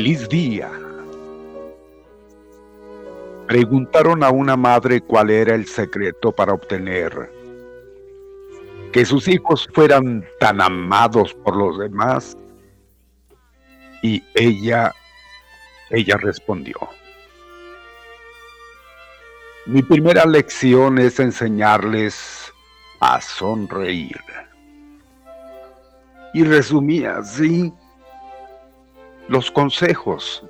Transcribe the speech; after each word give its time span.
Feliz 0.00 0.26
día. 0.30 0.70
Preguntaron 3.46 4.24
a 4.24 4.30
una 4.30 4.56
madre 4.56 5.02
cuál 5.02 5.28
era 5.28 5.54
el 5.54 5.66
secreto 5.66 6.32
para 6.32 6.54
obtener 6.54 7.30
que 8.94 9.04
sus 9.04 9.28
hijos 9.28 9.68
fueran 9.74 10.24
tan 10.38 10.62
amados 10.62 11.34
por 11.34 11.54
los 11.54 11.78
demás 11.78 12.34
y 14.02 14.24
ella 14.36 14.90
ella 15.90 16.16
respondió 16.16 16.78
Mi 19.66 19.82
primera 19.82 20.24
lección 20.24 20.96
es 20.98 21.20
enseñarles 21.20 22.50
a 23.00 23.20
sonreír. 23.20 24.18
Y 26.32 26.42
resumía 26.44 27.18
así 27.18 27.70
los 29.30 29.48
consejos, 29.48 30.42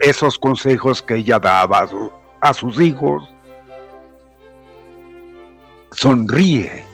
esos 0.00 0.38
consejos 0.38 1.02
que 1.02 1.16
ella 1.16 1.38
daba 1.38 1.86
a, 2.40 2.54
sus 2.54 2.80
hijos. 2.80 3.22
Sonríe, 5.90 6.86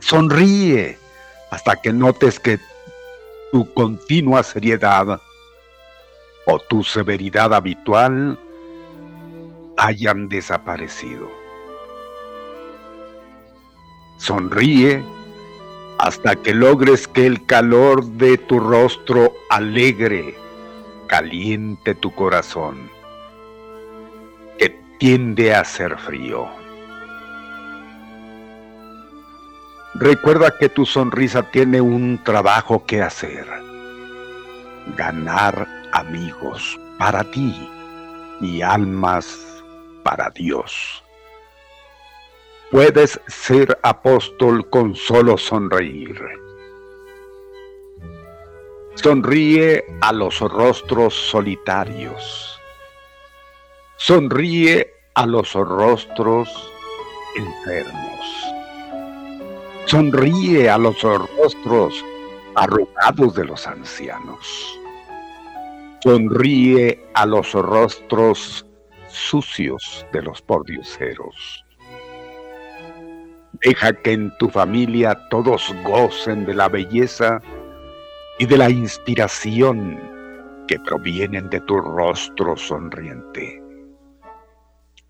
sonríe 0.00 0.98
hasta 1.50 1.76
que 1.76 1.94
notes 1.94 2.38
que 2.38 2.60
tu 3.50 3.72
continua 3.72 4.42
seriedad 4.42 5.18
o 6.44 6.58
tu 6.58 6.84
severidad 6.84 7.54
habitual 7.54 8.38
hayan 9.78 10.28
desaparecido. 10.28 11.26
Sonríe 14.18 15.02
hasta 15.98 16.36
que 16.36 16.54
logres 16.54 17.08
que 17.08 17.26
el 17.26 17.44
calor 17.44 18.04
de 18.04 18.38
tu 18.38 18.60
rostro 18.60 19.32
alegre 19.50 20.36
caliente 21.08 21.94
tu 21.94 22.14
corazón, 22.14 22.90
que 24.58 24.78
tiende 24.98 25.54
a 25.54 25.64
ser 25.64 25.98
frío. 25.98 26.46
Recuerda 29.94 30.54
que 30.56 30.68
tu 30.68 30.86
sonrisa 30.86 31.50
tiene 31.50 31.80
un 31.80 32.22
trabajo 32.22 32.84
que 32.86 33.02
hacer. 33.02 33.46
Ganar 34.96 35.66
amigos 35.92 36.78
para 36.98 37.24
ti 37.24 37.68
y 38.40 38.62
almas 38.62 39.64
para 40.04 40.30
Dios. 40.30 41.02
Puedes 42.70 43.18
ser 43.28 43.78
apóstol 43.82 44.68
con 44.68 44.94
solo 44.94 45.38
sonreír. 45.38 46.20
Sonríe 48.94 49.86
a 50.02 50.12
los 50.12 50.38
rostros 50.40 51.14
solitarios. 51.14 52.60
Sonríe 53.96 54.92
a 55.14 55.24
los 55.24 55.54
rostros 55.54 56.70
enfermos. 57.36 58.54
Sonríe 59.86 60.68
a 60.68 60.76
los 60.76 61.00
rostros 61.00 62.04
arrugados 62.54 63.34
de 63.34 63.46
los 63.46 63.66
ancianos. 63.66 64.78
Sonríe 66.02 67.02
a 67.14 67.24
los 67.24 67.50
rostros 67.54 68.66
sucios 69.08 70.04
de 70.12 70.20
los 70.20 70.42
pordioseros. 70.42 71.64
Deja 73.62 73.92
que 73.92 74.12
en 74.12 74.36
tu 74.38 74.48
familia 74.48 75.18
todos 75.30 75.74
gocen 75.84 76.46
de 76.46 76.54
la 76.54 76.68
belleza 76.68 77.40
y 78.38 78.46
de 78.46 78.56
la 78.56 78.70
inspiración 78.70 79.98
que 80.68 80.78
provienen 80.78 81.50
de 81.50 81.60
tu 81.62 81.78
rostro 81.78 82.56
sonriente. 82.56 83.62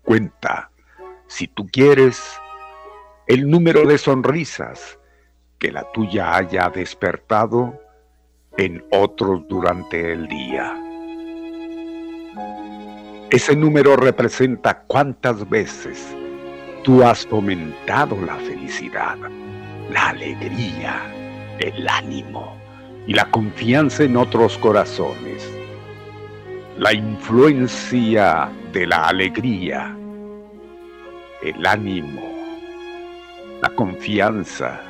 Cuenta, 0.03 0.71
si 1.27 1.47
tú 1.47 1.67
quieres, 1.67 2.39
el 3.27 3.47
número 3.47 3.85
de 3.85 3.97
sonrisas 3.99 4.97
que 5.59 5.71
la 5.71 5.89
tuya 5.91 6.35
haya 6.35 6.69
despertado 6.69 7.79
en 8.57 8.83
otros 8.91 9.47
durante 9.47 10.13
el 10.13 10.27
día. 10.27 10.75
Ese 13.29 13.55
número 13.55 13.95
representa 13.95 14.81
cuántas 14.87 15.47
veces 15.47 16.15
tú 16.89 17.03
has 17.03 17.23
fomentado 17.27 18.17
la 18.25 18.35
felicidad, 18.37 19.15
la 19.91 20.09
alegría, 20.09 20.99
el 21.59 21.87
ánimo 21.87 22.57
y 23.05 23.13
la 23.13 23.29
confianza 23.29 24.05
en 24.05 24.17
otros 24.17 24.57
corazones. 24.57 25.47
La 26.79 26.91
influencia 26.91 28.49
de 28.73 28.87
la 28.87 29.07
alegría, 29.09 29.95
el 31.43 31.63
ánimo, 31.63 32.27
la 33.61 33.69
confianza. 33.75 34.81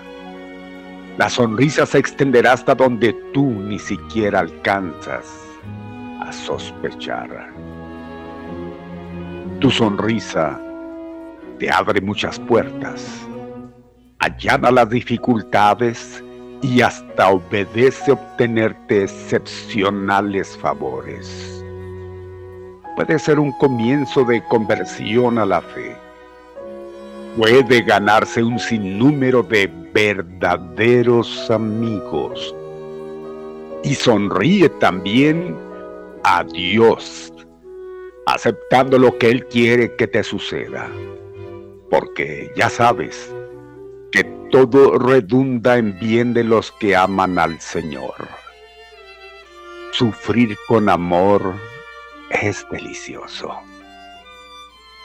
La 1.17 1.29
sonrisa 1.29 1.85
se 1.85 1.97
extenderá 1.97 2.53
hasta 2.53 2.75
donde 2.75 3.11
tú 3.33 3.45
ni 3.45 3.77
siquiera 3.77 4.39
alcanzas 4.39 5.25
a 6.21 6.31
sospechar. 6.31 7.51
Tu 9.59 9.69
sonrisa 9.69 10.61
te 11.59 11.69
abre 11.69 12.01
muchas 12.01 12.39
puertas, 12.39 13.27
allana 14.19 14.71
las 14.71 14.89
dificultades 14.89 16.23
y 16.61 16.81
hasta 16.81 17.29
obedece 17.29 18.11
obtenerte 18.11 19.03
excepcionales 19.03 20.57
favores. 20.57 21.63
Puede 22.95 23.19
ser 23.19 23.39
un 23.39 23.51
comienzo 23.53 24.23
de 24.25 24.43
conversión 24.45 25.37
a 25.37 25.45
la 25.45 25.61
fe 25.61 25.95
puede 27.37 27.81
ganarse 27.81 28.43
un 28.43 28.59
sinnúmero 28.59 29.43
de 29.43 29.71
verdaderos 29.93 31.49
amigos. 31.49 32.55
Y 33.83 33.95
sonríe 33.95 34.67
también 34.67 35.55
a 36.23 36.43
Dios, 36.43 37.31
aceptando 38.25 38.97
lo 38.97 39.17
que 39.17 39.29
Él 39.29 39.45
quiere 39.47 39.95
que 39.95 40.07
te 40.07 40.23
suceda. 40.23 40.87
Porque 41.89 42.51
ya 42.55 42.69
sabes 42.69 43.33
que 44.11 44.23
todo 44.51 44.97
redunda 44.97 45.77
en 45.77 45.97
bien 45.99 46.33
de 46.33 46.43
los 46.43 46.71
que 46.73 46.95
aman 46.95 47.37
al 47.39 47.59
Señor. 47.59 48.15
Sufrir 49.91 50.55
con 50.67 50.89
amor 50.89 51.55
es 52.31 52.65
delicioso. 52.71 53.51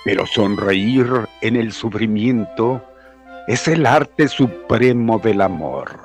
Pero 0.04 0.26
sonreír 0.26 1.06
en 1.40 1.56
el 1.56 1.72
sufrimiento 1.72 2.82
es 3.48 3.66
el 3.68 3.86
arte 3.86 4.28
supremo 4.28 5.18
del 5.18 5.40
amor. 5.40 5.98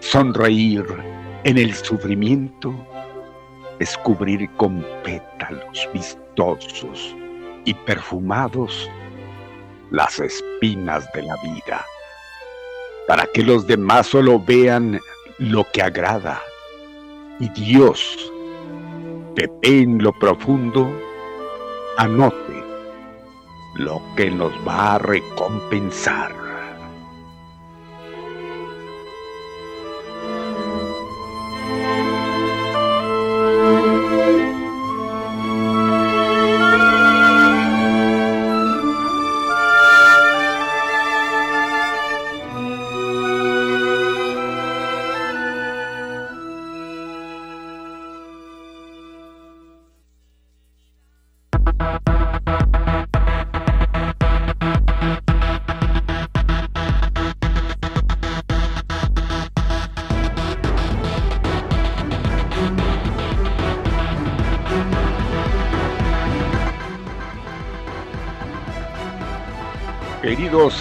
Sonreír 0.00 0.84
en 1.44 1.58
el 1.58 1.74
sufrimiento 1.74 2.74
es 3.78 3.96
cubrir 3.98 4.48
con 4.56 4.84
pétalos 5.02 5.88
vistosos 5.92 7.16
y 7.64 7.74
perfumados 7.74 8.90
las 9.92 10.18
espinas 10.18 11.10
de 11.12 11.22
la 11.22 11.36
vida, 11.42 11.84
para 13.06 13.26
que 13.26 13.42
los 13.42 13.66
demás 13.66 14.06
solo 14.06 14.40
vean 14.40 14.98
lo 15.38 15.64
que 15.70 15.82
agrada 15.82 16.42
y 17.38 17.48
Dios, 17.50 18.32
que 19.36 19.46
ve 19.60 19.82
en 19.82 20.02
lo 20.02 20.12
profundo, 20.18 20.90
anote 21.98 22.64
lo 23.76 24.02
que 24.16 24.30
nos 24.30 24.52
va 24.66 24.94
a 24.94 24.98
recompensar. 24.98 26.41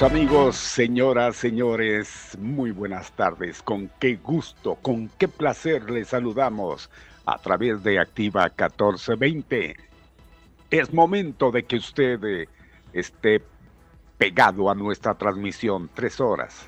Amigos, 0.01 0.55
señoras, 0.55 1.35
señores, 1.35 2.35
muy 2.39 2.71
buenas 2.71 3.11
tardes. 3.11 3.61
Con 3.61 3.87
qué 3.99 4.15
gusto, 4.15 4.73
con 4.81 5.09
qué 5.09 5.27
placer 5.27 5.91
les 5.91 6.07
saludamos 6.07 6.89
a 7.27 7.37
través 7.37 7.83
de 7.83 7.99
Activa 7.99 8.45
1420. 8.45 9.75
Es 10.71 10.91
momento 10.91 11.51
de 11.51 11.63
que 11.63 11.75
usted 11.75 12.23
eh, 12.23 12.49
esté 12.93 13.43
pegado 14.17 14.71
a 14.71 14.75
nuestra 14.75 15.13
transmisión 15.13 15.87
tres 15.93 16.19
horas, 16.19 16.67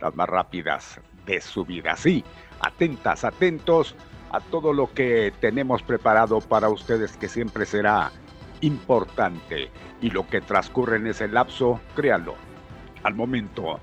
las 0.00 0.14
más 0.14 0.28
rápidas 0.28 1.00
de 1.26 1.40
su 1.40 1.64
vida. 1.64 1.96
Sí, 1.96 2.22
atentas, 2.60 3.24
atentos 3.24 3.96
a 4.30 4.38
todo 4.38 4.72
lo 4.72 4.94
que 4.94 5.32
tenemos 5.40 5.82
preparado 5.82 6.40
para 6.40 6.68
ustedes 6.68 7.16
que 7.16 7.28
siempre 7.28 7.66
será 7.66 8.12
importante 8.60 9.70
y 10.00 10.10
lo 10.10 10.28
que 10.28 10.40
transcurre 10.40 10.98
en 10.98 11.08
ese 11.08 11.26
lapso, 11.26 11.80
créanlo, 11.96 12.36
al 13.02 13.14
momento 13.14 13.80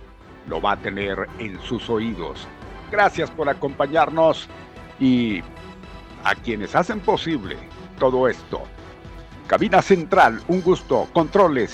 lo 0.48 0.62
va 0.62 0.74
a 0.74 0.78
tener 0.78 1.28
en 1.40 1.60
sus 1.62 1.90
oídos. 1.90 2.48
Gracias 2.92 3.30
por 3.30 3.50
acompañarnos 3.50 4.48
y 5.00 5.42
a 6.24 6.36
quienes 6.36 6.76
hacen 6.76 7.00
posible 7.00 7.58
todo 8.00 8.28
esto. 8.28 8.64
Cabina 9.48 9.82
Central, 9.82 10.42
un 10.48 10.62
gusto. 10.62 11.08
Controles, 11.14 11.74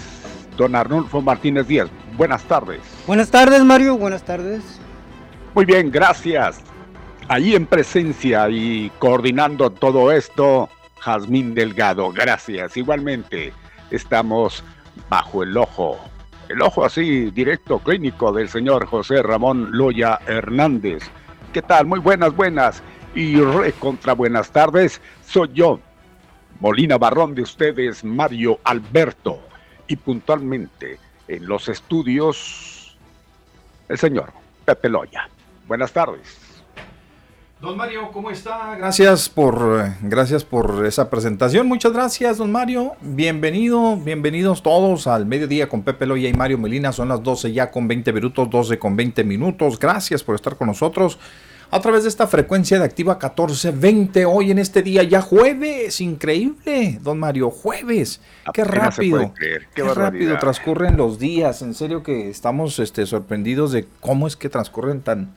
don 0.58 0.76
Arnulfo 0.76 1.22
Martínez 1.22 1.68
Díaz. 1.68 1.90
Buenas 2.18 2.44
tardes. 2.44 2.82
Buenas 3.08 3.32
tardes, 3.32 3.64
Mario. 3.64 3.98
Buenas 3.98 4.24
tardes. 4.24 4.80
Muy 5.54 5.66
bien, 5.66 5.92
gracias. 5.92 6.62
Ahí 7.28 7.56
en 7.56 7.66
presencia 7.66 8.50
y 8.50 8.92
coordinando 9.00 9.72
todo 9.72 10.12
esto, 10.12 10.70
Jazmín 11.00 11.54
Delgado. 11.56 12.12
Gracias. 12.12 12.76
Igualmente, 12.78 13.54
estamos 13.92 14.64
bajo 15.10 15.44
el 15.44 15.58
ojo, 15.58 15.98
el 16.54 16.62
ojo 16.62 16.86
así 16.86 17.32
directo 17.32 17.80
clínico 17.80 18.32
del 18.32 18.48
señor 18.48 18.86
José 18.86 19.24
Ramón 19.24 19.70
Loya 19.72 20.20
Hernández. 20.28 21.02
¿Qué 21.52 21.64
tal? 21.64 21.88
Muy 21.88 22.00
buenas, 22.00 22.36
buenas 22.36 22.84
y 23.16 23.38
re 23.38 23.74
contra 23.74 24.14
buenas 24.14 24.52
tardes. 24.52 25.02
Soy 25.26 25.50
yo, 25.56 25.80
Molina 26.60 27.00
Barrón 27.00 27.34
de 27.34 27.42
ustedes, 27.42 28.04
Mario 28.04 28.60
Alberto. 28.66 29.40
Y 29.88 29.96
puntualmente 29.96 31.00
en 31.28 31.48
los 31.48 31.70
estudios, 31.70 33.00
el 33.90 33.98
señor 33.98 34.32
Pepe 34.64 34.90
Loya. 34.90 35.28
Buenas 35.68 35.92
tardes. 35.92 36.43
Don 37.64 37.78
Mario, 37.78 38.12
¿cómo 38.12 38.30
está? 38.30 38.76
Gracias 38.76 39.30
por, 39.30 39.94
gracias 40.02 40.44
por 40.44 40.86
esa 40.86 41.10
presentación. 41.10 41.66
Muchas 41.66 41.94
gracias, 41.94 42.38
don 42.38 42.52
Mario. 42.52 42.92
Bienvenido, 43.00 43.96
bienvenidos 43.96 44.62
todos 44.62 45.08
al 45.08 45.26
mediodía 45.26 45.70
con 45.70 45.82
Pepe 45.82 46.06
Loya 46.06 46.28
y 46.28 46.34
Mario 46.34 46.58
Melina. 46.58 46.92
Son 46.92 47.08
las 47.08 47.24
12 47.24 47.54
ya 47.54 47.72
con 47.72 47.88
20 47.88 48.12
minutos, 48.12 48.50
12 48.50 48.78
con 48.78 48.98
20 48.98 49.24
minutos. 49.24 49.80
Gracias 49.80 50.22
por 50.26 50.36
estar 50.36 50.58
con 50.58 50.68
nosotros 50.68 51.18
a 51.72 51.80
través 51.80 52.04
de 52.04 52.10
esta 52.10 52.28
frecuencia 52.28 52.80
de 52.80 52.84
Activa 52.84 53.14
1420. 53.14 54.26
Hoy 54.26 54.52
en 54.52 54.60
este 54.60 54.82
día 54.82 55.04
ya 55.04 55.22
jueves, 55.22 56.02
increíble, 56.02 57.00
don 57.02 57.18
Mario, 57.18 57.50
jueves. 57.50 58.20
Qué 58.54 58.66
rápido, 58.66 59.34
qué, 59.74 59.84
rápido 59.86 60.38
transcurren 60.38 60.98
los 60.98 61.18
días. 61.18 61.62
En 61.62 61.74
serio 61.76 62.04
que 62.04 62.30
estamos 62.30 62.78
este, 62.80 63.06
sorprendidos 63.06 63.72
de 63.72 63.88
cómo 64.02 64.28
es 64.28 64.36
que 64.36 64.50
transcurren 64.50 65.00
tan 65.00 65.34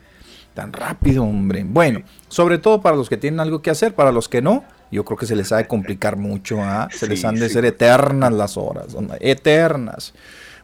Tan 0.57 0.73
rápido, 0.73 1.23
hombre. 1.23 1.67
Bueno, 1.69 2.01
sobre 2.29 2.57
todo 2.57 2.81
para 2.81 2.97
los 2.97 3.11
que 3.11 3.19
tienen 3.19 3.41
algo 3.41 3.61
que 3.61 3.69
hacer, 3.69 3.95
para 3.95 4.11
los 4.11 4.27
que 4.27 4.41
no, 4.41 4.65
yo 4.91 5.05
creo 5.05 5.19
que 5.19 5.27
se 5.27 5.37
les 5.37 5.53
ha 5.53 5.59
de 5.59 5.67
complicar 5.67 6.17
mucho, 6.17 6.63
¿ah? 6.63 6.89
Se 6.91 7.07
les 7.07 7.27
han 7.27 7.35
de 7.35 7.51
ser 7.51 7.67
eternas 7.67 8.33
las 8.33 8.57
horas, 8.57 8.97
eternas. 9.21 10.15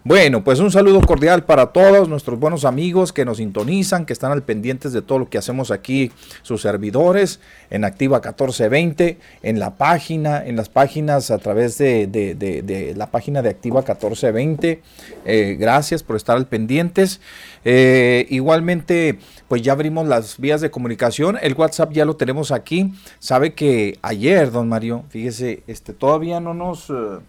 Bueno, 0.05 0.43
pues 0.43 0.59
un 0.59 0.73
saludo 0.73 1.01
cordial 1.01 1.45
para 1.45 1.67
todos 1.67 2.09
nuestros 2.09 2.37
buenos 2.37 2.65
amigos 2.65 3.13
que 3.13 3.25
nos 3.25 3.37
sintonizan, 3.37 4.05
que 4.05 4.13
están 4.13 4.33
al 4.33 4.43
pendientes 4.43 4.93
de 4.93 5.01
todo 5.01 5.21
lo 5.21 5.31
que 5.31 5.39
hacemos 5.39 5.71
aquí, 5.71 6.11
sus 6.43 6.61
servidores, 6.61 7.39
en 7.71 7.85
Activa 7.85 8.17
1420, 8.17 9.21
en 9.45 9.61
la 9.61 9.77
página, 9.77 10.45
en 10.45 10.57
las 10.57 10.69
páginas 10.69 11.31
a 11.31 11.39
través 11.39 11.79
de, 11.79 12.95
la 12.97 13.13
página 13.13 13.43
de 13.43 13.51
Activa 13.51 13.83
1420. 13.83 14.83
Eh, 15.25 15.57
gracias 15.57 16.03
por 16.03 16.17
estar 16.17 16.37
al 16.37 16.49
pendientes. 16.49 17.21
Eh, 17.65 18.27
igualmente, 18.29 19.21
pues 19.47 19.63
ya 19.63 19.71
abrimos 19.71 20.09
las 20.09 20.39
vías 20.39 20.61
de 20.61 20.73
comunicación. 20.73 21.39
El 21.41 21.55
WhatsApp 21.55 21.93
ya 21.93 22.05
lo 22.05 22.17
tenemos 22.17 22.51
aquí. 22.51 22.93
Sabe 23.21 23.55
que 23.55 24.01
ayer, 24.03 24.51
don 24.51 24.69
Mario, 24.69 25.05
fíjese, 25.11 25.63
este, 25.69 25.93
todavía 25.93 26.41
no 26.41 26.55
nos, 26.55 26.91
eh, 26.91 27.21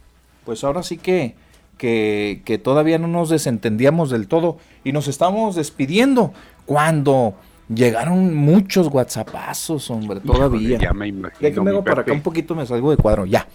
pues 0.43 0.63
ahora 0.63 0.81
sí 0.81 0.97
que 0.97 1.35
que, 1.83 2.61
todavía 2.63 2.97
no 2.97 3.07
nos 3.07 3.29
desentendíamos 3.29 4.09
del 4.09 4.27
todo 4.27 4.57
y 4.85 4.93
nos 4.93 5.09
estamos 5.09 5.55
despidiendo 5.55 6.33
cuando 6.65 7.35
llegaron 7.67 8.33
muchos 8.33 8.87
WhatsAppazos, 8.87 9.89
hombre, 9.89 10.21
todavía. 10.21 10.79
ya 10.79 10.93
me 10.93 11.07
imagino. 11.07 11.63
me 11.63 11.71
hago 11.71 11.83
para 11.83 12.01
acá 12.01 12.13
un 12.13 12.21
poquito, 12.21 12.55
me 12.55 12.65
salgo 12.65 12.91
de 12.91 12.97
cuadro, 12.97 13.25
ya. 13.25 13.45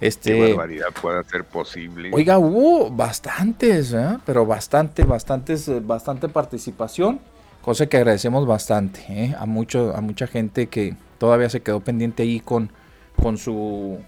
Este, 0.00 0.34
Qué 0.34 0.48
barbaridad 0.48 0.88
puede 1.00 1.24
ser 1.24 1.44
posible. 1.44 2.10
Oiga, 2.12 2.38
hubo 2.38 2.90
bastantes, 2.90 3.94
¿eh? 3.94 4.18
pero 4.26 4.44
bastante, 4.44 5.04
bastantes, 5.04 5.66
eh, 5.68 5.80
bastante 5.80 6.28
participación, 6.28 7.20
cosa 7.62 7.86
que 7.86 7.96
agradecemos 7.96 8.46
bastante 8.46 9.04
¿eh? 9.08 9.34
a 9.38 9.46
mucho, 9.46 9.96
a 9.96 10.02
mucha 10.02 10.26
gente 10.26 10.66
que 10.66 10.96
todavía 11.16 11.48
se 11.48 11.60
quedó 11.60 11.80
pendiente 11.80 12.24
ahí 12.24 12.40
con, 12.40 12.70
con 13.16 13.38
su 13.38 14.00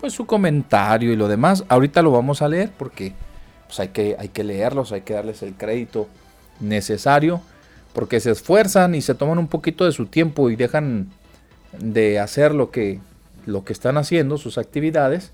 pues 0.00 0.12
su 0.12 0.26
comentario 0.26 1.12
y 1.12 1.16
lo 1.16 1.28
demás. 1.28 1.64
Ahorita 1.68 2.02
lo 2.02 2.10
vamos 2.10 2.42
a 2.42 2.48
leer 2.48 2.70
porque 2.76 3.12
pues 3.66 3.80
hay 3.80 3.88
que, 3.88 4.16
hay 4.18 4.28
que 4.28 4.44
leerlos, 4.44 4.92
hay 4.92 5.02
que 5.02 5.14
darles 5.14 5.42
el 5.42 5.54
crédito 5.54 6.08
necesario 6.60 7.40
porque 7.92 8.20
se 8.20 8.30
esfuerzan 8.30 8.94
y 8.94 9.02
se 9.02 9.14
toman 9.14 9.38
un 9.38 9.48
poquito 9.48 9.84
de 9.84 9.92
su 9.92 10.06
tiempo 10.06 10.50
y 10.50 10.56
dejan 10.56 11.08
de 11.78 12.18
hacer 12.18 12.54
lo 12.54 12.70
que, 12.70 13.00
lo 13.46 13.64
que 13.64 13.72
están 13.72 13.96
haciendo, 13.96 14.38
sus 14.38 14.58
actividades, 14.58 15.32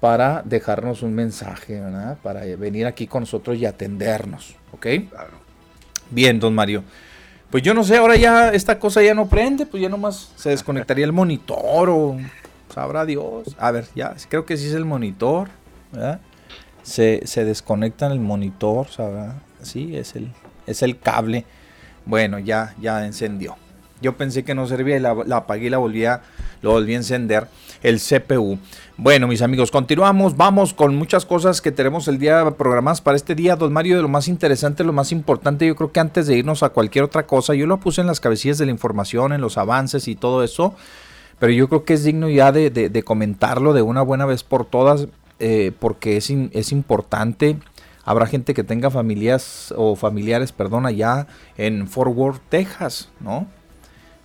para 0.00 0.42
dejarnos 0.44 1.02
un 1.02 1.14
mensaje, 1.14 1.80
Para 2.22 2.44
venir 2.56 2.86
aquí 2.86 3.06
con 3.06 3.22
nosotros 3.22 3.56
y 3.56 3.64
atendernos, 3.64 4.54
¿ok? 4.72 4.86
Bien, 6.10 6.38
don 6.38 6.54
Mario. 6.54 6.84
Pues 7.50 7.62
yo 7.62 7.72
no 7.72 7.84
sé, 7.84 7.96
ahora 7.96 8.16
ya 8.16 8.50
esta 8.50 8.78
cosa 8.78 9.02
ya 9.02 9.14
no 9.14 9.26
prende, 9.26 9.64
pues 9.64 9.82
ya 9.82 9.88
nomás 9.88 10.32
se 10.36 10.50
desconectaría 10.50 11.06
el 11.06 11.12
monitor 11.12 11.88
o 11.88 12.18
sabrá 12.74 13.06
Dios. 13.06 13.56
A 13.58 13.70
ver, 13.70 13.86
ya, 13.94 14.14
creo 14.28 14.44
que 14.44 14.56
sí 14.56 14.66
es 14.66 14.74
el 14.74 14.84
monitor. 14.84 15.48
Se, 16.82 17.22
se 17.24 17.44
desconecta 17.44 18.06
el 18.08 18.20
monitor, 18.20 18.88
¿sabrá? 18.88 19.36
Sí, 19.62 19.96
es 19.96 20.16
el, 20.16 20.32
es 20.66 20.82
el 20.82 20.98
cable. 20.98 21.44
Bueno, 22.04 22.38
ya, 22.38 22.74
ya 22.80 23.06
encendió. 23.06 23.56
Yo 24.02 24.16
pensé 24.16 24.44
que 24.44 24.54
no 24.54 24.66
servía 24.66 24.96
y 24.96 25.00
la, 25.00 25.10
apagué 25.36 25.68
y 25.68 25.70
la 25.70 25.78
volvía, 25.78 26.20
lo 26.60 26.72
volví 26.72 26.92
a 26.94 26.96
encender. 26.96 27.46
El 27.82 28.00
CPU. 28.00 28.58
Bueno, 28.96 29.28
mis 29.28 29.40
amigos, 29.40 29.70
continuamos. 29.70 30.36
Vamos 30.36 30.74
con 30.74 30.96
muchas 30.96 31.24
cosas 31.24 31.60
que 31.60 31.70
tenemos 31.70 32.08
el 32.08 32.18
día 32.18 32.50
programadas 32.56 33.00
para 33.00 33.16
este 33.16 33.34
día. 33.34 33.56
Don 33.56 33.72
Mario, 33.72 33.96
de 33.96 34.02
lo 34.02 34.08
más 34.08 34.26
interesante, 34.26 34.84
lo 34.84 34.92
más 34.92 35.12
importante, 35.12 35.66
yo 35.66 35.76
creo 35.76 35.92
que 35.92 36.00
antes 36.00 36.26
de 36.26 36.36
irnos 36.36 36.62
a 36.62 36.70
cualquier 36.70 37.04
otra 37.04 37.26
cosa, 37.26 37.54
yo 37.54 37.66
lo 37.66 37.78
puse 37.78 38.00
en 38.00 38.06
las 38.06 38.20
cabecillas 38.20 38.58
de 38.58 38.66
la 38.66 38.72
información, 38.72 39.32
en 39.32 39.40
los 39.40 39.58
avances 39.58 40.08
y 40.08 40.16
todo 40.16 40.42
eso 40.42 40.74
pero 41.38 41.52
yo 41.52 41.68
creo 41.68 41.84
que 41.84 41.94
es 41.94 42.04
digno 42.04 42.28
ya 42.28 42.52
de, 42.52 43.02
comentarlo 43.04 43.72
de 43.72 43.82
una 43.82 44.02
buena 44.02 44.26
vez 44.26 44.44
por 44.44 44.64
todas, 44.64 45.08
eh, 45.38 45.72
porque 45.78 46.16
es, 46.16 46.30
es 46.30 46.72
importante. 46.72 47.58
Habrá 48.04 48.26
gente 48.26 48.54
que 48.54 48.64
tenga 48.64 48.90
familias 48.90 49.72
o 49.76 49.96
familiares, 49.96 50.52
perdón, 50.52 50.86
allá 50.86 51.26
en 51.56 51.88
Fort 51.88 52.14
Worth, 52.14 52.42
Texas, 52.48 53.08
¿no? 53.20 53.46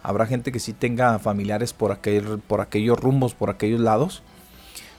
Habrá 0.03 0.25
gente 0.25 0.51
que 0.51 0.59
sí 0.59 0.73
tenga 0.73 1.19
familiares 1.19 1.73
por, 1.73 1.91
aquel, 1.91 2.39
por 2.39 2.61
aquellos 2.61 2.99
rumbos, 2.99 3.33
por 3.33 3.49
aquellos 3.49 3.81
lados. 3.81 4.23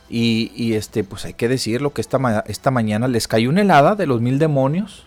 Y, 0.08 0.50
y, 0.54 0.74
este, 0.74 1.04
pues 1.04 1.24
hay 1.24 1.34
que 1.34 1.48
decirlo 1.48 1.92
que 1.92 2.00
esta, 2.00 2.44
esta 2.46 2.70
mañana 2.70 3.06
les 3.06 3.28
cayó 3.28 3.48
una 3.48 3.60
helada 3.60 3.94
de 3.94 4.06
los 4.06 4.20
mil 4.20 4.38
demonios. 4.38 5.06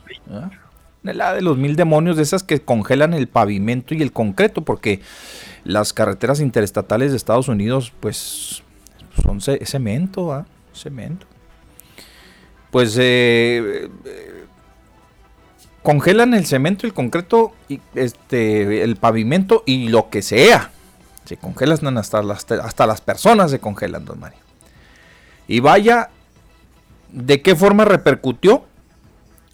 Helada 1.12 1.34
de 1.34 1.42
los 1.42 1.58
mil 1.58 1.76
demonios, 1.76 2.18
de 2.18 2.24
esas 2.24 2.44
que 2.44 2.62
congelan 2.62 3.14
el 3.14 3.28
pavimento 3.28 3.94
y 3.94 4.02
el 4.02 4.12
concreto, 4.12 4.62
porque 4.64 5.02
las 5.64 5.94
carreteras 5.94 6.40
interestatales 6.40 7.12
de 7.12 7.18
Estados 7.18 7.48
Unidos, 7.48 7.94
pues 8.00 8.64
son 9.22 9.42
cemento, 9.42 10.34
¿ah? 10.34 10.46
cemento. 10.74 11.28
Pues 12.72 12.98
eh, 13.00 13.90
eh, 14.06 14.46
congelan 15.84 16.34
el 16.34 16.46
cemento, 16.46 16.88
el 16.88 16.94
concreto, 16.94 17.54
y 17.70 17.80
este, 17.94 18.84
el 18.84 18.96
pavimento 18.96 19.64
y 19.66 19.90
lo 19.90 20.10
que 20.10 20.22
sea. 20.22 20.72
Se 21.26 21.38
congelan 21.38 21.98
hasta 21.98 22.22
las, 22.24 22.50
hasta 22.52 22.88
las 22.88 23.02
personas 23.02 23.52
se 23.52 23.60
congelan, 23.60 24.06
don 24.06 24.20
Mario. 24.20 24.40
Y 25.48 25.60
vaya, 25.60 26.10
¿de 27.12 27.42
qué 27.42 27.56
forma 27.56 27.86
repercutió? 27.86 28.66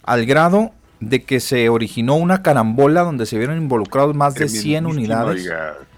Al 0.04 0.26
grado 0.26 0.72
de 1.00 1.24
que 1.24 1.40
se 1.40 1.70
originó 1.70 2.16
una 2.16 2.42
carambola 2.42 3.02
donde 3.02 3.26
se 3.26 3.38
vieron 3.38 3.58
involucrados 3.58 4.16
más 4.16 4.36
de 4.36 4.50
100 4.50 4.86
unidades. 4.86 5.50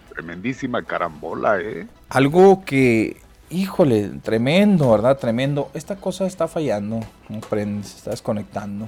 Tremendísima 0.10 0.84
carambola, 0.84 1.60
¿eh? 1.60 1.88
Algo 2.10 2.64
que, 2.64 3.18
híjole, 3.50 4.10
tremendo, 4.22 4.92
¿verdad? 4.92 5.18
Tremendo. 5.18 5.72
Esta 5.74 5.96
cosa 5.96 6.28
está 6.28 6.48
fallando, 6.48 7.00
no 7.30 7.40
prende, 7.42 7.88
se 7.88 7.98
está 7.98 8.12
desconectando. 8.12 8.88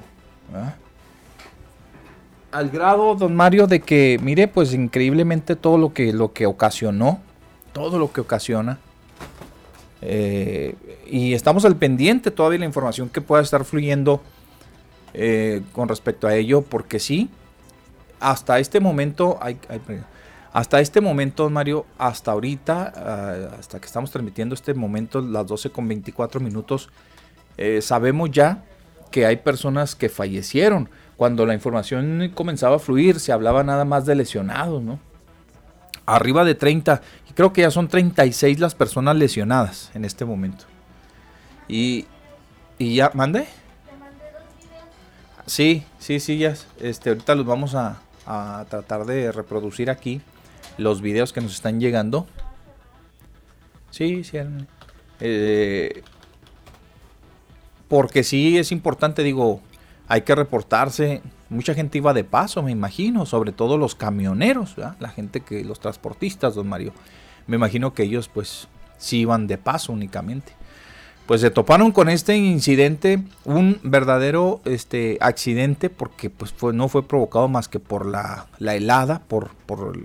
Al 2.52 2.70
grado, 2.70 3.16
don 3.16 3.34
Mario, 3.34 3.66
de 3.66 3.80
que, 3.80 4.20
mire, 4.22 4.46
pues 4.46 4.74
increíblemente 4.74 5.56
todo 5.56 5.78
lo 5.78 5.92
que, 5.92 6.12
lo 6.12 6.32
que 6.32 6.46
ocasionó, 6.46 7.20
todo 7.72 7.98
lo 7.98 8.12
que 8.12 8.20
ocasiona. 8.20 8.78
Eh, 10.02 10.76
y 11.06 11.32
estamos 11.32 11.64
al 11.64 11.76
pendiente 11.76 12.30
todavía 12.30 12.58
la 12.58 12.66
información 12.66 13.08
que 13.08 13.22
pueda 13.22 13.42
estar 13.42 13.64
fluyendo 13.64 14.22
eh, 15.14 15.62
con 15.72 15.88
respecto 15.88 16.26
a 16.26 16.34
ello, 16.34 16.62
porque 16.62 16.98
sí, 16.98 17.30
hasta 18.20 18.58
este 18.58 18.80
momento 18.80 19.38
hasta 20.54 20.78
este 20.78 21.00
momento, 21.00 21.50
Mario, 21.50 21.84
hasta 21.98 22.30
ahorita, 22.30 22.92
ah, 22.94 23.56
hasta 23.58 23.80
que 23.80 23.86
estamos 23.86 24.12
transmitiendo 24.12 24.54
este 24.54 24.72
momento, 24.72 25.20
las 25.20 25.48
12 25.48 25.70
con 25.70 25.88
24 25.88 26.40
minutos, 26.40 26.90
eh, 27.56 27.82
sabemos 27.82 28.30
ya 28.30 28.62
que 29.10 29.26
hay 29.26 29.38
personas 29.38 29.96
que 29.96 30.08
fallecieron. 30.08 30.88
Cuando 31.16 31.44
la 31.44 31.54
información 31.54 32.30
comenzaba 32.34 32.76
a 32.76 32.78
fluir, 32.78 33.18
se 33.18 33.32
hablaba 33.32 33.64
nada 33.64 33.84
más 33.84 34.06
de 34.06 34.14
lesionados, 34.14 34.80
¿no? 34.80 35.00
Arriba 36.06 36.44
de 36.44 36.54
30, 36.54 37.02
y 37.28 37.32
creo 37.32 37.52
que 37.52 37.62
ya 37.62 37.72
son 37.72 37.88
36 37.88 38.60
las 38.60 38.76
personas 38.76 39.16
lesionadas 39.16 39.90
en 39.94 40.04
este 40.04 40.24
momento. 40.24 40.66
Y, 41.66 42.06
y 42.78 42.94
ya, 42.94 43.10
¿mande? 43.14 43.48
Sí, 45.46 45.84
sí, 45.98 46.20
sí, 46.20 46.38
ya. 46.38 46.54
Este, 46.80 47.10
ahorita 47.10 47.34
los 47.34 47.46
vamos 47.46 47.74
a, 47.74 48.00
a 48.26 48.64
tratar 48.68 49.04
de 49.04 49.32
reproducir 49.32 49.90
aquí 49.90 50.20
los 50.78 51.00
videos 51.00 51.32
que 51.32 51.40
nos 51.40 51.52
están 51.52 51.80
llegando. 51.80 52.26
Sí, 53.90 54.24
sí. 54.24 54.38
Eh, 55.20 56.02
porque 57.88 58.24
sí 58.24 58.58
es 58.58 58.72
importante, 58.72 59.22
digo, 59.22 59.60
hay 60.08 60.22
que 60.22 60.34
reportarse. 60.34 61.22
Mucha 61.48 61.74
gente 61.74 61.98
iba 61.98 62.12
de 62.12 62.24
paso, 62.24 62.62
me 62.62 62.72
imagino, 62.72 63.26
sobre 63.26 63.52
todo 63.52 63.78
los 63.78 63.94
camioneros, 63.94 64.76
la 64.76 65.08
gente 65.10 65.40
que, 65.40 65.64
los 65.64 65.78
transportistas, 65.78 66.54
don 66.54 66.68
Mario. 66.68 66.92
Me 67.46 67.56
imagino 67.56 67.94
que 67.94 68.04
ellos 68.04 68.28
pues 68.28 68.68
sí 68.98 69.20
iban 69.20 69.46
de 69.46 69.58
paso 69.58 69.92
únicamente. 69.92 70.52
Pues 71.26 71.40
se 71.40 71.50
toparon 71.50 71.90
con 71.90 72.10
este 72.10 72.36
incidente, 72.36 73.22
un 73.44 73.80
verdadero 73.82 74.60
este, 74.66 75.16
accidente, 75.22 75.88
porque 75.88 76.28
pues 76.28 76.54
no 76.74 76.88
fue 76.88 77.08
provocado 77.08 77.48
más 77.48 77.66
que 77.66 77.80
por 77.80 78.04
la, 78.04 78.46
helada, 78.60 79.22
por, 79.26 79.54
por 79.64 79.96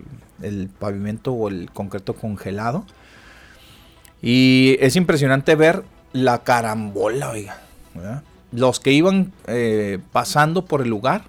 el, 0.42 0.70
pavimento 0.70 1.34
o 1.34 1.50
el 1.50 1.72
concreto 1.72 2.14
congelado. 2.14 2.86
Y 4.22 4.78
es 4.80 4.96
impresionante 4.96 5.56
ver 5.56 5.84
la 6.14 6.44
carambola, 6.44 7.32
oiga. 7.32 7.58
Los 8.54 8.80
que 8.80 8.94
iban 8.94 9.34
eh, 9.48 10.00
pasando 10.14 10.64
por 10.64 10.82
el 10.82 10.90
lugar, 10.90 11.24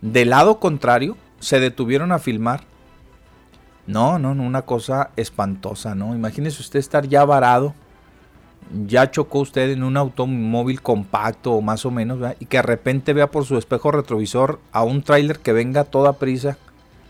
del 0.00 0.30
lado 0.30 0.60
contrario, 0.60 1.16
se 1.40 1.58
detuvieron 1.58 2.12
a 2.12 2.20
filmar. 2.20 2.62
No, 3.88 4.20
no, 4.20 4.36
no, 4.36 4.44
una 4.44 4.62
cosa 4.62 5.10
espantosa, 5.16 5.96
¿no? 5.96 6.14
Imagínese 6.14 6.62
usted 6.62 6.78
estar 6.78 7.08
ya 7.08 7.24
varado 7.24 7.74
ya 8.86 9.10
chocó 9.10 9.40
usted 9.40 9.70
en 9.70 9.82
un 9.82 9.96
automóvil 9.96 10.80
compacto 10.80 11.52
o 11.52 11.60
más 11.60 11.84
o 11.86 11.90
menos, 11.90 12.18
y 12.38 12.46
que 12.46 12.58
de 12.58 12.62
repente 12.62 13.12
vea 13.12 13.30
por 13.30 13.44
su 13.44 13.58
espejo 13.58 13.90
retrovisor 13.90 14.60
a 14.72 14.82
un 14.82 15.02
tráiler 15.02 15.38
que 15.38 15.52
venga 15.52 15.82
a 15.82 15.84
toda 15.84 16.14
prisa, 16.14 16.58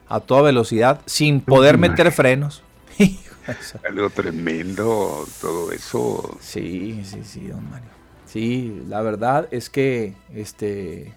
a 0.09 0.21
toda 0.21 0.43
velocidad, 0.43 1.01
sin 1.07 1.41
poder 1.41 1.79
meter 1.79 2.13
frenos. 2.13 2.63
Algo 3.89 4.11
tremendo 4.11 5.27
todo 5.41 5.73
eso. 5.73 6.39
Sí, 6.41 7.03
sí, 7.05 7.21
sí, 7.25 7.49
don 7.49 7.69
Mario. 7.71 7.89
Sí, 8.27 8.83
la 8.89 9.03
verdad 9.03 9.49
es 9.51 9.71
que 9.71 10.15
este 10.35 11.13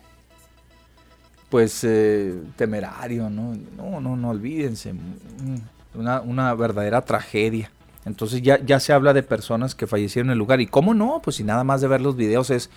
pues 1.50 1.84
eh, 1.84 2.34
temerario, 2.56 3.30
¿no? 3.30 3.56
No, 3.78 4.02
no, 4.02 4.16
no 4.16 4.30
olvídense. 4.32 4.94
Mm, 4.94 5.58
una, 5.94 6.22
una 6.22 6.52
verdadera 6.56 7.04
tragedia. 7.04 7.70
Entonces 8.06 8.42
ya, 8.42 8.60
ya 8.64 8.80
se 8.80 8.94
habla 8.94 9.14
de 9.14 9.24
personas 9.24 9.76
que 9.76 9.88
fallecieron 9.88 10.30
en 10.30 10.34
el 10.34 10.40
lugar. 10.40 10.62
¿Y 10.62 10.68
cómo 10.68 10.94
no? 10.94 11.22
Pues 11.24 11.38
si 11.38 11.44
nada 11.44 11.64
más 11.64 11.82
de 11.82 11.88
ver 11.88 12.02
los 12.02 12.16
videos 12.16 12.50
es, 12.50 12.70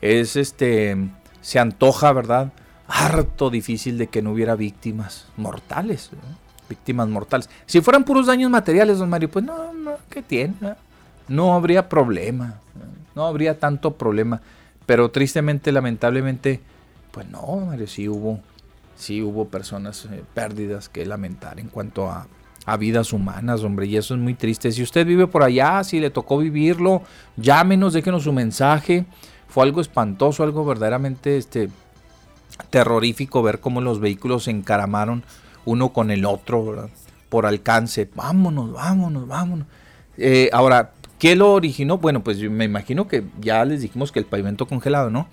es 0.00 0.36
este, 0.36 0.96
se 1.40 1.58
antoja, 1.58 2.12
¿verdad? 2.12 2.52
Harto 2.88 3.50
difícil 3.50 3.98
de 3.98 4.08
que 4.08 4.22
no 4.22 4.32
hubiera 4.32 4.56
víctimas 4.56 5.26
mortales. 5.36 6.10
Víctimas 6.68 7.08
mortales. 7.08 7.48
Si 7.66 7.80
fueran 7.80 8.04
puros 8.04 8.26
daños 8.26 8.50
materiales, 8.50 8.98
don 8.98 9.08
Mario, 9.08 9.30
pues 9.30 9.44
no, 9.44 9.72
no, 9.72 9.92
¿qué 10.10 10.22
tiene? 10.22 10.54
No 11.28 11.54
habría 11.54 11.88
problema. 11.88 12.60
No 13.14 13.26
habría 13.26 13.58
tanto 13.58 13.94
problema. 13.94 14.40
Pero 14.84 15.10
tristemente, 15.10 15.72
lamentablemente, 15.72 16.60
pues 17.12 17.28
no, 17.28 17.56
Mario, 17.66 17.86
sí 17.86 18.08
hubo, 18.08 18.40
sí 18.96 19.22
hubo 19.22 19.48
personas 19.48 20.06
eh, 20.06 20.22
pérdidas 20.34 20.88
que 20.88 21.06
lamentar 21.06 21.58
en 21.58 21.68
cuanto 21.68 22.10
a 22.10 22.26
a 22.66 22.76
vidas 22.76 23.12
humanas, 23.12 23.62
hombre, 23.62 23.86
y 23.86 23.96
eso 23.96 24.14
es 24.14 24.20
muy 24.20 24.34
triste. 24.34 24.72
Si 24.72 24.82
usted 24.82 25.06
vive 25.06 25.28
por 25.28 25.44
allá, 25.44 25.82
si 25.84 26.00
le 26.00 26.10
tocó 26.10 26.36
vivirlo, 26.36 27.02
llámenos, 27.36 27.92
déjenos 27.92 28.24
su 28.24 28.32
mensaje. 28.32 29.06
Fue 29.48 29.62
algo 29.62 29.80
espantoso, 29.80 30.42
algo 30.42 30.64
verdaderamente 30.64 31.36
este, 31.36 31.70
terrorífico 32.70 33.42
ver 33.42 33.60
cómo 33.60 33.80
los 33.80 34.00
vehículos 34.00 34.44
se 34.44 34.50
encaramaron 34.50 35.22
uno 35.64 35.92
con 35.92 36.10
el 36.10 36.24
otro 36.24 36.90
por 37.28 37.46
alcance. 37.46 38.08
Vámonos, 38.14 38.72
vámonos, 38.72 39.28
vámonos. 39.28 39.66
Eh, 40.18 40.50
ahora, 40.52 40.92
¿qué 41.20 41.36
lo 41.36 41.52
originó? 41.52 41.98
Bueno, 41.98 42.24
pues 42.24 42.38
me 42.38 42.64
imagino 42.64 43.06
que 43.06 43.24
ya 43.40 43.64
les 43.64 43.80
dijimos 43.80 44.10
que 44.10 44.18
el 44.18 44.24
pavimento 44.24 44.66
congelado, 44.66 45.08
¿no? 45.10 45.28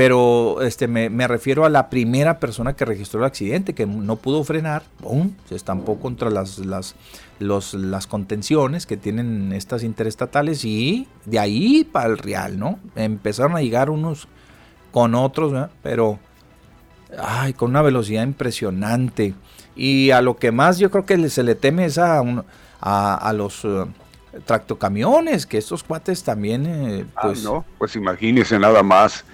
Pero 0.00 0.62
este, 0.62 0.88
me, 0.88 1.28
refiero 1.28 1.66
a 1.66 1.68
la 1.68 1.90
primera 1.90 2.40
persona 2.40 2.74
que 2.74 2.86
registró 2.86 3.20
el 3.20 3.26
accidente, 3.26 3.74
que 3.74 3.84
no 3.84 4.16
pudo 4.16 4.42
frenar, 4.44 4.82
¡pum! 5.02 5.32
se 5.46 5.54
estampó 5.54 6.00
contra 6.00 6.30
las, 6.30 6.58
las, 6.58 6.94
las 7.38 8.06
contenciones 8.06 8.86
que 8.86 8.96
tienen 8.96 9.52
estas 9.52 9.82
interestatales 9.82 10.64
y 10.64 11.06
de 11.26 11.38
ahí 11.38 11.84
para 11.84 12.08
el 12.08 12.16
real, 12.16 12.58
¿no? 12.58 12.78
Empezaron 12.96 13.56
a 13.56 13.60
llegar 13.60 13.90
unos 13.90 14.26
con 14.90 15.14
otros, 15.14 15.68
pero 15.82 16.18
ay, 17.22 17.52
con 17.52 17.68
una 17.68 17.82
velocidad 17.82 18.22
impresionante. 18.22 19.34
Y 19.76 20.12
a 20.12 20.22
lo 20.22 20.38
que 20.38 20.50
más 20.50 20.78
yo 20.78 20.90
creo 20.90 21.04
que 21.04 21.28
se 21.28 21.42
le 21.42 21.56
teme 21.56 21.84
es 21.84 21.98
a, 21.98 22.22
a, 22.80 23.32
los 23.34 23.66
uh, 23.66 23.86
tractocamiones, 24.46 25.44
que 25.44 25.58
estos 25.58 25.84
cuates 25.84 26.24
también... 26.24 26.64
Eh, 26.64 27.04
ah, 27.16 27.20
pues, 27.24 27.44
no, 27.44 27.66
pues 27.76 27.96
imagínense 27.96 28.58
nada 28.58 28.82
más 28.82 29.26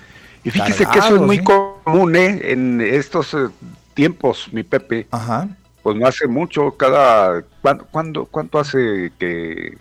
y 0.47 0.51
fíjese 0.53 0.87
que 0.87 1.01
eso 1.01 1.17
es 1.17 1.23
muy 1.23 1.43
común 1.43 2.15
¿eh? 2.15 2.53
en 2.53 2.81
estos 2.81 3.35
eh, 3.35 3.49
tiempos, 3.95 4.49
mi 4.53 4.63
Pepe. 4.63 5.09
Ajá. 5.11 5.49
Pues 5.83 5.97
no 5.97 6.07
hace 6.07 6.29
mucho, 6.29 6.71
cada... 6.77 7.43
¿cuándo, 7.91 8.27
¿Cuánto 8.27 8.61
hace 8.61 9.11
que 9.19 9.77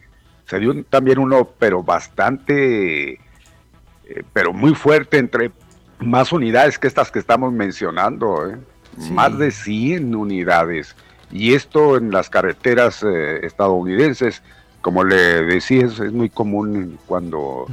se 0.47 0.59
dio 0.59 0.83
también 0.85 1.19
uno, 1.19 1.47
pero 1.59 1.83
bastante, 1.83 3.11
eh, 3.11 3.19
pero 4.33 4.53
muy 4.53 4.73
fuerte 4.73 5.19
entre 5.19 5.51
más 5.99 6.31
unidades 6.31 6.79
que 6.79 6.87
estas 6.87 7.11
que 7.11 7.19
estamos 7.19 7.53
mencionando, 7.53 8.49
¿eh? 8.49 8.57
más 9.11 9.37
de 9.37 9.51
100 9.51 10.15
unidades. 10.15 10.95
Y 11.31 11.53
esto 11.53 11.97
en 11.97 12.09
las 12.09 12.27
carreteras 12.27 13.03
estadounidenses 13.03 14.41
como 14.85 15.03
le 15.03 15.41
decía, 15.41 15.87
es, 15.87 16.13
muy 16.13 16.29
común 16.29 16.99
cuando 17.07 17.65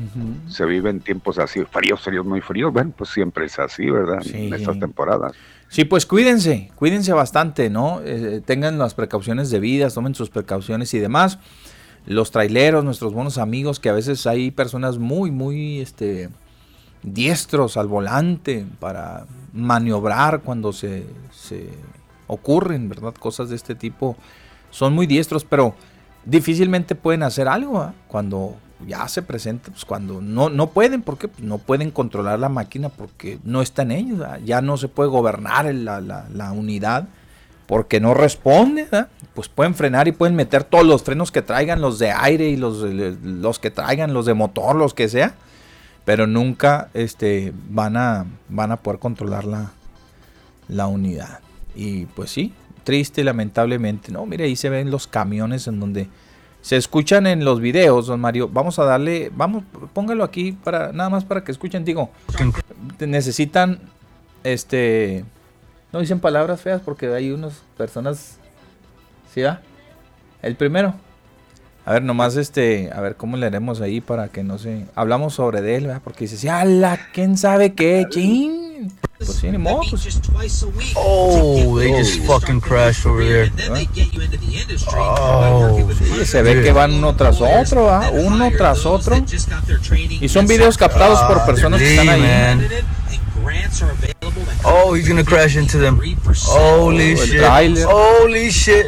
se 0.48 0.64
viven 0.64 1.00
tiempos 1.00 1.38
así, 1.38 1.62
fríos, 1.70 2.00
fríos, 2.00 2.24
muy 2.24 2.40
fríos. 2.40 2.72
Bueno, 2.72 2.90
pues 2.96 3.10
siempre 3.10 3.44
es 3.44 3.58
así, 3.58 3.90
¿verdad? 3.90 4.22
En 4.32 4.54
estas 4.54 4.80
temporadas. 4.80 5.32
Sí, 5.68 5.84
pues 5.84 6.06
cuídense, 6.06 6.70
cuídense 6.74 7.12
bastante, 7.12 7.68
¿no? 7.68 8.00
Eh, 8.02 8.40
tengan 8.42 8.78
las 8.78 8.94
precauciones 8.94 9.50
debidas, 9.50 9.92
tomen 9.92 10.14
sus 10.14 10.30
precauciones 10.30 10.94
y 10.94 11.00
demás. 11.00 11.38
Los 12.06 12.30
traileros, 12.30 12.82
nuestros 12.82 13.12
buenos 13.12 13.36
amigos, 13.36 13.78
que 13.78 13.90
a 13.90 13.92
veces 13.92 14.26
hay 14.26 14.50
personas 14.50 14.96
muy, 14.96 15.30
muy 15.30 15.82
este, 15.82 16.30
diestros 17.02 17.76
al 17.76 17.88
volante 17.88 18.64
para 18.80 19.26
maniobrar 19.52 20.40
cuando 20.40 20.72
se, 20.72 21.04
se 21.30 21.68
ocurren, 22.26 22.88
¿verdad? 22.88 23.12
Cosas 23.12 23.50
de 23.50 23.56
este 23.56 23.74
tipo. 23.74 24.16
Son 24.70 24.94
muy 24.94 25.06
diestros, 25.06 25.44
pero 25.44 25.74
difícilmente 26.24 26.94
pueden 26.94 27.22
hacer 27.22 27.48
algo 27.48 27.92
cuando 28.08 28.56
ya 28.86 29.06
se 29.08 29.22
presenta, 29.22 29.70
pues 29.70 29.84
cuando 29.84 30.20
no, 30.20 30.48
no 30.50 30.68
pueden, 30.68 31.02
porque 31.02 31.28
pues, 31.28 31.42
no 31.42 31.58
pueden 31.58 31.90
controlar 31.90 32.38
la 32.38 32.48
máquina 32.48 32.88
porque 32.88 33.38
no 33.44 33.62
está 33.62 33.82
en 33.82 33.92
ellos, 33.92 34.26
ya 34.44 34.60
no 34.60 34.76
se 34.76 34.88
puede 34.88 35.08
gobernar 35.08 35.72
la, 35.74 36.00
la, 36.00 36.52
unidad 36.52 37.06
porque 37.66 38.00
no 38.00 38.12
responde, 38.14 38.88
pues 39.34 39.48
pueden 39.48 39.74
frenar 39.74 40.08
y 40.08 40.12
pueden 40.12 40.34
meter 40.34 40.64
todos 40.64 40.84
los 40.84 41.02
frenos 41.02 41.30
que 41.30 41.42
traigan, 41.42 41.80
los 41.80 41.98
de 41.98 42.10
aire 42.10 42.48
y 42.48 42.56
los, 42.56 42.78
los 42.78 43.58
que 43.58 43.70
traigan, 43.70 44.12
los 44.12 44.26
de 44.26 44.34
motor, 44.34 44.76
los 44.76 44.94
que 44.94 45.08
sea, 45.08 45.34
pero 46.04 46.26
nunca 46.26 46.88
este, 46.92 47.52
van, 47.70 47.96
a, 47.96 48.26
van 48.48 48.72
a 48.72 48.76
poder 48.76 48.98
controlar 48.98 49.44
la, 49.44 49.72
la 50.68 50.86
unidad. 50.86 51.40
Y 51.74 52.06
pues 52.06 52.30
sí, 52.30 52.52
triste, 52.84 53.24
lamentablemente. 53.24 54.12
No, 54.12 54.26
mire, 54.26 54.44
ahí 54.44 54.56
se 54.56 54.70
ven 54.70 54.90
los 54.90 55.06
camiones 55.06 55.66
en 55.66 55.80
donde 55.80 56.08
se 56.60 56.76
escuchan 56.76 57.26
en 57.26 57.44
los 57.44 57.60
videos, 57.60 58.06
don 58.06 58.20
Mario. 58.20 58.48
Vamos 58.48 58.78
a 58.78 58.84
darle, 58.84 59.30
vamos, 59.34 59.64
póngalo 59.92 60.24
aquí 60.24 60.52
para 60.52 60.92
nada 60.92 61.10
más 61.10 61.24
para 61.24 61.44
que 61.44 61.52
escuchen. 61.52 61.84
Digo, 61.84 62.10
necesitan, 63.00 63.80
este, 64.44 65.24
no 65.92 66.00
dicen 66.00 66.20
palabras 66.20 66.60
feas 66.60 66.80
porque 66.80 67.08
hay 67.08 67.32
unas 67.32 67.62
personas, 67.76 68.38
¿sí 69.34 69.42
va? 69.42 69.60
El 70.40 70.56
primero. 70.56 70.94
A 71.84 71.94
ver, 71.94 72.02
nomás 72.02 72.36
este, 72.36 72.90
a 72.94 73.00
ver 73.00 73.16
cómo 73.16 73.36
le 73.36 73.46
haremos 73.46 73.80
ahí 73.80 74.00
para 74.00 74.28
que 74.28 74.44
no 74.44 74.56
se... 74.56 74.86
Hablamos 74.94 75.34
sobre 75.34 75.62
de 75.62 75.76
él, 75.76 75.86
¿verdad? 75.88 76.00
Porque 76.04 76.26
dice, 76.26 76.36
sí, 76.36 76.48
ala, 76.48 77.08
¿quién 77.12 77.36
sabe 77.36 77.74
qué? 77.74 78.06
¡Chin! 78.08 78.92
Pues 79.18 79.34
sí, 79.34 79.50
ni 79.50 79.58
modo, 79.58 79.82
pues. 79.90 80.20
Oh, 80.96 81.78
they 81.78 81.92
just 81.92 82.20
fucking 82.24 82.60
crashed 82.60 83.06
over 83.06 83.24
there. 83.24 83.52
Oh, 84.88 85.88
sí, 85.96 86.24
se 86.24 86.42
ve 86.42 86.62
que 86.62 86.72
van 86.72 86.92
uno 86.94 87.14
tras 87.14 87.40
otro, 87.40 87.88
¿ah? 87.88 88.10
Uno 88.12 88.50
tras 88.56 88.84
otro. 88.84 89.16
Y 90.20 90.28
son 90.28 90.46
videos 90.48 90.76
captados 90.76 91.20
por 91.22 91.44
personas 91.46 91.80
que 91.80 91.94
están 91.94 92.08
ahí. 92.08 92.68
Oh, 94.64 94.94
he's 94.94 95.08
gonna 95.08 95.24
crash 95.24 95.56
into 95.56 95.78
them. 95.78 96.00
Holy 96.46 97.16
shit. 97.16 97.42
Holy 97.84 98.50
shit. 98.50 98.86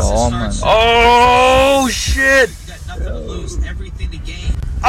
Oh, 0.00 0.30
man. 0.30 0.50
Oh, 0.62 1.88
shit. 1.90 2.50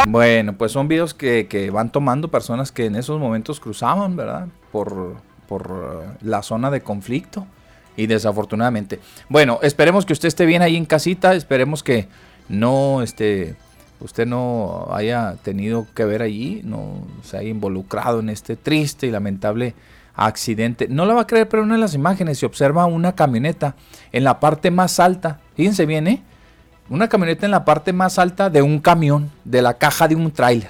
Bueno, 0.08 0.54
pues 0.54 0.72
son 0.72 0.88
videos 0.88 1.14
que, 1.14 1.48
que, 1.48 1.72
van 1.72 1.92
tomando 1.92 2.30
personas 2.30 2.72
que 2.72 2.86
en 2.86 2.96
esos 2.96 3.20
momentos 3.20 3.60
cruzaban, 3.60 4.16
¿verdad? 4.16 4.48
Por, 4.72 5.16
por 5.48 5.72
uh, 5.72 6.26
la 6.26 6.44
zona 6.44 6.70
de 6.70 6.82
conflicto. 6.82 7.46
Y 7.98 8.08
desafortunadamente. 8.08 9.00
Bueno, 9.30 9.60
esperemos 9.62 10.06
que 10.06 10.12
usted 10.12 10.28
esté 10.28 10.46
bien 10.46 10.62
ahí 10.62 10.76
en 10.76 10.86
casita. 10.86 11.34
Esperemos 11.34 11.82
que 11.82 12.08
no 12.50 13.02
este, 13.02 13.56
usted 14.02 14.28
no 14.28 14.88
haya 14.92 15.36
tenido 15.44 15.88
que 15.96 16.06
ver 16.06 16.22
allí, 16.22 16.62
no 16.66 17.02
se 17.24 17.38
haya 17.38 17.50
involucrado 17.50 18.20
en 18.20 18.30
este 18.30 18.56
triste 18.58 19.08
y 19.08 19.12
lamentable 19.12 19.76
accidente. 20.14 20.88
No 20.90 21.06
lo 21.06 21.16
va 21.16 21.22
a 21.22 21.28
creer, 21.28 21.48
pero 21.48 21.64
una 21.64 21.76
de 21.76 21.82
las 21.82 21.94
imágenes 21.94 22.40
se 22.40 22.46
observa 22.46 22.86
una 22.86 23.16
camioneta 23.16 23.76
en 24.12 24.24
la 24.24 24.40
parte 24.40 24.72
más 24.72 25.00
alta. 25.00 25.40
Fíjense 25.56 25.86
bien, 25.86 26.08
¿eh? 26.08 26.24
Una 26.90 27.10
camioneta 27.10 27.46
en 27.46 27.52
la 27.52 27.66
parte 27.66 27.94
más 27.94 28.20
alta 28.20 28.50
de 28.50 28.62
un 28.62 28.80
camión, 28.80 29.32
de 29.44 29.62
la 29.62 29.76
caja 29.76 30.08
de 30.08 30.16
un 30.16 30.32
tráiler. 30.32 30.70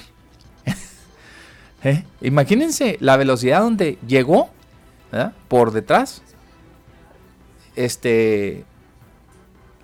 ¿Eh? 1.84 2.04
Imagínense 2.22 2.98
la 3.02 3.18
velocidad 3.18 3.62
donde 3.62 3.98
llegó 4.08 4.50
por 5.48 5.72
detrás. 5.72 6.22
Este 7.76 8.66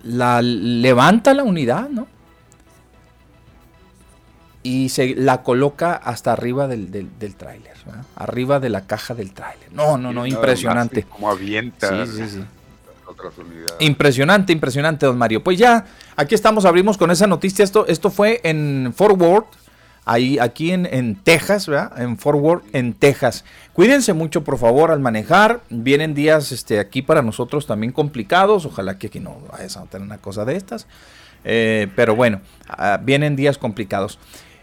la 0.02 0.42
levanta 0.42 1.34
la 1.34 1.44
unidad, 1.44 1.88
¿no? 1.88 2.06
Y 4.64 4.90
se 4.90 5.14
la 5.16 5.42
coloca 5.42 5.94
hasta 5.94 6.32
arriba 6.32 6.68
del, 6.68 6.90
del, 6.90 7.34
tráiler, 7.34 7.76
arriba 8.14 8.60
de 8.60 8.68
la 8.68 8.86
caja 8.86 9.14
del 9.14 9.32
tráiler. 9.32 9.72
No, 9.72 9.98
no, 9.98 10.12
no, 10.12 10.24
impresionante. 10.24 11.02
Como 11.02 11.28
avienta. 11.28 12.06
Sí, 12.06 12.12
sí, 12.16 12.28
sí. 12.28 12.44
Impresionante, 13.80 14.52
impresionante, 14.52 15.06
don 15.06 15.18
Mario. 15.18 15.42
Pues 15.42 15.58
ya, 15.58 15.86
aquí 16.16 16.34
estamos, 16.34 16.64
abrimos 16.64 16.98
con 16.98 17.10
esa 17.10 17.26
noticia. 17.26 17.64
Esto, 17.64 17.86
esto 17.86 18.10
fue 18.10 18.40
en 18.44 18.92
Forward, 18.94 19.44
ahí, 20.04 20.38
aquí 20.38 20.72
en, 20.72 20.86
en 20.86 21.16
Texas, 21.16 21.66
¿verdad? 21.66 22.00
En 22.00 22.18
Forward, 22.18 22.62
en 22.72 22.94
Texas. 22.94 23.44
Cuídense 23.72 24.12
mucho, 24.12 24.44
por 24.44 24.58
favor, 24.58 24.90
al 24.90 25.00
manejar. 25.00 25.60
Vienen 25.70 26.14
días 26.14 26.52
este, 26.52 26.78
aquí 26.78 27.02
para 27.02 27.22
nosotros 27.22 27.66
también 27.66 27.92
complicados. 27.92 28.66
Ojalá 28.66 28.98
que 28.98 29.08
aquí 29.08 29.20
no 29.20 29.38
vayas 29.50 29.76
a 29.76 29.84
tener 29.86 30.06
una 30.06 30.18
cosa 30.18 30.44
de 30.44 30.56
estas. 30.56 30.86
Eh, 31.44 31.88
pero 31.96 32.14
bueno, 32.14 32.40
ah, 32.68 33.00
vienen 33.02 33.36
días 33.36 33.58
complicados. 33.58 34.18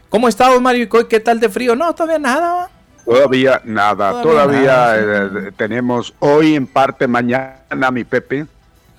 ¿Cómo 0.08 0.28
está, 0.28 0.48
don 0.48 0.62
Mario? 0.62 0.88
¿Qué 1.08 1.20
tal 1.20 1.38
de 1.40 1.48
frío? 1.48 1.76
No, 1.76 1.94
todavía 1.94 2.18
nada. 2.18 2.70
Todavía 3.04 3.60
nada, 3.64 4.22
todavía, 4.22 4.96
eh, 4.98 5.52
tenemos 5.56 6.14
hoy 6.20 6.54
en 6.54 6.66
parte, 6.66 7.06
mañana 7.06 7.90
mi 7.90 8.04
Pepe. 8.04 8.46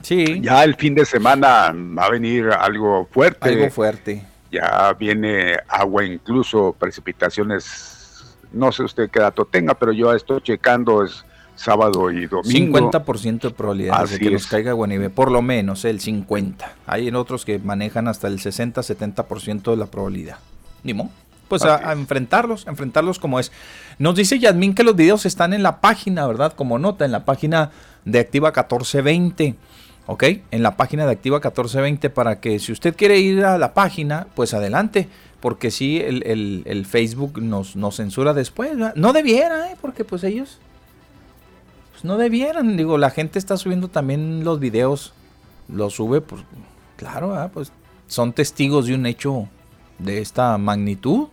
Sí. 0.02 0.42
Ya 0.42 0.64
el 0.64 0.76
fin 0.76 0.96
de 0.96 1.06
semana 1.06 1.74
va 1.74 2.06
a 2.06 2.10
venir 2.10 2.50
algo 2.50 3.08
fuerte. 3.12 3.50
Algo 3.50 3.70
fuerte. 3.70 4.26
Ya 4.52 4.94
viene 5.00 5.58
agua, 5.68 6.04
incluso 6.04 6.76
precipitaciones. 6.78 8.36
No 8.52 8.72
sé 8.72 8.84
usted 8.84 9.10
qué 9.10 9.20
dato 9.20 9.46
tenga, 9.46 9.76
pero 9.76 9.94
yo 9.94 10.14
estoy 10.14 10.42
checando 10.42 11.06
es 11.06 11.24
sábado 11.56 12.12
y 12.12 12.26
domingo. 12.26 12.80
50% 12.80 13.42
de 13.42 13.50
probabilidad 13.52 14.10
de 14.10 14.20
que 14.20 14.32
nos 14.32 14.48
caiga 14.48 14.72
agua 14.72 14.88
nieve, 14.88 15.10
por 15.10 15.32
lo 15.32 15.42
menos 15.42 15.86
el 15.86 16.00
50. 16.00 16.74
Hay 16.88 17.08
en 17.08 17.16
otros 17.16 17.46
que 17.46 17.60
manejan 17.60 18.08
hasta 18.08 18.28
el 18.28 18.40
60-70% 18.40 19.72
de 19.72 19.78
la 19.78 19.86
probabilidad. 19.86 20.38
Ni 20.84 20.94
pues 21.52 21.66
a, 21.66 21.92
enfrentarlos, 21.92 22.66
enfrentarlos 22.66 23.20
como 23.20 23.38
es. 23.38 23.52
Nos 24.02 24.16
dice 24.16 24.40
Yasmín 24.40 24.74
que 24.74 24.82
los 24.82 24.96
videos 24.96 25.28
están 25.28 25.54
en 25.54 25.62
la 25.62 25.80
página, 25.80 26.26
¿verdad? 26.26 26.54
Como 26.54 26.80
nota, 26.80 27.06
en 27.06 27.12
la 27.12 27.24
página 27.24 27.70
de 28.04 28.18
Activa 28.18 28.48
1420. 28.50 29.54
¿Ok? 30.08 30.24
En 30.50 30.64
la 30.64 30.76
página 30.76 31.06
de 31.06 31.12
Activa 31.12 31.36
1420 31.38 32.10
para 32.10 32.40
que 32.40 32.58
si 32.58 32.72
usted 32.72 32.96
quiere 32.96 33.20
ir 33.20 33.46
a 33.46 33.60
la 33.60 33.76
página, 33.76 34.26
pues 34.34 34.56
adelante. 34.56 35.08
Porque 35.40 35.70
si 35.70 36.00
el, 36.00 36.88
Facebook 36.90 37.44
nos, 37.44 37.76
nos, 37.76 37.98
censura 37.98 38.34
después. 38.34 38.72
No 38.96 39.14
debiera, 39.14 39.70
¿eh? 39.72 39.78
Porque 39.80 40.04
pues 40.04 40.24
ellos 40.24 40.58
pues 41.92 42.04
no 42.04 42.18
debieran. 42.18 42.78
Digo, 42.78 42.98
la 42.98 43.12
gente 43.12 43.38
está 43.38 43.56
subiendo 43.56 43.88
también 43.88 44.44
los 44.44 44.60
videos. 44.60 45.14
Los 45.70 45.94
sube, 45.94 46.22
pues 46.22 46.42
claro, 46.98 47.52
pues 47.54 47.72
son 48.08 48.34
testigos 48.34 48.88
de 48.88 48.96
un 48.96 49.06
hecho 49.06 49.48
de 50.00 50.22
esta 50.22 50.58
magnitud. 50.58 51.28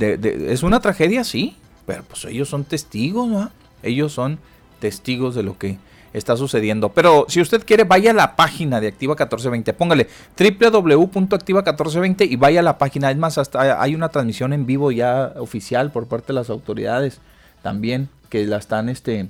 Es 0.00 0.62
una 0.62 0.80
tragedia, 0.80 1.24
sí, 1.24 1.56
pero 1.86 2.02
pues 2.04 2.24
ellos 2.24 2.48
son 2.48 2.64
testigos, 2.64 3.48
ellos 3.82 4.12
son 4.12 4.38
testigos 4.80 5.34
de 5.34 5.42
lo 5.42 5.58
que 5.58 5.78
está 6.14 6.36
sucediendo. 6.36 6.90
Pero 6.90 7.26
si 7.28 7.40
usted 7.40 7.64
quiere, 7.66 7.84
vaya 7.84 8.12
a 8.12 8.14
la 8.14 8.36
página 8.36 8.80
de 8.80 8.88
Activa 8.88 9.12
1420, 9.12 9.72
póngale 9.74 10.08
www.activa1420 10.38 12.30
y 12.30 12.36
vaya 12.36 12.60
a 12.60 12.62
la 12.62 12.78
página. 12.78 13.10
Es 13.10 13.16
más, 13.16 13.36
hasta 13.36 13.82
hay 13.82 13.94
una 13.94 14.08
transmisión 14.08 14.52
en 14.52 14.64
vivo 14.64 14.92
ya 14.92 15.34
oficial 15.36 15.90
por 15.90 16.06
parte 16.06 16.28
de 16.28 16.34
las 16.34 16.48
autoridades 16.50 17.20
también 17.62 18.08
que 18.28 18.46
la 18.46 18.58
están, 18.58 18.88
este, 18.88 19.28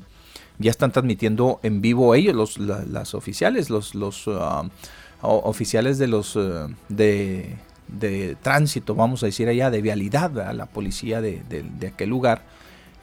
ya 0.59 0.71
están 0.71 0.93
transmitiendo 0.93 1.61
en 1.63 1.81
vivo 1.81 2.15
ellos, 2.15 2.35
los, 2.35 2.59
las 2.59 3.15
oficiales, 3.15 3.71
los, 3.71 3.95
los 3.95 4.27
uh, 4.27 4.69
oficiales 5.23 5.99
de 5.99 6.09
los 6.09 6.37
uh, 6.37 6.69
de 6.89 7.57
de 7.99 8.37
tránsito, 8.41 8.95
vamos 8.95 9.23
a 9.23 9.27
decir 9.27 9.49
allá, 9.49 9.71
de 9.71 9.83
vialidad, 9.83 10.39
a 10.41 10.53
la 10.53 10.67
policía 10.67 11.21
de, 11.21 11.43
de 11.49 11.87
aquel 11.87 12.11
lugar 12.11 12.43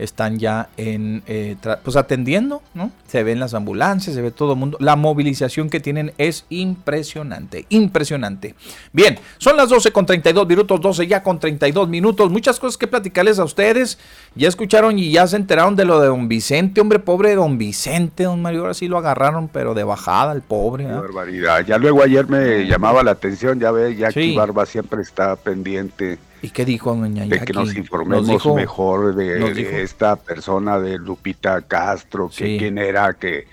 están 0.03 0.39
ya 0.39 0.69
en 0.77 1.23
eh, 1.27 1.55
pues 1.83 1.95
atendiendo, 1.95 2.61
¿no? 2.73 2.91
Se 3.07 3.23
ven 3.23 3.39
las 3.39 3.53
ambulancias, 3.53 4.15
se 4.15 4.21
ve 4.21 4.31
todo 4.31 4.53
el 4.53 4.59
mundo. 4.59 4.77
La 4.79 4.95
movilización 4.95 5.69
que 5.69 5.79
tienen 5.79 6.13
es 6.17 6.45
impresionante, 6.49 7.65
impresionante. 7.69 8.55
Bien, 8.93 9.19
son 9.37 9.57
las 9.57 9.69
12 9.69 9.91
con 9.91 10.05
32 10.05 10.47
minutos, 10.47 10.81
12 10.81 11.07
ya 11.07 11.21
con 11.21 11.39
32 11.39 11.87
minutos. 11.87 12.31
Muchas 12.31 12.59
cosas 12.59 12.77
que 12.77 12.87
platicarles 12.87 13.37
a 13.39 13.43
ustedes. 13.43 13.99
Ya 14.35 14.47
escucharon 14.47 14.97
y 14.97 15.11
ya 15.11 15.27
se 15.27 15.35
enteraron 15.35 15.75
de 15.75 15.85
lo 15.85 15.99
de 15.99 16.07
don 16.07 16.27
Vicente, 16.27 16.81
hombre 16.81 16.99
pobre 16.99 17.35
don 17.35 17.57
Vicente, 17.57 18.23
don 18.23 18.41
Mario, 18.41 18.61
ahora 18.61 18.73
sí 18.73 18.87
lo 18.87 18.97
agarraron, 18.97 19.49
pero 19.49 19.73
de 19.73 19.83
bajada 19.83 20.33
el 20.33 20.41
pobre. 20.41 20.85
Qué 20.85 20.91
barbaridad. 20.91 21.65
Ya 21.65 21.77
luego 21.77 22.01
ayer 22.01 22.27
me 22.27 22.65
llamaba 22.65 23.03
la 23.03 23.11
atención, 23.11 23.59
ya 23.59 23.71
ve, 23.71 23.95
ya 23.95 24.07
aquí 24.07 24.35
Barba 24.35 24.65
siempre 24.65 25.01
está 25.01 25.35
pendiente 25.35 26.17
¿Y 26.41 26.49
qué 26.49 26.65
dijo 26.65 26.95
doña 26.95 27.25
De 27.25 27.39
que 27.41 27.53
nos 27.53 27.75
informemos 27.75 28.45
mejor 28.55 29.15
de, 29.15 29.83
esta 29.83 30.15
persona 30.15 30.79
de 30.79 30.97
Lupita 30.97 31.61
Castro, 31.61 32.29
que 32.35 32.57
quién 32.57 32.77
era, 32.77 33.13
que 33.13 33.47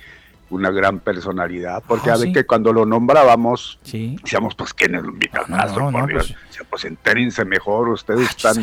una 0.51 0.71
gran 0.71 1.01
personalidad, 1.01 1.83
porque 1.87 2.11
ah, 2.11 2.15
a 2.15 2.17
ver 2.17 2.33
que 2.33 2.47
cuando 2.47 2.73
lo 2.73 2.87
nombrábamos, 2.87 3.79
decíamos, 3.83 4.55
pues 4.55 4.73
quién 4.73 4.95
es 4.95 5.03
Lupita 5.03 5.45
Castro, 5.45 5.91
por 5.91 6.07
Dios. 6.07 6.35
Pues, 6.49 6.67
pues 6.71 6.85
entérense 6.87 7.45
mejor, 7.45 7.91
ustedes 7.91 8.31
están 8.31 8.57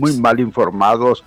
muy 0.00 0.16
mal 0.18 0.40
informados, 0.40 1.22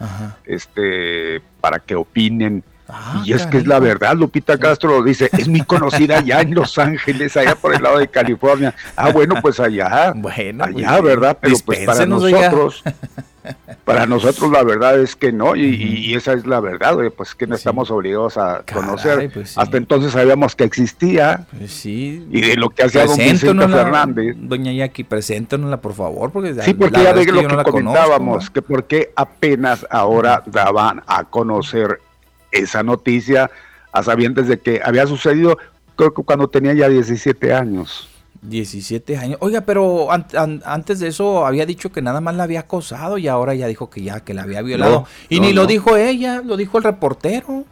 este, 0.46 1.42
para 1.62 1.80
que 1.80 1.96
opinen 1.96 2.64
Ah, 2.98 3.22
y 3.26 3.34
es 3.34 3.46
que 3.48 3.58
es 3.58 3.68
la 3.68 3.80
verdad, 3.80 4.16
Lupita 4.16 4.58
Castro 4.58 5.00
lo 5.00 5.04
dice, 5.04 5.30
es 5.38 5.50
muy 5.50 5.62
conocida 5.62 6.20
allá 6.20 6.40
en 6.40 6.56
Los 6.56 6.78
Ángeles, 6.80 7.36
allá 7.36 7.56
por 7.56 7.76
el 7.76 7.84
lado 7.84 8.00
de 8.00 8.08
California. 8.08 8.74
Ah, 8.96 9.12
bueno, 9.12 9.36
pues 9.42 9.60
allá, 9.60 10.14
bueno, 10.16 10.64
allá, 10.64 11.02
¿verdad? 11.02 11.38
Pero 11.42 11.58
pues 11.66 11.86
para 11.86 12.06
nosotros, 12.06 12.84
para 13.84 14.06
nosotros 14.06 14.50
la 14.50 14.64
verdad 14.64 14.98
es 14.98 15.18
que 15.18 15.34
no, 15.34 15.58
y, 15.58 16.16
esa 16.16 16.32
es 16.32 16.48
la 16.48 16.62
verdad, 16.62 16.96
pues 17.18 17.36
que 17.36 17.48
no 17.48 17.56
estamos 17.56 17.92
obligados 17.92 18.38
a 18.38 18.64
conocer. 18.72 19.30
Pues 19.34 19.58
Hasta 19.58 19.76
entonces 19.76 20.14
sabíamos 20.14 20.56
que 20.56 20.64
existía, 20.64 21.46
pues 21.58 21.74
sí. 21.74 22.26
y 22.32 22.42
de 22.42 22.56
lo 22.56 22.70
que 22.70 22.84
hacía 22.84 23.06
don 23.06 23.18
Vicente 23.18 23.68
Fernández. 23.68 24.38
Doña 24.40 24.72
Jackie, 24.72 25.04
preséntanosla 25.04 25.82
por 25.82 25.94
favor, 25.94 26.32
porque 26.32 26.54
Sí, 26.62 26.74
porque 26.74 27.04
ya 27.04 27.12
de 27.12 27.26
lo 27.26 27.46
que, 27.46 27.72
comentábamos, 27.72 28.50
que 28.50 28.62
porque 28.62 29.12
apenas 29.18 29.86
ahora 29.90 30.44
daban 30.46 31.04
a 31.08 31.26
conocer 31.26 32.00
esa 32.52 32.84
noticia 32.84 33.52
a 33.92 34.04
sabientes 34.04 34.48
de 34.48 34.60
que 34.60 34.82
había 34.84 35.08
sucedido, 35.08 35.58
creo 35.96 36.14
que 36.14 36.24
cuando 36.24 36.50
tenía 36.50 36.74
ya 36.74 36.90
17 36.90 37.54
años. 37.54 38.10
17 38.42 39.18
años. 39.18 39.38
Oiga, 39.42 39.62
pero 39.62 40.10
antes 40.12 41.00
de 41.00 41.08
eso 41.08 41.46
había 41.46 41.66
dicho 41.66 41.92
que 41.92 42.02
nada 42.02 42.22
más 42.22 42.36
la 42.36 42.44
había 42.44 42.62
acosado 42.62 43.18
y 43.18 43.28
ahora 43.28 43.56
ya 43.56 43.68
dijo 43.68 43.90
que 43.90 44.04
ya, 44.04 44.20
que 44.20 44.34
la 44.34 44.44
había 44.44 44.62
violado. 44.62 45.08
y 45.30 45.40
ni 45.40 45.54
lo 45.54 45.66
dijo 45.66 45.98
ella, 45.98 46.42
lo 46.44 46.58
dijo 46.58 46.78
el 46.78 46.84
reportero. 46.84 47.66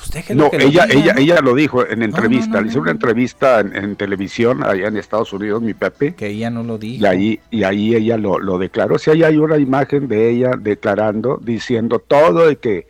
Pues 0.00 0.30
no, 0.34 0.48
ella, 0.52 0.86
ella, 0.88 1.14
ella 1.18 1.40
lo 1.42 1.54
dijo 1.54 1.86
en 1.86 2.02
entrevista. 2.02 2.62
Le 2.62 2.68
hizo 2.68 2.80
una 2.80 2.90
entrevista 2.90 3.60
en, 3.60 3.96
televisión 3.96 4.64
allá 4.64 4.88
en 4.88 4.96
Estados 4.96 5.30
Unidos, 5.34 5.60
mi 5.60 5.74
Pepe. 5.74 6.14
Que 6.14 6.28
ella 6.28 6.48
no 6.48 6.62
lo 6.62 6.78
dijo. 6.78 7.04
Y 7.04 7.06
ahí, 7.06 7.40
y 7.50 7.64
ahí 7.64 7.94
ella 7.94 8.16
lo, 8.16 8.38
lo 8.38 8.56
declaró. 8.56 8.98
Si 8.98 9.10
ahí 9.10 9.24
hay 9.24 9.36
una 9.36 9.58
imagen 9.58 10.08
de 10.08 10.30
ella 10.30 10.52
declarando, 10.58 11.38
diciendo 11.42 11.98
todo 11.98 12.46
de 12.46 12.56
que 12.56 12.86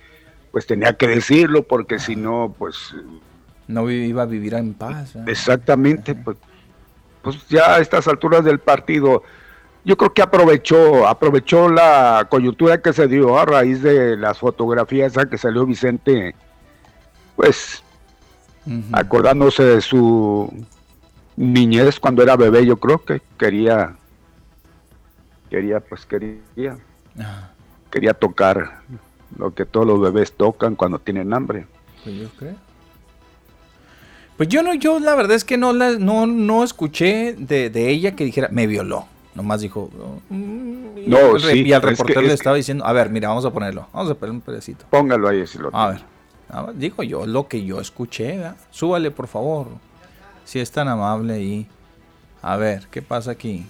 pues 0.50 0.66
tenía 0.66 0.94
que 0.94 1.08
decirlo 1.08 1.62
porque 1.62 1.98
si 1.98 2.16
no, 2.16 2.54
pues... 2.58 2.94
No 3.68 3.88
iba 3.90 4.22
a 4.22 4.26
vivir 4.26 4.54
en 4.54 4.74
paz. 4.74 5.14
Exactamente, 5.26 6.14
pues, 6.14 6.36
pues 7.22 7.46
ya 7.48 7.76
a 7.76 7.78
estas 7.78 8.08
alturas 8.08 8.44
del 8.44 8.58
partido, 8.58 9.22
yo 9.84 9.96
creo 9.96 10.12
que 10.12 10.22
aprovechó, 10.22 11.06
aprovechó 11.06 11.68
la 11.68 12.26
coyuntura 12.28 12.82
que 12.82 12.92
se 12.92 13.06
dio 13.06 13.38
a 13.38 13.44
raíz 13.44 13.82
de 13.82 14.16
las 14.16 14.38
fotografías 14.38 15.16
a 15.16 15.26
que 15.26 15.38
salió 15.38 15.64
Vicente, 15.66 16.34
pues 17.36 17.82
acordándose 18.92 19.62
de 19.62 19.80
su 19.80 20.52
niñez 21.36 21.98
cuando 21.98 22.22
era 22.22 22.36
bebé, 22.36 22.66
yo 22.66 22.76
creo 22.76 23.02
que 23.04 23.22
quería, 23.38 23.96
quería, 25.48 25.80
pues 25.80 26.04
quería, 26.04 26.76
quería 27.90 28.14
tocar 28.14 28.82
lo 29.38 29.54
que 29.54 29.64
todos 29.66 29.86
los 29.86 30.00
bebés 30.00 30.32
tocan 30.32 30.76
cuando 30.76 30.98
tienen 30.98 31.32
hambre. 31.32 31.66
Pues 32.04 32.16
yo 32.16 32.28
creo. 32.38 32.54
Pues 34.36 34.48
yo 34.48 34.62
no, 34.62 34.72
yo 34.72 34.98
la 35.00 35.14
verdad 35.14 35.36
es 35.36 35.44
que 35.44 35.58
no 35.58 35.72
la, 35.72 35.98
no, 35.98 36.26
no 36.26 36.64
escuché 36.64 37.34
de, 37.34 37.90
ella 37.90 38.16
que 38.16 38.24
dijera, 38.24 38.48
me 38.50 38.66
violó. 38.66 39.06
Nomás 39.34 39.60
dijo. 39.60 39.90
Mm", 40.30 41.08
no, 41.08 41.36
y, 41.36 41.40
sí, 41.40 41.62
y 41.66 41.72
al 41.72 41.82
reportero 41.82 42.22
le 42.22 42.32
estaba 42.32 42.56
diciendo, 42.56 42.84
a 42.86 42.92
ver, 42.92 43.10
mira, 43.10 43.28
vamos 43.28 43.44
a 43.44 43.50
ponerlo. 43.52 43.88
Vamos 43.92 44.10
a 44.10 44.14
poner 44.14 44.32
un 44.32 44.40
pedacito. 44.40 44.86
Póngalo 44.88 45.28
ahí 45.28 45.46
si 45.46 45.58
lo 45.58 45.74
A 45.74 45.90
ver. 45.90 46.04
Digo 46.74 47.02
yo, 47.02 47.26
lo 47.26 47.46
que 47.46 47.64
yo 47.64 47.80
escuché, 47.80 48.38
¿verdad? 48.38 48.56
Súbale, 48.70 49.10
por 49.10 49.28
favor. 49.28 49.68
Si 50.44 50.58
es 50.58 50.70
tan 50.70 50.88
amable 50.88 51.34
ahí. 51.34 51.66
A 52.42 52.56
ver, 52.56 52.88
¿qué 52.90 53.02
pasa 53.02 53.32
aquí? 53.32 53.66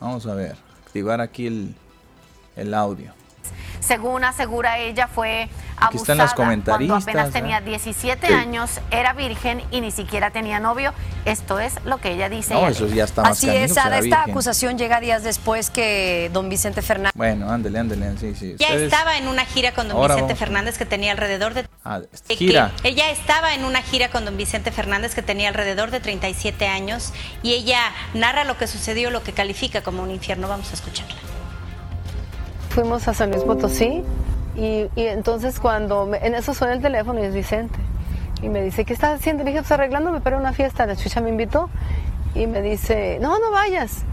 Vamos 0.00 0.26
a 0.26 0.34
ver. 0.34 0.56
Activar 0.84 1.20
aquí 1.20 1.46
el, 1.46 1.74
el 2.56 2.74
audio. 2.74 3.12
Según 3.80 4.24
asegura 4.24 4.78
ella, 4.78 5.08
fue 5.08 5.48
abusada 5.80 6.32
cuando 6.34 6.94
apenas 6.94 7.30
tenía 7.30 7.60
17 7.60 8.26
años, 8.34 8.80
era 8.90 9.12
virgen 9.12 9.62
y 9.70 9.80
ni 9.80 9.90
siquiera 9.90 10.30
tenía 10.30 10.60
novio. 10.60 10.92
Esto 11.24 11.58
es 11.60 11.74
lo 11.84 11.98
que 11.98 12.12
ella 12.12 12.28
dice. 12.28 12.54
No, 12.54 12.68
eso 12.68 12.86
ya 12.86 13.04
está 13.04 13.22
más 13.22 13.32
Así 13.32 13.48
es, 13.48 13.76
Ada, 13.76 13.98
esta 13.98 14.24
acusación 14.24 14.78
llega 14.78 15.00
días 15.00 15.22
después 15.22 15.70
que 15.70 16.30
don 16.32 16.48
Vicente 16.48 16.82
Fernández... 16.82 17.12
Bueno, 17.14 17.50
ándele, 17.50 17.78
ándele, 17.78 18.16
sí, 18.18 18.34
sí. 18.34 18.56
Ya 18.58 18.72
estaba 18.74 19.18
en 19.18 19.28
una 19.28 19.44
gira 19.44 19.72
con 19.72 19.88
don 19.88 20.00
Vicente 20.00 20.34
Fernández 20.34 20.78
que 20.78 20.86
tenía 20.86 21.12
alrededor 21.12 21.54
de... 21.54 21.68
Ah, 21.84 22.00
gira. 22.28 22.72
ella 22.82 23.10
estaba 23.10 23.54
en 23.54 23.64
una 23.64 23.82
gira 23.82 24.10
con 24.10 24.24
don 24.24 24.36
Vicente 24.36 24.72
Fernández 24.72 25.14
que 25.14 25.22
tenía 25.22 25.48
alrededor 25.48 25.90
de 25.90 26.00
37 26.00 26.66
años 26.66 27.12
y 27.42 27.54
ella 27.54 27.80
narra 28.14 28.44
lo 28.44 28.56
que 28.56 28.66
sucedió, 28.66 29.10
lo 29.10 29.22
que 29.22 29.32
califica 29.32 29.82
como 29.82 30.02
un 30.02 30.10
infierno. 30.10 30.48
Vamos 30.48 30.70
a 30.70 30.74
escucharla 30.74 31.27
fuimos 32.80 33.08
a 33.08 33.12
San 33.12 33.32
Luis 33.32 33.42
Potosí 33.42 34.04
y, 34.56 34.88
entonces 34.94 35.58
cuando 35.58 36.08
en 36.14 36.36
eso 36.36 36.54
suena 36.54 36.74
el 36.74 36.80
teléfono 36.80 37.18
y 37.18 37.24
es 37.24 37.34
Vicente. 37.34 37.76
Y 38.40 38.48
me 38.48 38.62
dice, 38.62 38.84
¿qué 38.84 38.92
estás 38.92 39.18
haciendo? 39.18 39.42
Le 39.42 39.50
dije, 39.50 39.62
pues 39.62 39.72
arreglándome 39.72 40.20
para 40.20 40.36
una 40.36 40.52
fiesta. 40.52 40.86
La 40.86 40.94
chucha 40.94 41.20
me 41.20 41.30
invitó 41.30 41.70
y 42.36 42.46
me 42.46 42.62
dice, 42.62 43.18
no, 43.20 43.36
no 43.40 43.50
vayas, 43.50 44.04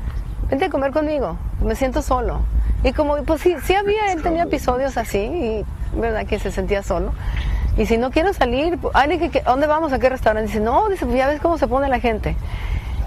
vente 0.49 0.65
a 0.65 0.69
comer 0.71 0.91
conmigo, 0.91 1.37
me 1.61 1.75
siento 1.75 2.01
solo. 2.01 2.39
Y 2.83 2.91
como, 2.93 3.17
pues 3.17 3.41
sí, 3.41 3.55
sí 3.63 3.75
había, 3.75 4.11
él 4.11 4.23
tenía 4.23 4.41
episodios 4.41 4.97
así, 4.97 5.19
y 5.19 5.65
verdad 5.99 6.25
que 6.25 6.39
se 6.39 6.49
sentía 6.49 6.81
solo. 6.81 7.13
Y 7.77 7.85
si 7.85 7.99
no 7.99 8.09
quiero 8.09 8.33
salir, 8.33 8.79
pues, 8.79 8.95
ay, 8.95 9.15
dije, 9.15 9.43
¿dónde 9.45 9.67
vamos? 9.67 9.93
¿A 9.93 9.99
qué 9.99 10.09
restaurante? 10.09 10.47
Dice, 10.47 10.59
no, 10.59 10.89
dice, 10.89 11.05
pues 11.05 11.15
ya 11.19 11.27
ves 11.27 11.39
cómo 11.39 11.59
se 11.59 11.67
pone 11.67 11.87
la 11.87 11.99
gente. 11.99 12.35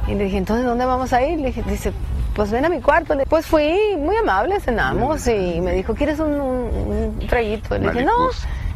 Y 0.07 0.15
le 0.15 0.23
dije, 0.23 0.37
entonces, 0.37 0.65
¿dónde 0.65 0.85
vamos 0.85 1.13
a 1.13 1.21
ir? 1.25 1.41
Le 1.41 1.49
dije, 1.49 1.65
dice, 1.67 1.93
pues 2.39 2.53
ven 2.53 2.65
a 2.65 2.69
mi 2.69 2.81
cuarto. 2.81 3.17
Pues 3.29 3.47
fui 3.47 3.97
muy 3.99 4.15
amable, 4.15 4.61
cenamos 4.61 5.27
y 5.27 5.61
me 5.61 5.73
dijo, 5.73 5.97
¿quieres 5.97 6.21
un, 6.21 6.35
un, 6.41 7.27
traguito? 7.29 7.77
le 7.77 7.91
dije, 7.91 8.05
no, 8.05 8.13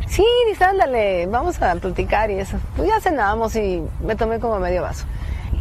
sí, 0.08 0.24
dice, 0.48 0.64
ándale, 0.64 1.28
vamos 1.28 1.62
a 1.62 1.72
platicar 1.76 2.32
y 2.32 2.40
eso. 2.40 2.56
Pues 2.74 2.88
ya 2.88 3.00
cenamos 3.00 3.54
y 3.54 3.80
me 4.04 4.16
tomé 4.16 4.40
como 4.40 4.58
medio 4.58 4.82
vaso. 4.82 5.04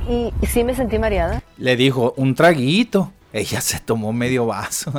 Y, 0.10 0.34
sí 0.48 0.64
me 0.64 0.74
sentí 0.74 0.98
mareada. 0.98 1.44
Le 1.60 1.76
dijo, 1.76 2.16
un 2.18 2.34
traguito. 2.34 3.12
Ella 3.34 3.62
se 3.62 3.80
tomó 3.80 4.12
medio 4.12 4.48
vaso. 4.48 4.92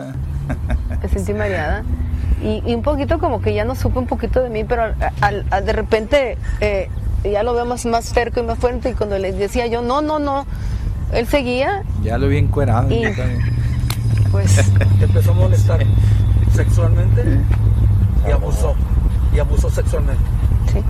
me 1.03 1.09
sentí 1.09 1.35
mareada. 1.35 1.83
Y, 2.41 2.73
un 2.73 2.83
poquito 2.83 3.19
como 3.19 3.43
que 3.43 3.53
ya 3.53 3.65
no 3.65 3.75
supe 3.75 3.99
un 3.99 4.07
poquito 4.07 4.41
de 4.41 4.49
mí, 4.49 4.62
pero 4.62 4.95
de 4.95 5.73
repente 5.73 6.38
eh, 6.61 6.88
ya 7.25 7.43
lo 7.43 7.53
veo 7.53 7.65
más, 7.65 7.85
más 7.85 8.05
cerca 8.05 8.38
y 8.38 8.45
más 8.45 8.61
fuerte. 8.61 8.91
Y 8.91 8.95
cuando 8.95 9.19
le 9.19 9.33
decía 9.33 9.67
yo, 9.67 9.83
no, 9.83 10.03
no, 10.03 10.21
no, 10.21 10.47
él 11.12 11.27
seguía. 11.27 11.85
Ya 12.03 12.18
lo 12.18 12.29
vi 12.29 12.38
encuerado. 12.38 12.90
Y, 12.90 13.05
pues. 14.31 14.59
empezó 15.01 15.33
a 15.33 15.35
molestar 15.35 15.85
sexualmente 16.55 17.22
y 18.27 18.31
abusó. 18.31 18.75
Y 19.35 19.38
abusó 19.38 19.70
sexualmente. 19.70 20.22
Sí. 20.72 20.81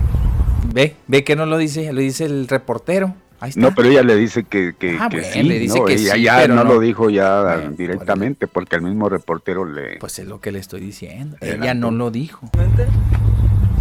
Ve, 0.73 0.95
ve 1.07 1.23
que 1.23 1.35
no 1.35 1.45
lo 1.45 1.57
dice, 1.57 1.91
lo 1.91 2.01
dice 2.01 2.25
el 2.25 2.47
reportero. 2.47 3.13
Ahí 3.39 3.49
está. 3.49 3.61
No, 3.61 3.75
pero 3.75 3.89
ella 3.89 4.03
le 4.03 4.15
dice 4.15 4.45
que, 4.45 4.73
que, 4.79 4.97
ah, 4.99 5.09
sí. 5.11 5.43
Le 5.43 5.59
dice 5.59 5.83
que 5.85 5.93
ella 5.95 6.15
ya 6.15 6.47
no, 6.47 6.63
lo 6.63 6.79
dijo 6.79 7.09
ya 7.09 7.59
directamente 7.69 8.47
porque 8.47 8.77
el 8.77 8.83
mismo 8.83 9.09
reportero 9.09 9.65
le. 9.65 9.97
Pues 9.97 10.17
es 10.19 10.27
lo 10.27 10.39
que 10.39 10.53
le 10.53 10.59
estoy 10.59 10.79
diciendo. 10.79 11.35
Ella 11.41 11.73
no 11.73 11.91
lo 11.91 12.09
dijo. 12.11 12.49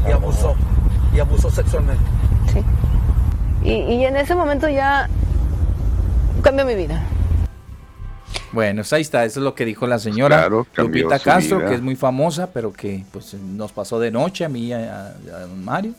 Y 0.08 0.10
abusó. 0.10 0.56
Y 1.14 1.20
abusó 1.20 1.50
sexualmente. 1.50 2.02
Sí. 2.52 2.60
Y, 3.64 3.94
y 3.94 4.04
en 4.04 4.16
ese 4.16 4.34
momento 4.34 4.68
ya 4.68 5.08
cambió 6.40 6.64
mi 6.64 6.74
vida. 6.74 7.04
Bueno, 8.52 8.82
pues 8.82 8.92
ahí 8.92 9.02
está, 9.02 9.24
eso 9.24 9.40
es 9.40 9.44
lo 9.44 9.54
que 9.54 9.64
dijo 9.64 9.86
la 9.86 9.98
señora 9.98 10.48
Lupita 10.48 11.18
Castro, 11.18 11.66
que 11.66 11.74
es 11.74 11.80
muy 11.80 11.96
famosa, 11.96 12.50
pero 12.52 12.72
que 12.72 13.04
pues 13.10 13.34
nos 13.34 13.72
pasó 13.72 13.98
de 13.98 14.10
noche 14.10 14.44
a 14.44 14.48
mí 14.48 14.66
y 14.66 14.72
a, 14.72 15.14
don 15.48 15.64
Mario, 15.64 15.94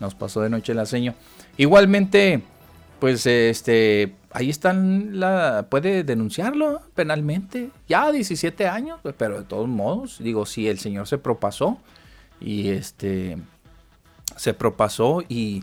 nos 0.00 0.14
pasó 0.14 0.40
de 0.40 0.50
noche 0.50 0.74
la 0.74 0.86
señora. 0.86 1.16
Igualmente, 1.56 2.42
pues 2.98 3.26
este, 3.26 4.14
ahí 4.32 4.50
están, 4.50 5.20
la, 5.20 5.66
puede 5.68 6.02
denunciarlo 6.02 6.80
penalmente, 6.94 7.70
ya 7.88 8.10
17 8.10 8.66
años, 8.66 8.98
pues, 9.02 9.14
pero 9.16 9.38
de 9.38 9.44
todos 9.44 9.68
modos, 9.68 10.18
digo, 10.18 10.46
si 10.46 10.68
el 10.68 10.78
señor 10.80 11.06
se 11.06 11.18
propasó 11.18 11.78
y 12.40 12.70
este, 12.70 13.38
se 14.36 14.54
propasó 14.54 15.22
y 15.28 15.62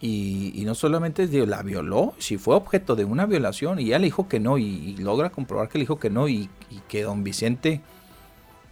y, 0.00 0.62
no 0.66 0.74
solamente 0.74 1.26
la 1.46 1.62
violó, 1.62 2.14
si 2.18 2.36
fue 2.36 2.54
objeto 2.54 2.96
de 2.96 3.04
una 3.04 3.26
violación 3.26 3.80
y 3.80 3.86
ella 3.86 3.98
le 3.98 4.06
dijo 4.06 4.28
que 4.28 4.40
no 4.40 4.58
y, 4.58 4.96
logra 4.98 5.30
comprobar 5.30 5.68
que 5.68 5.78
le 5.78 5.82
dijo 5.82 5.98
que 5.98 6.10
no 6.10 6.28
y, 6.28 6.50
que 6.88 7.02
don 7.02 7.24
Vicente 7.24 7.80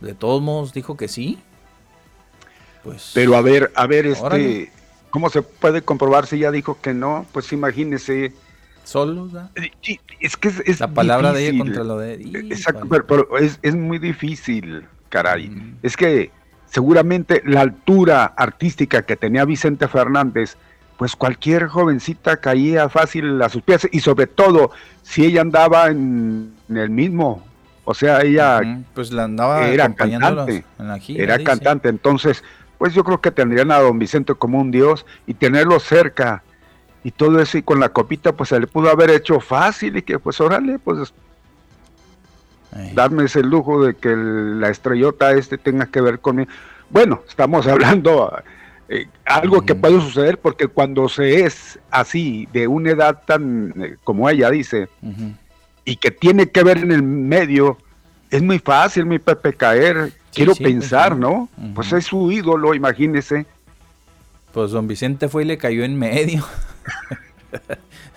de 0.00 0.14
todos 0.14 0.42
modos 0.42 0.72
dijo 0.72 0.96
que 0.96 1.08
sí. 1.08 1.38
Pues, 2.82 3.12
Pero 3.14 3.36
a 3.36 3.40
ver, 3.40 3.72
a 3.74 3.86
ver, 3.86 4.06
este, 4.06 4.70
¿cómo 5.08 5.30
se 5.30 5.40
puede 5.40 5.80
comprobar 5.80 6.26
si 6.26 6.36
ella 6.36 6.50
dijo 6.50 6.78
que 6.82 6.92
no? 6.92 7.24
Pues 7.32 7.50
imagínese. 7.52 8.32
Solo, 8.84 9.30
Es 10.20 10.36
que 10.36 10.52
es, 10.66 10.80
la 10.80 10.88
palabra 10.88 11.32
de 11.32 11.48
ella 11.48 11.58
contra 11.58 11.84
lo 11.84 11.96
de. 11.96 12.14
Exacto, 12.50 12.86
pero, 12.86 13.38
es, 13.38 13.74
muy 13.74 13.98
difícil, 13.98 14.84
caray. 15.08 15.74
Es 15.82 15.96
que 15.96 16.30
seguramente 16.66 17.40
la 17.46 17.62
altura 17.62 18.26
artística 18.36 19.00
que 19.02 19.16
tenía 19.16 19.46
Vicente 19.46 19.88
Fernández 19.88 20.58
pues 20.96 21.16
cualquier 21.16 21.66
jovencita 21.66 22.36
caía 22.36 22.88
fácil 22.88 23.40
a 23.42 23.48
sus 23.48 23.62
pies 23.62 23.88
y 23.90 24.00
sobre 24.00 24.26
todo 24.26 24.70
si 25.02 25.24
ella 25.24 25.40
andaba 25.40 25.88
en, 25.88 26.54
el 26.68 26.90
mismo, 26.90 27.42
o 27.84 27.94
sea, 27.94 28.22
ella 28.22 28.60
pues 28.94 29.12
la 29.12 29.24
andaba 29.24 29.68
era 29.68 29.92
cantante, 29.94 30.64
en 30.78 30.88
la 30.88 30.98
gira, 30.98 31.22
era 31.22 31.44
cantante, 31.44 31.88
entonces 31.88 32.42
pues 32.78 32.94
yo 32.94 33.04
creo 33.04 33.20
que 33.20 33.30
tendrían 33.30 33.70
a 33.70 33.78
don 33.78 33.98
Vicente 33.98 34.34
como 34.34 34.60
un 34.60 34.70
dios 34.70 35.04
y 35.26 35.34
tenerlo 35.34 35.80
cerca 35.80 36.42
y 37.02 37.10
todo 37.10 37.40
eso 37.40 37.58
y 37.58 37.62
con 37.62 37.80
la 37.80 37.90
copita 37.90 38.32
pues 38.32 38.48
se 38.48 38.60
le 38.60 38.66
pudo 38.66 38.90
haber 38.90 39.10
hecho 39.10 39.40
fácil 39.40 39.96
y 39.96 40.02
que 40.02 40.18
pues 40.18 40.40
órale 40.40 40.78
pues 40.78 41.12
darme 42.94 43.24
ese 43.24 43.42
lujo 43.42 43.84
de 43.84 43.94
que 43.94 44.14
la 44.16 44.68
estrellota 44.68 45.32
este 45.32 45.58
tenga 45.58 45.86
que 45.86 46.00
ver 46.00 46.18
conmigo. 46.20 46.50
Bueno, 46.90 47.22
estamos 47.28 47.66
hablando 47.68 48.32
eh, 48.94 49.08
algo 49.24 49.62
que 49.62 49.74
puede 49.74 50.00
suceder 50.00 50.38
porque 50.38 50.68
cuando 50.68 51.08
se 51.08 51.44
es 51.44 51.80
así, 51.90 52.48
de 52.52 52.68
una 52.68 52.90
edad 52.90 53.22
tan, 53.26 53.74
eh, 53.82 53.96
como 54.04 54.30
ella 54.30 54.50
dice, 54.52 54.88
y 55.84 55.96
que 55.96 56.12
tiene 56.12 56.48
que 56.48 56.62
ver 56.62 56.78
en 56.78 56.92
el 56.92 57.02
medio, 57.02 57.76
es 58.30 58.40
muy 58.40 58.60
fácil, 58.60 59.04
mi 59.06 59.18
Pepe, 59.18 59.52
caer. 59.54 60.12
Quiero 60.32 60.54
pensar, 60.54 61.16
¿no? 61.16 61.48
Pues 61.74 61.92
es 61.92 62.06
su 62.06 62.30
ídolo, 62.30 62.72
imagínese. 62.72 63.46
Pues 64.52 64.70
don 64.70 64.86
Vicente 64.86 65.28
fue 65.28 65.42
y 65.42 65.46
le 65.46 65.58
cayó 65.58 65.82
en 65.84 65.98
medio. 65.98 66.44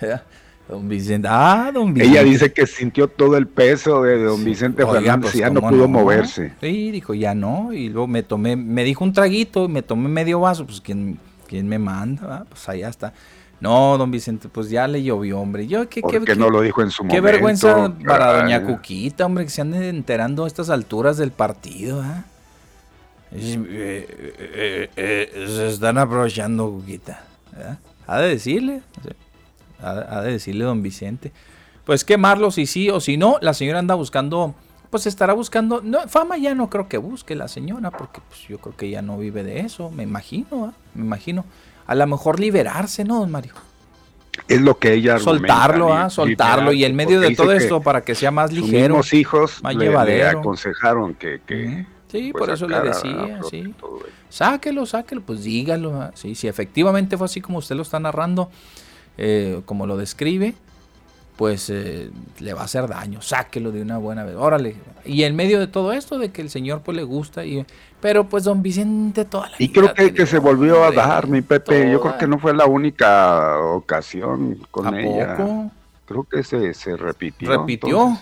Don 0.68 0.86
Vicente, 0.86 1.26
ah, 1.30 1.70
don 1.72 1.94
Vicente. 1.94 2.18
Ella 2.18 2.28
dice 2.28 2.52
que 2.52 2.66
sintió 2.66 3.08
todo 3.08 3.38
el 3.38 3.46
peso 3.46 4.02
de 4.02 4.22
don 4.22 4.44
Vicente 4.44 4.84
Fernández 4.84 5.34
y 5.34 5.38
ya 5.38 5.48
no 5.48 5.62
pudo 5.62 5.88
moverse. 5.88 6.52
Sí, 6.60 6.90
dijo, 6.90 7.14
ya 7.14 7.34
no, 7.34 7.72
y 7.72 7.88
luego 7.88 8.06
me 8.06 8.22
tomé, 8.22 8.54
me 8.54 8.84
dijo 8.84 9.02
un 9.02 9.14
traguito, 9.14 9.66
me 9.66 9.82
tomé 9.82 10.10
medio 10.10 10.40
vaso, 10.40 10.66
pues 10.66 10.82
¿quién, 10.82 11.18
quién 11.46 11.66
me 11.66 11.78
manda? 11.78 12.44
Pues 12.50 12.68
allá 12.68 12.90
está. 12.90 13.14
No, 13.60 13.96
don 13.96 14.10
Vicente, 14.10 14.48
pues 14.50 14.68
ya 14.68 14.86
le 14.86 15.02
llovió, 15.02 15.40
hombre. 15.40 15.66
Yo, 15.66 15.88
¿qué, 15.88 16.02
¿Por 16.02 16.22
qué, 16.24 16.36
no 16.36 16.50
lo 16.50 16.60
dijo 16.60 16.82
en 16.82 16.90
su 16.90 17.02
momento? 17.02 17.14
Qué 17.14 17.20
vergüenza 17.22 17.90
para 18.06 18.42
doña 18.42 18.62
Cuquita, 18.62 19.24
hombre, 19.24 19.44
que 19.44 19.50
se 19.50 19.62
ande 19.62 19.88
enterando 19.88 20.44
a 20.44 20.46
estas 20.46 20.68
alturas 20.68 21.16
del 21.16 21.30
partido, 21.30 22.02
¿ah? 22.02 22.24
se 23.32 23.58
están 25.68 25.96
aprovechando, 25.96 26.70
Cuquita. 26.70 27.24
¿verdad? 27.52 27.78
Ha 28.06 28.20
de 28.20 28.28
decirle 28.28 28.82
ha, 29.80 30.22
de 30.22 30.32
decirle 30.32 30.64
don 30.64 30.82
Vicente. 30.82 31.32
Pues 31.84 32.04
quemarlo 32.04 32.50
si 32.50 32.66
sí 32.66 32.90
o 32.90 33.00
si 33.00 33.16
no, 33.16 33.38
la 33.40 33.54
señora 33.54 33.78
anda 33.78 33.94
buscando, 33.94 34.54
pues 34.90 35.06
estará 35.06 35.32
buscando, 35.32 35.80
no, 35.82 36.06
fama 36.08 36.36
ya 36.36 36.54
no 36.54 36.68
creo 36.68 36.88
que 36.88 36.98
busque 36.98 37.34
la 37.34 37.48
señora, 37.48 37.90
porque 37.90 38.20
pues 38.28 38.40
yo 38.48 38.58
creo 38.58 38.76
que 38.76 38.86
ella 38.86 39.02
no 39.02 39.16
vive 39.18 39.42
de 39.42 39.60
eso, 39.60 39.90
me 39.90 40.02
imagino, 40.02 40.66
¿ah? 40.66 40.72
me 40.94 41.04
imagino. 41.04 41.44
A 41.86 41.94
lo 41.94 42.06
mejor 42.06 42.38
liberarse, 42.38 43.04
¿no, 43.04 43.20
don 43.20 43.30
Mario? 43.30 43.54
Es 44.46 44.60
lo 44.60 44.78
que 44.78 44.92
ella 44.94 45.18
Soltarlo, 45.18 45.92
¿ah? 45.92 46.10
soltarlo, 46.10 46.72
y 46.72 46.84
en 46.84 46.94
medio 46.94 47.20
de 47.20 47.34
todo 47.34 47.52
esto, 47.52 47.80
para 47.80 48.02
que 48.02 48.14
sea 48.14 48.30
más 48.30 48.52
ligero. 48.52 48.96
Los 48.96 49.12
hijos 49.14 49.62
más 49.62 49.74
le, 49.74 50.26
aconsejaron 50.26 51.14
que, 51.14 51.40
Sí, 52.08 52.32
pues, 52.32 52.40
por 52.40 52.50
eso 52.54 52.68
le 52.68 52.80
decía, 52.80 53.40
sí. 53.48 53.74
Sáquelo, 54.30 54.86
sáquelo, 54.86 55.22
pues 55.22 55.44
dígalo. 55.44 56.00
¿ah? 56.00 56.10
Sí, 56.14 56.34
si 56.34 56.48
efectivamente 56.48 57.16
fue 57.16 57.26
así 57.26 57.40
como 57.40 57.58
usted 57.58 57.76
lo 57.76 57.82
está 57.82 57.98
narrando, 58.00 58.50
eh, 59.18 59.60
como 59.64 59.86
lo 59.86 59.96
describe, 59.96 60.54
pues 61.36 61.70
eh, 61.70 62.10
le 62.40 62.54
va 62.54 62.62
a 62.62 62.64
hacer 62.64 62.88
daño. 62.88 63.20
Sáquelo 63.20 63.70
de 63.70 63.82
una 63.82 63.98
buena 63.98 64.24
vez. 64.24 64.36
Órale. 64.36 64.76
Y 65.04 65.24
en 65.24 65.36
medio 65.36 65.60
de 65.60 65.66
todo 65.66 65.92
esto, 65.92 66.18
de 66.18 66.30
que 66.30 66.42
el 66.42 66.50
señor 66.50 66.82
pues 66.82 66.96
le 66.96 67.02
gusta, 67.04 67.44
y, 67.44 67.64
pero 68.00 68.28
pues 68.28 68.44
don 68.44 68.62
Vicente 68.62 69.24
toda 69.24 69.48
la 69.50 69.56
Y 69.58 69.70
creo 69.70 69.92
que, 69.92 70.14
que 70.14 70.26
se 70.26 70.38
volvió 70.38 70.84
a 70.84 70.92
dar, 70.92 71.28
mi 71.28 71.42
Pepe. 71.42 71.90
Yo 71.90 72.00
creo 72.00 72.18
que 72.18 72.26
no 72.26 72.38
fue 72.38 72.54
la 72.54 72.66
única 72.66 73.58
ocasión 73.58 74.58
con 74.70 74.94
ella. 74.94 75.70
Creo 76.06 76.24
que 76.24 76.42
se, 76.42 76.72
se 76.74 76.96
repitió. 76.96 77.50
Repitió. 77.50 78.18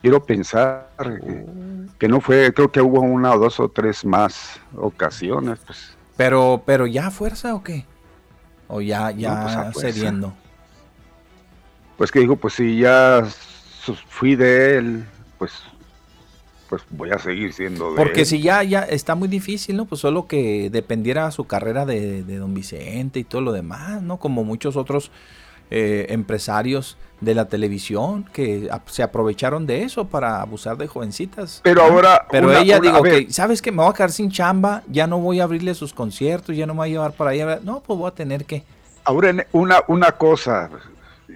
Quiero 0.00 0.24
pensar 0.24 0.88
que, 1.98 2.08
no 2.08 2.20
fue, 2.20 2.52
creo 2.52 2.70
que 2.70 2.80
hubo 2.80 3.00
una 3.00 3.32
o 3.34 3.38
dos 3.38 3.60
o 3.60 3.68
tres 3.68 4.04
más 4.04 4.60
ocasiones. 4.76 5.60
Pues. 5.64 5.96
Pero, 6.16 6.62
pero 6.66 6.86
ya 6.86 7.10
fuerza 7.10 7.54
o 7.54 7.62
qué? 7.62 7.84
O 8.72 8.80
ya, 8.80 9.10
ya 9.10 9.70
pues, 9.72 9.94
cediendo. 9.94 10.32
Pues 11.98 12.10
que 12.10 12.18
dijo, 12.18 12.34
pues 12.34 12.54
si 12.54 12.78
ya 12.78 13.22
fui 14.08 14.34
de 14.34 14.78
él, 14.78 15.04
pues 15.38 15.52
pues 16.68 16.82
voy 16.88 17.10
a 17.10 17.18
seguir 17.18 17.52
siendo 17.52 17.90
de 17.90 17.96
Porque 17.96 18.24
si 18.24 18.40
ya, 18.40 18.62
ya 18.62 18.80
está 18.80 19.14
muy 19.14 19.28
difícil, 19.28 19.76
¿no? 19.76 19.84
Pues 19.84 20.00
solo 20.00 20.26
que 20.26 20.70
dependiera 20.70 21.30
su 21.30 21.44
carrera 21.44 21.84
de, 21.84 22.24
de 22.24 22.36
don 22.38 22.54
Vicente 22.54 23.20
y 23.20 23.24
todo 23.24 23.42
lo 23.42 23.52
demás, 23.52 24.02
¿no? 24.02 24.16
Como 24.16 24.42
muchos 24.42 24.74
otros 24.74 25.10
eh, 25.74 26.04
empresarios 26.10 26.98
de 27.22 27.34
la 27.34 27.46
televisión 27.46 28.28
que 28.30 28.68
se 28.84 29.02
aprovecharon 29.02 29.66
de 29.66 29.84
eso 29.84 30.06
para 30.06 30.42
abusar 30.42 30.76
de 30.76 30.86
jovencitas. 30.86 31.62
Pero 31.64 31.82
ahora... 31.82 32.26
Pero 32.30 32.52
ella 32.52 32.78
digo 32.78 33.02
que, 33.02 33.32
¿sabes 33.32 33.62
que 33.62 33.72
Me 33.72 33.78
voy 33.78 33.88
a 33.88 33.94
quedar 33.94 34.12
sin 34.12 34.30
chamba, 34.30 34.82
ya 34.86 35.06
no 35.06 35.18
voy 35.18 35.40
a 35.40 35.44
abrirle 35.44 35.74
sus 35.74 35.94
conciertos, 35.94 36.54
ya 36.54 36.66
no 36.66 36.74
me 36.74 36.80
voy 36.80 36.88
a 36.88 36.92
llevar 36.92 37.12
para 37.12 37.30
allá. 37.30 37.60
No, 37.62 37.80
pues 37.80 37.98
voy 37.98 38.08
a 38.08 38.14
tener 38.14 38.44
que... 38.44 38.64
Ahora, 39.04 39.46
una, 39.52 39.78
una 39.88 40.12
cosa, 40.12 40.68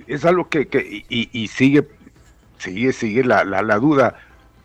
es 0.07 0.27
algo 0.27 0.51
que, 0.51 0.69
y, 1.09 1.49
sigue, 1.49 1.89
sigue, 2.59 2.93
sigue 2.93 3.25
la, 3.25 3.43
la, 3.43 3.79
duda. 3.79 4.17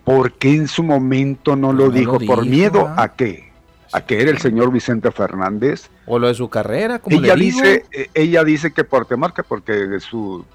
¿Por 0.03 0.33
qué 0.33 0.53
en 0.53 0.67
su 0.67 0.83
momento 0.83 1.55
no 1.55 1.71
lo, 1.71 1.91
dijo? 1.91 2.19
¿Por 2.19 2.45
miedo 2.45 2.93
a 2.97 3.13
qué? 3.13 3.50
A 3.91 4.01
que 4.01 4.21
era 4.21 4.31
el 4.31 4.37
señor 4.37 4.71
Vicente 4.71 5.11
Fernández. 5.11 5.89
O 6.05 6.19
lo 6.19 6.27
de 6.27 6.33
su 6.33 6.49
carrera, 6.49 6.99
como 6.99 7.17
ella 7.17 7.35
dice, 7.35 7.85
eh, 7.91 8.09
ella 8.13 8.43
dice 8.43 8.71
que 8.71 8.83
por 8.83 9.05
temor 9.05 9.33
que 9.33 9.43
porque 9.43 9.99
su 9.99 10.45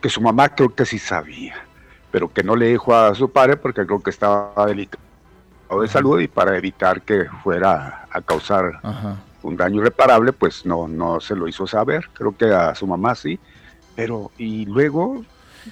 que 0.00 0.08
su 0.08 0.20
mamá 0.20 0.48
creo 0.48 0.74
que 0.74 0.84
sí 0.84 0.98
sabía, 0.98 1.54
pero 2.10 2.32
que 2.32 2.42
no 2.42 2.56
le 2.56 2.68
dijo 2.68 2.94
a 2.94 3.14
su 3.14 3.30
padre 3.30 3.56
porque 3.56 3.86
creo 3.86 4.02
que 4.02 4.10
estaba 4.10 4.66
delicado 4.66 5.00
de 5.80 5.88
salud 5.88 6.20
y 6.20 6.28
para 6.28 6.56
evitar 6.56 7.02
que 7.02 7.26
fuera 7.42 8.06
a 8.10 8.20
causar 8.20 8.80
un 9.42 9.56
daño 9.56 9.80
irreparable, 9.80 10.32
pues 10.32 10.66
no 10.66 10.88
no 10.88 11.20
se 11.20 11.36
lo 11.36 11.48
hizo 11.48 11.66
saber. 11.66 12.08
Creo 12.12 12.36
que 12.36 12.46
a 12.46 12.74
su 12.74 12.86
mamá 12.86 13.14
sí, 13.14 13.38
pero 13.94 14.30
y 14.38 14.66
luego 14.66 15.24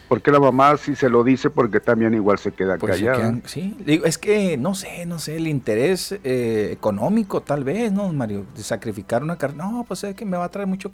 porque 0.09 0.31
la 0.31 0.41
mamá 0.41 0.77
sí 0.77 0.95
se 0.95 1.09
lo 1.09 1.25
dice 1.25 1.51
porque 1.51 1.81
también 1.81 2.15
igual 2.15 2.39
se 2.39 2.53
queda 2.53 2.77
pues 2.79 2.93
callada. 2.93 3.39
sí, 3.45 3.77
digo, 3.85 4.05
es 4.05 4.19
que 4.19 4.57
no 4.57 4.75
sé, 4.75 5.07
no 5.07 5.19
sé, 5.19 5.37
el 5.37 5.49
interés 5.49 6.13
eh, 6.25 6.71
económico 6.73 7.41
tal 7.41 7.65
vez, 7.65 7.93
¿no, 7.93 8.13
Mario? 8.13 8.47
De 8.55 8.63
sacrificar 8.63 9.23
una 9.23 9.37
carne. 9.37 9.59
No, 9.59 9.85
pues 9.87 10.05
es 10.05 10.15
que 10.15 10.25
me 10.25 10.37
va 10.37 10.45
a 10.45 10.49
traer 10.51 10.69
mucho... 10.69 10.91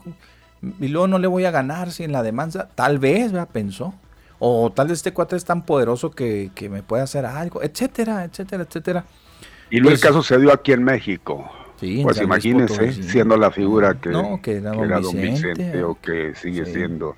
Y 0.81 0.89
luego 0.89 1.07
no 1.07 1.19
le 1.19 1.27
voy 1.27 1.45
a 1.45 1.51
ganar 1.51 1.93
si 1.93 2.05
en 2.05 2.13
la 2.13 2.23
demanda, 2.23 2.71
tal 2.75 2.99
vez, 2.99 3.31
¿verdad? 3.31 3.49
Pensó. 3.53 3.95
O 4.39 4.73
tal 4.75 4.89
vez 4.89 4.99
este 4.99 5.13
cuate 5.13 5.37
es 5.37 5.45
tan 5.45 5.65
poderoso 5.65 6.11
que, 6.11 6.51
me 6.71 6.83
puede 6.83 7.03
hacer 7.03 7.25
algo, 7.27 7.63
etcétera, 7.63 8.25
etcétera, 8.25 8.65
etcétera. 8.65 9.05
Y 9.71 9.79
luego 9.79 9.95
el 9.95 10.01
pues 10.01 10.03
caso 10.03 10.23
se 10.23 10.39
dio 10.39 10.53
aquí 10.53 10.73
en 10.73 10.85
México. 10.85 11.51
Sí, 11.81 12.01
pues 12.03 12.21
imagínense, 12.21 12.93
siendo 12.93 13.37
la 13.37 13.51
figura 13.51 14.01
que, 14.01 14.09
era, 14.11 15.01
don, 15.01 15.15
Vicente, 15.15 15.83
o 15.85 15.99
que 16.01 16.35
sigue 16.35 16.65
siendo 16.65 17.17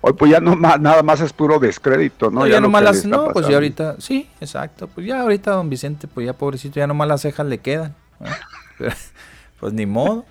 Hoy 0.00 0.12
pues 0.14 0.30
ya 0.30 0.40
no 0.40 0.56
nada 0.56 1.02
más 1.02 1.20
es 1.20 1.32
puro 1.32 1.58
descrédito, 1.58 2.30
¿no? 2.30 2.46
ya, 2.46 2.60
nomás 2.60 2.82
las, 2.82 3.04
no, 3.04 3.28
pues 3.32 3.46
ya 3.46 3.54
ahorita, 3.54 3.96
sí, 3.98 4.28
exacto, 4.40 4.88
pues 4.88 5.06
ya 5.06 5.20
ahorita 5.20 5.52
don 5.52 5.70
Vicente, 5.70 6.08
pues 6.08 6.26
ya 6.26 6.32
pobrecito, 6.32 6.80
ya 6.80 6.86
nomás 6.86 7.08
las 7.08 7.22
cejas 7.22 7.46
le 7.46 7.58
quedan. 7.58 7.94
pues 9.60 9.72
ni 9.72 9.86
modo. 9.86 10.24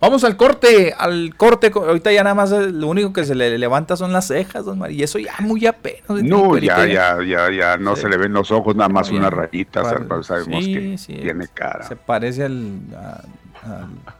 Vamos 0.00 0.24
al 0.24 0.36
corte, 0.36 0.92
al 0.98 1.34
corte, 1.36 1.70
ahorita 1.72 2.10
ya 2.10 2.24
nada 2.24 2.34
más 2.34 2.50
lo 2.50 2.88
único 2.88 3.12
que 3.12 3.24
se 3.24 3.34
le 3.34 3.56
levanta 3.56 3.96
son 3.96 4.12
las 4.12 4.26
cejas, 4.26 4.64
don 4.64 4.78
María, 4.78 4.98
y 4.98 5.02
eso 5.04 5.18
ya 5.18 5.34
muy 5.38 5.64
apenas. 5.66 6.08
No, 6.08 6.58
ya, 6.58 6.84
ya, 6.86 7.22
ya, 7.22 7.50
ya, 7.50 7.76
no 7.76 7.94
se 7.94 8.08
le 8.08 8.16
ven 8.16 8.32
los 8.32 8.50
ojos, 8.50 8.74
nada 8.74 8.88
más 8.88 9.10
unas 9.10 9.32
rayitas, 9.32 9.86
sabemos 10.26 10.64
que 10.64 10.96
tiene 11.06 11.46
cara. 11.54 11.84
Se 11.84 11.96
parece 11.96 12.44
al, 12.44 12.80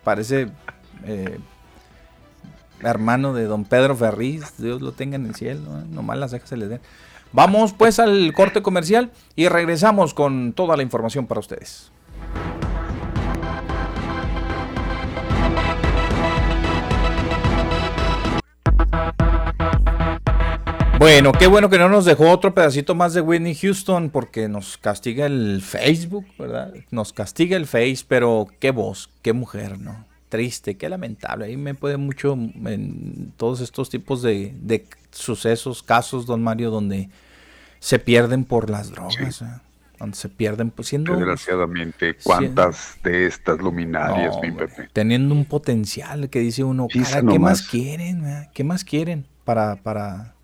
parece... 0.04 0.48
Eh, 1.06 1.38
hermano 2.84 3.32
de 3.32 3.44
don 3.44 3.64
Pedro 3.64 3.96
Ferriz, 3.96 4.56
Dios 4.58 4.82
lo 4.82 4.92
tenga 4.92 5.16
en 5.16 5.26
el 5.26 5.34
cielo, 5.34 5.60
¿eh? 5.78 5.84
nomás 5.90 6.18
las 6.18 6.30
cejas 6.30 6.48
se 6.48 6.56
les 6.56 6.68
den. 6.68 6.80
Vamos 7.32 7.72
pues 7.72 7.98
al 7.98 8.32
corte 8.32 8.62
comercial 8.62 9.10
y 9.34 9.48
regresamos 9.48 10.14
con 10.14 10.52
toda 10.52 10.76
la 10.76 10.82
información 10.82 11.26
para 11.26 11.40
ustedes. 11.40 11.90
Bueno, 20.98 21.32
qué 21.32 21.48
bueno 21.48 21.68
que 21.68 21.76
no 21.76 21.90
nos 21.90 22.06
dejó 22.06 22.30
otro 22.30 22.54
pedacito 22.54 22.94
más 22.94 23.12
de 23.12 23.20
Whitney 23.20 23.54
Houston 23.54 24.08
porque 24.08 24.48
nos 24.48 24.78
castiga 24.78 25.26
el 25.26 25.60
Facebook, 25.60 26.24
¿verdad? 26.38 26.72
Nos 26.90 27.12
castiga 27.12 27.58
el 27.58 27.66
Face, 27.66 28.04
pero 28.08 28.46
qué 28.58 28.70
voz, 28.70 29.10
qué 29.20 29.34
mujer, 29.34 29.78
¿no? 29.78 30.06
Triste, 30.34 30.76
qué 30.76 30.88
lamentable. 30.88 31.44
Ahí 31.44 31.56
me 31.56 31.74
puede 31.74 31.96
mucho 31.96 32.32
en 32.32 33.32
todos 33.36 33.60
estos 33.60 33.88
tipos 33.88 34.20
de, 34.20 34.84
sucesos, 35.12 35.84
casos, 35.84 36.26
don 36.26 36.42
Mario, 36.42 36.72
donde 36.72 37.08
se 37.78 38.00
pierden 38.00 38.44
por 38.44 38.68
las 38.68 38.90
drogas. 38.90 39.42
¿eh? 39.42 39.46
Donde 40.00 40.16
se 40.16 40.28
pierden 40.28 40.70
pues, 40.70 40.88
siendo... 40.88 41.14
Desgraciadamente, 41.14 42.16
¿cuántas 42.20 42.98
de 43.04 43.26
estas 43.26 43.60
luminarias, 43.60 44.34
mi 44.42 44.50
Pepe? 44.50 44.88
Teniendo 44.92 45.36
un 45.36 45.44
potencial 45.44 46.28
que 46.28 46.40
dice 46.40 46.64
uno, 46.64 46.88
¿qué 46.88 47.38
más 47.38 47.62
quieren? 47.62 48.24
¿Qué 48.52 48.64
más 48.64 48.82
quieren 48.82 49.26
para, 49.44 49.76
para, 49.76 50.34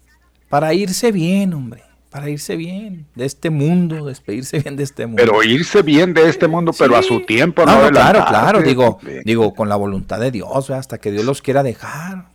para 0.49 0.73
irse 0.73 1.11
bien, 1.11 1.53
hombre? 1.53 1.83
Para 2.11 2.29
irse 2.29 2.57
bien 2.57 3.07
de 3.15 3.25
este 3.25 3.51
mundo, 3.51 4.05
despedirse 4.05 4.59
bien 4.59 4.77
de 4.77 4.83
este 4.83 5.07
mundo. 5.07 5.23
Pero 5.23 5.43
irse 5.43 5.83
bien 5.83 6.13
de 6.13 6.29
este 6.29 6.49
mundo, 6.49 6.73
pero 6.77 6.97
a 6.97 7.03
su 7.03 7.21
tiempo, 7.21 7.65
¿no? 7.65 7.89
claro, 7.91 8.25
claro, 8.27 8.63
digo, 8.63 8.99
digo, 9.25 9.55
con 9.55 9.69
la 9.69 9.77
voluntad 9.77 10.19
de 10.21 10.31
Dios, 10.31 10.71
hasta 10.71 10.99
que 10.99 11.13
Dios 11.13 11.25
los 11.25 11.41
quiera 11.41 11.63
dejar. 11.63 12.31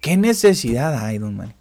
¿Qué 0.00 0.16
necesidad 0.16 1.04
hay, 1.04 1.18
don 1.18 1.36
Mario? 1.36 1.54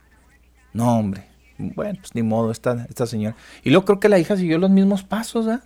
No, 0.74 0.98
hombre. 0.98 1.28
Bueno, 1.58 2.00
pues 2.00 2.16
ni 2.16 2.24
modo, 2.24 2.52
esta, 2.52 2.88
esta 2.90 3.06
señora. 3.06 3.36
Y 3.64 3.70
luego 3.70 3.86
creo 3.86 4.00
que 4.00 4.10
la 4.10 4.18
hija 4.18 4.36
siguió 4.36 4.58
los 4.58 4.72
mismos 4.72 5.04
pasos, 5.04 5.46
¿eh? 5.48 5.60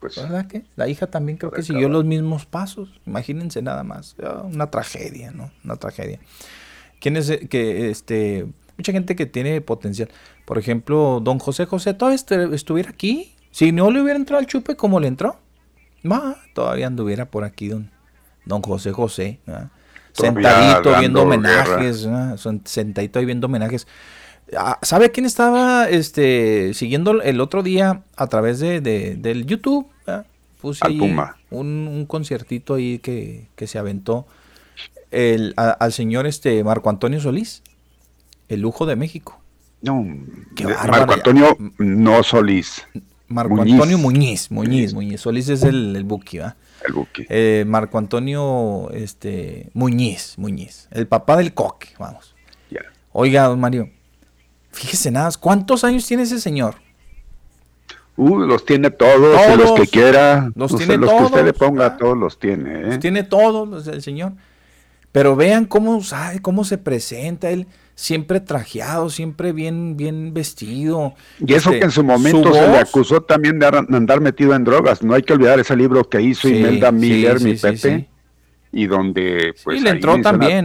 Pues, 0.00 0.16
¿Verdad 0.16 0.46
que? 0.46 0.64
La 0.76 0.88
hija 0.88 1.08
también 1.08 1.38
creo 1.38 1.50
que 1.50 1.62
siguió 1.62 1.88
los 1.88 2.04
mismos 2.04 2.46
pasos. 2.46 3.00
Imagínense 3.06 3.62
nada 3.62 3.82
más. 3.84 4.16
Una 4.44 4.70
tragedia, 4.70 5.30
¿no? 5.30 5.50
Una 5.64 5.76
tragedia. 5.76 6.20
¿Quién 7.00 7.16
es 7.16 7.30
que, 7.48 7.90
este, 7.90 8.46
mucha 8.76 8.92
gente 8.92 9.16
que 9.16 9.26
tiene 9.26 9.60
potencial? 9.60 10.08
Por 10.48 10.56
ejemplo, 10.56 11.20
don 11.22 11.38
José 11.38 11.66
José 11.66 11.92
todavía 11.92 12.16
estuviera 12.54 12.88
aquí. 12.88 13.34
Si 13.50 13.70
no 13.70 13.90
le 13.90 14.00
hubiera 14.00 14.18
entrado 14.18 14.40
al 14.40 14.46
chupe 14.46 14.76
como 14.76 14.98
le 14.98 15.06
entró, 15.06 15.36
todavía 16.54 16.86
anduviera 16.86 17.26
por 17.26 17.44
aquí 17.44 17.68
don, 17.68 17.90
don 18.46 18.62
José 18.62 18.92
José. 18.92 19.40
Sentadito 20.12 20.98
viendo 21.00 21.24
homenajes. 21.24 22.08
Sentadito 22.64 23.18
ahí 23.18 23.26
viendo 23.26 23.46
homenajes. 23.46 23.86
Ah, 24.56 24.78
¿Sabe 24.80 25.10
quién 25.10 25.26
estaba 25.26 25.86
este, 25.86 26.72
siguiendo 26.72 27.20
el 27.20 27.42
otro 27.42 27.62
día 27.62 28.04
a 28.16 28.26
través 28.28 28.58
de, 28.58 28.80
del 28.80 29.44
YouTube? 29.44 29.86
Puse 30.62 30.80
ahí 30.86 30.98
un, 31.50 32.06
conciertito 32.08 32.76
ahí 32.76 33.00
que, 33.00 33.48
se 33.66 33.78
aventó 33.78 34.26
el, 35.10 35.52
al 35.58 35.92
señor 35.92 36.26
este 36.26 36.64
Marco 36.64 36.88
Antonio 36.88 37.20
Solís, 37.20 37.62
el 38.48 38.62
lujo 38.62 38.86
de 38.86 38.96
México. 38.96 39.42
No, 39.80 40.04
Marco 40.88 41.12
Antonio 41.12 41.56
no 41.78 42.22
Solís. 42.22 42.84
Marco 43.28 43.60
Antonio 43.60 43.98
Muñiz, 43.98 44.50
Muñiz, 44.50 44.94
Muñiz. 44.94 45.20
Solís 45.20 45.48
es 45.48 45.62
el, 45.62 45.94
el 45.94 46.04
Buki, 46.04 46.38
¿va? 46.38 46.56
El 46.86 46.94
Buki. 46.94 47.26
Eh, 47.28 47.64
Marco 47.66 47.98
Antonio 47.98 48.90
este, 48.92 49.70
Muñiz, 49.74 50.34
Muñiz. 50.38 50.88
El 50.90 51.06
papá 51.06 51.36
del 51.36 51.54
coque, 51.54 51.88
vamos. 51.98 52.34
Oiga, 53.12 53.44
don 53.44 53.58
Mario, 53.58 53.90
fíjese 54.70 55.10
nada, 55.10 55.30
¿cuántos 55.40 55.82
años 55.82 56.06
tiene 56.06 56.22
ese 56.22 56.38
señor? 56.40 56.76
Uh, 58.16 58.38
los 58.38 58.64
tiene 58.64 58.90
todos, 58.90 59.58
los 59.58 59.72
que 59.72 59.86
quiera. 59.86 60.50
Los, 60.54 60.74
tiene 60.76 60.96
los 60.96 61.10
que 61.10 61.22
usted 61.24 61.44
le 61.44 61.52
ponga, 61.52 61.96
todos 61.96 62.16
los 62.16 62.38
tiene. 62.38 62.80
¿eh? 62.80 62.86
Los 62.86 62.98
tiene 62.98 63.22
todos, 63.22 63.86
el 63.86 64.02
señor. 64.02 64.32
Pero 65.18 65.34
vean 65.34 65.64
cómo, 65.64 66.00
sabe, 66.00 66.38
cómo 66.38 66.62
se 66.62 66.78
presenta 66.78 67.50
él 67.50 67.66
siempre 67.96 68.38
trajeado, 68.38 69.10
siempre 69.10 69.50
bien, 69.50 69.96
bien 69.96 70.32
vestido. 70.32 71.16
Y 71.44 71.54
eso 71.54 71.70
este, 71.70 71.80
que 71.80 71.84
en 71.86 71.90
su 71.90 72.04
momento 72.04 72.54
se 72.54 72.68
le 72.68 72.78
acusó 72.78 73.20
también 73.20 73.58
de 73.58 73.66
andar 73.66 74.20
metido 74.20 74.54
en 74.54 74.62
drogas. 74.62 75.02
No 75.02 75.14
hay 75.14 75.22
que 75.22 75.32
olvidar 75.32 75.58
ese 75.58 75.74
libro 75.74 76.08
que 76.08 76.22
hizo 76.22 76.48
Imelda 76.48 76.92
Miller, 76.92 77.40
mi 77.40 77.54
Pepe, 77.54 78.08
y 78.70 78.86
donde 78.86 79.56
pues 79.64 79.82
le 79.82 79.90
entró 79.90 80.20
también, 80.20 80.64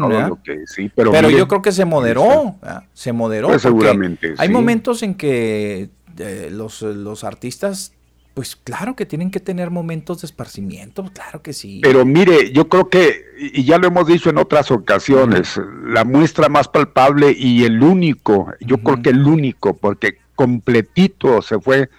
pero, 0.94 1.32
yo 1.32 1.48
creo 1.48 1.64
que 1.64 1.72
se 1.72 1.86
moderó, 1.86 2.56
se 2.94 3.12
moderó. 3.12 3.48
Pues, 3.48 3.64
seguramente. 3.64 4.36
Hay 4.38 4.50
momentos 4.50 5.02
en 5.02 5.16
que 5.16 5.90
eh, 6.20 6.50
los, 6.52 6.84
los 6.84 7.24
artistas 7.24 7.93
pues 8.34 8.56
claro 8.56 8.96
que 8.96 9.06
tienen 9.06 9.30
que 9.30 9.40
tener 9.40 9.70
momentos 9.70 10.22
de 10.22 10.26
esparcimiento, 10.26 11.06
claro 11.14 11.42
que 11.42 11.54
sí. 11.54 11.82
Pero 11.84 12.06
mire, 12.06 12.52
yo 12.52 12.68
creo 12.68 12.90
que, 12.90 13.24
y 13.38 13.64
ya 13.64 13.78
lo 13.78 13.88
hemos 13.88 14.08
dicho 14.08 14.30
en 14.30 14.38
otras 14.38 14.72
ocasiones, 14.72 15.60
la 15.86 16.04
muestra 16.04 16.50
más 16.50 16.68
palpable 16.68 17.36
y 17.38 17.64
el 17.64 17.82
único, 17.84 18.52
yo 18.60 18.78
creo 18.80 19.02
que 19.02 19.12
el 19.12 19.24
único, 19.26 19.76
porque 19.76 20.18
completito 20.36 21.42
se 21.44 21.60
fue 21.60 21.90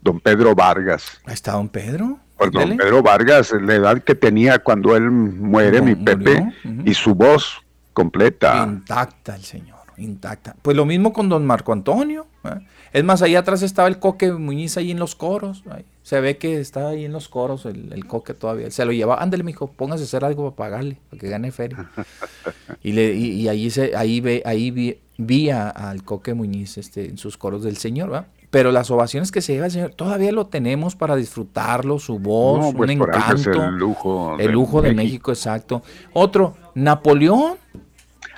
don 0.00 0.20
Pedro 0.20 0.54
Vargas. 0.54 1.20
¿Está 1.26 1.52
don 1.52 1.68
Pedro? 1.68 2.18
Pues 2.36 2.52
don 2.52 2.76
Pedro 2.76 3.02
Vargas, 3.02 3.52
la 3.60 3.74
edad 3.74 4.02
que 4.02 4.14
tenía 4.14 4.60
cuando 4.60 4.94
él 4.94 5.10
muere, 5.10 5.80
mi 5.80 5.96
Pepe, 5.96 6.46
y 6.84 6.94
su 6.94 7.14
voz 7.14 7.60
completa. 7.92 8.64
Intacta 8.68 9.34
el 9.34 9.42
señor, 9.42 9.80
intacta. 9.96 10.54
Pues 10.62 10.76
lo 10.76 10.84
mismo 10.84 11.12
con 11.12 11.28
don 11.28 11.44
Marco 11.44 11.72
Antonio. 11.72 12.26
¿eh? 12.44 12.60
Es 12.94 13.02
más, 13.02 13.22
ahí 13.22 13.34
atrás 13.34 13.62
estaba 13.62 13.88
el 13.88 13.98
coque 13.98 14.30
Muñiz 14.30 14.76
ahí 14.76 14.92
en 14.92 15.00
los 15.00 15.16
coros. 15.16 15.64
Se 16.04 16.20
ve 16.20 16.38
que 16.38 16.60
está 16.60 16.90
ahí 16.90 17.04
en 17.04 17.12
los 17.12 17.28
coros 17.28 17.66
el, 17.66 18.06
coque 18.06 18.34
todavía. 18.34 18.70
Se 18.70 18.84
lo 18.84 18.92
llevaba, 18.92 19.20
ándale, 19.20 19.42
mijo, 19.42 19.66
póngase 19.66 20.04
a 20.04 20.06
hacer 20.06 20.24
algo 20.24 20.52
para 20.52 20.70
pagarle, 20.70 20.98
para 21.10 21.20
que 21.20 21.28
gane 21.28 21.50
feria. 21.50 21.90
y, 22.84 22.92
le, 22.92 23.12
y, 23.12 23.48
ahí, 23.48 23.68
se, 23.70 23.96
ahí, 23.96 24.20
ve, 24.20 24.44
ahí 24.46 24.70
vi, 25.18 25.50
al 25.50 26.04
coque 26.04 26.34
Muñiz 26.34 26.78
este, 26.78 27.08
en 27.08 27.18
sus 27.18 27.36
coros 27.36 27.64
del 27.64 27.78
Señor, 27.78 28.12
¿va? 28.12 28.26
Pero 28.50 28.70
las 28.70 28.92
ovaciones 28.92 29.32
que 29.32 29.42
se 29.42 29.54
lleva 29.54 29.66
el 29.66 29.72
Señor, 29.72 29.90
todavía 29.90 30.30
lo 30.30 30.46
tenemos 30.46 30.94
para 30.94 31.16
disfrutarlo, 31.16 31.98
su 31.98 32.20
voz, 32.20 32.66
un 32.66 32.76
pues, 32.76 32.90
encanto. 32.90 33.64
el 33.64 33.74
lujo, 33.74 34.36
el 34.38 34.52
lujo 34.52 34.82
de, 34.82 34.94
México. 34.94 35.32
exacto. 35.32 35.82
Otro, 36.12 36.54
Napoleón. 36.76 37.56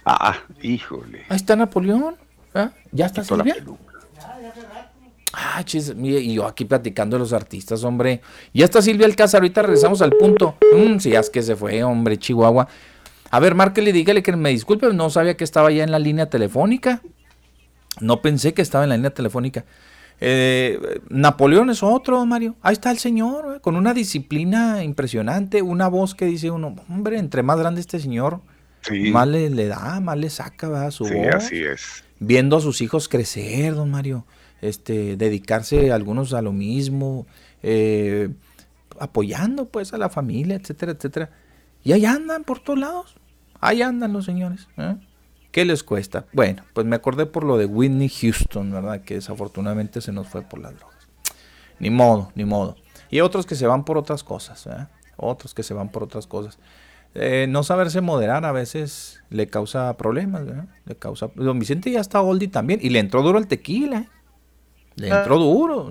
Ah, 0.07 0.39
híjole. 0.63 1.25
Ahí 1.29 1.37
está 1.37 1.57
Napoleón. 1.57 2.17
¿Ya 2.91 3.05
está 3.05 3.23
Silvia? 3.23 3.57
Ah, 5.39 5.63
chis, 5.65 5.95
mire, 5.95 6.19
y 6.19 6.33
yo 6.33 6.47
aquí 6.47 6.65
platicando 6.65 7.17
de 7.17 7.19
los 7.21 7.35
artistas, 7.35 7.85
hombre. 7.85 8.23
Ya 8.55 8.65
está 8.65 8.81
Silvia 8.81 9.05
Alcázar, 9.05 9.43
ahorita 9.43 9.61
regresamos 9.61 10.01
al 10.01 10.13
punto. 10.13 10.57
Mm, 10.75 10.99
si 10.99 11.15
es 11.15 11.29
que 11.29 11.43
se 11.43 11.55
fue, 11.55 11.85
hombre, 11.85 12.17
Chihuahua. 12.17 12.67
A 13.31 13.39
ver, 13.39 13.55
márquele, 13.55 13.93
dígale 13.93 14.23
que 14.23 14.35
me 14.35 14.49
disculpe, 14.49 14.91
no 14.95 15.11
sabía 15.11 15.37
que 15.37 15.45
estaba 15.45 15.71
ya 15.71 15.85
en 15.85 15.91
la 15.91 15.99
línea 15.99 16.31
telefónica. 16.31 17.03
No 18.01 18.23
pensé 18.23 18.55
que 18.55 18.63
estaba 18.63 18.85
en 18.85 18.89
la 18.89 18.97
línea 18.97 19.11
telefónica. 19.11 19.67
Eh, 20.23 21.01
Napoleón 21.11 21.69
es 21.69 21.83
otro, 21.83 22.25
Mario. 22.25 22.57
Ahí 22.63 22.73
está 22.73 22.91
el 22.91 22.99
señor, 22.99 23.57
eh, 23.57 23.61
con 23.61 23.77
una 23.77 23.93
disciplina 23.93 24.83
impresionante, 24.85 25.61
una 25.61 25.89
voz 25.89 26.15
que 26.15 26.25
dice 26.25 26.51
uno, 26.51 26.77
hombre, 26.89 27.19
entre 27.19 27.43
más 27.43 27.59
grande 27.59 27.83
este 27.83 28.01
señor, 28.01 28.41
más 29.13 29.29
le, 29.29 29.67
da, 29.67 30.01
más 30.01 30.17
le 30.17 30.31
saca 30.31 30.91
su 30.91 31.05
voz. 31.05 31.35
así 31.35 31.63
es. 31.63 32.05
Viendo 32.21 32.57
a 32.57 32.61
sus 32.63 32.81
hijos 32.81 33.11
crecer, 33.11 33.75
don 33.75 33.91
Mario 33.91 34.25
este, 34.61 35.17
dedicarse 35.17 35.93
algunos 35.93 36.33
a 36.33 36.43
lo 36.43 36.53
mismo, 36.53 37.27
eh, 37.63 38.31
apoyando 38.99 39.67
pues 39.67 39.93
a 39.93 39.99
la 39.99 40.09
familia, 40.09 40.57
etcétera, 40.57 40.93
etcétera. 40.93 41.31
Y 41.85 41.93
ahí 41.93 42.05
andan 42.05 42.45
por 42.45 42.61
todos 42.61 42.79
lados, 42.79 43.17
ahí 43.61 43.83
andan 43.83 44.13
los 44.13 44.25
señores. 44.25 44.69
¿eh? 44.77 44.97
¿Qué 45.53 45.65
les 45.65 45.83
cuesta? 45.83 46.27
Bueno, 46.33 46.65
pues 46.75 46.87
me 46.87 46.97
acordé 46.97 47.27
por 47.27 47.45
lo 47.45 47.57
de 47.57 47.67
Whitney 47.67 48.09
Houston, 48.09 48.71
¿verdad? 48.71 49.03
Que 49.03 49.15
desafortunadamente 49.15 50.01
se 50.01 50.13
nos 50.13 50.29
fue 50.29 50.43
por 50.43 50.61
las 50.61 50.77
drogas. 50.77 51.09
Ni 51.79 51.91
modo, 51.91 52.33
ni 52.35 52.45
modo. 52.45 52.77
Y 53.11 53.21
otros 53.21 53.47
que 53.47 53.55
se 53.55 53.67
van 53.67 53.85
por 53.85 53.99
otras 53.99 54.25
cosas, 54.25 54.67
¿eh? 54.67 54.87
Otros 55.17 55.55
que 55.55 55.63
se 55.63 55.75
van 55.75 55.91
por 55.91 56.03
otras 56.03 56.27
cosas. 56.27 56.59
no 57.49 57.63
saberse 57.63 58.01
moderar 58.03 58.45
a 58.45 58.53
veces 58.53 59.23
le 59.31 59.47
causa 59.47 59.97
problemas, 59.97 60.43
Le 60.85 60.97
causa... 60.97 61.31
Don 61.35 61.59
Vicente 61.59 61.91
ya 61.91 62.01
está 62.01 62.21
oldie 62.21 62.49
también 62.49 62.81
y 62.83 62.91
le 62.91 62.99
entró 62.99 63.23
duro 63.23 63.39
el 63.39 63.47
tequila, 63.47 64.01
¿eh? 64.01 64.09
Le 64.97 65.09
entró 65.09 65.37
ah. 65.37 65.39
duro. 65.39 65.91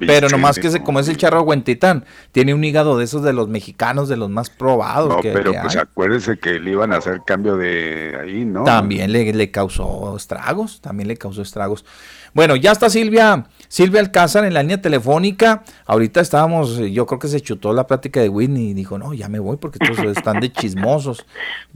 Pero 0.00 0.28
nomás 0.30 0.58
que 0.58 0.70
se, 0.70 0.82
como 0.82 0.98
es 0.98 1.08
el 1.08 1.18
charro 1.18 1.42
Huentitán, 1.42 2.06
tiene 2.32 2.54
un 2.54 2.64
hígado 2.64 2.96
de 2.96 3.04
esos 3.04 3.22
de 3.22 3.34
los 3.34 3.48
mexicanos, 3.48 4.08
de 4.08 4.16
los 4.16 4.30
más 4.30 4.48
probados. 4.48 5.10
No, 5.10 5.20
pero 5.20 5.52
pues 5.60 5.76
acuérdese 5.76 6.38
que 6.38 6.58
le 6.58 6.70
iban 6.70 6.94
a 6.94 6.96
hacer 6.96 7.20
cambio 7.26 7.58
de 7.58 8.16
ahí, 8.18 8.46
¿no? 8.46 8.64
También 8.64 9.12
le, 9.12 9.32
le 9.34 9.50
causó 9.50 10.16
estragos, 10.16 10.80
también 10.80 11.08
le 11.08 11.18
causó 11.18 11.42
estragos. 11.42 11.84
Bueno, 12.32 12.56
ya 12.56 12.72
está 12.72 12.88
Silvia, 12.88 13.46
Silvia 13.68 14.00
Alcázar 14.00 14.44
en 14.44 14.54
la 14.54 14.62
línea 14.62 14.80
telefónica. 14.80 15.62
Ahorita 15.86 16.20
estábamos, 16.20 16.78
yo 16.78 17.06
creo 17.06 17.18
que 17.18 17.28
se 17.28 17.40
chutó 17.40 17.72
la 17.72 17.86
plática 17.86 18.20
de 18.20 18.28
Whitney 18.28 18.70
y 18.70 18.74
dijo, 18.74 18.98
no, 18.98 19.14
ya 19.14 19.28
me 19.28 19.38
voy 19.38 19.58
porque 19.58 19.78
todos 19.78 19.98
están 20.16 20.40
de 20.40 20.50
chismosos. 20.50 21.26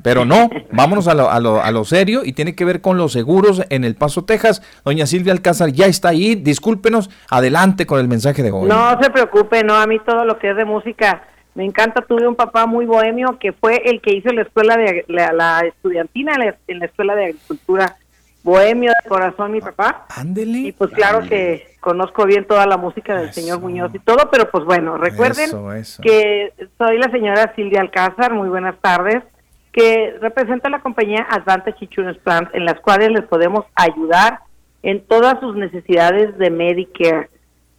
Pero 0.03 0.24
no, 0.24 0.49
vámonos 0.72 1.07
a 1.07 1.14
lo, 1.14 1.30
a, 1.30 1.38
lo, 1.38 1.62
a 1.62 1.70
lo 1.70 1.84
serio 1.84 2.22
y 2.24 2.32
tiene 2.32 2.55
que 2.55 2.64
ver 2.64 2.80
con 2.80 2.97
los 2.97 3.12
seguros 3.12 3.62
en 3.68 3.84
El 3.84 3.95
Paso, 3.95 4.24
Texas. 4.24 4.62
Doña 4.84 5.07
Silvia 5.07 5.32
Alcázar 5.32 5.70
ya 5.70 5.86
está 5.86 6.09
ahí. 6.09 6.34
Discúlpenos, 6.34 7.11
adelante 7.28 7.86
con 7.86 8.01
el 8.01 8.09
mensaje 8.09 8.43
de 8.43 8.51
hoy. 8.51 8.68
No 8.68 8.99
se 9.01 9.11
preocupe, 9.11 9.62
no, 9.62 9.76
a 9.76 9.86
mí 9.86 9.99
todo 10.01 10.24
lo 10.24 10.38
que 10.38 10.51
es 10.51 10.57
de 10.57 10.64
música 10.64 11.24
me 11.55 11.66
encanta, 11.66 12.01
tuve 12.01 12.26
un 12.26 12.34
papá 12.34 12.64
muy 12.64 12.86
bohemio 12.86 13.38
que 13.38 13.53
fue 13.53 13.82
el 13.84 14.01
que 14.01 14.14
hizo 14.14 14.32
la 14.32 14.40
escuela 14.40 14.74
de 14.78 15.05
la, 15.09 15.61
estudiantina 15.61 16.34
en 16.66 16.78
la 16.78 16.86
escuela 16.86 17.14
de 17.14 17.26
agricultura 17.26 17.97
bohemio 18.43 18.90
de 18.90 19.09
corazón 19.09 19.53
mi 19.53 19.61
papá. 19.61 20.07
Ándele. 20.09 20.59
Y 20.59 20.72
pues 20.72 20.90
claro 20.90 21.22
que 21.28 21.71
conozco 21.82 22.24
bien 22.26 22.46
toda 22.46 22.64
la 22.64 22.76
música 22.76 23.16
del 23.16 23.32
señor 23.32 23.60
Muñoz 23.60 23.92
y 23.92 23.98
todo, 23.98 24.30
pero 24.30 24.48
pues 24.50 24.64
bueno, 24.64 24.96
recuerden 24.96 25.50
que 26.00 26.54
soy 26.78 26.96
la 26.96 27.10
señora 27.10 27.52
Silvia 27.56 27.80
Alcázar, 27.80 28.32
muy 28.32 28.48
buenas 28.48 28.76
tardes, 28.80 29.22
que 29.72 30.16
representa 30.20 30.70
la 30.70 30.80
compañía 30.80 31.26
Advantage 31.28 31.84
Insurance 31.84 32.20
Plans, 32.20 32.48
en 32.52 32.66
las 32.66 32.78
cuales 32.80 33.10
les 33.10 33.24
podemos 33.24 33.64
ayudar 33.74 34.38
en 34.84 35.04
todas 35.06 35.40
sus 35.40 35.56
necesidades 35.56 36.38
de 36.38 36.50
Medicare. 36.50 37.28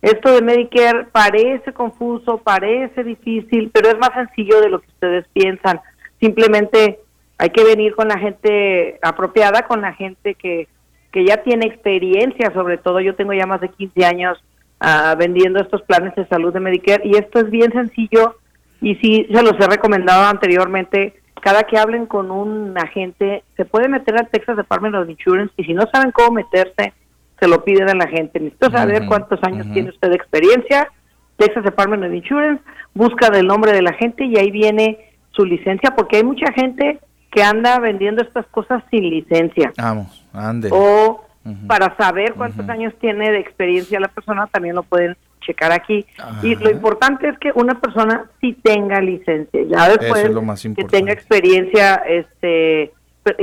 Esto 0.02 0.34
de 0.34 0.42
Medicare 0.42 1.06
parece 1.06 1.72
confuso, 1.72 2.40
parece 2.40 3.06
difícil, 3.06 3.72
pero 3.74 3.88
es 3.88 3.98
más 4.00 4.12
sencillo 4.14 4.60
de 4.60 4.70
lo 4.70 4.82
que 4.82 4.88
ustedes 4.88 5.26
piensan. 5.32 5.80
Simplemente 6.20 7.00
hay 7.38 7.52
que 7.52 7.64
venir 7.64 7.96
con 7.96 8.10
la 8.10 8.20
gente 8.20 9.00
apropiada, 9.02 9.62
con 9.62 9.80
la 9.80 9.94
gente 9.94 10.36
que, 10.36 10.68
que 11.14 11.24
ya 11.24 11.38
tiene 11.38 11.68
experiencia, 11.68 12.52
sobre 12.54 12.80
todo 12.80 13.00
yo 13.00 13.16
tengo 13.16 13.34
ya 13.34 13.46
más 13.46 13.62
de 13.62 13.70
15 13.70 14.04
años 14.04 14.44
uh, 14.82 15.16
vendiendo 15.16 15.62
estos 15.62 15.84
planes 15.84 16.14
de 16.16 16.28
salud 16.28 16.52
de 16.52 16.60
Medicare 16.60 17.04
y 17.06 17.16
esto 17.16 17.40
es 17.40 17.52
bien 17.52 17.72
sencillo 17.72 18.36
y 18.82 18.96
sí, 18.96 19.28
se 19.32 19.44
los 19.44 19.54
he 19.60 19.68
recomendado 19.68 20.26
anteriormente, 20.26 21.14
cada 21.42 21.64
que 21.64 21.78
hablen 21.78 22.08
con 22.08 22.32
un 22.32 22.76
agente, 22.78 23.44
se 23.56 23.64
puede 23.64 23.88
meter 23.88 24.16
al 24.18 24.28
Texas 24.30 24.58
Department 24.58 24.96
of 24.96 25.08
Insurance 25.08 25.54
y 25.56 25.64
si 25.64 25.74
no 25.74 25.84
saben 25.94 26.12
cómo 26.12 26.32
meterse, 26.32 26.94
se 27.40 27.48
lo 27.48 27.64
piden 27.64 27.90
a 27.90 27.96
la 27.96 28.08
gente. 28.08 28.40
Necesito 28.40 28.72
saber 28.72 29.06
cuántos 29.06 29.40
años 29.44 29.68
tiene 29.72 29.90
usted 29.90 30.10
de 30.10 30.16
experiencia, 30.16 30.90
Texas 31.38 31.64
Department 31.64 32.04
of 32.06 32.14
Insurance, 32.14 32.64
busca 32.96 33.28
el 33.28 33.46
nombre 33.46 33.72
de 33.72 33.84
la 33.84 33.94
gente 33.94 34.26
y 34.26 34.38
ahí 34.38 34.50
viene 34.50 34.98
su 35.32 35.46
licencia, 35.46 35.92
porque 35.96 36.18
hay 36.18 36.24
mucha 36.24 36.52
gente 36.54 37.00
que 37.34 37.44
anda 37.44 37.80
vendiendo 37.80 38.22
estas 38.22 38.46
cosas 38.48 38.84
sin 38.92 39.10
licencia. 39.10 39.74
Vamos, 39.78 40.26
ande. 40.34 40.70
O 40.72 41.26
para 41.68 41.96
saber 41.98 42.36
cuántos 42.36 42.70
años 42.70 42.94
tiene 43.02 43.32
de 43.32 43.40
experiencia 43.40 44.00
la 44.00 44.08
persona, 44.08 44.48
también 44.48 44.76
lo 44.76 44.84
pueden 44.84 45.18
checar 45.42 45.74
aquí. 45.74 46.06
Y 46.42 46.56
lo 46.56 46.70
importante 46.72 47.28
es 47.28 47.38
que 47.40 47.52
una 47.56 47.82
persona 47.82 48.26
sí 48.40 48.54
tenga 48.64 49.02
licencia. 49.02 49.62
Ya 49.68 49.90
después 49.90 50.30
que 50.76 50.86
tenga 50.86 51.12
experiencia, 51.12 51.96
este, 52.08 52.94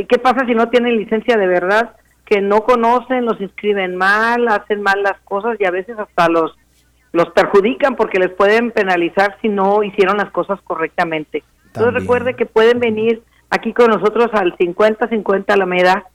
¿qué 0.09 0.19
pasa 0.19 0.47
si 0.47 0.55
no 0.55 0.69
tiene 0.71 0.93
licencia 0.93 1.37
de 1.37 1.47
verdad? 1.47 1.97
Que 2.25 2.41
no 2.41 2.63
conocen, 2.63 3.27
los 3.27 3.41
inscriben 3.41 3.97
mal, 3.97 4.49
hacen 4.49 4.81
mal 4.81 5.03
las 5.03 5.21
cosas 5.23 5.57
y 5.61 5.67
a 5.67 5.71
veces 5.71 5.99
hasta 5.99 6.29
los 6.29 6.57
los 7.13 7.31
perjudican 7.31 7.97
porque 7.97 8.21
les 8.21 8.31
pueden 8.31 8.71
penalizar 8.71 9.37
si 9.43 9.49
no 9.49 9.83
hicieron 9.83 10.19
las 10.19 10.31
cosas 10.31 10.61
correctamente. 10.63 11.43
Entonces 11.67 11.93
recuerde 11.93 12.35
que 12.35 12.47
pueden 12.47 12.79
venir 12.79 13.25
aquí 13.51 13.73
con 13.73 13.89
nosotros 13.91 14.29
al 14.33 14.57
5050 14.57 15.53
Alameda, 15.53 16.07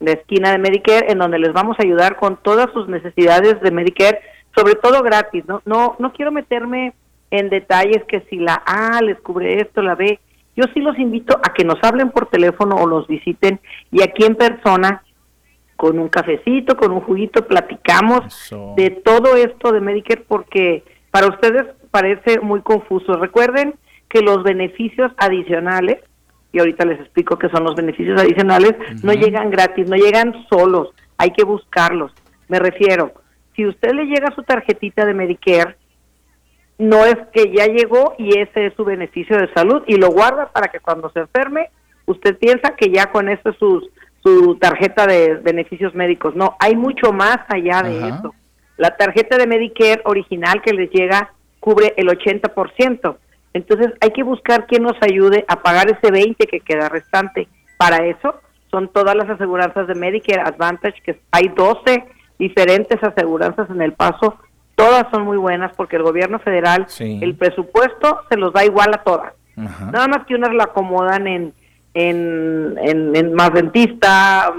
de 0.00 0.12
esquina 0.12 0.52
de 0.52 0.58
Medicare, 0.58 1.10
en 1.10 1.18
donde 1.18 1.38
les 1.38 1.52
vamos 1.52 1.76
a 1.78 1.82
ayudar 1.82 2.16
con 2.16 2.36
todas 2.36 2.70
sus 2.72 2.88
necesidades 2.88 3.60
de 3.60 3.70
Medicare, 3.70 4.20
sobre 4.56 4.74
todo 4.74 5.02
gratis. 5.02 5.44
No, 5.46 5.62
no, 5.64 5.96
no 5.98 6.12
quiero 6.12 6.32
meterme 6.32 6.94
en 7.30 7.48
detalles 7.48 8.04
que 8.04 8.20
si 8.30 8.36
la 8.36 8.54
A 8.54 9.00
les 9.02 9.20
cubre 9.20 9.60
esto, 9.60 9.82
la 9.82 9.94
B. 9.94 10.20
Yo 10.56 10.64
sí 10.72 10.80
los 10.80 10.98
invito 10.98 11.36
a 11.42 11.52
que 11.52 11.64
nos 11.64 11.82
hablen 11.82 12.10
por 12.10 12.26
teléfono 12.26 12.76
o 12.76 12.86
los 12.86 13.08
visiten 13.08 13.60
y 13.90 14.02
aquí 14.02 14.24
en 14.24 14.36
persona 14.36 15.02
con 15.76 15.98
un 15.98 16.08
cafecito, 16.08 16.76
con 16.76 16.92
un 16.92 17.00
juguito, 17.00 17.46
platicamos 17.46 18.52
de 18.76 18.90
todo 18.90 19.34
esto 19.34 19.72
de 19.72 19.80
Medicare 19.80 20.24
porque 20.28 20.84
para 21.10 21.26
ustedes 21.26 21.64
parece 21.90 22.38
muy 22.40 22.60
confuso. 22.60 23.14
Recuerden 23.14 23.74
que 24.08 24.20
los 24.20 24.44
beneficios 24.44 25.10
adicionales 25.16 25.98
y 26.54 26.60
ahorita 26.60 26.84
les 26.84 27.00
explico 27.00 27.36
qué 27.36 27.48
son 27.48 27.64
los 27.64 27.74
beneficios 27.74 28.18
adicionales, 28.20 28.74
no 29.02 29.12
llegan 29.12 29.50
gratis, 29.50 29.88
no 29.88 29.96
llegan 29.96 30.46
solos, 30.48 30.90
hay 31.18 31.32
que 31.32 31.44
buscarlos. 31.44 32.12
Me 32.48 32.60
refiero, 32.60 33.12
si 33.56 33.66
usted 33.66 33.92
le 33.92 34.04
llega 34.04 34.34
su 34.36 34.44
tarjetita 34.44 35.04
de 35.04 35.14
Medicare, 35.14 35.76
no 36.78 37.04
es 37.04 37.16
que 37.32 37.52
ya 37.52 37.66
llegó 37.66 38.14
y 38.18 38.38
ese 38.38 38.66
es 38.66 38.74
su 38.74 38.84
beneficio 38.84 39.36
de 39.36 39.52
salud 39.52 39.82
y 39.88 39.96
lo 39.96 40.10
guarda 40.10 40.52
para 40.52 40.68
que 40.68 40.78
cuando 40.78 41.10
se 41.10 41.20
enferme, 41.20 41.70
usted 42.06 42.38
piensa 42.38 42.76
que 42.76 42.90
ya 42.90 43.06
con 43.06 43.28
eso 43.28 43.50
es 43.50 43.56
su, 43.58 43.90
su 44.22 44.56
tarjeta 44.56 45.06
de 45.06 45.34
beneficios 45.34 45.92
médicos. 45.94 46.36
No, 46.36 46.56
hay 46.60 46.76
mucho 46.76 47.12
más 47.12 47.38
allá 47.48 47.82
de 47.82 47.98
eso. 47.98 48.32
La 48.76 48.96
tarjeta 48.96 49.38
de 49.38 49.48
Medicare 49.48 50.02
original 50.04 50.62
que 50.62 50.72
les 50.72 50.88
llega 50.90 51.32
cubre 51.58 51.94
el 51.96 52.06
80%. 52.06 53.16
Entonces 53.54 53.92
hay 54.00 54.10
que 54.10 54.24
buscar 54.24 54.66
quien 54.66 54.82
nos 54.82 54.96
ayude 55.00 55.44
a 55.48 55.62
pagar 55.62 55.88
ese 55.88 56.10
20 56.10 56.46
que 56.46 56.60
queda 56.60 56.88
restante. 56.88 57.48
Para 57.78 58.04
eso 58.04 58.34
son 58.70 58.88
todas 58.88 59.14
las 59.14 59.30
aseguranzas 59.30 59.86
de 59.86 59.94
Medicare 59.94 60.42
Advantage, 60.42 61.00
que 61.02 61.20
hay 61.30 61.48
12 61.56 62.04
diferentes 62.38 63.02
aseguranzas 63.02 63.70
en 63.70 63.80
el 63.80 63.92
paso. 63.92 64.36
Todas 64.74 65.06
son 65.12 65.22
muy 65.22 65.36
buenas 65.36 65.72
porque 65.76 65.94
el 65.96 66.02
gobierno 66.02 66.40
federal, 66.40 66.88
el 66.98 67.36
presupuesto 67.36 68.22
se 68.28 68.36
los 68.36 68.52
da 68.52 68.64
igual 68.64 68.92
a 68.92 69.04
todas. 69.04 69.32
Nada 69.56 70.08
más 70.08 70.26
que 70.26 70.34
unas 70.34 70.52
la 70.52 70.64
acomodan 70.64 71.28
en, 71.28 71.54
en, 71.94 72.76
en, 72.82 73.34
más 73.34 73.52
dentista, 73.52 74.52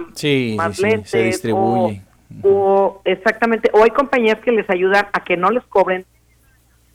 más 0.55 0.79
lentes, 0.79 1.09
se 1.09 1.23
distribuye. 1.23 2.01
O, 2.43 3.01
exactamente, 3.03 3.69
o 3.73 3.83
hay 3.83 3.91
compañías 3.91 4.39
que 4.39 4.53
les 4.53 4.69
ayudan 4.69 5.07
a 5.11 5.23
que 5.23 5.35
no 5.35 5.51
les 5.51 5.63
cobren 5.65 6.05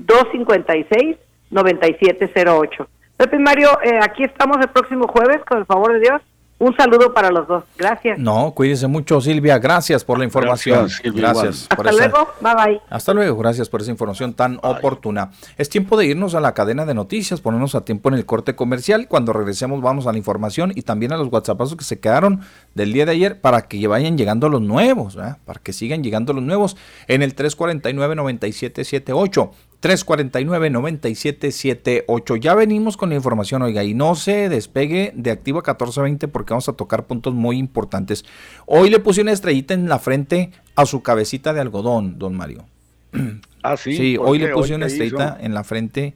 915-256-9708. 0.00 2.86
Pepe 3.18 3.38
Mario, 3.38 3.68
eh, 3.82 3.98
aquí 4.02 4.24
estamos 4.24 4.56
el 4.60 4.70
próximo 4.70 5.06
jueves, 5.06 5.44
con 5.44 5.58
el 5.58 5.66
favor 5.66 5.92
de 5.92 6.00
Dios. 6.00 6.22
Un 6.62 6.74
saludo 6.76 7.12
para 7.12 7.32
los 7.32 7.48
dos. 7.48 7.64
Gracias. 7.76 8.20
No, 8.20 8.52
cuídese 8.52 8.86
mucho, 8.86 9.20
Silvia. 9.20 9.58
Gracias 9.58 10.04
por 10.04 10.16
la 10.16 10.24
información. 10.24 10.88
Gracias. 11.02 11.66
Hasta 11.68 11.90
luego. 11.90 12.28
Bye 12.40 12.54
bye. 12.54 12.80
Hasta 12.88 13.12
luego. 13.12 13.36
Gracias 13.36 13.68
por 13.68 13.80
esa 13.80 13.90
información 13.90 14.34
tan 14.34 14.60
oportuna. 14.62 15.32
Es 15.58 15.68
tiempo 15.68 15.96
de 15.96 16.06
irnos 16.06 16.36
a 16.36 16.40
la 16.40 16.54
cadena 16.54 16.86
de 16.86 16.94
noticias, 16.94 17.40
ponernos 17.40 17.74
a 17.74 17.84
tiempo 17.84 18.10
en 18.10 18.14
el 18.14 18.26
corte 18.26 18.54
comercial. 18.54 19.08
Cuando 19.08 19.32
regresemos 19.32 19.80
vamos 19.80 20.06
a 20.06 20.12
la 20.12 20.18
información 20.18 20.72
y 20.76 20.82
también 20.82 21.12
a 21.12 21.16
los 21.16 21.32
WhatsAppazos 21.32 21.76
que 21.76 21.82
se 21.82 21.98
quedaron 21.98 22.42
del 22.76 22.92
día 22.92 23.06
de 23.06 23.12
ayer 23.12 23.40
para 23.40 23.62
que 23.62 23.84
vayan 23.88 24.16
llegando 24.16 24.48
los 24.48 24.62
nuevos, 24.62 25.16
para 25.16 25.60
que 25.60 25.72
sigan 25.72 26.04
llegando 26.04 26.32
los 26.32 26.44
nuevos 26.44 26.76
en 27.08 27.22
el 27.22 27.34
349-9778. 27.34 29.50
349-9778. 29.82 32.40
Ya 32.40 32.54
venimos 32.54 32.96
con 32.96 33.10
la 33.10 33.16
información, 33.16 33.60
oiga, 33.62 33.84
y 33.84 33.92
no 33.94 34.14
se 34.14 34.48
despegue 34.48 35.12
de 35.14 35.32
Activa 35.32 35.58
1420 35.58 36.28
porque 36.28 36.54
vamos 36.54 36.68
a 36.68 36.74
tocar 36.74 37.06
puntos 37.06 37.34
muy 37.34 37.58
importantes. 37.58 38.24
Hoy 38.66 38.90
le 38.90 39.00
puse 39.00 39.20
una 39.20 39.32
estrellita 39.32 39.74
en 39.74 39.88
la 39.88 39.98
frente 39.98 40.52
a 40.76 40.86
su 40.86 41.02
cabecita 41.02 41.52
de 41.52 41.60
algodón, 41.60 42.16
don 42.18 42.34
Mario. 42.34 42.64
Ah, 43.64 43.76
sí. 43.76 43.96
Sí, 43.96 44.16
hoy 44.18 44.40
le 44.40 44.48
puse 44.48 44.74
una 44.74 44.86
estrellita 44.86 45.38
en 45.40 45.54
la 45.54 45.62
frente 45.62 46.14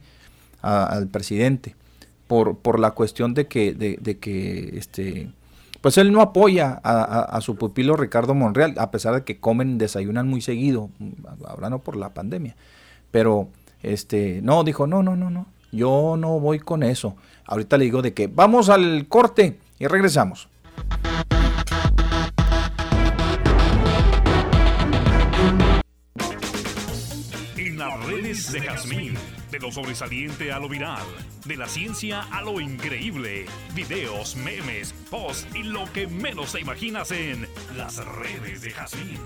al 0.61 1.07
presidente 1.07 1.77
por, 2.27 2.57
por 2.57 2.77
la 2.77 2.91
cuestión 2.91 3.33
de 3.33 3.47
que, 3.47 3.73
de, 3.73 4.19
que 4.19 4.77
este, 4.77 5.31
pues 5.79 5.97
él 5.97 6.11
no 6.11 6.19
apoya 6.19 6.81
a, 6.83 7.39
su 7.39 7.55
pupilo 7.55 7.95
Ricardo 7.95 8.35
Monreal, 8.35 8.73
a 8.77 8.91
pesar 8.91 9.15
de 9.15 9.23
que 9.23 9.39
comen, 9.39 9.77
desayunan 9.77 10.27
muy 10.27 10.41
seguido, 10.41 10.89
hablando 11.47 11.79
por 11.79 11.95
la 11.95 12.13
pandemia. 12.13 12.57
Pero, 13.11 13.49
este, 13.81 14.41
no, 14.41 14.63
dijo, 14.63 14.87
no, 14.87 15.03
no, 15.03 15.15
no, 15.15 15.29
no, 15.29 15.47
yo 15.71 16.15
no 16.17 16.39
voy 16.39 16.59
con 16.59 16.83
eso. 16.83 17.15
Ahorita 17.45 17.77
le 17.77 17.85
digo 17.85 18.01
de 18.01 18.13
que 18.13 18.27
vamos 18.27 18.69
al 18.69 19.07
corte 19.07 19.59
y 19.79 19.87
regresamos. 19.87 20.49
En 27.55 27.77
las 27.77 28.05
redes 28.05 28.51
de 28.51 28.61
Jazmín, 28.61 29.13
de 29.51 29.59
lo 29.59 29.71
sobresaliente 29.71 30.51
a 30.51 30.59
lo 30.59 30.67
viral, 30.67 31.05
de 31.45 31.55
la 31.55 31.67
ciencia 31.67 32.21
a 32.31 32.41
lo 32.41 32.59
increíble, 32.59 33.45
videos, 33.73 34.35
memes, 34.35 34.93
posts 35.09 35.47
y 35.55 35.63
lo 35.63 35.91
que 35.93 36.07
menos 36.07 36.51
te 36.51 36.59
imaginas 36.59 37.11
en 37.11 37.47
las 37.77 38.03
redes 38.05 38.61
de 38.61 38.71
Jazmín. 38.71 39.19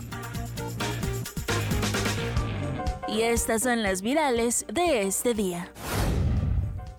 Y 3.12 3.24
estas 3.24 3.64
son 3.64 3.84
las 3.84 4.02
virales 4.02 4.66
de 4.72 5.02
este 5.02 5.34
día. 5.34 5.70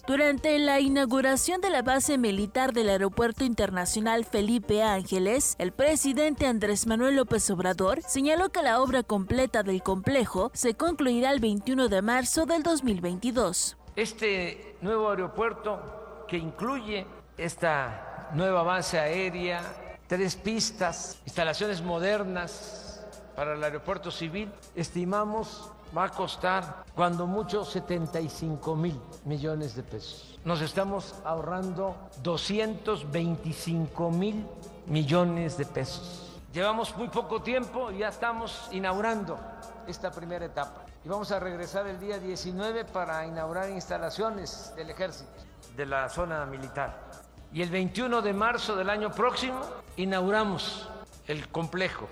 Durante 0.06 0.58
la 0.58 0.78
inauguración 0.78 1.62
de 1.62 1.70
la 1.70 1.80
base 1.80 2.18
militar 2.18 2.74
del 2.74 2.90
Aeropuerto 2.90 3.44
Internacional 3.44 4.26
Felipe 4.26 4.82
Ángeles, 4.82 5.54
el 5.58 5.72
presidente 5.72 6.46
Andrés 6.46 6.86
Manuel 6.86 7.16
López 7.16 7.48
Obrador 7.50 8.02
señaló 8.02 8.50
que 8.50 8.62
la 8.62 8.82
obra 8.82 9.02
completa 9.04 9.62
del 9.62 9.82
complejo 9.82 10.50
se 10.52 10.74
concluirá 10.74 11.30
el 11.30 11.40
21 11.40 11.88
de 11.88 12.02
marzo 12.02 12.44
del 12.44 12.62
2022. 12.62 13.78
Este 13.96 14.76
nuevo 14.82 15.08
aeropuerto 15.08 16.26
que 16.28 16.36
incluye 16.36 17.06
esta 17.38 18.28
nueva 18.34 18.62
base 18.62 18.98
aérea, 18.98 19.62
tres 20.08 20.36
pistas, 20.36 21.18
instalaciones 21.24 21.80
modernas 21.80 23.06
para 23.34 23.54
el 23.54 23.64
aeropuerto 23.64 24.10
civil, 24.10 24.52
estimamos 24.74 25.72
va 25.96 26.04
a 26.04 26.08
costar 26.08 26.84
cuando 26.94 27.26
mucho 27.26 27.64
75 27.64 28.76
mil 28.76 28.98
millones 29.24 29.74
de 29.76 29.82
pesos. 29.82 30.38
Nos 30.44 30.60
estamos 30.60 31.14
ahorrando 31.24 31.96
225 32.22 34.10
mil 34.10 34.46
millones 34.86 35.56
de 35.56 35.66
pesos. 35.66 36.40
Llevamos 36.52 36.96
muy 36.96 37.08
poco 37.08 37.42
tiempo 37.42 37.90
y 37.90 37.98
ya 37.98 38.08
estamos 38.08 38.68
inaugurando 38.72 39.38
esta 39.86 40.10
primera 40.10 40.44
etapa. 40.44 40.84
Y 41.04 41.08
vamos 41.08 41.32
a 41.32 41.40
regresar 41.40 41.86
el 41.86 41.98
día 41.98 42.18
19 42.18 42.84
para 42.86 43.26
inaugurar 43.26 43.70
instalaciones 43.70 44.72
del 44.76 44.90
ejército, 44.90 45.30
de 45.76 45.86
la 45.86 46.08
zona 46.08 46.44
militar. 46.46 47.10
Y 47.52 47.62
el 47.62 47.70
21 47.70 48.22
de 48.22 48.32
marzo 48.32 48.76
del 48.76 48.90
año 48.90 49.10
próximo 49.10 49.60
inauguramos 49.96 50.88
el 51.26 51.48
complejo, 51.48 52.08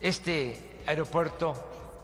este 0.00 0.82
aeropuerto 0.86 1.54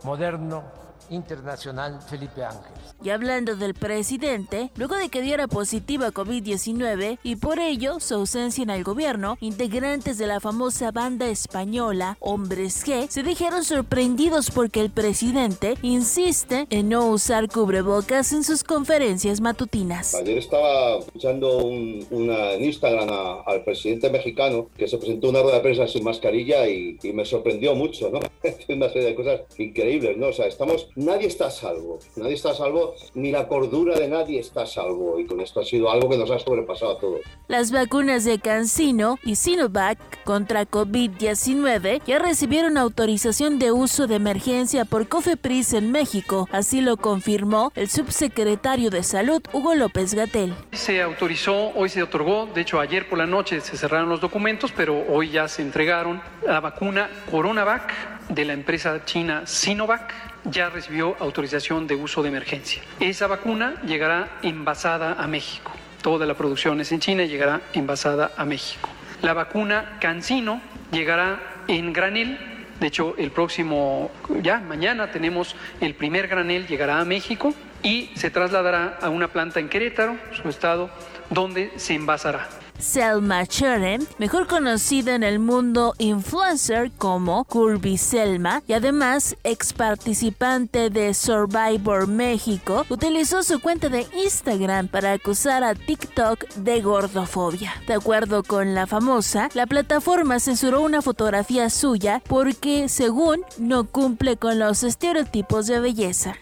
moderno 0.03 0.65
internacional 1.11 2.01
Felipe 2.09 2.45
Ángeles. 2.45 2.79
Y 3.03 3.11
hablando 3.11 3.57
del 3.57 3.75
presidente, 3.75 4.71
luego 4.77 4.97
de 4.97 5.09
que 5.09 5.23
diera 5.23 5.49
positiva 5.49 6.11
COVID-19 6.11 7.19
y 7.23 7.37
por 7.37 7.59
ello 7.59 8.01
su 8.01 8.15
ausencia 8.15 8.63
en 8.63 8.71
el 8.71 8.85
gobierno, 8.85 9.37
integrantes 9.41 10.19
de 10.19 10.27
la 10.27 10.41
famosa 10.41 10.91
banda 10.91 11.29
española 11.29 12.17
Hombres 12.21 12.87
G 12.87 13.09
se 13.09 13.23
dijeron 13.23 13.65
sorprendidos 13.65 14.51
porque 14.51 14.81
el 14.81 14.91
presidente 14.91 15.75
insiste 15.83 16.67
en 16.71 16.89
no 16.89 17.07
usar 17.09 17.49
cubrebocas 17.49 18.33
en 18.33 18.45
sus 18.45 18.65
conferencias 18.65 19.41
matutinas. 19.41 20.15
Ayer 20.15 20.39
estaba 20.39 20.99
escuchando 20.99 21.59
un, 21.59 22.07
una, 22.11 22.53
en 22.53 22.65
Instagram 22.65 23.11
al 23.47 23.65
presidente 23.65 24.11
mexicano 24.11 24.69
que 24.77 24.87
se 24.89 24.99
presentó 24.99 25.31
una 25.31 25.43
rueda 25.43 25.57
de 25.57 25.63
prensa 25.63 25.89
sin 25.89 26.05
mascarilla 26.05 26.69
y, 26.69 26.99
y 27.03 27.13
me 27.13 27.25
sorprendió 27.25 27.75
mucho, 27.75 28.11
¿no? 28.11 28.21
una 28.69 28.89
serie 28.89 29.09
de 29.09 29.15
cosas 29.15 29.41
increíbles, 29.59 30.17
¿no? 30.17 30.29
O 30.29 30.33
sea, 30.33 30.47
estamos, 30.47 30.89
nadie 31.01 31.27
está 31.27 31.47
a 31.47 31.51
salvo, 31.51 31.99
nadie 32.17 32.35
está 32.35 32.51
a 32.51 32.55
salvo 32.55 32.95
ni 33.15 33.31
la 33.31 33.49
cordura 33.49 33.99
de 33.99 34.09
nadie 34.09 34.39
está 34.41 34.63
a 34.63 34.67
salvo 34.67 35.19
y 35.19 35.27
con 35.27 35.41
esto 35.41 35.61
ha 35.61 35.65
sido 35.65 35.91
algo 35.91 36.09
que 36.09 36.19
nos 36.19 36.31
ha 36.31 36.39
sobrepasado 36.39 36.93
a 36.93 36.99
todos. 36.99 37.21
Las 37.49 37.73
vacunas 37.73 38.25
de 38.25 38.39
CanSino 38.39 39.19
y 39.25 39.37
Sinovac 39.37 39.99
contra 40.25 40.67
COVID-19 40.67 42.03
ya 42.07 42.19
recibieron 42.19 42.77
autorización 42.77 43.59
de 43.59 43.73
uso 43.73 44.07
de 44.07 44.17
emergencia 44.17 44.85
por 44.85 45.09
COFEPRIS 45.09 45.73
en 45.73 45.91
México, 45.91 46.49
así 46.53 46.81
lo 46.81 46.97
confirmó 46.97 47.73
el 47.75 47.89
subsecretario 47.89 48.91
de 48.91 49.03
Salud 49.03 49.43
Hugo 49.53 49.75
López 49.75 50.15
Gatel. 50.15 50.55
Se 50.73 51.03
autorizó, 51.03 51.71
hoy 51.75 51.89
se 51.89 52.03
otorgó, 52.03 52.47
de 52.55 52.61
hecho 52.61 52.79
ayer 52.79 53.09
por 53.09 53.19
la 53.19 53.27
noche 53.27 53.61
se 53.61 53.77
cerraron 53.77 54.09
los 54.09 54.21
documentos, 54.21 54.73
pero 54.77 55.05
hoy 55.09 55.31
ya 55.31 55.49
se 55.49 55.63
entregaron 55.63 56.23
la 56.47 56.61
vacuna 56.61 57.09
CoronaVac 57.31 58.29
de 58.29 58.45
la 58.45 58.53
empresa 58.53 59.05
china 59.05 59.47
Sinovac 59.47 60.30
ya 60.45 60.71
recibió 60.71 61.17
autorización 61.21 61.87
de 61.87 61.97
uso 61.97 62.23
de 62.23 62.29
emergencia. 62.29 62.83
Esa 62.99 63.27
vacuna 63.27 63.81
llegará 63.87 64.39
envasada 64.43 65.15
a 65.15 65.27
México. 65.27 65.73
Toda 66.03 66.27
la 66.27 66.35
producción 66.35 66.81
es 66.81 66.93
en 66.93 67.01
China 67.01 67.25
y 67.25 67.29
llegará 67.29 67.61
envasada 67.73 68.33
a 68.37 68.45
México. 68.45 68.89
La 69.23 69.35
vacuna 69.35 69.99
Cancino 70.01 70.61
llegará 70.93 71.41
en 71.69 71.93
granel. 71.93 72.39
De 72.81 72.87
hecho, 72.87 73.15
el 73.19 73.31
próximo, 73.31 74.11
ya 74.41 74.61
mañana 74.61 75.11
tenemos 75.11 75.55
el 75.81 75.95
primer 75.95 76.29
granel, 76.29 76.67
llegará 76.67 77.01
a 77.01 77.05
México 77.05 77.55
y 77.83 78.11
se 78.15 78.31
trasladará 78.31 78.99
a 79.03 79.11
una 79.11 79.29
planta 79.29 79.61
en 79.61 79.69
Querétaro, 79.69 80.17
su 80.41 80.49
estado, 80.49 80.91
donde 81.29 81.73
se 81.77 81.95
envasará. 81.95 82.49
Selma 82.81 83.47
Cherem, 83.47 84.07
mejor 84.19 84.47
conocida 84.47 85.15
en 85.15 85.23
el 85.23 85.39
mundo 85.39 85.95
influencer 85.99 86.91
como 86.93 87.45
Curvy 87.45 87.99
Selma 87.99 88.63
y 88.67 88.73
además 88.73 89.37
ex 89.45 89.73
participante 89.73 90.91
de 90.91 91.15
Survivor 91.15 92.07
México, 92.07 92.85
utilizó 92.89 93.43
su 93.43 93.61
cuenta 93.61 93.89
de 93.89 94.07
Instagram 94.25 94.89
para 94.89 95.13
acusar 95.13 95.63
a 95.63 95.75
TikTok 95.75 96.49
de 96.57 96.81
gordofobia. 96.81 97.73
De 97.87 97.95
acuerdo 97.95 98.43
con 98.43 98.75
la 98.75 98.87
famosa, 98.87 99.49
la 99.55 99.67
plataforma 99.67 100.41
censuró 100.41 100.81
una 100.81 101.03
fotografía 101.03 101.71
suya 101.71 102.23
porque, 102.27 102.89
según, 102.89 103.45
no 103.59 103.85
cumple 103.85 104.37
con 104.37 104.59
los 104.59 104.83
estereotipos 104.83 105.67
de 105.67 105.81
belleza 105.81 106.37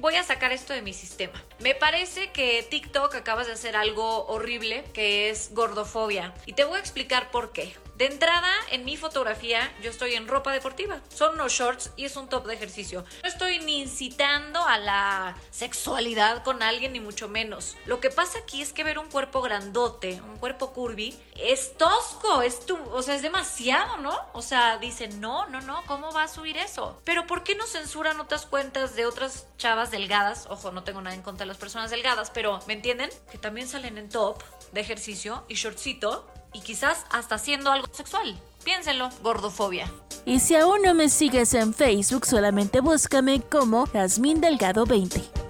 voy 0.00 0.16
a 0.16 0.24
sacar 0.24 0.52
esto 0.52 0.72
de 0.72 0.82
mi 0.82 0.92
sistema. 0.92 1.42
Me 1.58 1.74
parece 1.74 2.30
que 2.32 2.66
TikTok 2.68 3.14
acabas 3.14 3.46
de 3.46 3.52
hacer 3.52 3.76
algo 3.76 4.26
horrible 4.26 4.84
que 4.92 5.30
es 5.30 5.50
gordofobia. 5.52 6.34
Y 6.46 6.54
te 6.54 6.64
voy 6.64 6.78
a 6.78 6.80
explicar 6.80 7.30
por 7.30 7.52
qué. 7.52 7.74
De 8.00 8.06
entrada, 8.06 8.50
en 8.70 8.86
mi 8.86 8.96
fotografía, 8.96 9.70
yo 9.82 9.90
estoy 9.90 10.14
en 10.14 10.26
ropa 10.26 10.52
deportiva. 10.52 11.02
Son 11.10 11.34
unos 11.34 11.52
shorts 11.52 11.90
y 11.96 12.06
es 12.06 12.16
un 12.16 12.30
top 12.30 12.46
de 12.46 12.54
ejercicio. 12.54 13.04
No 13.22 13.28
estoy 13.28 13.58
ni 13.58 13.82
incitando 13.82 14.64
a 14.64 14.78
la 14.78 15.36
sexualidad 15.50 16.42
con 16.42 16.62
alguien, 16.62 16.94
ni 16.94 17.00
mucho 17.00 17.28
menos. 17.28 17.76
Lo 17.84 18.00
que 18.00 18.08
pasa 18.08 18.38
aquí 18.38 18.62
es 18.62 18.72
que 18.72 18.84
ver 18.84 18.98
un 18.98 19.10
cuerpo 19.10 19.42
grandote, 19.42 20.18
un 20.22 20.38
cuerpo 20.38 20.72
curvy, 20.72 21.14
es 21.36 21.76
tosco, 21.76 22.40
es 22.40 22.64
tu, 22.64 22.78
o 22.90 23.02
sea, 23.02 23.16
es 23.16 23.20
demasiado, 23.20 23.98
¿no? 23.98 24.18
O 24.32 24.40
sea, 24.40 24.78
dicen, 24.78 25.20
no, 25.20 25.46
no, 25.48 25.60
no, 25.60 25.82
¿cómo 25.86 26.10
va 26.10 26.22
a 26.22 26.28
subir 26.28 26.56
eso? 26.56 26.98
Pero 27.04 27.26
¿por 27.26 27.44
qué 27.44 27.54
no 27.54 27.66
censuran 27.66 28.18
otras 28.18 28.46
cuentas 28.46 28.96
de 28.96 29.04
otras 29.04 29.46
chavas 29.58 29.89
delgadas? 29.90 30.46
Ojo, 30.48 30.72
no 30.72 30.82
tengo 30.82 31.00
nada 31.00 31.14
en 31.14 31.22
contra 31.22 31.44
de 31.44 31.48
las 31.48 31.58
personas 31.58 31.90
delgadas, 31.90 32.30
pero 32.30 32.60
¿me 32.66 32.74
entienden? 32.74 33.10
Que 33.30 33.38
también 33.38 33.68
salen 33.68 33.98
en 33.98 34.08
top 34.08 34.42
de 34.72 34.80
ejercicio 34.80 35.44
y 35.48 35.54
shortcito 35.54 36.26
y 36.52 36.60
quizás 36.60 37.04
hasta 37.10 37.36
haciendo 37.36 37.70
algo 37.70 37.88
sexual. 37.92 38.38
Piénsenlo, 38.64 39.08
gordofobia. 39.22 39.90
Y 40.26 40.40
si 40.40 40.54
aún 40.54 40.82
no 40.82 40.94
me 40.94 41.08
sigues 41.08 41.54
en 41.54 41.72
Facebook, 41.72 42.26
solamente 42.26 42.80
búscame 42.80 43.40
como 43.40 43.86
Jazmín 43.86 44.40
Delgado 44.40 44.84
20. 44.84 45.49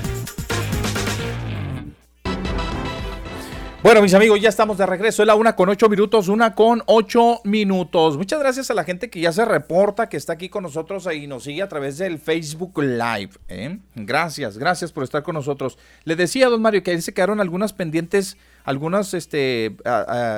Bueno, 3.83 4.03
mis 4.03 4.13
amigos, 4.13 4.39
ya 4.39 4.49
estamos 4.49 4.77
de 4.77 4.85
regreso. 4.85 5.23
Es 5.23 5.27
la 5.27 5.33
una 5.33 5.55
con 5.55 5.67
ocho 5.67 5.89
minutos, 5.89 6.27
una 6.27 6.53
con 6.53 6.83
ocho 6.85 7.41
minutos. 7.45 8.15
Muchas 8.15 8.39
gracias 8.39 8.69
a 8.69 8.75
la 8.75 8.83
gente 8.83 9.09
que 9.09 9.19
ya 9.19 9.33
se 9.33 9.43
reporta, 9.43 10.07
que 10.07 10.17
está 10.17 10.33
aquí 10.33 10.49
con 10.49 10.61
nosotros 10.61 11.07
y 11.11 11.25
nos 11.25 11.45
sigue 11.45 11.63
a 11.63 11.67
través 11.67 11.97
del 11.97 12.19
Facebook 12.19 12.77
Live. 12.77 13.31
¿eh? 13.47 13.79
Gracias, 13.95 14.59
gracias 14.59 14.91
por 14.91 15.03
estar 15.03 15.23
con 15.23 15.33
nosotros. 15.33 15.79
Le 16.03 16.15
decía 16.15 16.45
a 16.45 16.49
don 16.51 16.61
Mario 16.61 16.83
que 16.83 16.91
ahí 16.91 17.01
se 17.01 17.11
quedaron 17.11 17.41
algunas 17.41 17.73
pendientes, 17.73 18.37
algunas 18.65 19.15
este, 19.15 19.75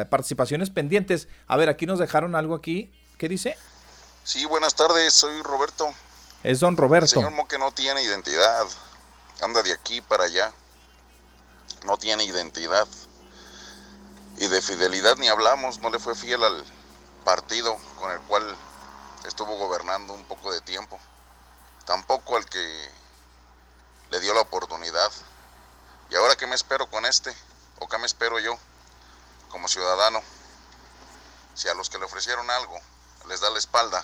participaciones 0.10 0.70
pendientes. 0.70 1.28
A 1.48 1.58
ver, 1.58 1.68
aquí 1.68 1.86
nos 1.86 2.00
dejaron 2.00 2.36
algo 2.36 2.56
aquí. 2.56 2.94
¿Qué 3.18 3.28
dice? 3.28 3.58
Sí, 4.24 4.46
buenas 4.46 4.74
tardes, 4.74 5.14
soy 5.14 5.41
Roberto. 5.41 5.89
Es 6.44 6.62
don 6.62 6.78
Roberto. 6.78 7.06
El 7.06 7.10
señor 7.10 7.32
Moque 7.32 7.58
no 7.58 7.74
tiene 7.74 8.04
identidad. 8.04 8.68
Anda 9.41 9.62
de 9.64 9.74
aquí 9.74 10.00
para 10.00 10.24
allá. 10.24 10.54
No 11.86 11.98
tiene 11.98 12.24
identidad 12.24 12.88
y 14.44 14.48
de 14.50 14.62
fidelidad 14.62 15.16
ni 15.16 15.30
hablamos, 15.30 15.80
no 15.80 15.89
le 15.89 16.00
fue 16.00 16.16
fiel 16.16 16.44
al 16.44 16.66
partido 17.24 17.78
con 17.98 18.12
el 18.12 18.20
cual 18.24 18.58
estuvo 19.26 19.56
gobernando 19.56 20.12
un 20.12 20.26
poco 20.26 20.52
de 20.52 20.60
tiempo, 20.60 21.00
tampoco 21.86 22.36
al 22.36 22.46
que 22.46 22.91
le 24.12 24.20
dio 24.20 24.34
la 24.34 24.41
oportunidad. 24.41 25.10
¿Y 26.10 26.16
ahora 26.18 26.36
qué 26.36 26.46
me 26.46 26.56
espero 26.56 26.89
con 26.89 27.06
este? 27.06 27.34
¿O 27.80 27.88
qué 27.88 27.98
me 28.00 28.06
espero 28.06 28.38
yo 28.38 28.58
como 29.48 29.70
ciudadano? 29.70 30.22
Si 31.56 31.70
a 31.70 31.74
los 31.74 31.89
que 31.89 31.98
le 31.98 32.04
ofrecieron 32.04 32.50
algo 32.52 32.78
les 33.30 33.39
da 33.39 33.50
la 33.50 33.60
espalda. 33.60 34.04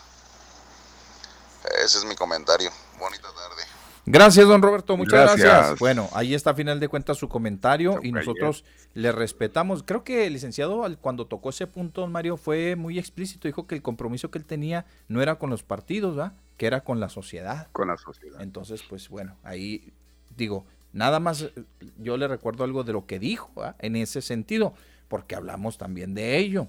Ese 1.83 1.97
es 1.97 2.05
mi 2.05 2.15
comentario. 2.15 2.71
Bonita 2.97 3.27
tarde. 3.33 3.78
Gracias, 4.11 4.47
don 4.47 4.61
Roberto. 4.63 4.97
Muchas 4.97 5.37
gracias. 5.37 5.77
Bueno, 5.77 6.09
ahí 6.13 6.33
está 6.33 6.49
a 6.49 6.55
final 6.55 6.79
de 6.79 6.87
cuentas 6.87 7.17
su 7.17 7.29
comentario 7.29 7.99
y 8.01 8.11
nosotros 8.11 8.65
le 8.95 9.11
respetamos. 9.11 9.83
Creo 9.83 10.03
que 10.03 10.25
el 10.25 10.33
licenciado 10.33 10.83
cuando 10.99 11.27
tocó 11.27 11.51
ese 11.51 11.67
punto, 11.67 12.01
don 12.01 12.11
Mario, 12.11 12.35
fue 12.35 12.75
muy 12.75 12.97
explícito. 12.97 13.47
Dijo 13.47 13.67
que 13.67 13.75
el 13.75 13.83
compromiso 13.83 14.31
que 14.31 14.39
él 14.39 14.45
tenía 14.45 14.87
no 15.07 15.21
era 15.21 15.35
con 15.35 15.51
los 15.51 15.61
partidos, 15.61 16.17
¿va? 16.17 16.33
que 16.57 16.65
era 16.65 16.81
con 16.81 16.99
la 16.99 17.09
sociedad. 17.09 17.67
Con 17.71 17.87
la 17.87 17.97
sociedad. 17.97 18.41
Entonces, 18.41 18.83
pues 18.89 19.09
bueno, 19.09 19.37
ahí 19.43 19.93
digo, 20.35 20.65
nada 20.91 21.19
más 21.19 21.49
yo 21.97 22.17
le 22.17 22.27
recuerdo 22.27 22.63
algo 22.63 22.83
de 22.83 22.93
lo 22.93 23.05
que 23.05 23.19
dijo 23.19 23.51
en 23.77 23.95
ese 23.95 24.21
sentido, 24.21 24.73
porque 25.07 25.35
hablamos 25.35 25.77
también 25.77 26.15
de 26.15 26.37
ello. 26.37 26.67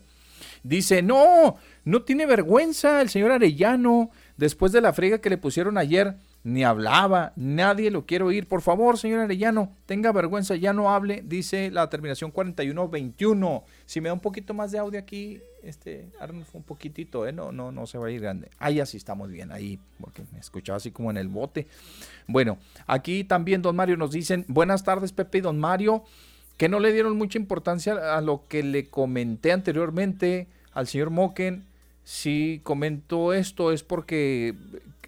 Dice, 0.62 1.02
no, 1.02 1.56
no 1.84 2.02
tiene 2.02 2.26
vergüenza 2.26 3.00
el 3.00 3.08
señor 3.08 3.32
Arellano 3.32 4.10
después 4.36 4.72
de 4.72 4.80
la 4.80 4.92
frega 4.92 5.22
que 5.22 5.30
le 5.30 5.38
pusieron 5.38 5.78
ayer 5.78 6.16
ni 6.42 6.64
hablaba, 6.64 7.32
nadie 7.36 7.90
lo 7.90 8.06
quiere 8.06 8.24
oír. 8.24 8.46
Por 8.46 8.62
favor, 8.62 8.98
señor 8.98 9.20
Arellano, 9.20 9.72
tenga 9.86 10.10
vergüenza, 10.12 10.56
ya 10.56 10.72
no 10.72 10.90
hable, 10.90 11.22
dice 11.24 11.70
la 11.70 11.90
terminación 11.90 12.30
4121. 12.30 13.64
Si 13.84 14.00
me 14.00 14.08
da 14.08 14.14
un 14.14 14.20
poquito 14.20 14.54
más 14.54 14.72
de 14.72 14.78
audio 14.78 14.98
aquí, 14.98 15.40
este, 15.62 16.08
un 16.54 16.62
poquitito, 16.62 17.26
¿eh? 17.26 17.32
no, 17.32 17.52
no, 17.52 17.70
no 17.72 17.86
se 17.86 17.98
va 17.98 18.06
a 18.06 18.10
ir 18.10 18.20
grande. 18.20 18.48
Ahí 18.58 18.80
así 18.80 18.96
estamos 18.96 19.30
bien, 19.30 19.52
ahí, 19.52 19.78
porque 20.00 20.22
me 20.32 20.38
escuchaba 20.38 20.78
así 20.78 20.90
como 20.90 21.10
en 21.10 21.18
el 21.18 21.28
bote. 21.28 21.66
Bueno, 22.26 22.58
aquí 22.86 23.24
también 23.24 23.60
don 23.60 23.76
Mario 23.76 23.96
nos 23.96 24.10
dicen, 24.10 24.46
buenas 24.48 24.82
tardes 24.82 25.12
Pepe 25.12 25.38
y 25.38 25.42
don 25.42 25.58
Mario, 25.58 26.04
que 26.56 26.68
no 26.68 26.80
le 26.80 26.92
dieron 26.92 27.16
mucha 27.18 27.38
importancia 27.38 28.16
a 28.16 28.20
lo 28.20 28.46
que 28.48 28.62
le 28.62 28.88
comenté 28.88 29.52
anteriormente 29.52 30.46
al 30.72 30.86
señor 30.86 31.10
Moken. 31.10 31.64
Si 32.04 32.60
comentó 32.64 33.34
esto 33.34 33.72
es 33.72 33.82
porque 33.82 34.54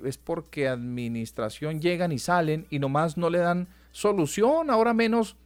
es 0.05 0.19
porque 0.19 0.69
administración 0.69 1.81
llegan 1.81 2.13
y 2.13 2.19
salen 2.19 2.67
y 2.71 2.79
nomás 2.79 3.17
no 3.17 3.31
le 3.31 3.39
dan 3.39 3.69
solución, 3.93 4.71
ahora 4.71 4.95
menos 4.95 5.37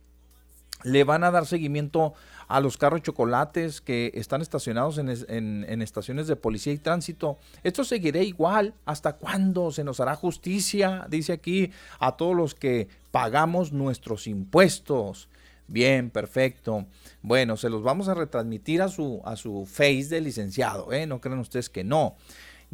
le 0.84 1.04
van 1.04 1.24
a 1.24 1.30
dar 1.30 1.46
seguimiento 1.46 2.14
a 2.48 2.61
los 2.61 2.76
carros 2.76 3.02
chocolates 3.02 3.80
que 3.80 4.12
están 4.14 4.40
estacionados 4.40 4.98
en, 4.98 5.82
estaciones 5.82 6.26
de 6.26 6.36
policía 6.36 6.72
y 6.72 6.78
tránsito. 6.78 7.38
Esto 7.64 7.82
seguirá 7.82 8.22
igual. 8.22 8.74
¿Hasta 8.84 9.14
cuándo 9.14 9.72
se 9.72 9.84
nos 9.84 10.00
hará 10.00 10.14
justicia? 10.14 11.07
Dice 11.09 11.32
aquí 11.32 11.72
a 11.98 12.16
todos 12.16 12.36
los 12.36 12.54
que 12.54 12.88
pagamos 13.11 13.72
nuestros 13.72 14.26
impuestos. 14.26 15.28
Bien, 15.66 16.11
perfecto. 16.11 16.86
Bueno, 17.22 17.57
se 17.57 17.68
los 17.68 17.82
vamos 17.82 18.09
a 18.09 18.14
retransmitir 18.14 18.82
a 18.82 18.88
su, 18.88 19.20
a 19.24 19.34
su 19.34 19.66
face 19.66 20.07
de 20.11 20.20
licenciado, 20.20 20.92
¿eh? 20.92 21.07
No 21.07 21.20
crean 21.20 21.40
ustedes 21.40 21.68
que 21.68 21.82
no. 21.82 22.14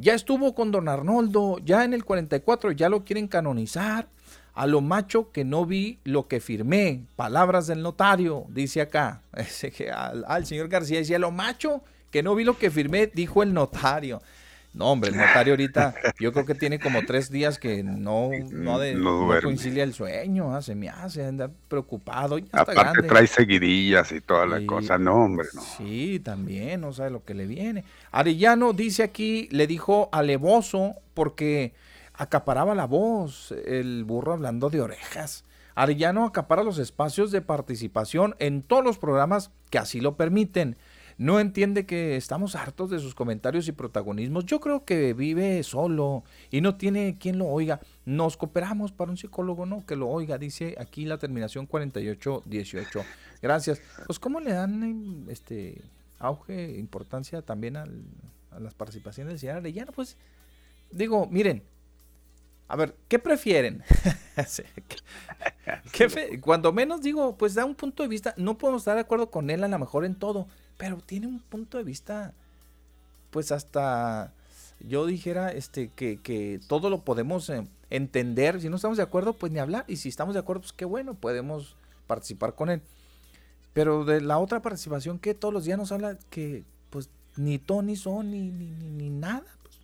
Ya 0.02 0.14
estuvo 0.14 0.52
con 0.52 0.72
don 0.72 0.88
Arnoldo, 0.88 1.60
ya 1.64 1.84
en 1.84 1.94
el 1.94 2.04
44, 2.04 2.72
ya 2.72 2.88
lo 2.88 3.04
quieren 3.04 3.28
canonizar. 3.28 4.08
A 4.52 4.66
lo 4.66 4.80
macho 4.80 5.30
que 5.30 5.44
no 5.44 5.64
vi 5.64 6.00
lo 6.02 6.26
que 6.26 6.40
firmé. 6.40 7.04
Palabras 7.14 7.68
del 7.68 7.82
notario, 7.82 8.46
dice 8.48 8.80
acá. 8.80 9.22
al, 9.94 10.24
al 10.26 10.44
señor 10.44 10.68
García 10.68 10.98
decía, 10.98 11.20
lo 11.20 11.30
macho 11.30 11.84
que 12.10 12.24
no 12.24 12.34
vi 12.34 12.42
lo 12.42 12.58
que 12.58 12.72
firmé, 12.72 13.06
dijo 13.06 13.44
el 13.44 13.54
notario. 13.54 14.20
No, 14.74 14.90
hombre, 14.90 15.10
el 15.10 15.18
notario 15.18 15.52
ahorita, 15.52 15.94
yo 16.18 16.32
creo 16.32 16.46
que 16.46 16.54
tiene 16.54 16.78
como 16.78 17.04
tres 17.04 17.30
días 17.30 17.58
que 17.58 17.82
no, 17.82 18.30
no, 18.50 18.78
de, 18.78 18.94
no, 18.94 19.28
coincidia 19.42 19.84
el 19.84 19.92
sueño, 19.92 20.54
ah, 20.54 20.62
se 20.62 20.74
me 20.74 20.88
hace 20.88 21.26
andar 21.26 21.50
preocupado. 21.68 22.38
Ya 22.38 22.46
Aparte 22.52 23.02
trae 23.02 23.26
seguidillas 23.26 24.12
y 24.12 24.22
toda 24.22 24.46
la 24.46 24.64
cosa, 24.66 24.96
no, 24.96 25.24
hombre, 25.24 25.46
no. 25.52 25.60
Sí, 25.60 26.20
también, 26.20 26.80
no 26.80 26.94
sabe 26.94 27.10
lo 27.10 27.22
que 27.22 27.34
le 27.34 27.46
viene. 27.46 27.84
Arellano 28.12 28.72
dice 28.72 29.02
aquí, 29.02 29.46
le 29.50 29.66
dijo 29.66 30.08
alevoso 30.10 30.94
porque 31.12 31.74
acaparaba 32.14 32.74
la 32.74 32.86
voz, 32.86 33.52
el 33.66 34.04
burro 34.04 34.32
hablando 34.32 34.70
de 34.70 34.80
orejas. 34.80 35.44
Arellano 35.74 36.24
acapara 36.24 36.62
los 36.62 36.78
espacios 36.78 37.30
de 37.30 37.42
participación 37.42 38.36
en 38.38 38.62
todos 38.62 38.84
los 38.84 38.98
programas 38.98 39.50
que 39.70 39.78
así 39.78 40.00
lo 40.00 40.16
permiten 40.16 40.76
no 41.18 41.40
entiende 41.40 41.86
que 41.86 42.16
estamos 42.16 42.54
hartos 42.54 42.90
de 42.90 42.98
sus 42.98 43.14
comentarios 43.14 43.68
y 43.68 43.72
protagonismos. 43.72 44.46
Yo 44.46 44.60
creo 44.60 44.84
que 44.84 45.14
vive 45.14 45.62
solo 45.62 46.24
y 46.50 46.60
no 46.60 46.76
tiene 46.76 47.16
quien 47.18 47.38
lo 47.38 47.46
oiga. 47.46 47.80
Nos 48.04 48.36
cooperamos 48.36 48.92
para 48.92 49.10
un 49.10 49.16
psicólogo, 49.16 49.66
¿no? 49.66 49.84
Que 49.86 49.96
lo 49.96 50.08
oiga, 50.08 50.38
dice 50.38 50.76
aquí 50.78 51.04
la 51.04 51.18
terminación 51.18 51.66
4818. 51.66 53.04
Gracias. 53.40 53.80
Pues, 54.06 54.18
¿cómo 54.18 54.40
le 54.40 54.52
dan 54.52 55.26
este 55.28 55.82
auge, 56.18 56.78
importancia 56.78 57.42
también 57.42 57.76
a 57.76 57.86
las 58.58 58.74
participaciones 58.74 59.32
del 59.32 59.38
señor 59.38 59.56
Arellano? 59.56 59.92
Pues, 59.92 60.16
digo, 60.90 61.26
miren, 61.26 61.62
a 62.72 62.76
ver, 62.76 62.96
¿qué 63.06 63.18
prefieren? 63.18 63.84
cuando 66.40 66.72
menos 66.72 67.02
digo, 67.02 67.36
pues 67.36 67.52
da 67.52 67.66
un 67.66 67.74
punto 67.74 68.02
de 68.02 68.08
vista, 68.08 68.32
no 68.38 68.56
podemos 68.56 68.80
estar 68.80 68.94
de 68.94 69.02
acuerdo 69.02 69.30
con 69.30 69.50
él 69.50 69.62
a 69.62 69.68
lo 69.68 69.78
mejor 69.78 70.06
en 70.06 70.14
todo, 70.14 70.48
pero 70.76 70.98
tiene 70.98 71.26
un 71.26 71.40
punto 71.40 71.78
de 71.78 71.84
vista, 71.84 72.32
pues 73.30 73.52
hasta 73.52 74.32
yo 74.80 75.06
dijera 75.06 75.50
este 75.50 75.88
que, 75.88 76.18
que 76.18 76.60
todo 76.68 76.90
lo 76.90 77.04
podemos 77.04 77.48
eh, 77.50 77.66
entender. 77.90 78.60
Si 78.60 78.68
no 78.68 78.76
estamos 78.76 78.96
de 78.96 79.02
acuerdo, 79.02 79.34
pues 79.34 79.52
ni 79.52 79.58
hablar. 79.58 79.84
Y 79.88 79.96
si 79.96 80.08
estamos 80.08 80.34
de 80.34 80.40
acuerdo, 80.40 80.62
pues 80.62 80.72
qué 80.72 80.84
bueno, 80.84 81.14
podemos 81.14 81.76
participar 82.06 82.54
con 82.54 82.70
él. 82.70 82.82
Pero 83.72 84.04
de 84.04 84.20
la 84.20 84.38
otra 84.38 84.60
participación 84.60 85.18
que 85.18 85.34
todos 85.34 85.54
los 85.54 85.64
días 85.64 85.78
nos 85.78 85.92
habla 85.92 86.18
que 86.30 86.64
pues 86.90 87.08
ni 87.36 87.58
Tony 87.58 87.96
son 87.96 88.30
ni, 88.30 88.50
ni, 88.50 88.66
ni, 88.66 89.10
nada. 89.10 89.44
Pues, 89.62 89.78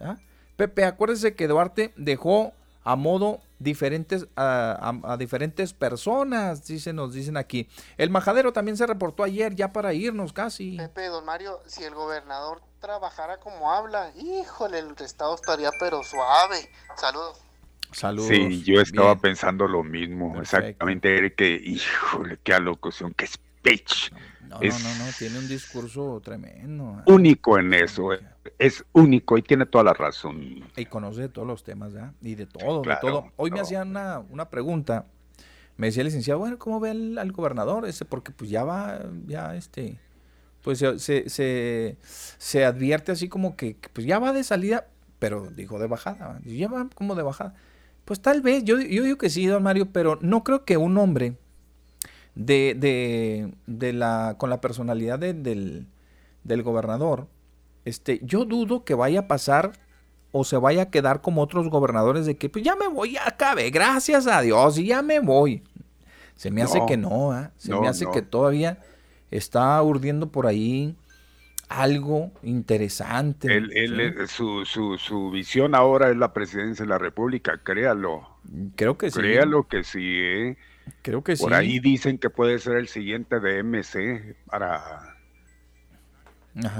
¿ah? 0.00 0.18
Pepe, 0.56 0.84
acuérdese 0.84 1.34
que 1.34 1.46
Duarte 1.46 1.92
dejó 1.96 2.52
a 2.88 2.96
modo 2.96 3.42
diferentes 3.58 4.26
a, 4.34 5.16
diferentes 5.18 5.74
personas, 5.74 6.66
dice, 6.66 6.94
nos 6.94 7.12
dicen 7.12 7.36
aquí. 7.36 7.68
El 7.98 8.08
majadero 8.08 8.54
también 8.54 8.78
se 8.78 8.86
reportó 8.86 9.24
ayer, 9.24 9.54
ya 9.54 9.74
para 9.74 9.92
irnos 9.92 10.32
casi. 10.32 10.78
Pepe, 10.78 11.08
don 11.08 11.26
Mario, 11.26 11.60
si 11.66 11.84
el 11.84 11.94
gobernador 11.94 12.62
trabajara 12.80 13.40
como 13.40 13.70
habla, 13.70 14.10
híjole, 14.16 14.78
el 14.78 14.94
estado 15.00 15.34
estaría 15.34 15.70
pero 15.78 16.02
suave. 16.02 16.70
Saludos. 16.96 17.42
Saludos. 17.92 18.28
Sí, 18.28 18.62
yo 18.64 18.80
estaba 18.80 19.16
pensando 19.16 19.68
lo 19.68 19.84
mismo, 19.84 20.40
exactamente, 20.40 21.34
que, 21.34 21.60
híjole, 21.62 22.38
qué 22.42 22.54
alocución, 22.54 23.12
qué 23.12 23.26
speech. 23.26 24.12
No, 24.12 24.18
no, 24.48 24.60
no, 24.60 25.04
no, 25.04 25.04
tiene 25.18 25.38
un 25.38 25.48
discurso 25.48 26.20
tremendo. 26.24 26.98
¿eh? 27.00 27.12
Único 27.12 27.58
en 27.58 27.74
eso, 27.74 28.10
es 28.58 28.84
único 28.92 29.36
y 29.36 29.42
tiene 29.42 29.66
toda 29.66 29.84
la 29.84 29.92
razón. 29.92 30.64
Y 30.76 30.86
conoce 30.86 31.22
de 31.22 31.28
todos 31.28 31.46
los 31.46 31.62
temas, 31.62 31.92
¿ya? 31.92 32.14
Y 32.22 32.34
de 32.34 32.46
todo, 32.46 32.82
de 32.82 32.96
todo. 33.00 33.32
Hoy 33.36 33.50
me 33.50 33.60
hacían 33.60 33.88
una, 33.88 34.20
una, 34.30 34.48
pregunta, 34.48 35.06
me 35.76 35.88
decía 35.88 36.00
el 36.00 36.06
licenciado, 36.06 36.40
bueno, 36.40 36.58
¿cómo 36.58 36.80
ve 36.80 36.90
al, 36.90 37.32
gobernador? 37.32 37.86
Ese, 37.86 38.04
porque 38.04 38.32
pues 38.32 38.50
ya 38.50 38.64
va, 38.64 39.00
ya 39.26 39.54
este, 39.54 39.98
pues 40.62 40.78
se, 40.78 41.28
se, 41.28 41.96
se, 42.00 42.64
advierte 42.64 43.12
así 43.12 43.28
como 43.28 43.56
que, 43.56 43.76
pues 43.92 44.06
ya 44.06 44.18
va 44.18 44.32
de 44.32 44.44
salida, 44.44 44.88
pero 45.18 45.50
dijo 45.50 45.78
de 45.78 45.86
bajada, 45.86 46.40
ya 46.44 46.68
va 46.68 46.88
como 46.94 47.14
de 47.14 47.22
bajada. 47.22 47.54
Pues 48.04 48.22
tal 48.22 48.40
vez, 48.40 48.64
yo, 48.64 48.80
yo 48.80 49.02
digo 49.02 49.18
que 49.18 49.28
sí, 49.28 49.46
don 49.46 49.62
Mario, 49.62 49.92
pero 49.92 50.18
no 50.22 50.42
creo 50.42 50.64
que 50.64 50.78
un 50.78 50.96
hombre 50.96 51.36
de, 52.38 52.76
de, 52.78 53.52
de 53.66 53.92
la, 53.92 54.36
con 54.38 54.48
la 54.48 54.60
personalidad 54.60 55.18
del, 55.18 55.86
del 56.44 56.62
gobernador, 56.62 57.26
este, 57.84 58.20
yo 58.22 58.44
dudo 58.44 58.84
que 58.84 58.94
vaya 58.94 59.20
a 59.20 59.28
pasar 59.28 59.72
o 60.30 60.44
se 60.44 60.56
vaya 60.56 60.82
a 60.82 60.90
quedar 60.90 61.20
como 61.20 61.42
otros 61.42 61.68
gobernadores 61.68 62.26
de 62.26 62.36
que 62.36 62.48
pues 62.48 62.64
ya 62.64 62.76
me 62.76 62.86
voy, 62.86 63.14
ya 63.14 63.26
acabé, 63.26 63.70
gracias 63.70 64.28
a 64.28 64.40
Dios, 64.40 64.78
y 64.78 64.86
ya 64.86 65.02
me 65.02 65.18
voy. 65.18 65.64
Se 66.36 66.52
me 66.52 66.62
hace 66.62 66.80
que 66.86 66.96
no, 66.96 67.32
¿ah? 67.32 67.50
se 67.56 67.74
me 67.74 67.88
hace 67.88 68.06
que 68.12 68.22
todavía 68.22 68.78
está 69.32 69.82
urdiendo 69.82 70.30
por 70.30 70.46
ahí 70.46 70.94
algo 71.68 72.30
interesante. 72.44 73.48
su, 74.28 74.64
su, 74.64 74.96
su, 74.96 75.30
visión 75.32 75.74
ahora 75.74 76.10
es 76.10 76.16
la 76.16 76.32
presidencia 76.32 76.84
de 76.84 76.88
la 76.88 76.98
República, 76.98 77.58
créalo. 77.64 78.28
Creo 78.76 78.96
que 78.96 79.10
sí. 79.10 79.18
Créalo 79.18 79.66
que 79.66 79.82
sí, 79.82 80.04
¿eh? 80.04 80.56
Creo 81.02 81.22
que 81.22 81.36
sí. 81.36 81.42
Por 81.42 81.54
ahí 81.54 81.78
dicen 81.78 82.18
que 82.18 82.30
puede 82.30 82.58
ser 82.58 82.76
el 82.76 82.88
siguiente 82.88 83.40
de 83.40 83.62
MC 83.62 84.36
para 84.46 85.16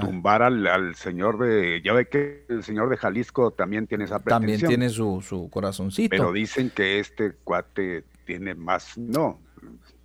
tumbar 0.01 0.43
al, 0.43 0.95
señor 0.97 1.39
de... 1.39 1.81
Ya 1.85 1.93
ve 1.93 2.09
que 2.09 2.45
el 2.49 2.65
señor 2.65 2.89
de 2.89 2.97
Jalisco 2.97 3.53
también 3.53 3.87
tiene 3.87 4.05
esa 4.05 4.19
pretensión. 4.19 4.61
También 4.61 4.69
tiene 4.69 4.89
su, 4.91 5.23
su 5.23 5.49
corazoncito. 5.51 6.11
Pero 6.11 6.33
dicen 6.33 6.71
que 6.71 6.99
este 6.99 7.33
cuate 7.45 8.05
tiene 8.25 8.55
más... 8.55 8.99
No, 8.99 9.41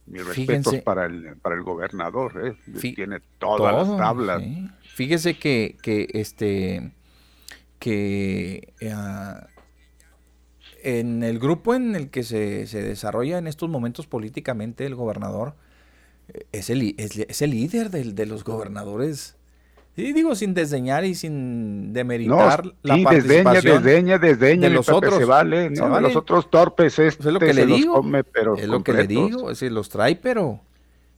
mis 0.05 0.25
respetos 0.25 0.75
para 0.81 1.05
el, 1.05 1.37
para 1.37 1.55
el 1.55 1.63
gobernador, 1.63 2.33
¿eh? 2.45 2.93
tiene 2.93 3.21
todas 3.39 3.87
las 3.87 3.97
tablas. 3.97 4.43
Fíjese 4.81 5.37
que, 5.37 5.77
que 5.81 6.07
este 6.13 6.91
que 7.79 8.73
eh, 8.79 8.93
en 10.83 11.23
el 11.23 11.39
grupo 11.39 11.73
en 11.73 11.95
el 11.95 12.09
que 12.09 12.23
se, 12.23 12.67
se, 12.67 12.81
desarrolla 12.81 13.37
en 13.37 13.47
estos 13.47 13.69
momentos 13.69 14.05
políticamente 14.05 14.85
el 14.85 14.95
gobernador 14.95 15.55
eh, 16.27 16.45
es 16.51 16.69
el, 16.69 16.95
es, 16.97 17.41
el 17.41 17.51
líder 17.51 17.89
de, 17.89 18.25
los 18.25 18.43
gobernadores. 18.43 19.37
Y 19.95 20.11
digo, 20.11 20.35
sin 20.35 20.53
desdeñar 20.53 21.05
y 21.05 21.15
sin 21.15 21.93
demeritar 21.93 22.65
la 22.81 22.97
participación 23.03 23.83
desdeña, 23.83 24.17
desdeña, 24.17 24.67
de 24.67 24.73
los 24.73 24.89
otros. 24.89 25.15
Se 25.15 25.25
vale, 25.25 25.69
¿no? 25.69 25.99
Los 26.01 26.15
otros 26.15 26.49
torpes 26.49 26.97
este 26.99 27.27
es 27.27 27.33
lo 27.33 27.39
que 27.39 27.53
le 27.53 27.65
digo. 27.65 28.03
pero 28.31 28.57
es 28.57 28.67
lo 28.67 28.83
que 28.83 28.93
le 28.93 29.07
digo, 29.07 29.51
es 29.51 29.59
decir, 29.59 29.71
los 29.71 29.89
trae, 29.89 30.15
pero, 30.15 30.59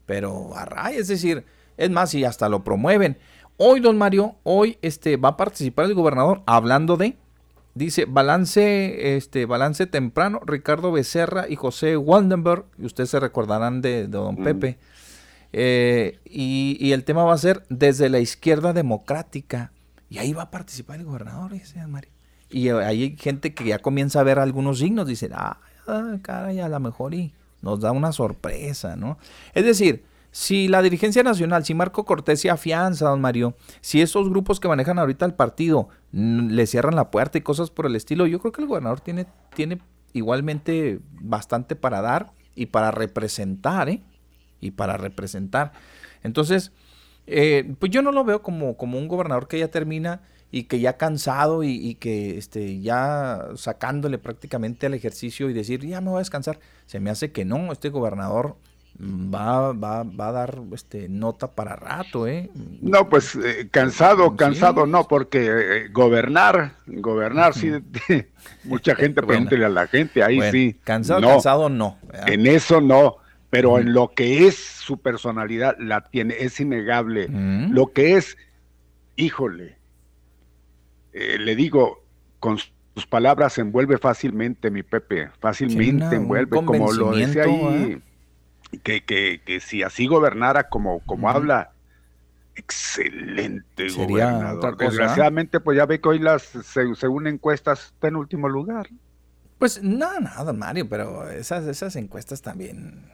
pero 0.05 0.55
a 0.55 0.65
raya, 0.65 0.99
es 0.99 1.07
decir, 1.07 1.45
es 1.77 1.89
más, 1.89 2.13
y 2.13 2.23
hasta 2.23 2.49
lo 2.49 2.63
promueven. 2.63 3.17
Hoy, 3.57 3.79
don 3.79 3.97
Mario, 3.97 4.35
hoy 4.43 4.77
este, 4.81 5.15
va 5.15 5.29
a 5.29 5.37
participar 5.37 5.85
el 5.85 5.93
gobernador 5.93 6.43
hablando 6.45 6.97
de 6.97 7.15
Dice, 7.75 8.05
balance, 8.05 9.17
este, 9.17 9.45
balance 9.45 9.85
temprano, 9.85 10.39
Ricardo 10.45 10.93
Becerra 10.93 11.49
y 11.49 11.57
José 11.57 11.97
Waldenberg, 11.97 12.63
y 12.77 12.85
ustedes 12.85 13.09
se 13.09 13.19
recordarán 13.19 13.81
de, 13.81 14.07
don 14.07 14.35
mm. 14.35 14.43
Pepe. 14.43 14.77
Eh, 15.51 16.19
y, 16.23 16.93
el 16.93 17.03
tema 17.03 17.25
va 17.25 17.33
a 17.33 17.37
ser 17.37 17.63
desde 17.69 18.07
la 18.07 18.19
izquierda 18.19 18.71
democrática. 18.71 19.73
Y 20.09 20.19
ahí 20.19 20.31
va 20.31 20.43
a 20.43 20.51
participar 20.51 20.99
el 20.99 21.05
gobernador, 21.05 21.51
dice 21.51 21.85
Mario. 21.85 22.11
Y 22.49 22.69
hay 22.69 23.17
gente 23.17 23.53
que 23.53 23.65
ya 23.65 23.79
comienza 23.79 24.21
a 24.21 24.23
ver 24.23 24.39
algunos 24.39 24.79
signos, 24.79 25.05
dicen, 25.05 25.31
ah, 25.33 25.59
ah 25.85 26.17
caray, 26.21 26.61
a 26.61 26.69
lo 26.69 26.79
mejor 26.79 27.13
y 27.13 27.33
nos 27.61 27.81
da 27.81 27.91
una 27.91 28.13
sorpresa, 28.13 28.95
¿no? 28.95 29.17
Es 29.53 29.65
decir, 29.65 30.05
si 30.35 30.67
la 30.67 30.81
dirigencia 30.81 31.23
nacional, 31.23 31.63
si 31.63 31.73
Marco 31.73 32.03
Cortés 32.03 32.41
se 32.41 32.49
afianza, 32.49 33.07
don 33.07 33.21
Mario, 33.21 33.55
si 33.79 34.01
esos 34.01 34.29
grupos 34.29 34.59
que 34.59 34.67
manejan 34.67 34.99
ahorita 34.99 35.25
el 35.25 35.33
partido 35.33 35.87
le 36.11 36.67
cierran 36.67 36.97
la 36.97 37.09
puerta 37.09 37.37
y 37.37 37.41
cosas 37.41 37.69
por 37.69 37.85
el 37.85 37.95
estilo, 37.95 38.27
yo 38.27 38.39
creo 38.39 38.51
que 38.51 38.61
el 38.61 38.67
gobernador 38.67 38.99
tiene, 38.99 39.27
tiene 39.55 39.79
igualmente 40.11 40.99
bastante 41.21 41.77
para 41.77 42.01
dar 42.01 42.33
y 42.53 42.65
para 42.65 42.91
representar, 42.91 43.87
¿eh? 43.87 44.03
Y 44.59 44.71
para 44.71 44.97
representar. 44.97 45.71
Entonces, 46.21 46.73
eh, 47.27 47.73
pues 47.79 47.93
yo 47.93 48.01
no 48.01 48.11
lo 48.11 48.25
veo 48.25 48.41
como, 48.41 48.75
como 48.75 48.97
un 48.97 49.07
gobernador 49.07 49.47
que 49.47 49.59
ya 49.59 49.69
termina 49.69 50.21
y 50.51 50.63
que 50.63 50.81
ya 50.81 50.97
cansado 50.97 51.63
y, 51.63 51.69
y, 51.69 51.95
que 51.95 52.37
este, 52.37 52.81
ya 52.81 53.51
sacándole 53.55 54.17
prácticamente 54.17 54.85
al 54.85 54.95
ejercicio 54.95 55.49
y 55.49 55.53
decir, 55.53 55.85
ya 55.85 56.01
me 56.01 56.09
voy 56.09 56.17
a 56.17 56.19
descansar. 56.19 56.59
Se 56.87 56.99
me 56.99 57.09
hace 57.09 57.31
que 57.31 57.45
no, 57.45 57.71
este 57.71 57.87
gobernador 57.87 58.57
va, 58.99 59.73
va, 59.73 60.03
va 60.03 60.27
a 60.29 60.31
dar 60.31 60.61
este, 60.73 61.09
nota 61.09 61.53
para 61.53 61.75
rato, 61.75 62.27
¿eh? 62.27 62.49
No, 62.81 63.09
pues 63.09 63.35
eh, 63.35 63.67
cansado, 63.69 64.35
cansado 64.35 64.85
no, 64.85 65.07
porque 65.07 65.45
eh, 65.45 65.87
gobernar, 65.89 66.75
gobernar, 66.87 67.53
sí, 67.53 67.71
mucha 68.63 68.95
gente, 68.95 69.21
pregúntele 69.21 69.65
a 69.65 69.69
la 69.69 69.87
gente, 69.87 70.23
ahí 70.23 70.39
sí. 70.51 70.79
Cansado, 70.83 71.21
cansado 71.21 71.69
no. 71.69 71.97
En 72.25 72.47
eso 72.47 72.79
no, 72.79 73.17
pero 73.49 73.79
en 73.79 73.93
lo 73.93 74.11
que 74.11 74.47
es 74.47 74.55
su 74.55 74.97
personalidad 74.99 75.75
la 75.79 76.01
tiene, 76.01 76.35
es 76.39 76.59
innegable. 76.59 77.27
Lo 77.27 77.91
que 77.91 78.15
es, 78.15 78.37
híjole, 79.17 79.77
eh, 81.11 81.37
le 81.37 81.55
digo, 81.55 82.03
con 82.39 82.57
sus 82.57 83.05
palabras 83.07 83.57
envuelve 83.57 83.97
fácilmente, 83.97 84.71
mi 84.71 84.83
Pepe, 84.83 85.29
fácilmente 85.39 86.15
envuelve, 86.15 86.63
como 86.63 86.93
lo 86.93 87.11
decía 87.13 87.43
ahí 87.43 88.01
que, 88.79 89.03
que, 89.03 89.41
que 89.45 89.59
si 89.59 89.83
así 89.83 90.07
gobernara 90.07 90.69
como, 90.69 90.99
como 91.01 91.29
habla, 91.29 91.71
excelente 92.55 93.89
gobernador. 93.89 94.77
Desgraciadamente, 94.77 95.59
pues 95.59 95.77
ya 95.77 95.85
ve 95.85 95.99
que 95.99 96.09
hoy 96.09 96.19
las, 96.19 96.43
según 96.95 97.27
encuestas, 97.27 97.93
está 97.93 98.07
en 98.07 98.15
último 98.15 98.49
lugar. 98.49 98.87
Pues 99.57 99.81
no, 99.81 100.19
nada, 100.19 100.51
Mario, 100.53 100.87
pero 100.89 101.29
esas, 101.29 101.65
esas 101.65 101.95
encuestas 101.95 102.41
también. 102.41 103.09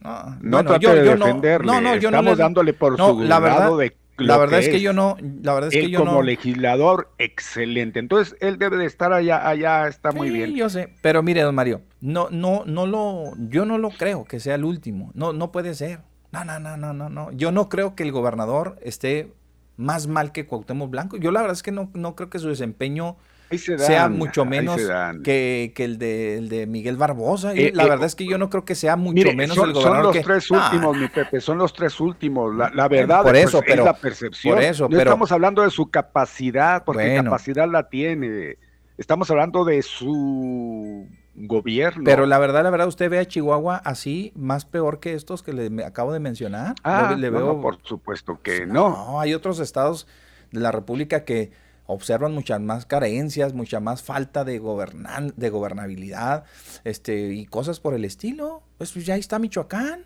No, 0.00 0.36
no 0.40 0.64
trate 0.64 0.94
de 0.94 1.02
defenderle. 1.02 1.66
No, 1.66 1.80
no, 1.80 1.96
yo 1.96 2.08
Estamos 2.08 2.38
dándole 2.38 2.72
por 2.72 2.96
su 2.96 3.20
la 3.20 3.40
lado 3.40 3.76
de 3.76 3.96
la 4.20 4.38
verdad 4.38 4.60
es, 4.60 4.68
que 4.68 4.80
yo 4.80 4.92
no, 4.92 5.16
la 5.42 5.54
verdad 5.54 5.70
es 5.72 5.80
que 5.80 5.90
yo 5.90 6.04
como 6.04 6.22
legislador 6.22 7.10
excelente. 7.18 7.98
Entonces 7.98 8.36
él 8.40 8.58
debe 8.58 8.76
de 8.76 8.86
estar 8.86 9.12
allá, 9.12 9.48
allá 9.48 9.88
está 9.88 10.12
muy 10.12 10.30
bien. 10.30 10.54
Yo 10.54 10.68
sé, 10.70 10.92
pero 11.02 11.22
mire, 11.22 11.42
don 11.42 11.54
Mario, 11.54 11.82
no, 12.00 12.28
no, 12.30 12.64
no 12.66 12.86
lo, 12.86 13.32
yo 13.48 13.64
no 13.64 13.78
lo 13.78 13.90
creo 13.90 14.24
que 14.24 14.40
sea 14.40 14.54
el 14.54 14.64
último. 14.64 15.10
No, 15.14 15.32
no 15.32 15.52
puede 15.52 15.74
ser. 15.74 16.00
No, 16.32 16.44
no, 16.44 16.60
no, 16.60 16.76
no, 16.76 16.92
no, 16.92 17.08
no. 17.08 17.32
Yo 17.32 17.50
no 17.50 17.68
creo 17.68 17.94
que 17.94 18.02
el 18.02 18.12
gobernador 18.12 18.78
esté 18.82 19.32
más 19.76 20.06
mal 20.06 20.32
que 20.32 20.46
Cuauhtémoc 20.46 20.90
Blanco. 20.90 21.16
Yo 21.16 21.32
la 21.32 21.40
verdad 21.40 21.56
es 21.56 21.62
que 21.62 21.72
no, 21.72 21.90
no 21.94 22.14
creo 22.14 22.30
que 22.30 22.38
su 22.38 22.48
desempeño 22.48 23.16
sea 23.58 24.08
mucho 24.08 24.44
menos 24.44 24.80
que, 25.24 25.72
el, 25.76 25.98
de, 25.98 26.38
el 26.38 26.48
de 26.48 26.66
Miguel 26.66 26.96
Barbosa. 26.96 27.52
Eh, 27.54 27.72
la 27.74 27.84
eh, 27.84 27.88
verdad 27.88 28.06
es 28.06 28.14
que 28.14 28.26
yo 28.26 28.38
no 28.38 28.50
creo 28.50 28.64
que 28.64 28.74
sea 28.74 28.96
mucho 28.96 29.32
menos 29.34 29.56
el 29.56 29.72
gobernador. 29.72 30.14
Son 30.14 30.14
los 30.14 30.24
tres 30.24 30.50
últimos, 30.50 30.96
mi 30.96 31.08
Pepe, 31.08 31.40
son 31.40 31.58
los 31.58 31.72
tres 31.72 32.00
últimos. 32.00 32.54
La, 32.54 32.88
verdad 32.88 33.22
por 33.22 33.36
eso, 33.36 33.62
es 33.64 33.76
la 33.76 33.94
percepción. 33.94 34.54
Por 34.54 34.62
eso, 34.62 34.88
no 34.88 34.98
estamos 34.98 35.32
hablando 35.32 35.62
de 35.62 35.70
su 35.70 35.90
capacidad, 35.90 36.84
porque 36.84 37.20
capacidad 37.22 37.68
la 37.70 37.88
tiene. 37.88 38.56
Estamos 38.96 39.30
hablando 39.30 39.64
de 39.64 39.82
su 39.82 41.08
gobierno. 41.34 42.02
Pero 42.04 42.26
la 42.26 42.38
verdad, 42.38 42.62
la 42.62 42.70
verdad, 42.70 42.88
usted 42.88 43.10
ve 43.10 43.18
a 43.18 43.24
Chihuahua 43.26 43.76
así, 43.76 44.32
más 44.34 44.64
peor 44.64 45.00
que 45.00 45.14
estos 45.14 45.42
que 45.42 45.52
le 45.52 45.84
acabo 45.84 46.12
de 46.12 46.20
mencionar. 46.20 46.74
Ah, 46.84 47.16
le, 47.18 47.30
veo... 47.30 47.60
por 47.60 47.78
supuesto 47.82 48.40
que 48.42 48.66
no. 48.66 48.90
No, 48.90 49.20
hay 49.20 49.34
otros 49.34 49.58
estados 49.58 50.06
de 50.50 50.60
la 50.60 50.72
República 50.72 51.24
que 51.24 51.50
observan 51.90 52.32
muchas 52.32 52.60
más 52.60 52.86
carencias, 52.86 53.52
mucha 53.52 53.80
más 53.80 54.02
falta 54.02 54.44
de, 54.44 54.58
gobernan 54.58 55.32
de 55.36 55.50
gobernabilidad 55.50 56.44
este, 56.84 57.32
y 57.32 57.46
cosas 57.46 57.80
por 57.80 57.94
el 57.94 58.04
estilo. 58.04 58.62
Pues, 58.78 58.94
ya 58.94 59.14
ahí 59.14 59.20
está 59.20 59.38
Michoacán, 59.38 60.04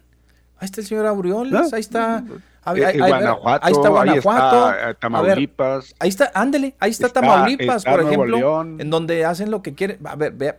ahí 0.59 0.65
está 0.65 0.81
el 0.81 0.87
señor 0.87 1.07
Aureoles, 1.07 1.73
ahí 1.73 1.81
está... 1.81 2.25
Ahí, 2.67 2.81
Guanajuato, 2.97 3.67
ahí 3.67 3.73
está 3.73 3.89
Guanajuato, 3.91 4.71
eh, 4.73 4.95
Tamaulipas. 4.99 5.95
ahí 5.99 6.09
está, 6.09 6.33
ándele, 6.35 6.75
ahí 6.81 6.91
está, 6.91 7.11
Tamaulipas, 7.11 7.85
por 7.85 8.01
ejemplo, 8.01 8.63
en 8.63 8.89
donde 8.89 9.27
hacen 9.27 9.51
lo 9.51 9.61
que 9.61 9.75
quieren. 9.75 9.99
A 10.07 10.17
ver, 10.17 10.33
vea, 10.33 10.59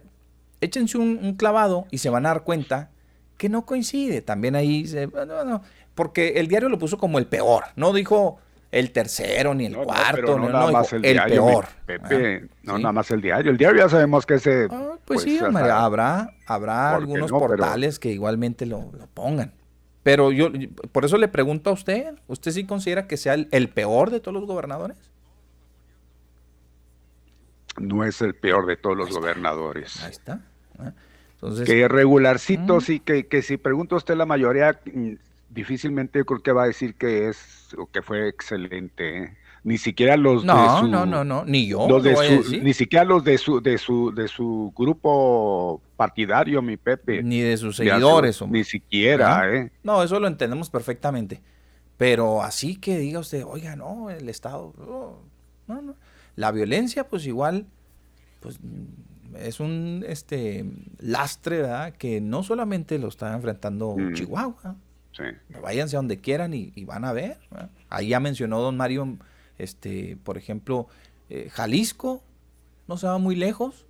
échense 0.62 1.00
un, 1.00 1.34
clavado 1.34 1.88
y 1.90 1.98
se 1.98 2.12
van 2.12 2.28
a 2.28 2.30
dar 2.30 2.44
cuenta 2.44 2.92
que 3.38 3.50
no 3.50 3.66
coincide. 3.66 4.22
También 4.22 4.56
ahí, 4.56 4.86
se, 4.86 5.10
porque 5.96 6.34
el 6.36 6.48
diario 6.48 6.70
lo 6.70 6.78
puso 6.78 7.00
como 7.00 7.18
el 7.18 7.26
peor, 7.26 7.64
no 7.76 7.92
dijo 7.92 8.38
el 8.76 8.92
tercero, 8.92 9.54
ni 9.54 9.68
el 9.68 9.78
cuarto, 9.78 10.38
no, 10.38 10.50
nada 10.50 10.70
más 10.70 10.92
el, 10.92 11.02
peor. 11.02 11.66
Pepe, 11.86 12.50
no 12.64 12.78
nada 12.78 12.92
más 12.92 13.10
el 13.10 13.22
diario. 13.22 13.50
El 13.50 13.58
diario 13.58 13.84
ya 13.84 13.90
sabemos 13.90 14.26
que 14.26 14.34
ese. 14.34 14.68
Ah, 14.70 14.98
pues, 15.06 15.22
pues, 15.22 15.24
sí, 15.24 15.40
habrá, 15.40 16.34
habrá 16.46 16.96
algunos 16.96 17.32
portales 17.32 18.00
que 18.00 18.12
igualmente 18.12 18.66
lo, 18.66 18.92
pongan. 19.14 19.54
Pero 20.04 20.34
yo, 20.34 20.50
por 20.92 21.06
eso 21.06 21.18
le 21.18 21.30
pregunto 21.30 21.70
a 21.70 21.74
usted, 21.74 22.16
¿usted 22.28 22.52
sí 22.52 22.66
considera 22.66 23.08
que 23.08 23.16
sea 23.16 23.34
el, 23.34 23.70
peor 23.70 24.12
de 24.12 24.20
todos 24.20 24.34
los 24.36 24.46
gobernadores? 24.46 24.98
No 27.80 28.04
es 28.04 28.22
el 28.22 28.36
peor 28.36 28.66
de 28.66 28.76
todos 28.76 28.98
los 28.98 29.10
gobernadores. 29.10 30.04
Ahí 30.04 30.12
está. 30.12 30.42
Ah, 30.78 30.92
entonces, 31.36 31.66
que 31.66 31.88
regularcito, 31.88 32.78
mm. 32.78 32.82
sí, 32.82 33.00
que, 33.00 33.28
que 33.28 33.42
si 33.42 33.56
pregunta 33.56 33.96
usted 33.96 34.16
la 34.16 34.26
mayoría, 34.26 34.82
mm, 34.84 35.14
difícilmente 35.56 36.20
yo 36.20 36.26
creo 36.26 36.44
que 36.44 36.52
va 36.52 36.64
a 36.64 36.68
decir 36.68 36.94
que 36.96 37.30
es 37.30 37.74
o 37.78 37.88
que 37.88 38.02
fue 38.02 38.28
excelente. 38.28 39.24
¿eh? 39.24 39.38
Ni 39.64 39.80
siquiera 39.80 40.16
los 40.18 40.46
no, 40.46 40.62
de 40.62 40.80
su, 40.82 40.88
no, 40.88 41.06
no, 41.08 41.24
no, 41.24 41.44
ni 41.46 41.66
yo. 41.66 41.88
ni 42.62 42.74
siquiera 42.74 43.04
los 43.04 43.24
de 43.24 43.40
su 43.40 43.62
de 43.62 43.80
su 43.80 44.14
de 44.14 44.28
su 44.28 44.72
grupo 44.78 45.82
partidario, 45.96 46.62
mi 46.62 46.78
Pepe. 46.78 47.24
Ni 47.24 47.40
de 47.40 47.58
sus 47.58 47.78
seguidores, 47.78 48.40
Ni 48.48 48.64
siquiera, 48.64 49.52
¿eh? 49.52 49.72
No, 49.82 50.04
eso 50.04 50.20
lo 50.20 50.28
entendemos 50.28 50.70
perfectamente. 50.70 51.42
Pero 51.98 52.44
así 52.44 52.76
que 52.76 52.98
diga 52.98 53.20
usted, 53.20 53.44
oiga, 53.46 53.76
no, 53.76 54.10
el 54.10 54.28
Estado, 54.30 54.74
no, 55.68 55.82
no. 55.82 55.96
La 56.36 56.52
violencia, 56.52 57.08
pues 57.08 57.26
igual, 57.26 57.66
pues 58.42 58.60
es 59.40 59.60
un 59.60 60.04
este 60.08 60.66
lastre, 61.00 61.62
¿verdad? 61.62 61.94
Que 61.94 62.22
no 62.22 62.44
solamente 62.44 63.00
lo 63.00 63.08
está 63.08 63.34
enfrentando 63.34 63.96
mm. 63.98 64.14
Chihuahua, 64.14 64.76
Váyanse 65.62 65.96
a 65.96 66.00
donde 66.00 66.20
quieran 66.20 66.54
y, 66.54 66.72
van 66.86 67.06
a 67.06 67.14
ver. 67.14 67.38
Ahí 67.90 68.10
ya 68.10 68.20
mencionó 68.20 68.60
don 68.62 68.78
Mario, 68.78 69.18
este, 69.58 70.18
por 70.24 70.38
ejemplo, 70.38 70.88
eh, 71.30 71.50
Jalisco, 71.52 72.24
no 72.88 72.98
se 72.98 73.08
va 73.08 73.18
muy 73.18 73.36
lejos. 73.36 73.86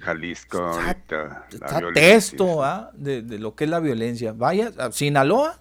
Jalisco, 0.00 0.78
está, 0.80 1.46
texto 1.94 2.62
de, 2.94 3.22
lo 3.38 3.54
que 3.54 3.64
es 3.64 3.70
la 3.70 3.80
violencia. 3.80 4.32
Vaya, 4.32 4.72
a 4.78 4.92
Sinaloa, 4.92 5.60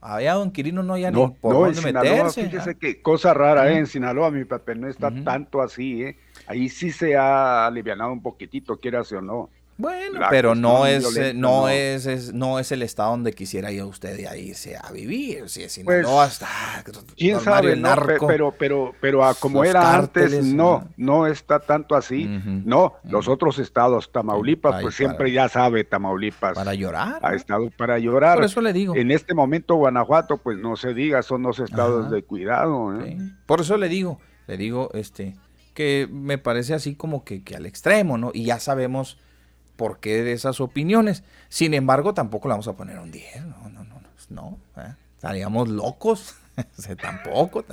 allá 0.00 0.34
don 0.34 0.50
Quirino 0.50 0.82
no 0.82 0.94
haya 0.94 1.10
ni 1.10 1.28
por 1.28 1.54
dónde 1.54 1.80
meterse. 1.80 2.44
Fíjese 2.44 2.76
que 2.76 3.02
cosa 3.02 3.34
rara, 3.34 3.70
¿eh? 3.70 3.78
en 3.78 3.86
Sinaloa, 3.86 4.30
mi 4.30 4.44
papel 4.44 4.80
no 4.80 4.88
está 4.88 5.12
tanto 5.22 5.60
así, 5.62 6.02
¿eh? 6.02 6.16
Ahí 6.46 6.68
sí 6.68 6.90
se 6.90 7.16
ha 7.16 7.66
alivianado 7.66 8.12
un 8.12 8.22
poquitito, 8.22 8.78
quieras 8.78 9.12
o 9.12 9.20
no. 9.20 9.50
Bueno, 9.80 10.20
pero 10.28 10.54
no 10.54 10.86
es, 10.86 11.16
eh, 11.16 11.32
no, 11.34 11.68
Es, 11.68 12.34
no 12.34 12.58
es 12.58 12.70
el 12.70 12.82
estado 12.82 13.12
donde 13.12 13.32
quisiera 13.32 13.72
ir 13.72 13.82
usted 13.84 14.26
a 14.26 14.36
irse 14.36 14.76
a 14.76 14.92
vivir. 14.92 15.48
Si 15.48 15.62
es 15.62 15.80
pues, 15.82 16.02
no 16.02 16.20
hasta 16.20 16.46
quién 17.16 17.40
sabe, 17.40 17.80
pero, 18.26 18.52
pero, 18.58 18.94
pero 19.00 19.24
a 19.24 19.34
como 19.34 19.64
era 19.64 19.94
antes, 19.94 20.44
no, 20.44 20.86
no 20.96 21.26
está 21.26 21.60
tanto 21.60 21.96
así. 21.96 22.26
no, 22.64 22.94
los 23.04 23.28
otros 23.28 23.58
estados, 23.58 24.12
Tamaulipas, 24.12 24.82
pues 24.82 24.94
siempre 24.94 25.32
ya 25.32 25.48
sabe 25.48 25.84
Tamaulipas. 25.84 26.54
Para 26.54 26.74
llorar. 26.74 27.18
Ha 27.22 27.34
estado 27.34 27.70
para 27.70 27.98
llorar. 27.98 28.36
Por 28.36 28.44
eso 28.44 28.60
le 28.60 28.72
digo. 28.72 28.94
En 28.94 29.10
este 29.10 29.32
momento, 29.32 29.76
Guanajuato, 29.76 30.36
pues 30.38 30.58
no 30.58 30.76
se 30.76 30.92
diga, 30.92 31.22
son 31.22 31.42
dos 31.42 31.58
estados 31.58 32.10
de 32.10 32.22
cuidado. 32.22 33.00
¿eh? 33.00 33.16
Por 33.46 33.62
eso 33.62 33.78
le 33.78 33.88
digo, 33.88 34.20
le 34.46 34.56
digo, 34.58 34.90
este, 34.92 35.36
que 35.72 36.06
me 36.10 36.36
parece 36.36 36.74
así 36.74 36.94
como 36.94 37.24
que, 37.24 37.42
que 37.42 37.56
al 37.56 37.64
extremo, 37.64 38.18
¿no? 38.18 38.30
Y 38.34 38.44
ya 38.44 38.58
sabemos 38.58 39.18
por 39.80 39.98
qué 39.98 40.22
de 40.22 40.32
esas 40.32 40.60
opiniones. 40.60 41.24
Sin 41.48 41.72
embargo, 41.72 42.12
tampoco 42.12 42.48
le 42.48 42.52
vamos 42.52 42.68
a 42.68 42.74
poner 42.74 42.98
un 42.98 43.10
10, 43.10 43.46
no, 43.46 43.70
no, 43.70 43.82
no, 43.82 43.98
no, 44.28 44.58
¿eh? 44.76 44.94
estaríamos 45.14 45.70
locos, 45.70 46.34
tampoco, 47.00 47.64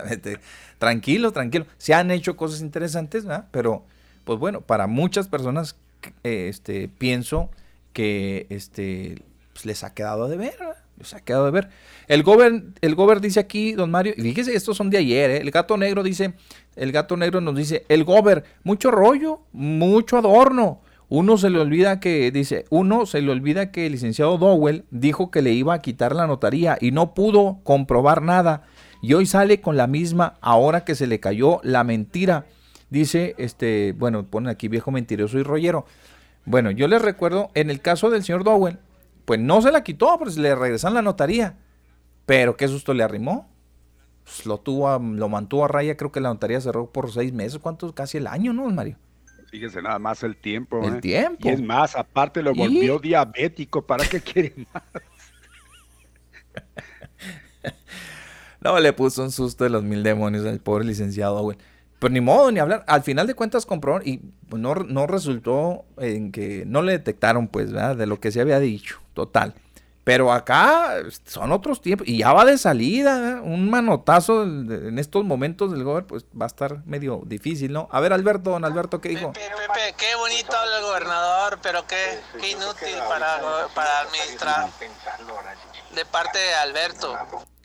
tranquilo, 0.80 1.34
tranquilo. 1.34 1.66
Se 1.78 1.94
han 1.94 2.10
hecho 2.10 2.38
cosas 2.38 2.62
interesantes, 2.62 3.26
pero 3.52 3.84
pues 4.24 4.40
bueno, 4.40 4.62
para 4.62 4.88
muchas 4.88 5.28
personas 5.28 5.76
este, 6.24 6.88
pienso 6.88 7.50
que 7.92 8.48
este, 8.52 9.22
pues, 9.52 9.66
les 9.66 9.84
ha 9.84 9.94
quedado 9.94 10.30
de 10.30 10.38
ver, 10.38 10.56
les 10.98 11.14
ha 11.14 11.20
quedado 11.20 11.44
de 11.44 11.52
ver. 11.52 11.70
El 12.08 12.24
gober, 12.24 12.68
el 12.80 12.96
gober 12.96 13.20
dice 13.20 13.42
aquí, 13.42 13.74
don 13.74 13.92
Mario, 13.92 14.14
y 14.16 14.22
fíjese, 14.22 14.56
estos 14.56 14.78
son 14.78 14.90
de 14.90 15.00
ayer, 15.00 15.30
¿eh? 15.30 15.38
el 15.42 15.52
gato 15.52 15.76
negro 15.76 16.04
dice, 16.04 16.36
el 16.78 16.94
gato 16.94 17.18
negro 17.18 17.42
nos 17.42 17.54
dice, 17.54 17.86
el 17.90 18.06
gober, 18.06 18.46
mucho 18.64 18.92
rollo, 18.92 19.42
mucho 19.52 20.18
adorno, 20.18 20.80
uno 21.10 21.38
se 21.38 21.50
le 21.50 21.60
olvida 21.60 22.00
que, 22.02 22.32
dice, 22.32 22.66
uno 22.70 23.06
se 23.06 23.22
le 23.22 23.32
olvida 23.32 23.72
que 23.72 23.86
el 23.86 23.94
licenciado 23.94 24.38
Dowell 24.38 24.86
dijo 24.92 25.32
que 25.32 25.42
le 25.42 25.54
iba 25.54 25.74
a 25.74 25.82
quitar 25.82 26.14
la 26.14 26.28
notaría 26.28 26.78
y 26.82 26.92
no 26.92 27.14
pudo 27.14 27.60
comprobar 27.64 28.22
nada. 28.22 28.64
Y 29.02 29.14
hoy 29.14 29.26
sale 29.26 29.62
con 29.62 29.78
la 29.78 29.88
misma 29.88 30.38
ahora 30.42 30.84
que 30.84 30.96
se 30.96 31.08
le 31.08 31.22
cayó 31.22 31.62
la 31.64 31.86
mentira. 31.86 32.46
Dice, 32.90 33.36
este, 33.38 33.94
bueno, 33.98 34.26
pone 34.26 34.50
aquí 34.50 34.68
viejo 34.68 34.92
mentiroso 34.92 35.40
y 35.40 35.44
rollero. 35.44 35.86
Bueno, 36.44 36.72
yo 36.72 36.88
les 36.90 37.02
recuerdo, 37.02 37.52
en 37.54 37.70
el 37.70 37.82
caso 37.82 38.10
del 38.10 38.24
señor 38.24 38.44
Dowell, 38.44 38.80
pues 39.24 39.40
no 39.40 39.62
se 39.62 39.72
la 39.72 39.84
quitó, 39.84 40.18
pues 40.18 40.38
le 40.38 40.56
regresan 40.56 40.94
la 40.94 41.02
notaría. 41.02 41.58
Pero 42.26 42.58
qué 42.58 42.68
susto 42.68 42.94
le 42.94 43.04
arrimó. 43.04 43.50
Pues 44.26 44.46
lo 44.46 44.58
tuvo, 44.58 45.00
lo 45.00 45.30
mantuvo 45.30 45.64
a 45.64 45.68
raya, 45.70 45.96
creo 45.96 46.12
que 46.12 46.20
la 46.20 46.30
notaría 46.30 46.60
cerró 46.60 46.92
por 46.92 47.14
seis 47.14 47.32
meses, 47.32 47.60
¿cuántos? 47.60 47.94
Casi 47.94 48.18
el 48.18 48.28
año, 48.28 48.52
¿no, 48.52 48.70
Mario? 48.70 48.98
Fíjese 49.50 49.82
nada 49.82 49.98
más 50.00 50.24
el 50.24 50.36
tiempo. 50.36 50.84
El 50.84 50.96
eh. 50.96 51.02
tiempo. 51.02 51.50
Es 51.50 51.62
más, 51.62 51.96
aparte 51.96 52.42
lo 52.42 52.54
volvió 52.54 53.00
diabético. 53.00 53.86
¿Para 53.86 54.06
qué 54.06 54.20
quiere 54.20 54.54
más? 54.74 54.84
no, 58.62 58.80
le 58.80 58.94
puso 58.94 59.24
un 59.24 59.32
susto 59.32 59.64
de 59.64 59.70
los 59.70 59.84
mil 59.84 60.04
demonios 60.04 60.46
al 60.46 60.60
pobre 60.60 60.86
licenciado 60.86 61.38
Owen. 61.38 61.58
Pero 62.00 62.14
ni 62.14 62.22
modo, 62.22 62.52
ni 62.52 62.60
hablar. 62.60 62.84
Al 62.88 63.04
final 63.04 63.26
de 63.26 63.34
cuentas 63.34 63.66
compró 63.66 64.02
y 64.04 64.22
no, 64.56 64.76
no 64.76 65.08
resultó 65.08 65.86
en 65.98 66.32
que 66.32 66.64
no 66.66 66.82
le 66.82 66.92
detectaron, 66.92 67.48
pues, 67.48 67.72
¿verdad? 67.72 67.96
De 67.96 68.06
lo 68.06 68.20
que 68.20 68.32
se 68.32 68.42
había 68.42 68.60
dicho. 68.60 69.00
Total. 69.14 69.56
Pero 70.08 70.32
acá 70.32 71.04
son 71.26 71.52
otros 71.52 71.82
tiempos 71.82 72.08
y 72.08 72.20
ya 72.20 72.32
va 72.32 72.46
de 72.46 72.58
salida. 72.58 73.32
¿eh? 73.32 73.42
Un 73.42 73.70
manotazo 73.70 74.44
en 74.44 75.00
estos 75.00 75.26
momentos 75.26 75.70
del 75.70 75.84
gobernador, 75.84 76.08
pues 76.08 76.24
va 76.24 76.46
a 76.46 76.48
estar 76.48 76.82
medio 76.86 77.24
difícil, 77.26 77.74
¿no? 77.74 77.90
A 77.92 78.00
ver, 78.00 78.14
Alberto, 78.14 78.52
don 78.52 78.64
Alberto, 78.64 79.02
¿qué 79.02 79.10
dijo? 79.10 79.34
Pepe, 79.34 79.50
Pepe 79.68 79.96
qué 79.98 80.16
bonito 80.16 80.56
habla 80.56 80.78
el 80.78 80.84
gobernador, 80.86 81.60
pero 81.62 81.86
qué, 81.86 82.20
qué 82.40 82.52
inútil 82.52 82.96
para, 83.10 83.68
para 83.76 84.00
administrar. 84.00 84.70
De 85.94 86.06
parte 86.06 86.40
de 86.40 86.54
Alberto. 86.54 87.14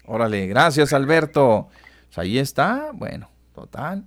Órale, 0.07 0.49
gracias, 0.49 0.93
Alberto. 0.93 1.68
Pues 2.07 2.18
ahí 2.18 2.40
está, 2.40 2.90
bueno, 2.93 3.30
total. 3.55 4.03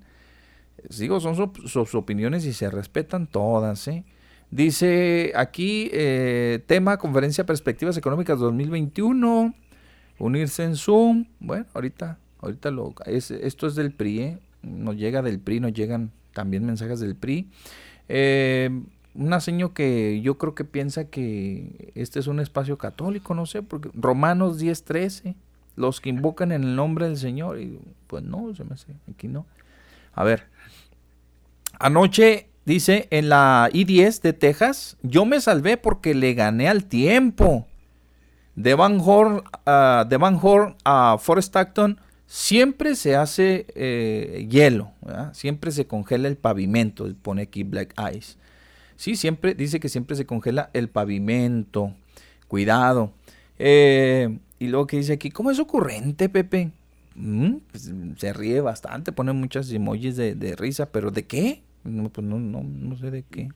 Digo, 0.89 1.21
son 1.21 1.53
sus 1.67 1.95
opiniones 1.95 2.43
y 2.43 2.51
se 2.51 2.69
respetan 2.69 3.27
todas, 3.27 3.87
¿eh? 3.87 4.03
Dice 4.55 5.33
aquí, 5.35 5.89
eh, 5.91 6.63
tema 6.65 6.95
conferencia 6.95 7.45
perspectivas 7.45 7.97
económicas 7.97 8.39
2021, 8.39 9.53
unirse 10.17 10.63
en 10.63 10.77
Zoom. 10.77 11.25
Bueno, 11.41 11.65
ahorita, 11.73 12.17
ahorita 12.39 12.71
lo, 12.71 12.95
es, 13.05 13.31
esto 13.31 13.67
es 13.67 13.75
del 13.75 13.91
PRI, 13.91 14.21
¿eh? 14.21 14.39
nos 14.61 14.95
llega 14.95 15.21
del 15.21 15.39
PRI, 15.39 15.59
nos 15.59 15.73
llegan 15.73 16.11
también 16.31 16.65
mensajes 16.65 17.01
del 17.01 17.17
PRI. 17.17 17.49
Eh, 18.07 18.69
una 19.13 19.41
seño 19.41 19.73
que 19.73 20.21
yo 20.21 20.37
creo 20.37 20.55
que 20.55 20.63
piensa 20.63 21.09
que 21.09 21.91
este 21.93 22.19
es 22.19 22.27
un 22.27 22.39
espacio 22.39 22.77
católico, 22.77 23.35
no 23.35 23.45
sé, 23.45 23.61
porque 23.61 23.89
Romanos 23.93 24.57
10, 24.57 24.85
13, 24.85 25.35
los 25.75 25.99
que 25.99 26.07
invocan 26.07 26.53
en 26.53 26.63
el 26.63 26.77
nombre 26.77 27.07
del 27.07 27.17
Señor, 27.17 27.59
y 27.59 27.77
pues 28.07 28.23
no, 28.23 28.55
se 28.55 28.63
me 28.63 28.75
hace, 28.75 28.93
aquí 29.11 29.27
no. 29.27 29.45
A 30.13 30.23
ver, 30.23 30.47
anoche 31.77 32.47
Dice, 32.65 33.07
en 33.11 33.29
la 33.29 33.69
I-10 33.71 34.21
de 34.21 34.33
Texas, 34.33 34.97
yo 35.03 35.25
me 35.25 35.39
salvé 35.39 35.77
porque 35.77 36.15
le 36.15 36.33
gané 36.33 36.67
al 36.67 36.85
tiempo. 36.85 37.67
De 38.55 38.73
Van 38.73 38.99
Horn, 38.99 39.43
uh, 39.67 40.07
de 40.07 40.17
Van 40.17 40.39
a 40.83 41.17
Forest 41.19 41.55
Acton 41.55 41.99
siempre 42.25 42.95
se 42.95 43.15
hace 43.15 43.67
eh, 43.75 44.47
hielo, 44.49 44.91
siempre 45.33 45.71
se 45.71 45.85
congela 45.85 46.27
el 46.27 46.37
pavimento, 46.37 47.07
pone 47.21 47.43
aquí 47.43 47.63
Black 47.63 47.93
Ice. 48.15 48.37
Sí, 48.95 49.15
siempre, 49.15 49.53
dice 49.53 49.79
que 49.79 49.89
siempre 49.89 50.15
se 50.15 50.25
congela 50.25 50.71
el 50.73 50.89
pavimento. 50.89 51.93
Cuidado. 52.47 53.11
Eh, 53.59 54.39
y 54.57 54.67
luego 54.67 54.87
que 54.87 54.97
dice 54.97 55.13
aquí, 55.13 55.29
¿cómo 55.29 55.51
es 55.51 55.59
ocurrente, 55.59 56.29
Pepe? 56.29 56.71
Mm, 57.15 57.57
pues, 57.71 57.91
se 58.17 58.33
ríe 58.33 58.61
bastante, 58.61 59.11
pone 59.11 59.33
muchas 59.33 59.69
emojis 59.71 60.15
de 60.15 60.55
risa, 60.57 60.87
pero 60.87 61.11
¿de 61.11 61.25
qué? 61.25 61.61
No, 61.85 62.09
pues 62.09 62.25
no, 62.25 62.39
no, 62.39 62.63
no 62.63 62.97
sé 62.97 63.11
de 63.11 63.23
qué. 63.23 63.49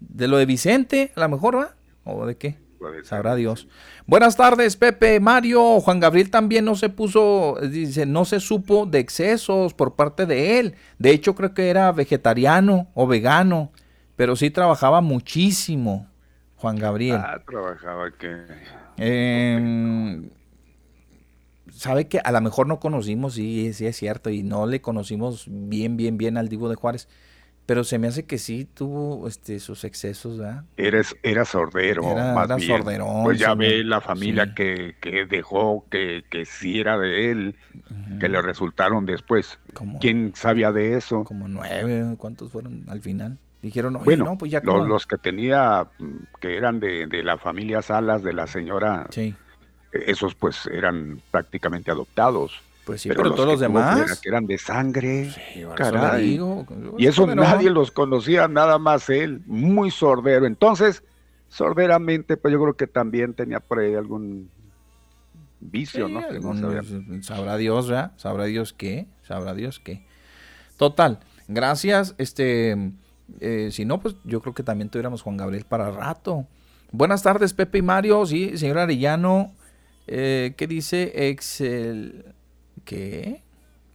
De 0.00 0.28
lo 0.28 0.36
de 0.36 0.46
Vicente, 0.46 1.12
a 1.16 1.20
lo 1.20 1.28
mejor, 1.28 1.56
¿va? 1.56 1.74
¿O 2.04 2.26
de 2.26 2.36
qué? 2.36 2.56
Sabrá 3.04 3.34
Dios. 3.34 3.68
Buenas 4.06 4.36
tardes, 4.36 4.76
Pepe, 4.76 5.18
Mario. 5.18 5.80
Juan 5.80 5.98
Gabriel 6.00 6.30
también 6.30 6.64
no 6.64 6.74
se 6.74 6.88
puso, 6.88 7.56
dice, 7.62 8.04
no 8.06 8.24
se 8.24 8.40
supo 8.40 8.86
de 8.86 8.98
excesos 8.98 9.74
por 9.74 9.94
parte 9.94 10.26
de 10.26 10.58
él. 10.58 10.74
De 10.98 11.10
hecho, 11.10 11.34
creo 11.34 11.54
que 11.54 11.70
era 11.70 11.90
vegetariano 11.92 12.88
o 12.94 13.06
vegano, 13.06 13.72
pero 14.14 14.36
sí 14.36 14.50
trabajaba 14.50 15.00
muchísimo, 15.00 16.08
Juan 16.56 16.76
Gabriel. 16.76 17.16
Ah, 17.18 17.40
trabajaba 17.48 18.10
que... 18.12 18.36
Eh, 18.98 20.28
sabe 21.70 22.08
que 22.08 22.20
a 22.22 22.32
lo 22.32 22.40
mejor 22.40 22.66
no 22.66 22.80
conocimos, 22.80 23.34
sí, 23.34 23.72
sí 23.72 23.86
es 23.86 23.96
cierto, 23.96 24.30
y 24.30 24.42
no 24.42 24.66
le 24.66 24.80
conocimos 24.80 25.46
bien, 25.48 25.96
bien, 25.96 26.16
bien 26.18 26.36
al 26.36 26.48
Divo 26.48 26.68
de 26.68 26.76
Juárez. 26.76 27.08
Pero 27.66 27.82
se 27.82 27.98
me 27.98 28.06
hace 28.06 28.24
que 28.24 28.38
sí 28.38 28.64
tuvo 28.72 29.26
este, 29.26 29.58
sus 29.58 29.82
excesos, 29.82 30.38
¿verdad? 30.38 30.64
Era, 30.76 31.02
era 31.24 31.44
sordero, 31.44 32.12
era, 32.12 32.32
más 32.32 32.56
bien. 32.56 32.82
Pues 33.24 33.40
ya 33.40 33.54
ve 33.56 33.82
la 33.82 34.00
familia 34.00 34.54
que, 34.54 34.94
que, 35.00 35.26
dejó, 35.26 35.84
que, 35.90 36.24
que 36.30 36.44
sí 36.44 36.78
era 36.78 36.96
de 36.96 37.32
él, 37.32 37.56
que 38.20 38.28
le 38.28 38.40
resultaron 38.40 39.04
después. 39.04 39.58
¿Quién 40.00 40.32
sabía 40.36 40.70
de 40.70 40.96
eso? 40.96 41.24
Como 41.24 41.48
nueve, 41.48 42.14
¿cuántos 42.16 42.52
fueron 42.52 42.84
al 42.88 43.00
final? 43.00 43.36
Dijeron, 43.62 43.98
bueno, 44.04 44.26
no, 44.26 44.38
pues 44.38 44.52
ya 44.52 44.60
los, 44.62 44.86
los, 44.86 45.06
que 45.08 45.18
tenía, 45.18 45.88
que 46.40 46.56
eran 46.56 46.78
de, 46.78 47.08
de, 47.08 47.24
la 47.24 47.36
familia 47.36 47.82
Salas, 47.82 48.22
de 48.22 48.32
la 48.32 48.46
señora, 48.46 49.08
sí. 49.10 49.34
esos 49.90 50.36
pues 50.36 50.66
eran 50.66 51.20
prácticamente 51.32 51.90
adoptados. 51.90 52.62
Pues 52.86 53.00
sí, 53.00 53.08
pero, 53.08 53.34
todos 53.34 53.48
los 53.48 53.58
demás. 53.58 54.20
que 54.20 54.28
eran 54.28 54.46
de 54.46 54.58
sangre. 54.58 55.34
caray. 55.74 56.40
y 56.96 57.06
eso 57.06 57.26
nadie 57.26 57.68
los 57.68 57.90
conocía, 57.90 58.46
nada 58.46 58.78
más 58.78 59.10
él. 59.10 59.42
Muy 59.46 59.90
sordero. 59.90 60.46
Entonces, 60.46 61.02
sorderamente, 61.48 62.36
pues 62.36 62.52
yo 62.52 62.60
creo 62.60 62.74
que 62.74 62.86
también 62.86 63.34
tenía 63.34 63.58
por 63.58 63.80
ahí 63.80 63.96
algún 63.96 64.48
vicio, 65.58 66.06
¿no? 66.06 66.22
sabrá 67.22 67.56
Dios, 67.56 67.88
¿verdad? 67.88 68.12
Sabrá 68.18 68.44
Dios 68.44 68.72
qué. 68.72 69.08
Sabrá 69.24 69.52
Dios 69.54 69.80
qué. 69.80 70.06
Total. 70.76 71.18
Gracias. 71.48 72.14
Este. 72.18 72.92
Eh, 73.40 73.70
si 73.72 73.84
no, 73.84 73.98
pues 73.98 74.14
yo 74.22 74.40
creo 74.40 74.54
que 74.54 74.62
también 74.62 74.90
tuviéramos 74.90 75.22
Juan 75.22 75.36
Gabriel 75.36 75.64
para 75.68 75.90
rato. 75.90 76.46
Buenas 76.92 77.24
tardes, 77.24 77.52
Pepe 77.52 77.78
y 77.78 77.82
Mario. 77.82 78.24
Sí, 78.26 78.56
señor 78.56 78.78
Arellano. 78.78 79.52
Eh, 80.06 80.54
¿Qué 80.56 80.68
dice? 80.68 81.30
Excel. 81.30 82.35
¿Qué? 82.86 83.42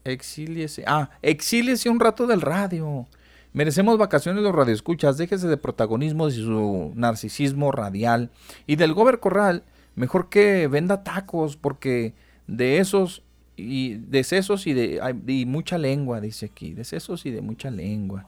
Exíliese. 0.04 0.84
Ah, 0.86 1.10
exíliese 1.24 1.90
un 1.90 2.00
rato 2.00 2.28
del 2.28 2.42
radio. 2.42 3.08
Merecemos 3.54 3.98
vacaciones 3.98 4.44
los 4.44 4.54
radioescuchas. 4.54 5.18
Déjese 5.18 5.48
de 5.48 5.58
protagonismo 5.58 6.28
de 6.28 6.34
su 6.34 6.92
narcisismo 6.96 7.72
radial. 7.72 8.30
Y 8.68 8.76
del 8.76 8.94
Gober 8.94 9.20
Corral, 9.20 9.64
mejor 9.96 10.30
que 10.30 10.68
venda 10.68 11.04
tacos, 11.04 11.58
porque 11.58 12.14
de 12.48 12.78
esos 12.78 13.24
y 13.56 13.96
de 13.96 14.24
sesos 14.24 14.68
y 14.68 14.74
de 14.74 15.00
y 15.28 15.46
mucha 15.46 15.78
lengua, 15.78 16.22
dice 16.22 16.48
aquí. 16.48 16.74
De 16.74 16.84
sesos 16.84 17.26
y 17.26 17.32
de 17.32 17.42
mucha 17.42 17.72
lengua. 17.72 18.28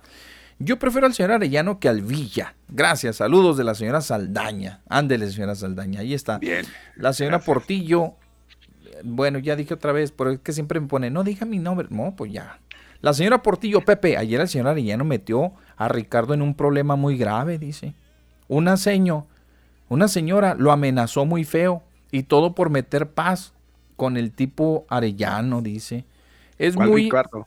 Yo 0.60 0.80
prefiero 0.80 1.08
al 1.08 1.14
señor 1.14 1.32
Arellano 1.34 1.80
que 1.80 1.90
al 1.90 2.02
Villa. 2.02 2.56
Gracias. 2.70 3.18
Saludos 3.18 3.58
de 3.58 3.66
la 3.66 3.76
señora 3.76 4.02
Saldaña. 4.02 4.82
Ándele, 4.88 5.30
señora 5.30 5.56
Saldaña. 5.56 6.02
Ahí 6.02 6.14
está. 6.14 6.38
Bien. 6.38 6.66
La 6.96 7.12
señora 7.12 7.40
Portillo 7.40 8.16
bueno, 9.04 9.40
ya 9.40 9.56
dije 9.56 9.74
otra 9.74 9.92
vez, 9.92 10.12
pero 10.12 10.32
es 10.32 10.40
que 10.40 10.54
siempre 10.54 10.80
me 10.80 10.88
pone, 10.88 11.10
no 11.10 11.24
diga 11.24 11.46
mi 11.46 11.60
nombre. 11.60 11.88
No, 11.90 12.16
pues 12.16 12.32
ya. 12.32 12.60
La 13.02 13.14
señora 13.14 13.44
Portillo, 13.44 13.82
Pepe, 13.82 14.18
ayer 14.18 14.40
el 14.40 14.48
señor 14.48 14.70
Arellano 14.70 15.04
metió 15.04 15.54
a 15.76 15.90
Ricardo 15.90 16.34
en 16.34 16.42
un 16.42 16.56
problema 16.56 16.96
muy 16.96 17.18
grave, 17.18 17.58
dice. 17.58 17.94
Una 18.48 18.78
seño, 18.78 19.28
una 19.90 20.08
señora 20.08 20.56
lo 20.56 20.72
amenazó 20.72 21.26
muy 21.26 21.44
feo 21.44 21.84
y 22.12 22.24
todo 22.24 22.56
por 22.56 22.70
meter 22.70 23.10
paz 23.10 23.54
con 23.98 24.16
el 24.16 24.32
tipo 24.32 24.86
Arellano, 24.88 25.62
dice. 25.62 26.06
Es 26.58 26.78
muy 26.78 27.04
Ricardo? 27.04 27.46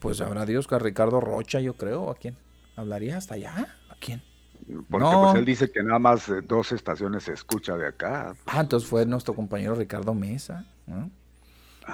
Pues 0.00 0.20
habrá 0.22 0.46
Dios 0.46 0.66
que 0.66 0.74
a 0.74 0.78
Ricardo 0.78 1.20
Rocha, 1.20 1.60
yo 1.60 1.74
creo, 1.74 2.10
¿a 2.10 2.14
quién? 2.14 2.36
¿Hablaría 2.74 3.18
hasta 3.18 3.34
allá? 3.34 3.76
¿A 3.90 3.94
quién? 3.96 4.22
Porque 4.90 5.06
pues 5.06 5.34
él 5.34 5.44
dice 5.44 5.70
que 5.70 5.82
nada 5.82 5.98
más 5.98 6.28
eh, 6.30 6.40
dos 6.42 6.72
estaciones 6.72 7.24
se 7.24 7.34
escucha 7.34 7.76
de 7.76 7.86
acá. 7.86 8.34
Ah, 8.46 8.62
entonces 8.62 8.88
fue 8.88 9.04
nuestro 9.04 9.34
compañero 9.34 9.74
Ricardo 9.74 10.14
Mesa. 10.14 10.64
Ah, 10.88 11.08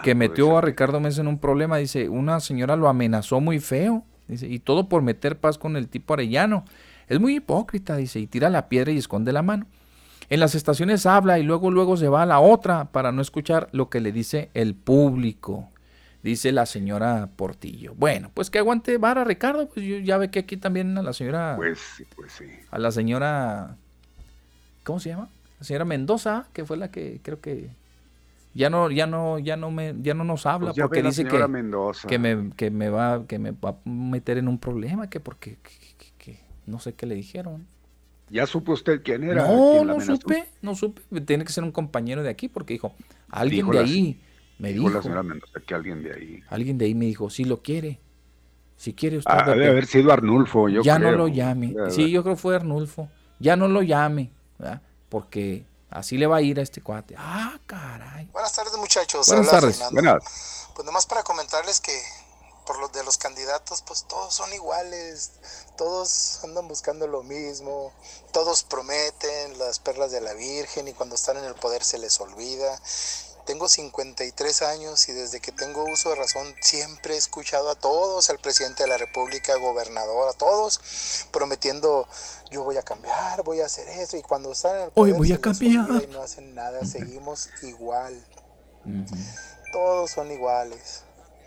que 0.03 0.15
metió 0.15 0.57
a 0.57 0.61
Ricardo 0.61 1.01
Mesa 1.01 1.21
en 1.21 1.29
un 1.29 1.39
problema. 1.39 1.77
Dice, 1.77 2.09
una 2.09 2.41
señora 2.41 2.77
lo 2.77 2.89
amenazó 2.89 3.41
muy 3.41 3.61
feo. 3.61 4.05
Dice, 4.29 4.47
y 4.49 4.59
todo 4.59 4.89
por 4.89 5.03
meter 5.03 5.39
paz 5.39 5.59
con 5.59 5.77
el 5.77 5.89
tipo 5.89 6.15
arellano. 6.15 6.65
Es 7.09 7.19
muy 7.19 7.37
hipócrita, 7.37 7.97
dice, 7.97 8.21
y 8.21 8.27
tira 8.27 8.51
la 8.51 8.69
piedra 8.69 8.93
y 8.93 8.99
esconde 8.99 9.33
la 9.33 9.43
mano. 9.43 9.67
En 10.29 10.39
las 10.39 10.55
estaciones 10.55 11.07
habla 11.07 11.41
y 11.41 11.43
luego 11.43 11.73
luego 11.73 11.97
se 11.97 12.09
va 12.09 12.23
a 12.23 12.27
la 12.27 12.39
otra 12.39 12.85
para 12.93 13.11
no 13.11 13.21
escuchar 13.21 13.69
lo 13.73 13.91
que 13.91 13.99
le 14.01 14.13
dice 14.13 14.49
el 14.55 14.77
público. 14.77 15.69
Dice 16.23 16.53
la 16.53 16.67
señora 16.67 17.31
Portillo. 17.35 17.95
Bueno, 17.97 18.31
pues 18.33 18.51
que 18.51 18.59
aguante 18.59 18.97
vara 18.99 19.25
Ricardo, 19.25 19.69
pues 19.69 19.85
yo 19.85 19.99
ya 19.99 20.19
ve 20.19 20.31
que 20.31 20.41
aquí 20.41 20.57
también 20.57 20.97
a 20.99 21.03
la 21.03 21.13
señora 21.15 21.55
Pues 21.57 22.05
pues 22.15 22.33
sí. 22.33 22.45
A 22.71 22.79
la 22.79 22.93
señora 22.93 23.77
¿Cómo 24.85 25.01
se 25.01 25.11
llama? 25.11 25.29
La 25.59 25.65
señora 25.65 25.85
Mendoza, 25.85 26.47
que 26.53 26.65
fue 26.65 26.77
la 26.77 26.91
que 26.91 27.21
creo 27.23 27.41
que 27.41 27.71
ya 28.53 28.71
no 28.71 28.91
ya 28.91 29.07
no 29.07 29.39
ya 29.39 29.57
no 29.57 29.71
me 29.71 29.95
ya 30.01 30.15
no 30.15 30.25
nos 30.25 30.47
habla 30.47 30.73
pues 30.73 30.81
porque 30.81 31.03
dice 31.03 31.25
que, 31.25 31.39
que 32.09 32.19
me 32.19 32.51
que 32.57 32.71
me 32.71 32.89
va 32.89 33.27
que 33.27 33.39
me 33.39 33.53
va 33.53 33.71
a 33.71 33.89
meter 33.89 34.39
en 34.39 34.49
un 34.49 34.59
problema 34.59 35.09
que 35.09 35.21
porque 35.21 35.59
que, 35.63 36.41
no 36.67 36.79
sé 36.79 36.95
qué 36.95 37.07
le 37.07 37.17
dijeron. 37.17 37.67
Ya 38.29 38.47
supo 38.47 38.73
usted 38.73 39.03
quién 39.03 39.25
era 39.25 39.45
no 39.47 39.85
no 39.85 40.01
supe 40.01 40.47
no 40.63 40.75
supe. 40.75 41.03
Tiene 41.23 41.45
que 41.45 41.53
ser 41.53 41.65
un 41.65 41.73
compañero 41.73 42.23
de 42.23 42.29
aquí 42.29 42.49
porque 42.49 42.75
dijo 42.75 42.95
alguien 43.29 43.69
de 43.71 43.79
ahí 43.79 44.21
me 44.59 44.73
dijo, 44.73 44.91
la 44.91 45.03
señora 45.03 45.23
Mendoza 45.23 45.61
que 45.67 45.75
alguien 45.75 46.03
de 46.03 46.13
ahí. 46.13 46.43
Alguien 46.49 46.77
de 46.77 46.85
ahí 46.85 46.95
me 46.95 47.07
dijo 47.07 47.31
si 47.31 47.45
lo 47.45 47.63
quiere 47.63 48.01
si 48.77 48.95
quiere 48.95 49.19
usted 49.19 49.33
ah, 49.33 49.51
debe 49.51 49.69
haber 49.69 49.87
sido 49.87 50.13
Arnulfo 50.13 50.69
yo 50.69 50.83
ya 50.83 50.99
no 50.99 51.13
lo 51.13 51.29
llame 51.29 51.75
sí 51.89 52.11
yo 52.11 52.23
creo 52.23 52.35
que 52.35 52.41
fue 52.41 52.57
Arnulfo. 52.57 53.09
Ya 53.39 53.57
no 53.57 53.69
lo 53.69 53.83
llame 53.83 54.33
¿verdad? 54.59 54.83
porque 55.09 55.65
Así 55.91 56.17
le 56.17 56.27
va 56.27 56.37
a 56.37 56.41
ir 56.41 56.59
a 56.59 56.63
este 56.63 56.83
cuate. 56.83 57.15
Ah, 57.19 57.59
caray. 57.67 58.27
Buenas 58.27 58.53
tardes, 58.53 58.77
muchachos. 58.77 59.27
Buenas 59.27 59.51
tardes. 59.51 59.81
Pues 60.75 60.87
nomás 60.87 61.07
para 61.07 61.23
comentarles 61.23 61.81
que 61.81 62.01
por 62.65 62.79
los 62.79 62.93
de 62.93 63.03
los 63.03 63.19
candidatos, 63.19 63.83
pues 63.83 64.05
todos 64.05 64.33
son 64.33 64.53
iguales, 64.53 65.33
todos 65.77 66.45
andan 66.45 66.69
buscando 66.69 67.09
lo 67.09 67.25
mismo, 67.25 67.93
todos 68.33 68.63
prometen 68.63 69.59
las 69.59 69.81
perlas 69.81 70.13
de 70.13 70.21
la 70.21 70.35
Virgen 70.35 70.87
y 70.87 70.93
cuando 70.93 71.17
están 71.17 71.37
en 71.37 71.45
el 71.45 71.57
poder 71.57 71.83
se 71.83 71.99
les 71.99 72.21
olvida. 72.21 72.81
Tengo 73.47 73.69
53 73.69 74.63
años 74.63 75.09
y 75.09 75.13
desde 75.13 75.41
que 75.41 75.53
tengo 75.53 75.85
uso 75.85 76.11
de 76.11 76.17
razón 76.17 76.55
siempre 76.61 77.15
he 77.15 77.19
escuchado 77.19 77.71
a 77.71 77.75
todos, 77.75 78.31
al 78.31 78.39
presidente 78.39 78.83
de 78.85 78.89
la 78.89 78.99
República, 78.99 79.57
gobernador, 79.57 80.29
a 80.29 80.33
todos, 80.33 81.27
prometiendo 81.31 82.07
yo 82.51 82.65
voy 82.65 82.77
a 82.77 82.83
cambiar, 82.83 83.43
voy 83.43 83.61
a 83.61 83.67
hacer 83.67 83.89
eso 83.89 84.17
y 84.17 84.23
cuando 84.23 84.53
están 84.53 84.77
en 84.77 84.83
el 84.83 84.91
poder 84.91 85.13
Hoy 85.13 85.19
voy 85.19 85.33
a 85.33 85.41
cambiar 85.41 85.89
y 86.03 86.07
no 86.09 86.23
hacen 86.23 86.55
nada, 86.55 86.85
seguimos 86.85 87.49
igual. 87.63 88.25
Todos 89.73 90.11
son 90.11 90.31
iguales. 90.31 91.03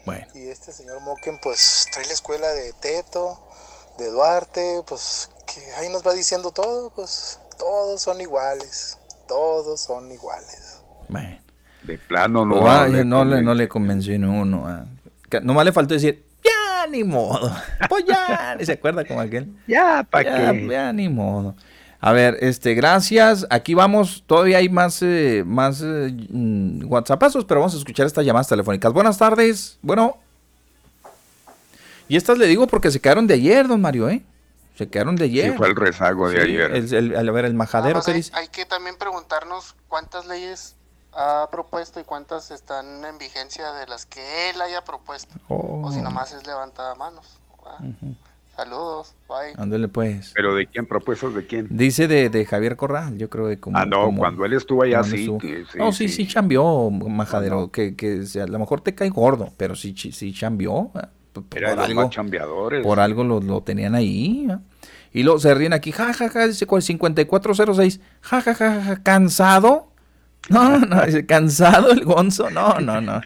Bueno. 0.06 0.28
Y 0.34 0.48
este 0.48 0.72
señor 0.72 1.00
Moken 1.02 1.40
pues 1.40 1.88
trae 1.92 2.06
la 2.06 2.14
escuela 2.14 2.48
de 2.50 2.74
Teto, 2.74 3.40
de 3.98 4.10
Duarte, 4.10 4.84
pues 4.88 5.30
que 5.46 5.74
ahí 5.76 5.90
nos 5.90 6.06
va 6.06 6.14
diciendo 6.14 6.52
todo, 6.52 6.90
pues 6.92 7.40
todos 7.58 8.02
son 8.02 8.20
iguales, 8.22 8.98
todos 9.28 9.82
son 9.82 10.12
iguales. 10.12 10.80
Bueno. 11.10 11.43
De 11.84 11.98
plano 11.98 12.46
no. 12.46 12.62
no, 13.04 13.26
le, 13.26 13.42
no 13.42 13.54
le 13.54 13.68
convenció 13.68 14.16
uno. 14.16 14.66
Ah. 14.68 14.86
Nomás 15.42 15.66
le 15.66 15.72
faltó 15.72 15.94
decir, 15.94 16.24
ya 16.44 16.88
ni 16.88 17.04
modo. 17.04 17.54
Pues 17.90 18.06
ya, 18.06 18.58
se 18.62 18.72
acuerda 18.72 19.06
como 19.06 19.20
aquel. 19.22 19.48
Ya, 19.68 20.06
¿para 20.10 20.52
qué? 20.54 20.68
Ya 20.70 20.94
ni 20.94 21.10
modo. 21.10 21.56
A 22.00 22.12
ver, 22.12 22.38
este, 22.42 22.74
gracias. 22.74 23.48
Aquí 23.50 23.74
vamos, 23.74 24.24
todavía 24.28 24.58
hay 24.58 24.68
más, 24.68 25.02
eh, 25.02 25.44
más 25.46 25.82
eh, 25.82 26.14
mm, 26.30 26.92
WhatsAppazos, 26.92 27.46
pero 27.46 27.62
vamos 27.62 27.74
a 27.76 27.78
escuchar 27.78 28.06
estas 28.06 28.26
llamadas 28.26 28.50
telefónicas. 28.50 28.92
Buenas 28.92 29.18
tardes. 29.18 29.78
Bueno. 29.82 30.18
Y 32.10 32.18
estas 32.18 32.38
le 32.38 32.48
digo 32.48 32.68
porque 32.68 32.92
se 32.92 33.00
quedaron 33.00 33.26
de 33.26 33.36
ayer, 33.36 33.68
don 33.68 33.80
Mario, 33.80 34.10
¿eh? 34.10 34.22
Se 34.78 34.90
quedaron 34.90 35.16
de 35.16 35.26
ayer. 35.26 35.52
Sí, 35.52 35.58
fue 35.58 35.68
el 35.68 35.76
rezago 35.76 36.30
de 36.30 36.42
ayer. 36.42 36.72
El, 36.74 37.16
a 37.16 37.32
ver, 37.32 37.46
el 37.46 37.54
majadero, 37.54 38.02
¿qué 38.02 38.12
hay, 38.12 38.18
dice? 38.18 38.32
Hay 38.36 38.48
que 38.50 38.66
también 38.66 38.98
preguntarnos 38.98 39.76
cuántas 39.88 40.28
leyes 40.28 40.76
ha 41.16 41.48
propuesto 41.52 42.00
y 42.00 42.04
cuántas 42.04 42.52
están 42.52 43.04
en 43.06 43.18
vigencia 43.18 43.72
de 43.74 43.88
las 43.88 44.06
que 44.06 44.50
él 44.50 44.62
haya 44.62 44.84
propuesto. 44.84 45.34
O 45.48 45.92
si 45.92 46.00
oh. 46.00 46.04
nomás 46.04 46.34
es 46.34 46.46
levantada 46.46 46.96
manos. 46.96 47.40
Saludos, 48.56 49.16
bye. 49.28 49.54
Ándale 49.58 49.88
pues. 49.88 50.32
¿Pero 50.36 50.54
de 50.54 50.68
quién? 50.68 50.86
¿Propuestos 50.86 51.34
de 51.34 51.48
quién? 51.48 51.68
Dice 51.72 52.08
de, 52.08 52.30
de 52.30 52.46
Javier 52.46 52.76
Corral, 52.76 53.18
yo 53.18 53.28
creo 53.30 53.48
que 53.48 53.60
como... 53.60 53.78
Ah, 53.78 53.86
no, 53.86 54.14
cuando 54.16 54.46
él 54.46 54.54
estuvo 54.54 54.84
allá 54.84 55.04
sí, 55.04 55.28
No, 55.76 55.92
sí, 55.92 56.08
sí, 56.08 56.28
chambió, 56.28 56.90
majadero, 56.92 57.72
que, 57.72 57.96
que 57.96 58.24
a 58.40 58.46
lo 58.46 58.60
mejor 58.60 58.82
te 58.82 58.94
cae 58.94 59.10
gordo, 59.10 59.50
pero 59.58 59.76
sí, 59.76 59.96
sí 59.96 60.34
chambió. 60.34 60.92
Por, 61.34 61.66
algo, 61.66 62.10
chambeadores. 62.10 62.84
Por 62.84 63.00
algo 63.00 63.24
lo, 63.24 63.40
lo 63.40 63.62
tenían 63.62 63.96
ahí. 63.96 64.48
Y 65.12 65.24
luego 65.24 65.40
se 65.40 65.54
ríen 65.54 65.74
aquí, 65.74 65.92
jajaja, 65.92 66.30
ja, 66.30 66.42
ja, 66.42 66.48
dice 66.48 66.68
5406, 66.68 68.00
jajaja, 68.22 68.54
ja, 68.54 68.84
ja, 68.84 69.04
cansado. 69.04 69.93
No, 70.50 70.80
no, 70.80 71.06
dice, 71.06 71.26
cansado 71.26 71.92
el 71.92 72.04
gonzo, 72.04 72.50
no, 72.50 72.80
no, 72.80 73.00
no. 73.00 73.22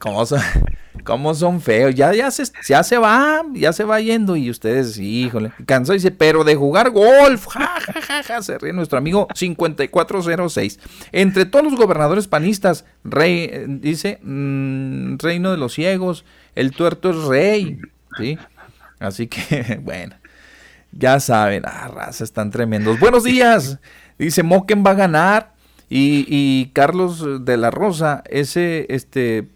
¿Cómo 0.00 0.26
son, 0.26 0.40
cómo 1.04 1.32
son 1.34 1.60
feos? 1.60 1.94
Ya, 1.94 2.12
ya, 2.12 2.30
se, 2.30 2.42
ya 2.66 2.82
se 2.82 2.98
va, 2.98 3.42
ya 3.52 3.72
se 3.72 3.84
va 3.84 4.00
yendo 4.00 4.34
y 4.34 4.50
ustedes, 4.50 4.98
híjole, 4.98 5.52
cansó, 5.64 5.92
dice, 5.92 6.10
pero 6.10 6.42
de 6.42 6.56
jugar 6.56 6.90
golf, 6.90 7.46
ja, 7.46 7.80
ja, 7.80 8.00
ja, 8.02 8.22
ja, 8.22 8.42
se 8.42 8.58
ríe 8.58 8.72
nuestro 8.72 8.98
amigo 8.98 9.28
5406. 9.34 10.80
Entre 11.12 11.44
todos 11.44 11.64
los 11.64 11.76
gobernadores 11.76 12.26
panistas, 12.26 12.84
rey, 13.04 13.64
dice, 13.68 14.18
mm, 14.22 15.18
reino 15.18 15.52
de 15.52 15.58
los 15.58 15.74
ciegos, 15.74 16.24
el 16.56 16.72
tuerto 16.72 17.10
es 17.10 17.24
rey, 17.24 17.78
¿sí? 18.18 18.38
Así 18.98 19.28
que, 19.28 19.78
bueno, 19.82 20.16
ya 20.90 21.20
saben, 21.20 21.62
ah, 21.64 21.88
raza, 21.94 22.24
están 22.24 22.50
tremendos. 22.50 22.98
Buenos 22.98 23.22
días, 23.22 23.78
dice, 24.18 24.42
Moken 24.42 24.82
va 24.84 24.90
a 24.90 24.94
ganar. 24.94 25.55
Y, 25.88 26.26
y, 26.28 26.70
Carlos 26.72 27.44
de 27.44 27.56
la 27.56 27.70
Rosa, 27.70 28.24
ese, 28.28 28.86
este, 28.88 29.48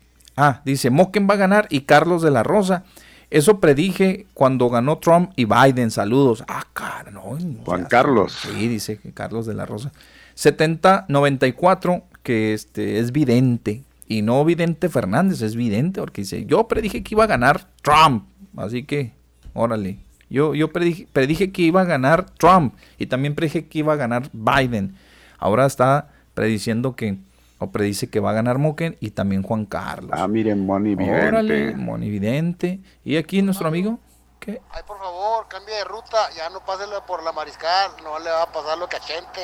Ah, 0.43 0.63
dice, 0.65 0.89
Moken 0.89 1.29
va 1.29 1.35
a 1.35 1.37
ganar 1.37 1.67
y 1.69 1.83
Carlos 1.83 2.23
de 2.23 2.31
la 2.31 2.43
Rosa. 2.43 2.85
Eso 3.29 3.61
predije 3.61 4.27
cuando 4.33 4.71
ganó 4.71 4.97
Trump 4.97 5.33
y 5.37 5.45
Biden. 5.45 5.91
Saludos. 5.91 6.43
Ah, 6.49 6.65
cara, 6.73 7.11
no. 7.11 7.37
Juan 7.65 7.85
Carlos. 7.85 8.33
Sí, 8.43 8.67
dice 8.67 8.99
Carlos 9.13 9.45
de 9.45 9.53
la 9.53 9.67
Rosa. 9.67 9.93
70-94, 10.37 12.05
que 12.23 12.55
este, 12.55 13.01
es 13.01 13.13
vidente. 13.13 13.85
Y 14.09 14.23
no 14.23 14.43
vidente 14.47 14.89
Fernández, 14.89 15.43
es 15.43 15.55
vidente, 15.55 16.01
porque 16.01 16.23
dice, 16.23 16.47
yo 16.47 16.67
predije 16.67 17.03
que 17.03 17.15
iba 17.15 17.25
a 17.25 17.29
ganar 17.29 17.69
Trump. 17.83 18.25
Así 18.57 18.85
que, 18.85 19.13
órale. 19.53 19.99
Yo, 20.31 20.55
yo 20.55 20.73
predije, 20.73 21.07
predije 21.13 21.53
que 21.53 21.63
iba 21.63 21.83
a 21.83 21.85
ganar 21.85 22.31
Trump. 22.31 22.75
Y 22.99 23.07
también 23.07 23.35
predije 23.35 23.67
que 23.67 23.81
iba 23.81 23.93
a 23.93 23.97
ganar 23.97 24.31
Biden. 24.33 24.97
Ahora 25.39 25.67
está 25.67 26.09
prediciendo 26.41 26.97
que 26.97 27.19
o 27.59 27.71
predice 27.71 28.09
que 28.09 28.19
va 28.19 28.31
a 28.31 28.33
ganar 28.33 28.57
Moken 28.57 28.97
y 28.99 29.11
también 29.11 29.43
Juan 29.43 29.67
Carlos. 29.67 30.13
Ah, 30.15 30.27
miren, 30.27 30.65
Monividente. 30.65 31.29
Órale, 31.29 31.77
Monividente. 31.77 32.81
¿Y 33.05 33.19
aquí 33.19 33.43
nuestro 33.43 33.69
amigo? 33.69 33.99
¿Qué? 34.39 34.63
Ay, 34.71 34.83
por 34.87 34.99
favor, 34.99 35.47
cambie 35.49 35.75
de 35.75 35.85
ruta. 35.85 36.17
Ya 36.35 36.49
no 36.49 36.65
pase 36.65 36.85
por 37.07 37.23
la 37.23 37.33
Mariscal. 37.33 37.91
No 38.03 38.19
le 38.19 38.31
va 38.31 38.45
a 38.45 38.51
pasar 38.51 38.79
lo 38.79 38.89
que 38.89 38.97
a 38.97 39.01
gente. 39.01 39.41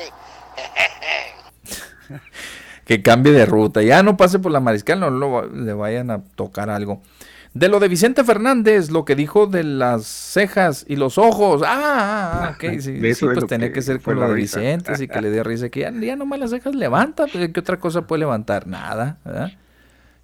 que 2.85 3.03
cambie 3.03 3.31
de 3.31 3.45
ruta. 3.45 3.83
Ya 3.83 4.01
no 4.01 4.17
pase 4.17 4.39
por 4.39 4.51
la 4.51 4.61
Mariscal. 4.61 4.99
No 4.99 5.43
le 5.45 5.73
vayan 5.73 6.09
a 6.09 6.23
tocar 6.23 6.71
algo. 6.71 7.03
De 7.57 7.69
lo 7.69 7.79
de 7.79 7.87
Vicente 7.87 8.23
Fernández, 8.23 8.91
lo 8.91 9.03
que 9.03 9.15
dijo 9.15 9.47
de 9.47 9.63
las 9.63 10.05
cejas 10.05 10.85
y 10.87 10.95
los 10.95 11.17
ojos. 11.17 11.63
Ah, 11.65 11.69
ah, 11.71 12.45
ah 12.45 12.51
ok. 12.51 12.79
Sí, 12.79 12.99
pues 13.01 13.47
tenía 13.47 13.73
que, 13.73 13.81
ser 13.81 13.99
con 13.99 14.19
lo 14.19 14.29
de 14.29 14.35
Vicente, 14.35 14.91
así 14.91 15.07
que 15.07 15.19
le 15.19 15.31
dio 15.31 15.43
risa. 15.43 15.67
Que 15.69 15.79
ya, 15.79 15.91
ya 15.91 16.15
nomás 16.15 16.37
las 16.37 16.51
cejas 16.51 16.75
levanta. 16.75 17.25
Pues, 17.25 17.49
¿Qué 17.51 17.59
otra 17.59 17.79
cosa 17.79 18.05
puede 18.05 18.19
levantar? 18.19 18.67
Nada. 18.67 19.17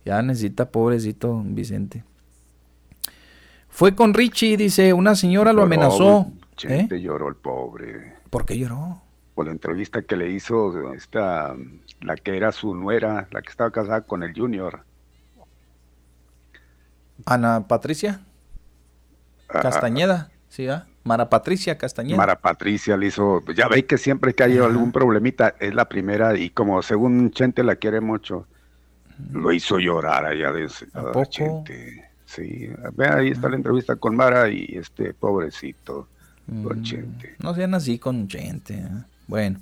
Ya 0.05 0.21
necesita, 0.21 0.69
pobrecito 0.69 1.41
Vicente. 1.43 2.03
Fue 3.67 3.95
con 3.95 4.13
Richie, 4.13 4.55
dice, 4.55 4.93
una 4.93 5.15
señora 5.15 5.53
lo 5.53 5.63
amenazó. 5.63 6.31
¿Eh? 6.61 6.87
lloró 7.01 7.29
el 7.29 7.35
pobre. 7.35 8.13
¿Por 8.29 8.45
qué 8.45 8.59
lloró? 8.59 9.01
Por 9.33 9.47
la 9.47 9.53
entrevista 9.53 10.03
que 10.03 10.15
le 10.15 10.29
hizo 10.29 10.93
esta, 10.93 11.55
la 11.99 12.15
que 12.15 12.37
era 12.37 12.51
su 12.51 12.75
nuera, 12.75 13.27
la 13.31 13.41
que 13.41 13.49
estaba 13.49 13.71
casada 13.71 14.01
con 14.01 14.21
el 14.21 14.35
Junior. 14.35 14.81
Ana 17.25 17.67
Patricia 17.67 18.21
Castañeda, 19.47 20.31
sí, 20.49 20.67
¿ah? 20.67 20.87
Mara 21.03 21.29
Patricia 21.29 21.77
Castañeda. 21.77 22.17
Mara 22.17 22.39
Patricia 22.39 22.97
le 22.97 23.07
hizo, 23.07 23.41
ya 23.53 23.67
veis 23.67 23.85
que 23.85 23.97
siempre 23.97 24.33
que 24.33 24.43
hay 24.43 24.57
algún 24.57 24.91
problemita, 24.91 25.55
es 25.59 25.75
la 25.75 25.87
primera 25.87 26.37
y 26.37 26.49
como 26.49 26.81
según 26.81 27.31
Chente 27.31 27.63
la 27.63 27.75
quiere 27.75 28.01
mucho, 28.01 28.47
lo 29.31 29.51
hizo 29.51 29.79
llorar 29.79 30.25
allá 30.25 30.51
de 30.51 30.67
¿A 30.93 31.25
Chente. 31.25 32.09
Sí, 32.25 32.69
ve 32.93 33.07
ahí 33.07 33.29
está 33.29 33.49
la 33.49 33.57
entrevista 33.57 33.95
con 33.95 34.15
Mara 34.15 34.49
y 34.49 34.65
este 34.75 35.13
pobrecito, 35.13 36.07
con 36.47 36.79
mm, 36.79 36.83
Chente. 36.83 37.35
No 37.39 37.53
sean 37.53 37.75
así 37.75 37.99
con 37.99 38.27
Chente. 38.27 38.75
¿eh? 38.75 38.89
Bueno. 39.27 39.59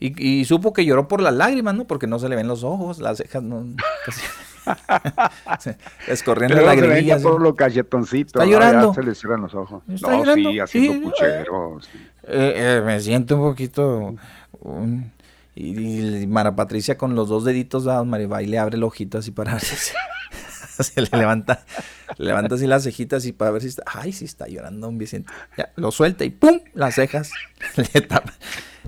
Y, 0.00 0.40
y, 0.40 0.44
supo 0.44 0.72
que 0.72 0.84
lloró 0.84 1.08
por 1.08 1.22
las 1.22 1.32
lágrimas, 1.32 1.74
¿no? 1.74 1.86
Porque 1.86 2.06
no 2.06 2.18
se 2.18 2.28
le 2.28 2.36
ven 2.36 2.48
los 2.48 2.62
ojos, 2.62 2.98
las 2.98 3.18
cejas 3.18 3.42
no. 3.42 3.64
Escorriendo 6.08 6.60
lagrimillas. 6.60 7.22
por 7.22 7.40
lo 7.40 7.54
cachetoncito. 7.54 8.38
Está 8.38 8.44
llorando. 8.50 8.94
se 8.94 9.02
le 9.02 9.14
cierran 9.14 9.42
los 9.42 9.54
ojos. 9.54 9.82
¿Está 9.88 10.10
no, 10.10 10.18
llorando? 10.18 10.50
sí, 10.50 10.60
haciendo 10.60 11.10
puchero. 11.10 11.78
Eh, 12.24 12.54
eh, 12.56 12.82
me 12.84 13.00
siento 13.00 13.36
un 13.36 13.50
poquito... 13.50 14.14
y, 15.54 16.26
Mara 16.26 16.56
Patricia 16.56 16.96
con 16.96 17.14
los 17.14 17.28
dos 17.28 17.44
deditos 17.44 17.84
dados, 17.84 18.06
Maribá, 18.06 18.42
y 18.42 18.46
le 18.46 18.58
abre 18.58 18.76
el 18.76 18.82
ojito 18.82 19.18
así 19.18 19.30
para 19.30 19.52
ver 19.52 19.62
se 20.82 21.00
le 21.00 21.08
levanta, 21.12 21.64
levanta 22.18 22.56
así 22.56 22.66
las 22.66 22.82
cejitas 22.82 23.24
y 23.26 23.32
para 23.32 23.52
ver 23.52 23.62
si 23.62 23.68
está, 23.68 23.84
ay, 23.86 24.12
sí 24.12 24.24
está 24.24 24.48
llorando 24.48 24.88
un 24.88 24.98
Vicente. 24.98 25.32
Ya, 25.56 25.70
lo 25.76 25.92
suelta 25.92 26.24
y 26.24 26.30
¡pum! 26.30 26.60
Las 26.74 26.96
cejas. 26.96 27.30
Le, 27.76 28.08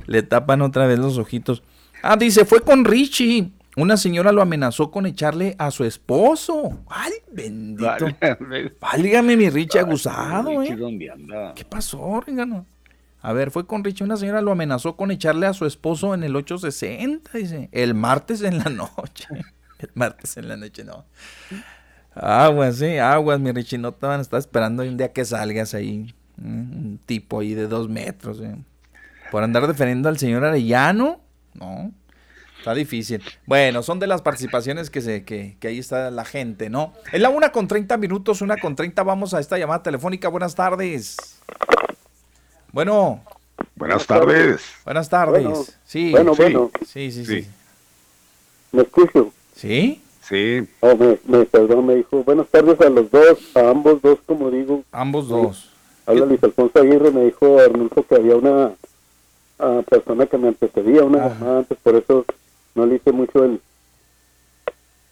le 0.06 0.22
tapan 0.22 0.62
otra 0.62 0.86
vez 0.86 0.98
los 0.98 1.18
ojitos. 1.18 1.62
Ah, 2.02 2.16
dice, 2.16 2.44
fue 2.44 2.60
con 2.60 2.84
Richie. 2.84 3.52
Una 3.76 3.98
señora 3.98 4.32
lo 4.32 4.40
amenazó 4.40 4.90
con 4.90 5.04
echarle 5.04 5.54
a 5.58 5.70
su 5.70 5.84
esposo. 5.84 6.80
¡Ay, 6.88 7.12
bendito! 7.30 8.06
Válgame, 8.80 9.36
mi 9.36 9.50
Richie 9.50 9.80
aguzado, 9.80 10.62
¿eh? 10.62 10.74
¿Qué 11.54 11.64
pasó, 11.66 12.20
Ringano? 12.22 12.64
A 13.20 13.32
ver, 13.34 13.50
fue 13.50 13.66
con 13.66 13.84
Richie. 13.84 14.04
Una 14.04 14.16
señora 14.16 14.40
lo 14.40 14.52
amenazó 14.52 14.96
con 14.96 15.10
echarle 15.10 15.46
a 15.46 15.52
su 15.52 15.66
esposo 15.66 16.14
en 16.14 16.24
el 16.24 16.34
860, 16.34 17.36
dice. 17.36 17.68
El 17.70 17.92
martes 17.92 18.40
en 18.40 18.58
la 18.58 18.64
noche. 18.70 19.26
El 19.78 19.90
martes 19.94 20.38
en 20.38 20.48
la 20.48 20.56
noche, 20.56 20.82
no. 20.82 21.04
Aguas, 22.14 22.76
sí, 22.76 22.96
aguas, 22.96 23.38
mi 23.40 23.52
Richie. 23.52 23.76
No 23.76 23.92
te 23.92 24.06
van 24.06 24.20
a 24.20 24.22
estar 24.22 24.38
esperando 24.38 24.84
un 24.84 24.96
día 24.96 25.12
que 25.12 25.24
salgas 25.24 25.74
ahí. 25.74 26.14
Un 26.42 26.98
tipo 27.04 27.40
ahí 27.40 27.52
de 27.52 27.66
dos 27.66 27.90
metros, 27.90 28.40
¿eh? 28.40 28.56
Por 29.30 29.42
andar 29.42 29.66
defendiendo 29.66 30.08
al 30.08 30.18
señor 30.18 30.44
Arellano. 30.44 31.20
No. 31.52 31.92
Está 32.66 32.74
difícil. 32.74 33.22
Bueno, 33.46 33.80
son 33.84 34.00
de 34.00 34.08
las 34.08 34.22
participaciones 34.22 34.90
que, 34.90 35.00
se, 35.00 35.24
que, 35.24 35.56
que 35.60 35.68
ahí 35.68 35.78
está 35.78 36.10
la 36.10 36.24
gente, 36.24 36.68
¿no? 36.68 36.94
Es 37.12 37.20
la 37.20 37.28
una 37.28 37.52
con 37.52 37.68
30 37.68 37.96
minutos, 37.96 38.42
una 38.42 38.56
con 38.56 38.74
30. 38.74 39.04
Vamos 39.04 39.34
a 39.34 39.38
esta 39.38 39.56
llamada 39.56 39.84
telefónica. 39.84 40.26
Buenas 40.26 40.56
tardes. 40.56 41.16
Bueno. 42.72 43.22
Buenas 43.76 44.04
tardes. 44.08 44.62
Buenas 44.84 45.08
tardes. 45.08 45.78
sí, 45.84 46.10
bueno, 46.10 46.34
bueno. 46.34 46.72
Sí, 46.84 47.12
sí, 47.12 47.24
sí, 47.24 47.46
¿Me 48.72 48.82
escucho? 48.82 49.32
¿Sí? 49.54 50.02
Sí. 50.22 50.68
Oh, 50.80 50.96
me, 50.96 51.18
me, 51.24 51.44
perdón, 51.44 51.86
me 51.86 51.94
dijo, 51.94 52.24
buenas 52.24 52.48
tardes 52.48 52.80
a 52.80 52.90
los 52.90 53.08
dos, 53.12 53.38
a 53.54 53.70
ambos 53.70 54.02
dos, 54.02 54.18
como 54.26 54.50
digo. 54.50 54.82
Ambos 54.90 55.28
dos. 55.28 55.70
Habla 56.04 56.26
Luis 56.26 56.42
Alfonso 56.42 56.80
Aguirre, 56.80 57.12
me 57.12 57.26
dijo 57.26 57.60
Arnulfo 57.60 58.04
que 58.04 58.16
había 58.16 58.34
una 58.34 58.72
uh, 59.60 59.82
persona 59.84 60.26
que 60.26 60.36
me 60.36 60.48
antecedía, 60.48 61.04
una 61.04 61.28
llamada 61.28 61.58
antes, 61.58 61.78
por 61.80 61.94
eso 61.94 62.24
no 62.76 62.86
le 62.86 62.96
hice 62.96 63.12
mucho 63.12 63.44
el, 63.44 63.60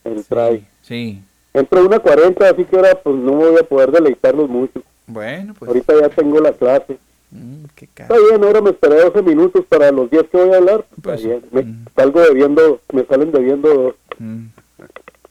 el 0.03 0.19
sí, 0.19 0.25
try. 0.29 0.67
Sí. 0.81 1.21
Entre 1.53 1.81
una 1.81 1.99
40, 1.99 2.49
así 2.49 2.65
que 2.65 2.75
ahora 2.75 2.99
pues 3.01 3.15
no 3.15 3.33
voy 3.33 3.57
a 3.57 3.63
poder 3.63 3.91
deleitarlos 3.91 4.49
mucho. 4.49 4.81
Bueno, 5.07 5.53
pues. 5.57 5.69
Ahorita 5.69 5.93
ya 5.99 6.09
tengo 6.09 6.39
la 6.39 6.51
clase. 6.53 6.97
Mm, 7.31 7.65
qué 7.75 7.85
Está 7.85 8.17
bien, 8.29 8.43
ahora 8.43 8.61
me 8.61 8.69
esperé 8.71 9.01
12 9.01 9.21
minutos 9.21 9.65
para 9.67 9.91
los 9.91 10.09
10 10.09 10.23
que 10.29 10.37
voy 10.37 10.53
a 10.53 10.57
hablar. 10.57 10.85
Pues, 11.01 11.23
Está 11.23 11.39
bien. 11.51 11.83
Me 11.83 11.91
salgo 11.95 12.21
debiendo, 12.21 12.79
me 12.91 13.05
salen 13.05 13.31
debiendo 13.31 13.73
dos. 13.73 13.95
Mm. 14.19 14.45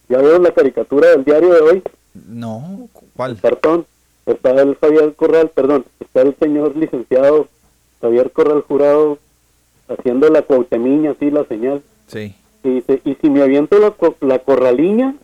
¿Ya 0.09 0.19
vieron 0.19 0.43
la 0.43 0.53
caricatura 0.53 1.11
del 1.11 1.25
diario 1.25 1.53
de 1.55 1.61
hoy? 1.61 1.83
No, 2.27 2.89
¿cuál? 3.17 3.41
Cartón. 3.41 3.87
Está 4.27 4.51
el 4.53 4.77
Javier 4.77 5.15
Corral, 5.15 5.51
perdón, 5.55 5.85
está 6.01 6.23
el 6.23 6.35
señor 6.39 6.75
licenciado 6.77 7.49
Javier 8.01 8.31
Corral 8.31 8.63
Jurado 8.63 9.19
haciendo 9.89 10.31
la 10.31 10.43
cuautemiña, 10.43 11.11
así 11.11 11.31
la 11.31 11.45
señal. 11.45 11.83
Sí. 12.07 12.35
Y 12.63 12.69
dice, 12.77 13.01
y 13.05 13.15
si 13.17 13.31
me 13.31 13.43
aviento 13.43 13.79
la, 13.79 13.91
co- 13.91 14.17
la 14.21 14.39
corraliña, 14.39 15.15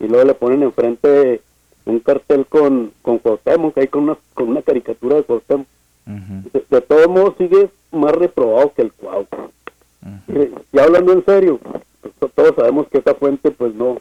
y 0.00 0.06
luego 0.06 0.24
le 0.24 0.34
ponen 0.34 0.62
enfrente 0.62 1.40
un 1.86 2.00
cartel 2.00 2.46
con, 2.46 2.92
con 3.02 3.18
Cuauhtémoc, 3.18 3.76
ahí 3.78 3.88
con 3.88 4.04
una, 4.04 4.16
con 4.34 4.48
una 4.48 4.62
caricatura 4.62 5.16
de 5.16 5.22
Cuauhtémoc. 5.24 5.66
de, 6.06 6.64
de 6.70 6.80
todos 6.82 7.08
modos 7.08 7.34
sigue 7.38 7.68
más 7.92 8.12
reprobado 8.12 8.72
que 8.74 8.82
el 8.82 8.92
Cuau. 8.92 9.26
Ya 10.72 10.84
hablando 10.84 11.12
en 11.12 11.24
serio, 11.24 11.58
pues, 12.00 12.14
to- 12.20 12.28
todos 12.28 12.54
sabemos 12.56 12.86
que 12.88 12.98
esa 12.98 13.14
fuente 13.14 13.50
pues 13.50 13.74
no 13.74 13.98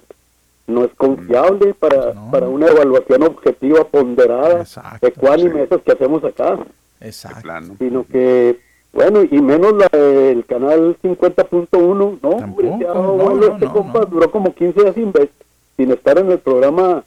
no 0.67 0.83
es 0.83 0.91
confiable 0.97 1.73
para, 1.73 2.13
para 2.29 2.49
una 2.49 2.67
evaluación 2.67 3.23
objetiva, 3.23 3.85
ponderada, 3.85 4.65
ecuánime, 5.01 5.63
esas 5.63 5.81
que 5.81 5.93
hacemos 5.93 6.21
acá 6.25 6.59
Exacto. 6.99 7.47
sino 7.79 8.05
que, 8.05 8.59
bueno, 8.93 9.21
y 9.29 9.41
menos 9.41 9.73
la 9.73 9.87
del 9.97 10.45
canal 10.45 10.97
50.1, 11.03 12.19
no, 12.21 12.29
hombre, 12.29 12.71
ya, 12.79 12.93
bueno, 12.93 13.45
este 13.53 13.65
compa 13.67 14.05
duró 14.05 14.31
como 14.31 14.53
15 14.53 14.81
días 14.81 14.95
sin, 14.95 15.11
ver- 15.11 15.29
sin 15.75 15.91
estar 15.91 16.17
en 16.17 16.31
el 16.31 16.39
programa 16.39 17.03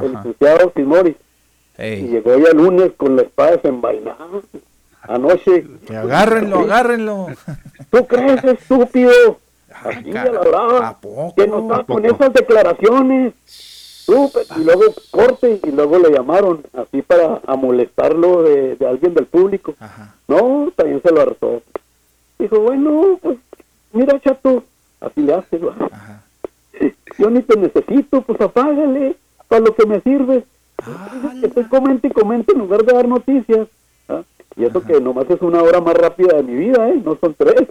el 0.00 0.12
licenciado 0.12 0.72
Simori. 0.76 1.16
Y 1.78 2.06
llegó 2.08 2.36
ya 2.38 2.50
el 2.50 2.56
lunes 2.58 2.92
con 2.96 3.16
la 3.16 3.22
espada 3.22 3.52
desenvainada. 3.52 4.18
Anoche. 5.02 5.66
Que 5.86 5.96
agárrenlo, 5.96 6.60
agárrenlo. 6.60 7.26
¿Tú 7.90 8.06
crees, 8.06 8.44
estúpido? 8.44 9.38
Así 9.84 10.12
ya 10.12 10.24
la 10.26 10.40
brava. 10.40 10.98
Que 11.34 11.46
no 11.48 11.60
está 11.62 11.82
con 11.84 12.04
esas 12.06 12.32
declaraciones. 12.32 13.32
Súper, 14.04 14.44
y 14.58 14.64
luego 14.64 14.82
corte 15.10 15.60
y 15.62 15.70
luego 15.70 15.98
le 15.98 16.10
llamaron 16.10 16.64
así 16.72 17.02
para 17.02 17.40
molestarlo 17.56 18.42
de, 18.42 18.76
de 18.76 18.86
alguien 18.86 19.14
del 19.14 19.26
público. 19.26 19.74
No, 20.26 20.72
también 20.74 21.00
se 21.02 21.12
lo 21.12 21.20
hartó. 21.20 21.62
Dijo, 22.38 22.58
bueno, 22.58 23.18
pues 23.22 23.38
mira 23.92 24.18
chato, 24.20 24.64
así 25.00 25.20
le 25.20 25.34
hace. 25.34 25.60
Yo 27.18 27.30
ni 27.30 27.42
te 27.42 27.56
necesito, 27.56 28.22
pues 28.22 28.40
apágale, 28.40 29.16
para 29.46 29.60
lo 29.60 29.74
que 29.74 29.86
me 29.86 30.00
sirve. 30.00 30.44
Que 31.40 31.46
estoy 31.46 31.64
comente 31.64 32.08
y 32.08 32.10
comente 32.10 32.52
en 32.52 32.58
lugar 32.58 32.84
de 32.84 32.92
dar 32.92 33.06
noticias. 33.06 33.68
¿ah? 34.08 34.22
Y 34.56 34.64
eso 34.64 34.82
que 34.82 35.00
nomás 35.00 35.30
es 35.30 35.40
una 35.40 35.62
hora 35.62 35.80
más 35.80 35.94
rápida 35.94 36.36
de 36.36 36.42
mi 36.42 36.54
vida, 36.54 36.88
¿eh? 36.88 37.00
No 37.04 37.16
son 37.20 37.34
tres. 37.34 37.68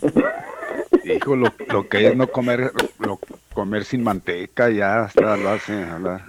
Hijo, 1.04 1.36
lo, 1.36 1.48
lo 1.68 1.88
que 1.88 2.06
es 2.08 2.16
no 2.16 2.26
comer, 2.28 2.72
lo- 3.00 3.18
comer 3.54 3.84
sin 3.84 4.02
manteca, 4.02 4.70
ya 4.70 5.04
hasta 5.04 5.36
lo 5.36 5.50
hace 5.50 5.72
hablar. 5.84 6.22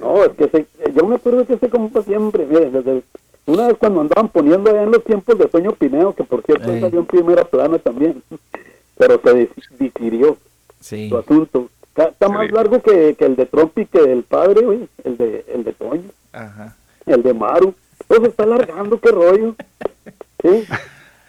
No, 0.00 0.24
es 0.24 0.30
que 0.32 0.48
se- 0.48 0.66
yo 0.92 1.06
me 1.06 1.16
acuerdo 1.16 1.46
que 1.46 1.54
ese 1.54 1.68
compa 1.68 2.02
siempre, 2.02 2.46
mire, 2.46 2.70
desde 2.70 3.02
una 3.46 3.66
vez 3.68 3.76
cuando 3.78 4.00
andaban 4.00 4.28
poniendo 4.28 4.70
allá 4.70 4.82
en 4.82 4.90
los 4.92 5.04
tiempos 5.04 5.36
de 5.38 5.46
Toño 5.46 5.72
Pineo, 5.72 6.14
que 6.14 6.24
por 6.24 6.42
cierto 6.44 6.72
él 6.72 6.80
salió 6.80 7.00
en 7.00 7.06
primera 7.06 7.44
plana 7.44 7.78
también, 7.78 8.22
pero 8.96 9.20
se 9.22 9.50
difirió 9.78 10.36
Sí. 10.80 11.08
su 11.08 11.16
asunto. 11.18 11.68
Está, 11.88 12.08
está 12.08 12.28
más 12.28 12.50
largo 12.50 12.80
que, 12.82 13.14
que 13.18 13.24
el 13.24 13.36
de 13.36 13.46
Trump 13.46 13.76
y 13.78 13.86
que 13.86 13.98
el 14.00 14.22
padre, 14.24 14.62
güey, 14.64 14.88
el 15.04 15.16
de, 15.16 15.44
el 15.48 15.64
de 15.64 15.72
Toño, 15.74 16.10
Ajá. 16.32 16.76
el 17.06 17.22
de 17.22 17.32
Maru. 17.34 17.74
Pues 18.08 18.20
se 18.20 18.28
está 18.28 18.42
alargando, 18.42 18.98
qué 19.00 19.10
rollo. 19.10 19.54
¿Sí? 20.42 20.64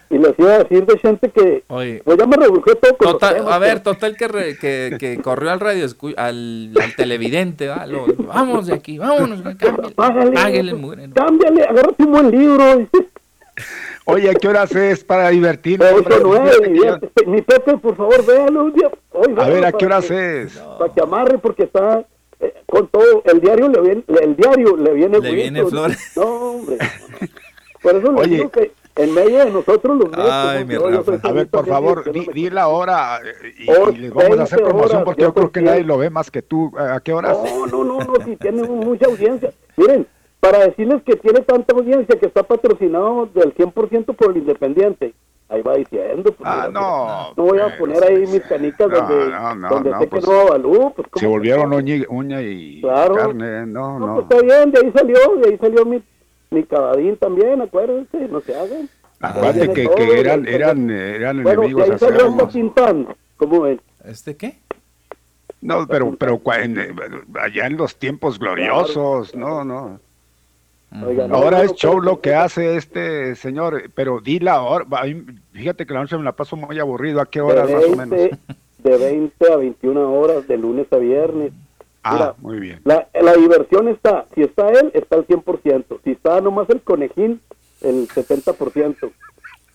Y 0.08 0.18
les 0.18 0.38
iba 0.38 0.54
a 0.54 0.58
decir 0.58 0.86
de 0.86 0.98
gente 0.98 1.30
que, 1.30 1.64
Oye. 1.66 2.00
pues 2.04 2.16
ya 2.16 2.26
me 2.26 2.36
todo 2.76 2.96
con 2.96 3.06
los 3.06 3.12
Total, 3.14 3.34
temas, 3.36 3.52
a 3.52 3.58
ver, 3.58 3.70
pero- 3.70 3.82
total 3.94 4.16
que, 4.16 4.28
re- 4.28 4.56
que, 4.58 4.96
que 5.00 5.20
corrió 5.20 5.50
al 5.50 5.58
radio, 5.58 5.84
al, 6.16 6.72
al 6.80 6.94
televidente, 6.96 7.66
¿va? 7.68 7.86
Lo- 7.86 8.06
vámonos 8.18 8.66
de 8.68 8.74
aquí, 8.74 8.98
vámonos, 8.98 9.42
cámbiale, 9.42 9.94
Págale, 9.96 10.30
páguele, 10.32 10.74
mugre, 10.74 11.08
¿no? 11.08 11.14
cámbiale, 11.14 11.64
agárrate 11.64 12.04
un 12.04 12.12
buen 12.12 12.30
libro. 12.30 12.88
Oye, 14.04 14.30
¿a 14.30 14.34
qué 14.34 14.46
horas 14.48 14.72
es 14.76 15.02
para 15.02 15.32
nueve, 16.22 16.50
Fíjate 16.52 16.62
que 16.62 16.70
mi, 16.70 16.80
Pepe, 17.00 17.26
mi 17.26 17.42
Pepe, 17.42 17.76
por 17.78 17.96
favor, 17.96 18.24
véalo 18.24 18.64
un 18.66 18.72
día. 18.72 18.90
Hoy, 19.10 19.34
A 19.36 19.48
ver, 19.48 19.64
¿a 19.64 19.72
qué 19.72 19.86
horas 19.86 20.06
que- 20.06 20.42
es? 20.42 20.52
Para 20.78 20.94
que 20.94 21.00
amarre, 21.00 21.38
porque 21.38 21.64
está 21.64 22.04
eh, 22.38 22.54
con 22.66 22.86
todo. 22.86 23.22
El 23.24 23.40
diario 23.40 23.68
le 23.68 23.80
viene, 23.80 24.04
el 24.22 24.36
diario 24.36 24.76
le 24.76 24.92
viene 24.92 25.18
Le 25.20 25.34
viene 25.34 25.64
flores. 25.64 26.12
No, 26.16 26.22
hombre. 26.22 26.76
no, 26.78 26.84
no. 27.20 27.28
Por 27.82 27.96
eso 27.96 28.12
le 28.12 28.20
Oye. 28.20 28.36
digo 28.36 28.50
que 28.50 28.72
en 28.96 29.14
medio 29.14 29.38
de 29.44 29.50
nosotros 29.50 29.96
los 29.96 30.10
medios, 30.10 30.30
Ay, 30.30 30.58
como 30.64 30.66
mi 30.68 30.74
yo, 30.74 30.80
yo 30.90 30.96
Rafa. 30.98 31.04
soy 31.04 31.20
A 31.22 31.32
ver, 31.32 31.48
por 31.48 31.66
favor, 31.66 32.12
di, 32.12 32.26
di 32.32 32.50
la 32.50 32.68
hora 32.68 33.18
eh, 33.18 33.52
y, 33.58 33.70
Oh, 33.70 33.90
y 33.90 33.96
les 33.96 34.12
vamos 34.12 34.38
a 34.38 34.42
hacer 34.44 34.58
20 34.58 34.64
promoción 34.70 34.96
horas, 34.96 35.04
porque 35.04 35.22
yo 35.22 35.28
yo 35.28 35.34
creo 35.34 35.52
que 35.52 35.60
nadie 35.62 35.84
lo 35.84 35.98
ve 35.98 36.10
más 36.10 36.30
que 36.30 36.42
tú. 36.42 36.72
¿A 36.78 37.00
qué 37.00 37.12
horas? 37.12 37.36
No, 37.44 37.66
no, 37.66 37.84
no, 37.84 37.98
no, 38.00 38.14
si 38.24 38.36
tiene 38.36 38.62
mucha 38.64 39.06
audiencia. 39.06 39.52
Miren, 39.76 40.06
para 40.40 40.60
decirles 40.60 41.02
que 41.04 41.16
tiene 41.16 41.40
tanta 41.40 41.74
audiencia 41.74 42.18
que 42.18 42.26
está 42.26 42.42
patrocinado 42.42 43.26
del 43.34 43.54
100% 43.54 44.14
por 44.16 44.30
el 44.30 44.38
Independiente. 44.38 45.14
Ahí 45.48 45.62
va 45.62 45.74
diciendo. 45.76 46.32
Pues, 46.32 46.36
Ah, 46.42 46.66
mira, 46.68 46.80
no. 46.80 47.34
No 47.36 47.42
voy 47.50 47.60
a 47.60 47.78
poner 47.78 48.02
ahí 48.02 48.18
mis 48.26 48.40
canicas 48.42 48.88
No, 48.88 48.96
donde, 48.96 49.30
no, 49.30 49.54
no, 49.54 49.68
donde 49.68 49.90
no, 49.90 49.98
sé 50.00 50.06
pues, 50.08 50.24
que 50.24 50.30
no 50.32 50.40
avalúo. 50.40 50.90
Pues, 50.94 51.06
Se 51.16 51.26
volvieron 51.26 51.72
uña, 51.72 51.94
y- 51.96 52.04
uña 52.08 52.42
y 52.42 52.80
Claro. 52.80 53.14
carne. 53.14 53.64
No, 53.66 53.98
no, 53.98 54.06
no. 54.08 54.14
pues 54.14 54.26
está 54.30 54.42
bien, 54.42 54.72
de 54.72 54.80
ahí 54.80 54.92
salió, 54.92 55.36
de 55.36 55.48
ahí 55.50 55.58
salió 55.58 55.84
mi, 55.84 56.02
mi 56.50 56.64
cabadín 56.64 57.16
también, 57.16 57.60
acuérdense, 57.60 58.28
no 58.28 58.40
se 58.40 58.54
hagan. 58.54 58.88
Aparte 59.20 59.62
Ahí 59.62 59.68
que, 59.68 59.88
que 59.88 60.20
eran, 60.20 60.46
eran, 60.46 60.90
eran 60.90 61.42
Bueno, 61.42 61.62
enemigos 61.62 61.90
ahí 61.90 61.98
salió 61.98 62.36
¿cómo 63.36 63.60
ven? 63.62 63.80
¿Este 64.04 64.36
qué? 64.36 64.58
No, 65.60 65.86
pero, 65.86 66.14
pero 66.16 66.40
eh, 66.54 66.94
allá 67.40 67.66
en 67.66 67.76
los 67.76 67.96
tiempos 67.96 68.38
gloriosos, 68.38 69.34
no, 69.34 69.64
no. 69.64 69.98
Oigan, 71.04 71.34
Ahora 71.34 71.58
no, 71.58 71.64
es 71.64 71.74
show 71.74 72.00
lo 72.00 72.20
que 72.20 72.34
hace 72.34 72.76
este 72.76 73.34
señor, 73.34 73.90
pero 73.94 74.20
di 74.20 74.38
la 74.38 74.62
hora. 74.62 74.86
Fíjate 75.52 75.86
que 75.86 75.94
la 75.94 76.00
noche 76.00 76.16
me 76.16 76.22
la 76.22 76.36
paso 76.36 76.56
muy 76.56 76.78
aburrido. 76.78 77.20
¿A 77.20 77.26
qué 77.26 77.40
horas 77.40 77.66
de 77.66 77.74
más 77.74 77.84
o 77.84 77.96
20, 77.96 78.16
menos? 78.16 78.38
de 78.78 78.96
20 78.96 79.52
a 79.52 79.56
21 79.56 80.12
horas, 80.12 80.46
de 80.46 80.56
lunes 80.56 80.86
a 80.92 80.96
viernes. 80.98 81.52
Ah, 82.08 82.12
Mira, 82.12 82.34
muy 82.38 82.60
bien. 82.60 82.80
La, 82.84 83.08
la 83.20 83.32
diversión 83.34 83.88
está, 83.88 84.26
si 84.34 84.42
está 84.42 84.68
él, 84.70 84.90
está 84.94 85.16
al 85.16 85.26
100%. 85.26 85.98
Si 86.04 86.10
está 86.12 86.40
nomás 86.40 86.68
el 86.70 86.80
conejín, 86.82 87.40
el 87.80 88.06
70%. 88.08 89.10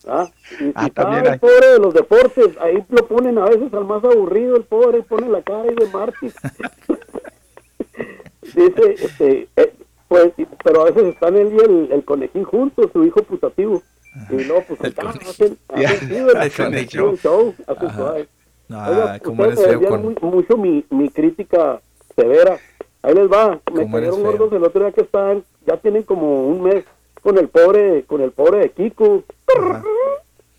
¿Ah? 0.07 0.29
Y 0.53 0.55
si 0.57 0.71
Ah, 0.75 0.87
está 0.87 1.19
el 1.19 1.27
hay. 1.27 1.39
pobre 1.39 1.67
de 1.73 1.79
los 1.79 1.93
deportes, 1.93 2.57
ahí 2.59 2.83
lo 2.89 3.07
ponen 3.07 3.37
a 3.37 3.45
veces 3.45 3.73
al 3.73 3.85
más 3.85 4.03
aburrido, 4.03 4.55
el 4.55 4.63
pobre, 4.63 5.03
pone 5.03 5.27
la 5.29 5.41
cara 5.41 5.63
ahí 5.63 5.75
de 5.75 5.87
Martis. 5.87 6.33
Dice, 8.41 8.95
este, 9.05 9.47
eh, 9.55 9.73
pues, 10.07 10.33
y- 10.37 10.45
pero 10.63 10.81
a 10.81 10.85
veces 10.85 11.03
están 11.13 11.35
él 11.37 11.53
y 11.53 11.57
el, 11.63 11.89
el 11.91 12.03
conejín 12.03 12.43
juntos, 12.43 12.89
su 12.91 13.03
hijo 13.05 13.21
putativo. 13.23 13.81
Y 14.29 14.43
luego, 14.43 14.63
pues, 14.67 14.79
el. 14.83 14.93
Hacen 16.37 17.17
show, 17.17 17.53
hacen 17.67 17.91
suave. 17.95 18.27
Ah, 18.69 18.89
Oiga, 18.89 19.19
ustedes 19.23 19.59
eres 19.59 19.79
feo 19.79 19.89
con- 19.89 20.01
mu- 20.03 20.31
mucho 20.31 20.57
mi, 20.57 20.83
mi 20.89 21.09
crítica 21.09 21.81
severa. 22.21 22.59
Ahí 23.01 23.15
les 23.15 23.31
va. 23.31 23.59
Me 23.73 23.83
¿Cómo 23.83 23.97
eres 23.97 24.11
cayeron 24.11 24.23
gordos 24.23 24.53
el 24.53 24.63
otro 24.63 24.81
día 24.81 24.91
que 24.91 25.01
están, 25.01 25.43
ya 25.65 25.77
tienen 25.77 26.03
como 26.03 26.47
un 26.47 26.63
mes 26.63 26.85
con 27.21 27.37
el 27.37 27.47
pobre, 27.47 28.03
con 28.03 28.21
el 28.21 28.31
pobre 28.31 28.59
de 28.59 28.69
Kiko. 28.69 29.23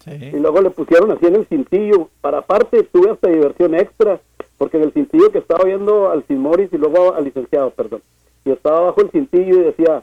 Y 0.06 0.36
luego 0.36 0.60
le 0.60 0.70
pusieron 0.70 1.12
así 1.12 1.26
en 1.26 1.36
el 1.36 1.46
cintillo. 1.46 2.08
Para 2.20 2.38
aparte, 2.38 2.82
tuve 2.82 3.10
hasta 3.10 3.28
diversión 3.28 3.74
extra, 3.74 4.20
porque 4.58 4.76
en 4.76 4.84
el 4.84 4.92
cintillo 4.92 5.30
que 5.30 5.38
estaba 5.38 5.64
viendo 5.64 6.10
al 6.10 6.26
Simoris 6.26 6.72
y 6.72 6.78
luego 6.78 7.14
al 7.14 7.24
licenciado, 7.24 7.70
perdón. 7.70 8.02
Y 8.44 8.50
estaba 8.50 8.78
abajo 8.78 9.02
el 9.02 9.10
cintillo 9.10 9.60
y 9.60 9.64
decía, 9.64 10.02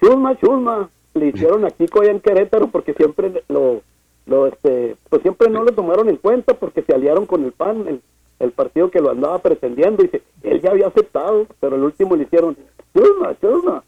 chusma, 0.00 0.38
chusma. 0.38 0.90
Le 1.14 1.26
hicieron 1.26 1.64
a 1.64 1.70
Kiko 1.70 2.00
allá 2.00 2.12
en 2.12 2.20
Querétaro 2.20 2.68
porque 2.68 2.94
siempre 2.94 3.42
lo, 3.48 3.82
lo 4.24 4.46
este 4.46 4.96
pues 5.10 5.20
siempre 5.20 5.50
no 5.50 5.62
lo 5.62 5.72
tomaron 5.72 6.08
en 6.08 6.16
cuenta 6.16 6.54
porque 6.54 6.82
se 6.82 6.94
aliaron 6.94 7.26
con 7.26 7.44
el 7.44 7.52
PAN, 7.52 7.86
el, 7.86 8.00
el 8.38 8.52
partido 8.52 8.90
que 8.90 9.00
lo 9.00 9.10
andaba 9.10 9.38
pretendiendo, 9.40 10.02
y 10.02 10.06
dice, 10.06 10.22
él 10.42 10.60
ya 10.60 10.70
había 10.70 10.88
aceptado, 10.88 11.46
pero 11.60 11.76
el 11.76 11.82
último 11.84 12.16
le 12.16 12.24
hicieron, 12.24 12.56
churma, 12.94 13.34
churma. 13.40 13.84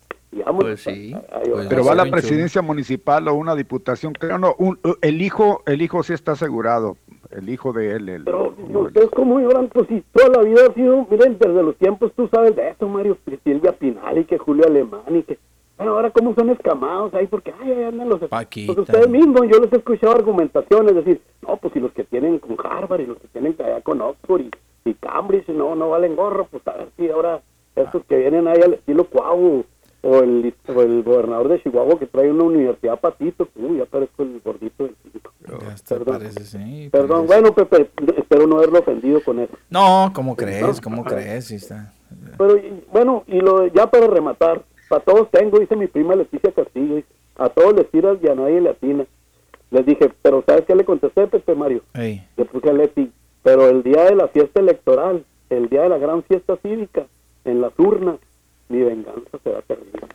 Pues 0.59 0.81
sí, 0.81 1.15
pues 1.45 1.67
pero 1.69 1.85
va 1.85 1.93
a 1.93 1.95
la 1.95 2.11
presidencia 2.11 2.61
municipal 2.61 3.29
o 3.29 3.35
una 3.35 3.55
diputación, 3.55 4.13
creo 4.15 4.37
no, 4.39 4.57
el 5.01 5.23
hijo, 5.23 5.63
el 5.67 5.81
hijo 5.81 6.03
sí 6.03 6.13
está 6.13 6.33
asegurado, 6.33 6.97
el 7.31 7.49
hijo 7.49 7.73
de 7.73 7.93
él. 7.93 8.09
El, 8.09 8.25
pero 8.25 8.53
ustedes 8.81 9.11
como 9.11 9.39
lloran, 9.39 9.69
pues 9.69 9.87
si 9.89 10.03
toda 10.13 10.31
la 10.31 10.43
vida 10.43 10.67
ha 10.69 10.75
sido, 10.75 11.07
miren, 11.09 11.39
desde 11.39 11.63
los 11.63 11.77
tiempos 11.77 12.13
tú 12.17 12.29
sabes 12.29 12.57
de 12.57 12.71
eso, 12.71 12.89
Mario, 12.89 13.17
Silvia 13.45 13.73
Pinal 13.73 14.19
y 14.19 14.25
que 14.25 14.39
Julio 14.39 14.67
Alemán 14.67 15.03
y 15.11 15.23
que 15.23 15.39
bueno, 15.77 15.93
ahora 15.93 16.11
cómo 16.11 16.35
son 16.35 16.51
escamados 16.51 17.13
ahí, 17.15 17.27
porque 17.27 17.53
ay, 17.61 17.73
ahí 17.73 17.85
andan 17.85 18.09
los... 18.09 18.21
Pues 18.21 18.79
ustedes 18.79 19.09
mismos, 19.09 19.43
yo 19.51 19.59
les 19.61 19.73
he 19.73 19.77
escuchado 19.77 20.15
argumentaciones, 20.15 20.95
decir, 20.95 21.21
no, 21.43 21.57
pues 21.57 21.73
si 21.73 21.81
los 21.81 21.93
que 21.93 22.05
tienen 22.05 22.39
con 22.39 22.57
Harvard 22.65 23.01
y 23.01 23.07
los 23.07 23.19
que 23.19 23.29
tienen 23.29 23.57
allá 23.59 23.81
con 23.81 24.01
Oxford 24.01 24.43
y, 24.43 24.51
y 24.85 24.95
Cambridge, 24.95 25.49
no, 25.49 25.75
no 25.75 25.91
valen 25.91 26.17
gorro, 26.17 26.47
pues 26.51 26.67
a 26.69 26.73
ver 26.73 26.89
si 26.97 27.09
ahora 27.11 27.43
estos 27.75 28.05
que 28.05 28.19
vienen 28.19 28.47
ahí 28.47 28.61
al 28.63 28.75
estilo 28.75 29.05
Cuau 29.05 29.65
o 30.03 30.19
el, 30.19 30.55
o 30.69 30.83
el 30.83 31.03
gobernador 31.03 31.49
de 31.49 31.63
Chihuahua 31.63 31.99
que 31.99 32.07
trae 32.07 32.31
una 32.31 32.45
universidad 32.45 33.01
patito, 33.01 33.49
uy, 33.57 33.79
ya 33.79 33.87
parezco 33.87 34.23
el 34.23 34.41
gordito 34.45 34.85
del 34.85 34.95
Perdón, 35.89 36.05
parece, 36.07 36.45
sí, 36.45 36.89
Perdón, 36.91 37.27
bueno, 37.27 37.55
Pepe, 37.55 37.91
espero 38.17 38.47
no 38.47 38.57
haberlo 38.57 38.79
ofendido 38.79 39.23
con 39.23 39.41
eso. 39.41 39.53
No, 39.69 40.11
¿cómo 40.15 40.37
crees? 40.37 40.81
¿Cómo 40.81 41.05
crees? 41.05 41.47
Sí 41.47 41.57
está. 41.57 41.93
Pero 42.39 42.59
bueno, 42.91 43.25
y 43.27 43.41
lo 43.41 43.67
ya 43.67 43.91
para 43.91 44.07
rematar, 44.07 44.63
a 44.91 45.01
todos 45.01 45.31
tengo, 45.31 45.59
dice 45.59 45.77
mi 45.77 45.87
prima 45.87 46.15
Leticia 46.15 46.53
Castillo, 46.53 47.03
a 47.37 47.49
todos 47.49 47.75
les 47.75 47.91
tiras 47.91 48.19
y 48.23 48.29
a 48.29 48.35
nadie 48.35 48.61
le 48.61 48.71
atina. 48.71 49.07
Les 49.71 49.87
dije, 49.87 50.13
pero 50.23 50.45
¿sabes 50.47 50.65
qué 50.67 50.75
le 50.75 50.85
contesté, 50.85 51.27
Pepe 51.27 51.55
Mario? 51.55 51.83
Le 52.37 52.45
puse 52.45 52.71
a 52.71 52.73
Leti, 52.73 53.11
pero 53.43 53.69
el 53.69 53.83
día 53.83 54.05
de 54.05 54.15
la 54.15 54.29
fiesta 54.29 54.61
electoral, 54.61 55.25
el 55.51 55.69
día 55.69 55.83
de 55.83 55.89
la 55.89 55.99
gran 55.99 56.23
fiesta 56.23 56.57
cívica, 56.63 57.07
en 57.45 57.61
las 57.61 57.73
urnas, 57.79 58.17
mi 58.69 58.83
venganza 58.83 59.39
será 59.43 59.63
terrible. 59.63 60.07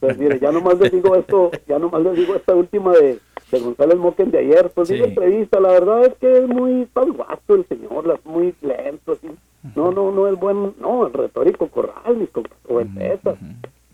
Pues 0.00 0.18
mire, 0.18 0.38
ya 0.40 0.50
nomás 0.50 0.78
les 0.80 0.90
digo 0.90 1.14
esto, 1.14 1.50
ya 1.68 1.78
nomás 1.78 2.02
les 2.02 2.16
digo 2.16 2.34
esta 2.34 2.54
última 2.54 2.92
de, 2.92 3.18
de 3.54 3.60
González 3.60 3.96
Moquen 3.98 4.30
de 4.30 4.38
ayer, 4.38 4.70
pues 4.74 4.88
sí. 4.88 4.94
entrevista, 4.94 5.60
la 5.60 5.70
verdad 5.70 6.06
es 6.06 6.14
que 6.14 6.38
es 6.38 6.46
muy 6.48 6.88
guasto 6.94 7.54
el 7.54 7.66
señor, 7.66 8.12
es 8.18 8.24
muy 8.26 8.54
lento, 8.60 9.12
así. 9.12 9.28
No, 9.74 9.90
no, 9.90 10.12
no 10.12 10.28
es 10.28 10.38
buen, 10.38 10.74
no, 10.78 11.06
el 11.06 11.12
retórico 11.12 11.68
corral, 11.68 12.16
mis 12.16 12.28
o 12.68 12.80
el 12.80 12.88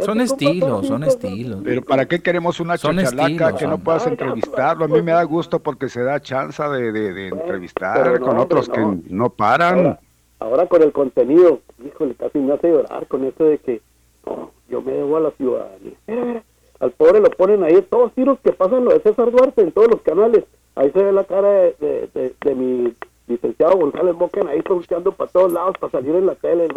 son 0.04 0.20
estilos, 0.20 0.86
son 0.86 1.04
estilos. 1.04 1.60
Pero 1.64 1.82
¿para 1.82 2.06
qué 2.06 2.20
queremos 2.20 2.60
una 2.60 2.78
chachalaca 2.78 3.54
que 3.54 3.66
no 3.66 3.78
puedas 3.78 4.06
entrevistarlo? 4.06 4.84
A 4.84 4.88
mí 4.88 5.02
me 5.02 5.12
da 5.12 5.22
gusto 5.24 5.60
porque 5.60 5.88
se 5.88 6.02
da 6.02 6.20
chance 6.20 6.62
de, 6.62 6.92
de, 6.92 7.28
entrevistar 7.28 8.18
con 8.20 8.38
otros 8.38 8.68
que 8.68 8.80
no 9.08 9.30
paran. 9.30 9.98
Ahora, 10.38 10.66
con 10.66 10.82
el 10.82 10.92
contenido, 10.92 11.60
híjole, 11.84 12.14
casi 12.14 12.38
me 12.38 12.54
hace 12.54 12.68
llorar 12.68 13.06
con 13.06 13.24
eso 13.24 13.44
de 13.44 13.58
que 13.58 13.82
no, 14.24 14.50
yo 14.70 14.80
me 14.80 14.92
debo 14.92 15.18
a 15.18 15.20
la 15.20 15.30
ciudadanía. 15.32 16.42
Al 16.80 16.90
pobre 16.92 17.20
lo 17.20 17.30
ponen 17.30 17.62
ahí, 17.62 17.80
todos 17.82 18.12
tiros 18.14 18.38
que 18.40 18.52
pasan 18.52 18.84
lo 18.84 18.92
de 18.92 19.00
César 19.00 19.30
Duarte 19.30 19.62
en 19.62 19.72
todos 19.72 19.88
los 19.88 20.00
canales. 20.00 20.44
Ahí 20.74 20.90
se 20.92 21.02
ve 21.02 21.12
la 21.12 21.24
cara 21.24 21.48
de, 21.50 22.34
de, 22.42 22.54
mi 22.54 22.94
licenciado 23.26 23.76
González 23.76 24.14
Boquen 24.16 24.48
ahí 24.48 24.62
buscando 24.68 25.12
para 25.12 25.30
todos 25.30 25.52
lados 25.52 25.76
para 25.78 25.92
salir 25.92 26.14
en 26.14 26.26
la 26.26 26.34
tele. 26.36 26.68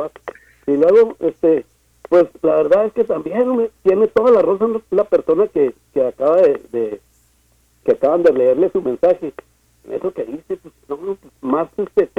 Y 0.68 0.78
luego, 0.78 1.16
este, 1.20 1.66
pues 2.10 2.28
la 2.42 2.56
verdad 2.56 2.86
es 2.86 2.94
que 2.94 3.04
también 3.06 3.70
tiene 3.82 4.08
toda 4.08 4.32
la 4.32 4.42
razón 4.42 4.84
la 4.92 5.04
persona 5.06 5.48
que, 5.48 5.74
que 5.94 6.06
acaba 6.06 6.38
de, 6.38 7.00
que 7.84 7.92
acaban 7.92 8.24
de 8.24 8.34
leerle 8.34 8.70
su 8.72 8.82
mensaje 8.82 9.34
eso 9.90 10.14
que 10.14 10.24
dice 10.24 10.58
pues 10.58 10.74
no, 10.88 10.98
pues, 10.98 11.18
más 11.42 11.68
este 11.78 12.10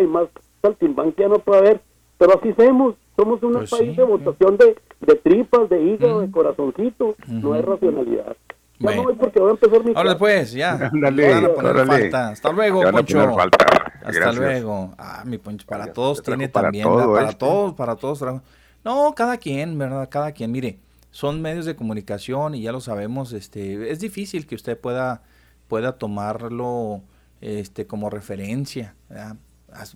y 0.00 0.06
más 0.06 0.28
saltimbanquia 0.62 1.28
no 1.28 1.40
puede 1.40 1.58
haber 1.58 1.80
pero 2.18 2.38
así 2.38 2.54
somos 2.56 2.94
somos 3.16 3.42
un 3.42 3.52
pues 3.52 3.70
país 3.70 3.96
de 3.96 4.02
votación 4.04 4.56
de, 4.56 4.76
de, 5.00 5.14
tripas 5.16 5.68
de 5.68 5.82
hígado 5.82 6.20
de 6.20 6.30
corazoncito. 6.30 7.14
No 7.28 7.52
hay 7.52 7.62
racionalidad. 7.62 8.36
Ya 8.78 8.96
no 8.96 9.04
porque 9.04 9.40
voy 9.40 9.50
a 9.50 9.52
empezar 9.52 9.84
mi 9.84 9.92
ahora 9.94 10.18
pues 10.18 10.52
ya. 10.52 10.72
Hasta 12.32 12.52
luego 12.52 12.82
Poncho. 12.90 13.36
hasta 14.04 14.32
luego. 14.32 14.94
Ah 14.98 15.22
mi 15.24 15.38
Poncho 15.38 15.66
para 15.68 15.92
todos 15.92 16.22
tiene 16.22 16.48
también 16.48 16.88
para 16.88 17.32
todos 17.32 17.74
para 17.74 17.94
todos 17.96 18.24
no, 18.84 19.14
cada 19.14 19.36
quien, 19.36 19.78
¿verdad? 19.78 20.08
Cada 20.10 20.32
quien. 20.32 20.50
Mire, 20.50 20.78
son 21.10 21.40
medios 21.40 21.66
de 21.66 21.76
comunicación 21.76 22.54
y 22.54 22.62
ya 22.62 22.72
lo 22.72 22.80
sabemos, 22.80 23.32
este, 23.32 23.90
es 23.90 24.00
difícil 24.00 24.46
que 24.46 24.54
usted 24.54 24.78
pueda, 24.78 25.22
pueda 25.68 25.98
tomarlo 25.98 27.02
este, 27.40 27.86
como 27.86 28.10
referencia. 28.10 28.96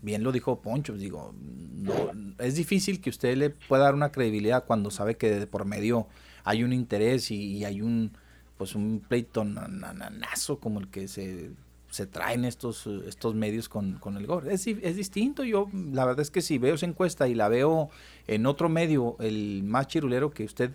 Bien 0.02 0.22
lo 0.22 0.32
dijo 0.32 0.60
Poncho, 0.60 0.96
digo, 0.96 1.34
no, 1.38 1.94
es 2.38 2.54
difícil 2.54 3.00
que 3.00 3.10
usted 3.10 3.36
le 3.36 3.50
pueda 3.50 3.84
dar 3.84 3.94
una 3.94 4.10
credibilidad 4.10 4.64
cuando 4.64 4.90
sabe 4.90 5.16
que 5.16 5.30
de 5.30 5.46
por 5.46 5.64
medio 5.64 6.06
hay 6.44 6.64
un 6.64 6.72
interés 6.72 7.30
y, 7.30 7.64
hay 7.64 7.82
un 7.82 8.12
pues 8.56 8.74
un 8.74 9.04
pleito 9.06 9.44
nanazo 9.44 10.58
como 10.58 10.80
el 10.80 10.88
que 10.88 11.08
se 11.08 11.50
se 11.96 12.06
traen 12.06 12.44
estos, 12.44 12.86
estos 13.06 13.34
medios 13.34 13.68
con, 13.68 13.98
el 14.16 14.26
gore. 14.26 14.52
Es, 14.52 14.66
es, 14.66 14.96
distinto, 14.96 15.44
yo 15.44 15.70
la 15.72 16.04
verdad 16.04 16.20
es 16.20 16.30
que 16.30 16.42
si 16.42 16.58
veo 16.58 16.74
esa 16.74 16.84
encuesta 16.84 17.26
y 17.26 17.34
la 17.34 17.48
veo 17.48 17.88
en 18.26 18.44
otro 18.44 18.68
medio, 18.68 19.16
el 19.20 19.62
más 19.64 19.86
chirulero 19.86 20.30
que 20.30 20.44
usted 20.44 20.72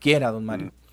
quiera, 0.00 0.30
don 0.30 0.46
Mario, 0.46 0.66
mm. 0.68 0.87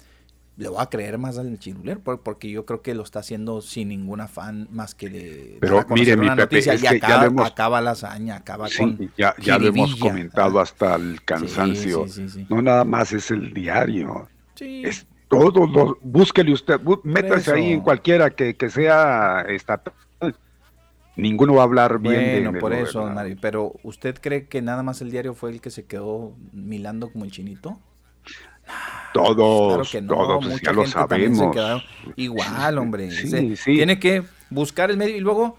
Le 0.57 0.69
voy 0.69 0.77
a 0.79 0.85
creer 0.85 1.17
más 1.17 1.37
al 1.37 1.57
chirulero, 1.59 2.01
porque 2.01 2.49
yo 2.49 2.65
creo 2.65 2.81
que 2.81 2.95
lo 2.95 3.03
está 3.03 3.19
haciendo 3.19 3.61
sin 3.61 3.89
ningún 3.89 4.21
afán 4.21 4.67
más 4.71 4.95
que 4.95 5.09
de... 5.09 5.57
Pero 5.59 5.85
mire, 5.89 6.15
mi 6.15 6.29
Pepe, 6.29 6.59
es 6.59 6.81
y 6.81 6.87
acaba, 6.87 7.45
acaba 7.45 7.81
la 7.81 7.91
hazaña, 7.91 8.37
acaba 8.37 8.67
con... 8.77 9.11
Ya, 9.17 9.35
ya 9.41 9.57
lo 9.59 9.67
hemos 9.67 9.95
comentado 9.97 10.59
hasta 10.59 10.95
el 10.95 11.21
cansancio. 11.23 12.05
no 12.49 12.61
nada 12.61 12.85
más 12.85 13.11
es 13.11 13.31
el 13.31 13.53
diario. 13.53 14.29
Es 14.59 15.05
todo, 15.27 15.67
lo, 15.67 15.97
búsquele 16.01 16.53
usted, 16.53 16.79
métase 17.03 17.51
ahí 17.51 17.73
en 17.73 17.81
cualquiera 17.81 18.29
que, 18.29 18.55
que 18.55 18.69
sea 18.69 19.41
estatal. 19.49 19.93
Ninguno 21.17 21.55
va 21.55 21.61
a 21.61 21.65
hablar 21.65 21.99
bien 21.99 22.43
bueno, 22.43 22.59
por 22.59 22.73
eso, 22.73 23.09
pero 23.41 23.73
¿usted 23.83 24.15
cree 24.21 24.47
que 24.47 24.61
nada 24.61 24.83
más 24.83 25.01
el 25.01 25.11
diario 25.11 25.33
fue 25.33 25.51
el 25.51 25.61
que 25.61 25.69
se 25.69 25.85
quedó 25.85 26.33
milando 26.51 27.09
como 27.11 27.25
el 27.25 27.31
chinito? 27.31 27.79
Todos, 29.13 29.91
todos, 30.07 30.45
pues 30.45 30.61
ya 30.61 30.73
lo 30.73 30.85
sabemos. 30.85 31.55
igual, 32.15 32.77
hombre. 32.77 33.09
Tiene 33.63 33.99
que 33.99 34.23
buscar 34.49 34.91
el 34.91 34.97
medio 34.97 35.15
y 35.15 35.21
luego 35.21 35.57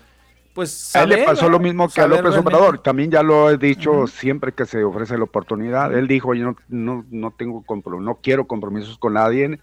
pues 0.52 0.96
a 0.96 1.02
él 1.02 1.10
le 1.10 1.24
pasó 1.24 1.50
lo 1.50 1.58
mismo 1.58 1.86
que 1.86 2.00
a 2.00 2.06
López 2.06 2.34
Obrador. 2.34 2.78
También 2.78 3.10
ya 3.10 3.22
lo 3.22 3.50
he 3.50 3.58
dicho 3.58 4.06
siempre 4.06 4.52
que 4.52 4.64
se 4.64 4.82
ofrece 4.84 5.18
la 5.18 5.24
oportunidad. 5.24 5.94
Él 5.94 6.08
dijo, 6.08 6.34
yo 6.34 6.46
no, 6.46 6.56
no, 6.68 7.04
no 7.10 7.30
tengo 7.30 7.62
no 8.00 8.18
quiero 8.22 8.46
compromisos 8.46 8.96
con 8.96 9.14
nadie. 9.14 9.60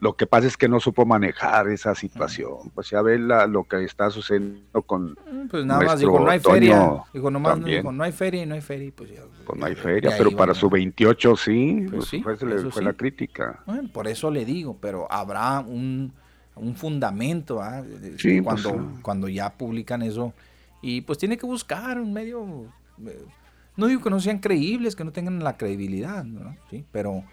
Lo 0.00 0.16
que 0.16 0.26
pasa 0.26 0.46
es 0.46 0.56
que 0.56 0.68
no 0.68 0.80
supo 0.80 1.06
manejar 1.06 1.68
esa 1.68 1.94
situación. 1.94 2.70
Pues 2.74 2.90
ya 2.90 3.02
ve 3.02 3.18
la, 3.18 3.46
lo 3.46 3.64
que 3.64 3.84
está 3.84 4.10
sucediendo 4.10 4.82
con. 4.82 5.16
Mm, 5.30 5.48
pues 5.50 5.64
nada 5.64 5.84
más 5.84 6.00
dijo, 6.00 6.20
no 6.20 6.30
hay 6.30 6.40
feria. 6.40 7.02
Dijo, 7.12 7.30
nomás, 7.30 7.64
dijo, 7.64 7.92
no 7.92 8.04
hay 8.04 8.12
feria 8.12 8.42
y 8.42 8.46
no 8.46 8.54
hay 8.54 8.60
feria. 8.60 8.92
Pues, 8.94 9.10
ya, 9.10 9.22
pues 9.46 9.58
no 9.58 9.66
hay 9.66 9.74
feria, 9.74 10.12
pero 10.16 10.30
para 10.32 10.54
su 10.54 10.68
28 10.68 11.36
sí. 11.36 11.86
Pues, 11.90 12.10
pues 12.22 12.38
fue, 12.40 12.70
fue 12.70 12.82
la 12.82 12.92
crítica. 12.92 13.62
Bueno, 13.66 13.88
por 13.92 14.06
eso 14.06 14.30
le 14.30 14.44
digo, 14.44 14.76
pero 14.80 15.10
habrá 15.10 15.60
un 15.60 16.12
un 16.56 16.74
fundamento 16.74 17.60
¿ah? 17.62 17.84
pues, 18.00 18.42
cuando, 18.42 18.98
cuando 19.02 19.28
ya 19.28 19.50
publican 19.50 20.02
eso. 20.02 20.32
Y 20.82 21.02
pues 21.02 21.18
tiene 21.18 21.36
que 21.36 21.46
buscar 21.46 22.00
un 22.00 22.12
medio, 22.12 22.66
eh, 23.06 23.24
no 23.76 23.86
digo 23.86 24.02
que 24.02 24.10
no 24.10 24.20
sean 24.20 24.38
creíbles, 24.38 24.96
que 24.96 25.04
no 25.04 25.12
tengan 25.12 25.42
la 25.42 25.56
credibilidad, 25.56 26.24
¿no? 26.24 26.56
¿Sí? 26.70 26.84
Pero, 26.92 27.24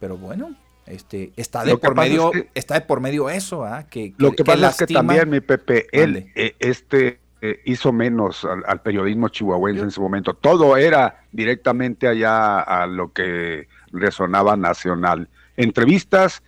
pero 0.00 0.16
bueno, 0.16 0.54
este, 0.86 1.32
está 1.36 1.64
de 1.64 1.76
por 1.76 1.96
medio, 1.96 2.32
está 2.54 2.74
de 2.74 2.80
por 2.82 3.00
medio 3.00 3.30
eso, 3.30 3.64
¿ah? 3.64 3.84
que, 3.88 4.14
Lo 4.18 4.32
que, 4.32 4.44
pasa 4.44 4.70
es 4.70 4.76
que 4.78 4.86
también, 4.86 5.30
mi 5.30 5.40
Pepe, 5.40 5.86
él, 5.92 6.30
eh, 6.34 6.54
este, 6.58 7.20
eh, 7.40 7.60
hizo 7.64 7.92
menos 7.92 8.44
al, 8.44 8.82
periodismo 8.82 9.28
chihuahuense 9.28 9.82
en 9.82 9.90
su 9.90 10.00
momento. 10.00 10.34
Todo 10.34 10.76
era 10.76 11.24
directamente 11.32 12.06
allá 12.06 12.60
a 12.60 12.86
lo 12.86 13.12
que 13.12 13.68
resonaba 13.90 14.56
nacional. 14.56 15.28
Entrevistas, 15.56 16.42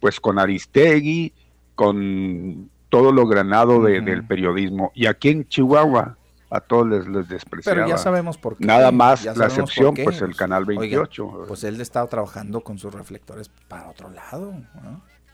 pues 0.00 0.20
con 0.20 0.38
Aristegui, 0.38 1.32
con 1.74 2.70
todo 2.88 3.12
lo 3.12 3.26
granado 3.26 3.82
del 3.82 4.24
periodismo. 4.24 4.92
Y 4.94 5.06
aquí 5.06 5.30
en 5.30 5.48
Chihuahua 5.48 6.16
a 6.50 6.60
todos 6.60 6.86
les, 6.86 7.06
les 7.08 7.28
despreciaba. 7.28 7.76
Pero 7.76 7.88
ya 7.88 7.98
sabemos 7.98 8.38
por 8.38 8.56
qué. 8.56 8.64
Nada 8.64 8.92
más 8.92 9.24
la 9.24 9.46
excepción, 9.46 9.94
pues 9.94 10.22
el 10.22 10.36
canal 10.36 10.64
28. 10.64 11.44
pues 11.48 11.64
él 11.64 11.80
estaba 11.80 12.06
trabajando 12.06 12.60
con 12.60 12.78
sus 12.78 12.94
reflectores 12.94 13.50
para 13.68 13.88
otro 13.88 14.10
lado, 14.10 14.54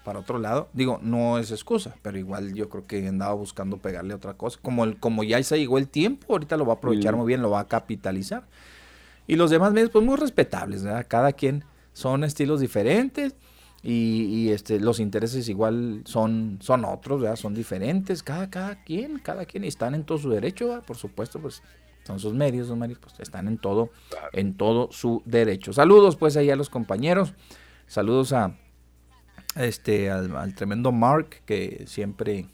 Para 0.05 0.19
otro 0.21 0.39
lado. 0.39 0.69
Digo, 0.73 0.99
no 1.03 1.39
es 1.39 1.51
excusa, 1.51 1.95
pero 2.03 2.19
igual 2.19 2.55
yo 2.55 2.69
creo 2.69 2.87
que 2.87 3.07
andaba 3.07 3.35
buscando 3.35 3.77
pegarle 3.77 4.15
otra 4.15 4.35
cosa. 4.35 4.59
Como, 4.63 4.85
el, 4.85 4.99
como 4.99 5.23
ya 5.23 5.43
se 5.43 5.59
llegó 5.59 5.79
el 5.79 5.89
tiempo, 5.89 6.33
ahorita 6.33 6.57
lo 6.57 6.67
va 6.67 6.75
a 6.75 6.77
aprovechar 6.77 7.15
muy 7.17 7.27
bien, 7.27 7.43
lo 7.43 7.51
va 7.51 7.61
a 7.61 7.69
capitalizar. 7.69 8.45
Y 9.27 9.37
los 9.37 9.51
demás 9.51 9.73
medios, 9.73 9.91
pues 9.91 10.05
muy 10.05 10.17
respetables, 10.17 10.83
¿verdad? 10.83 11.07
Cada 11.09 11.33
quien 11.33 11.65
son 11.93 12.25
estilos 12.25 12.61
diferentes 12.61 13.37
y, 13.85 14.51
este, 14.51 14.79
los 14.79 15.01
intereses 15.01 15.49
igual 15.49 16.03
son, 16.05 16.59
son 16.61 16.85
otros, 16.85 17.41
son 17.41 17.53
diferentes, 17.53 18.23
cada, 18.23 18.49
cada 18.49 18.83
quien, 18.85 19.19
cada 19.19 19.45
quien 19.45 19.65
están 19.65 19.97
en 19.97 20.05
todo 20.05 20.19
su 20.19 20.31
derecho, 20.31 20.83
por 20.87 20.97
supuesto, 20.97 21.41
pues 21.41 21.63
son 22.05 22.21
sus 22.21 22.33
medios, 22.33 22.69
sus 22.69 22.77
medios, 22.77 23.01
pues 23.01 23.19
están 23.19 23.49
en 23.49 23.59
todo, 23.59 23.91
en 24.33 24.55
todo 24.55 24.91
su 24.93 25.23
derecho. 25.25 25.73
Saludos 25.73 26.17
pues 26.17 26.37
ahí 26.37 26.51
a 26.51 26.57
los 26.57 26.71
compañeros, 26.71 27.35
saludos 27.87 28.33
a 28.33 28.57
este 29.57 30.11
al, 30.11 30.55
tremendo 30.55 30.93
Mark 30.93 31.43
que 31.45 31.85
siempre 31.87 32.47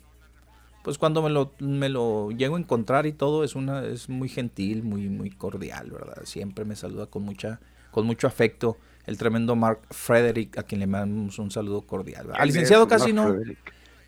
pues 0.83 0.97
cuando 0.97 1.23
me 1.23 1.29
lo, 1.29 1.53
me 1.59 1.89
lo 1.89 2.31
llego 2.31 2.57
a 2.57 2.59
encontrar 2.59 3.07
y 3.07 3.13
todo 3.13 3.45
es 3.45 3.55
una 3.55 3.85
es 3.85 4.09
muy 4.09 4.31
gentil, 4.31 4.83
muy 4.83 5.11
muy 5.11 5.31
cordial, 5.31 5.91
¿verdad? 5.91 6.23
Siempre 6.25 6.65
me 6.65 6.75
saluda 6.75 7.07
con 7.07 7.23
mucha 7.23 7.61
con 7.91 8.07
mucho 8.07 8.27
afecto 8.27 8.79
el 9.09 9.17
tremendo 9.17 9.57
Mark 9.57 9.81
Frederick, 9.91 10.59
a 10.59 10.63
quien 10.63 10.81
le 10.81 10.87
mandamos 10.87 11.39
un 11.39 11.51
saludo 11.51 11.81
cordial. 11.83 12.29
Al 12.35 12.47
licenciado 12.47 12.87
casi 12.87 13.13
no. 13.13 13.35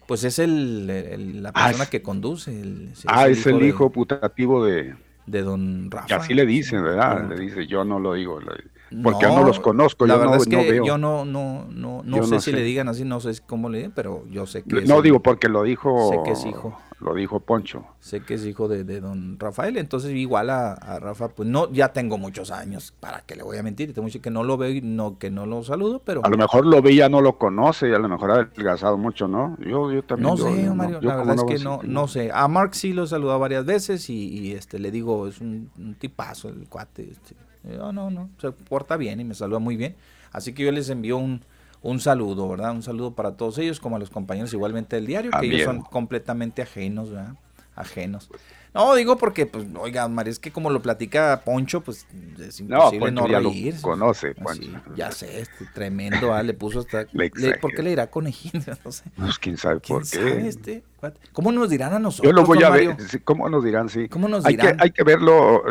Pues 0.07 0.25
es 0.25 0.39
el, 0.39 1.43
la 1.43 1.53
ah, 1.55 1.67
persona 1.67 1.87
que 1.87 2.03
conduce. 2.03 2.53
ah, 3.07 3.29
es 3.29 3.47
el, 3.47 3.63
hijo, 3.63 3.91
putativo 3.91 4.65
de, 4.65 4.95
de 5.27 5.43
don 5.43 5.91
Rafa. 5.91 6.17
así 6.17 6.35
le 6.35 6.45
dicen, 6.45 6.83
¿verdad? 6.83 7.29
Le 7.31 7.39
dice, 7.39 7.67
yo 7.67 7.85
no 7.85 7.99
lo 7.99 8.15
digo. 8.15 8.41
Porque 9.03 9.27
no, 9.27 9.37
no 9.37 9.45
los 9.45 9.61
conozco, 9.61 10.05
la 10.05 10.15
yo 10.15 10.21
verdad 10.21 10.35
no, 10.35 10.43
es 10.43 10.49
que 10.49 10.83
Yo 10.85 10.99
no, 10.99 11.25
no, 11.25 11.67
no, 11.71 12.03
no 12.05 12.23
sé 12.25 12.41
si 12.41 12.53
le 12.53 12.63
digan 12.63 12.89
así, 12.89 13.05
no 13.05 13.21
sé 13.21 13.41
cómo 13.47 13.71
le 13.71 13.79
digan, 13.79 13.93
pero 13.95 14.27
yo 14.29 14.47
sé 14.47 14.65
que. 14.65 14.83
No 14.83 15.01
digo 15.01 15.21
porque 15.21 15.49
lo 15.49 15.63
dijo. 15.63 16.11
Sé 16.11 16.19
que 16.25 16.33
es 16.33 16.45
hijo. 16.45 16.79
Lo 17.01 17.15
dijo 17.15 17.41
Poncho. 17.41 17.87
Sé 17.99 18.21
que 18.21 18.35
es 18.35 18.45
hijo 18.45 18.69
de, 18.69 18.85
don 19.01 19.39
Rafael, 19.39 19.79
entonces 19.79 20.13
igual 20.13 20.51
a, 20.51 20.99
Rafa, 21.01 21.29
pues 21.29 21.49
no, 21.49 21.73
ya 21.73 21.93
tengo 21.95 22.19
muchos 22.19 22.51
años, 22.51 22.93
¿para 23.01 23.23
qué 23.23 23.37
le 23.37 23.43
voy 23.43 23.57
a 23.57 23.63
mentir? 23.63 23.95
Tengo 23.95 24.09
que 24.09 24.31
no 24.31 24.45
lo 24.45 24.59
veo 24.59 24.71
y 24.71 24.83
no, 24.83 25.19
que 25.19 25.31
no 25.31 25.47
lo 25.47 25.63
saludo, 25.63 26.03
pero... 26.05 26.21
A 26.25 26.29
lo 26.29 26.37
mejor 26.37 26.67
lo 26.67 26.83
ve 26.83 26.93
y 26.93 26.97
ya 26.97 27.09
no 27.09 27.23
lo 27.23 27.39
conoce, 27.39 27.89
y 27.89 27.95
a 27.95 27.99
lo 27.99 28.09
mejor 28.09 28.31
ha 28.33 28.35
adelgazado 28.35 28.99
mucho, 28.99 29.29
¿no? 29.29 29.57
Yo, 29.61 29.91
yo 29.91 30.03
también... 30.03 30.29
No 30.29 30.37
sé, 30.37 30.71
Mario, 30.71 31.01
la 31.01 31.17
verdad 31.17 31.37
es 31.37 31.45
que 31.45 31.65
no, 31.65 31.81
no 31.83 32.07
sé. 32.07 32.31
A 32.35 32.47
Mark 32.49 32.75
sí 32.75 32.93
lo 32.93 33.05
he 33.05 33.07
saludado 33.07 33.39
varias 33.39 33.65
veces 33.65 34.11
y, 34.11 34.53
este 34.53 34.79
le 34.79 34.91
digo, 34.91 35.27
es 35.27 35.41
un, 35.41 35.71
tipazo 35.99 36.49
el 36.49 36.69
cuate. 36.69 37.11
Este. 37.11 37.35
No, 37.77 37.93
no, 37.93 38.11
no, 38.11 38.31
se 38.39 38.53
porta 38.53 38.97
bien 38.97 39.21
y 39.21 39.25
me 39.25 39.35
saluda 39.35 39.59
muy 39.59 39.77
bien. 39.77 39.97
Así 40.33 40.53
que 40.53 40.65
yo 40.65 40.73
les 40.73 40.89
envío 40.91 41.17
un, 41.17 41.43
un 41.82 42.01
saludo, 42.01 42.48
¿verdad? 42.48 42.73
Un 42.73 42.82
saludo 42.82 43.15
para 43.15 43.36
todos 43.36 43.59
ellos, 43.59 43.81
como 43.81 43.97
a 43.97 43.98
los 43.98 44.11
compañeños 44.11 44.52
igualmente 44.52 44.97
del 44.97 45.07
diario, 45.07 45.31
que 45.40 45.47
ellos 45.47 45.62
son 45.62 45.82
completamente 45.82 46.62
ajenos, 46.62 47.11
¿verdad? 47.11 47.35
Ajenos. 47.74 48.31
No, 48.73 48.95
digo 48.95 49.17
porque, 49.17 49.47
pues, 49.47 49.67
oiga, 49.79 50.07
María, 50.09 50.31
es 50.31 50.39
que 50.39 50.53
como 50.53 50.71
lo 50.71 50.81
platica 50.81 51.43
Poncho, 51.45 51.81
pues 51.81 52.07
es 52.39 52.61
imposible 52.61 53.11
no, 53.11 53.27
no 53.27 53.41
reír. 53.41 53.75
conoce, 53.81 54.35
Poncho. 54.35 54.71
ya 54.95 55.11
sé, 55.11 55.41
este, 55.41 55.67
tremendo, 55.75 56.33
ah, 56.33 56.43
le 56.43 56.55
puso 56.55 56.81
hasta... 56.81 57.07
¿Por 57.61 57.75
qué 57.75 57.83
le 57.83 57.91
dirá 57.91 58.09
conejito? 58.09 58.59
No 58.85 58.93
sé. 58.93 59.05
Pues 59.17 59.39
quién 59.39 59.57
sabe 59.57 59.81
por 59.81 60.09
qué. 60.09 60.47
este? 60.47 60.85
¿Cómo 61.33 61.51
nos 61.51 61.71
dirán 61.71 61.95
a 61.95 61.99
nosotros? 61.99 62.31
Yo 62.31 62.37
lo 62.37 62.47
voy 62.47 62.63
a 62.63 62.71
ver, 62.71 62.97
¿cómo 63.25 63.49
nos 63.49 63.65
dirán? 63.65 63.89
Sí. 63.89 64.09
¿Cómo 64.09 64.29
nos 64.29 64.45
dirán? 64.45 64.67
Hay 64.67 64.73
que, 64.77 64.83
hay 64.83 64.91
que 64.91 65.03
verlo, 65.03 65.65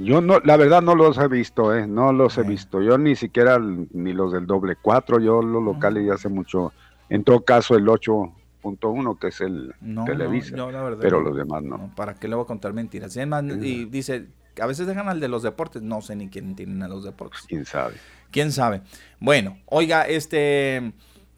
yo 0.00 0.20
no, 0.20 0.40
la 0.40 0.56
verdad 0.56 0.80
no 0.80 0.94
los 0.94 1.18
he 1.18 1.28
visto, 1.28 1.74
¿eh? 1.74 1.86
No 1.86 2.12
los 2.12 2.38
he 2.38 2.42
visto. 2.42 2.80
Yo 2.80 2.96
ni 2.96 3.16
siquiera, 3.16 3.58
ni 3.58 4.12
los 4.12 4.32
del 4.32 4.46
doble 4.46 4.76
cuatro, 4.80 5.18
yo 5.18 5.42
los 5.42 5.62
locales 5.62 6.06
ya 6.06 6.14
hace 6.14 6.28
mucho. 6.28 6.72
En 7.08 7.24
todo 7.24 7.44
caso, 7.44 7.76
el 7.76 7.88
8 7.88 8.32
uno 8.66 9.18
que 9.18 9.28
es 9.28 9.40
el 9.40 9.74
Televisa, 10.04 10.56
pero 11.00 11.20
los 11.20 11.36
demás 11.36 11.62
no. 11.62 11.92
¿Para 11.94 12.14
qué 12.14 12.28
le 12.28 12.34
voy 12.34 12.44
a 12.44 12.46
contar 12.46 12.72
mentiras? 12.72 13.16
Y, 13.16 13.84
dice, 13.86 14.26
a 14.60 14.66
veces 14.66 14.86
dejan 14.86 15.08
al 15.08 15.20
de 15.20 15.28
los 15.28 15.42
deportes, 15.42 15.82
no 15.82 16.00
sé 16.02 16.16
ni 16.16 16.28
quién 16.28 16.56
tienen 16.56 16.82
a 16.82 16.88
los 16.88 17.04
deportes. 17.04 17.42
¿Quién 17.48 17.64
sabe? 17.64 17.94
¿Quién 18.30 18.52
sabe? 18.52 18.82
Bueno, 19.20 19.58
oiga, 19.66 20.06
este... 20.06 20.92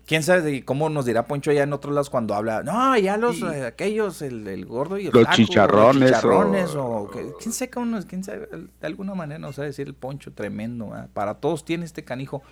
¿Quién 0.08 0.22
sabe 0.22 0.64
cómo 0.64 0.88
nos 0.88 1.04
dirá 1.04 1.26
Poncho 1.26 1.50
allá 1.50 1.64
en 1.64 1.72
otros 1.74 1.92
lados 1.92 2.08
cuando 2.08 2.34
habla? 2.34 2.62
No, 2.62 2.96
ya 2.96 3.18
los, 3.18 3.42
eh, 3.42 3.66
aquellos, 3.66 4.22
el, 4.22 4.64
gordo 4.64 4.96
y 4.96 5.08
el 5.08 5.12
Los 5.12 5.28
chicharrones. 5.28 6.10
Los 6.10 6.20
chicharrones 6.20 6.74
o... 6.76 7.10
¿Quién 7.38 7.52
sabe 7.52 7.70
cómo 7.70 8.00
quién 8.08 8.24
sabe? 8.24 8.48
De 8.80 8.86
alguna 8.86 9.14
manera 9.14 9.38
nos 9.38 9.58
va 9.58 9.64
a 9.64 9.66
decir 9.66 9.86
el 9.86 9.92
Poncho 9.92 10.32
tremendo. 10.32 10.94
Para 11.12 11.34
todos 11.34 11.62
tiene 11.62 11.84
este 11.84 12.04
canijo. 12.04 12.42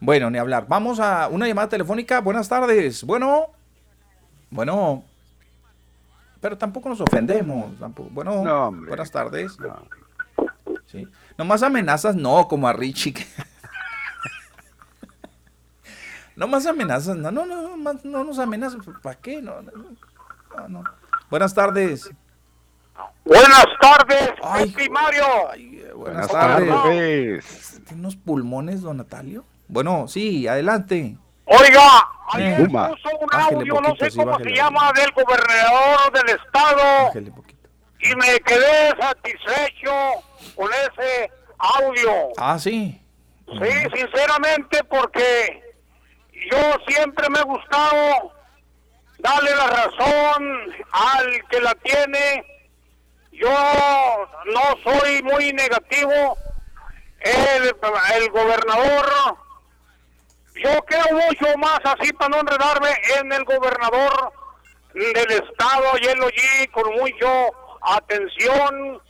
Bueno, 0.00 0.30
ni 0.30 0.38
hablar. 0.38 0.64
Vamos 0.68 1.00
a 1.00 1.28
una 1.28 1.46
llamada 1.46 1.68
telefónica. 1.68 2.22
Buenas 2.22 2.48
tardes. 2.48 3.04
Bueno. 3.04 3.50
Bueno, 4.52 5.02
pero 6.42 6.58
tampoco 6.58 6.90
nos 6.90 7.00
ofendemos. 7.00 7.72
Bueno, 8.10 8.70
buenas 8.70 9.10
tardes. 9.10 9.58
No. 9.58 9.82
Sí. 10.86 11.08
Nomás 11.38 11.62
amenazas, 11.62 12.14
no, 12.14 12.46
como 12.48 12.68
a 12.68 12.74
Richie. 12.74 13.14
no 16.36 16.46
más 16.46 16.66
amenazas, 16.66 17.16
no, 17.16 17.30
no, 17.30 17.46
no, 17.46 17.78
no, 18.04 18.24
nos 18.24 18.38
amenazas. 18.38 18.82
¿Para 19.02 19.18
qué? 19.18 19.40
No, 19.40 19.62
no, 19.62 20.84
Buenas 21.30 21.54
tardes. 21.54 22.10
Buenas 23.24 23.66
tardes, 23.80 24.32
Ay, 24.42 24.74
Mario. 24.90 25.24
buenas, 25.96 26.28
tardes. 26.28 27.80
¿Tiene 27.86 28.00
unos 28.00 28.16
pulmones, 28.16 28.82
don 28.82 28.98
Natalio? 28.98 29.46
Bueno, 29.66 30.08
sí, 30.08 30.46
adelante. 30.46 31.16
Oiga, 31.46 32.06
ayer 32.32 32.66
puso 32.68 33.16
un 33.20 33.28
audio, 33.32 33.80
no 33.80 33.96
sé 33.96 34.10
cómo 34.16 34.38
se 34.38 34.50
llama, 34.54 34.92
del 34.94 35.10
gobernador 35.12 36.12
del 36.12 36.36
estado. 36.36 37.12
Y 38.00 38.16
me 38.16 38.40
quedé 38.40 38.88
satisfecho 39.00 39.92
con 40.56 40.70
ese 40.72 41.30
audio. 41.58 42.28
Ah, 42.36 42.58
sí. 42.58 43.00
Sí, 43.46 43.70
sinceramente, 43.94 44.82
porque 44.84 45.62
yo 46.50 46.58
siempre 46.88 47.28
me 47.28 47.40
he 47.40 47.44
gustado 47.44 48.32
darle 49.18 49.54
la 49.54 49.66
razón 49.68 50.74
al 50.90 51.48
que 51.48 51.60
la 51.60 51.74
tiene. 51.76 52.44
Yo 53.32 53.50
no 54.46 54.60
soy 54.82 55.22
muy 55.22 55.52
negativo. 55.52 56.36
El, 57.20 57.76
el 58.16 58.30
gobernador 58.30 59.36
yo 60.62 60.82
creo 60.84 61.04
mucho 61.12 61.58
más 61.58 61.80
así 61.84 62.12
para 62.12 62.30
no 62.30 62.40
enredarme 62.40 62.90
en 63.18 63.32
el 63.32 63.44
gobernador 63.44 64.32
del 64.94 65.30
estado 65.30 65.84
y 66.00 66.06
él 66.06 66.70
con 66.70 66.92
mucha 66.94 67.48
atención 67.82 69.00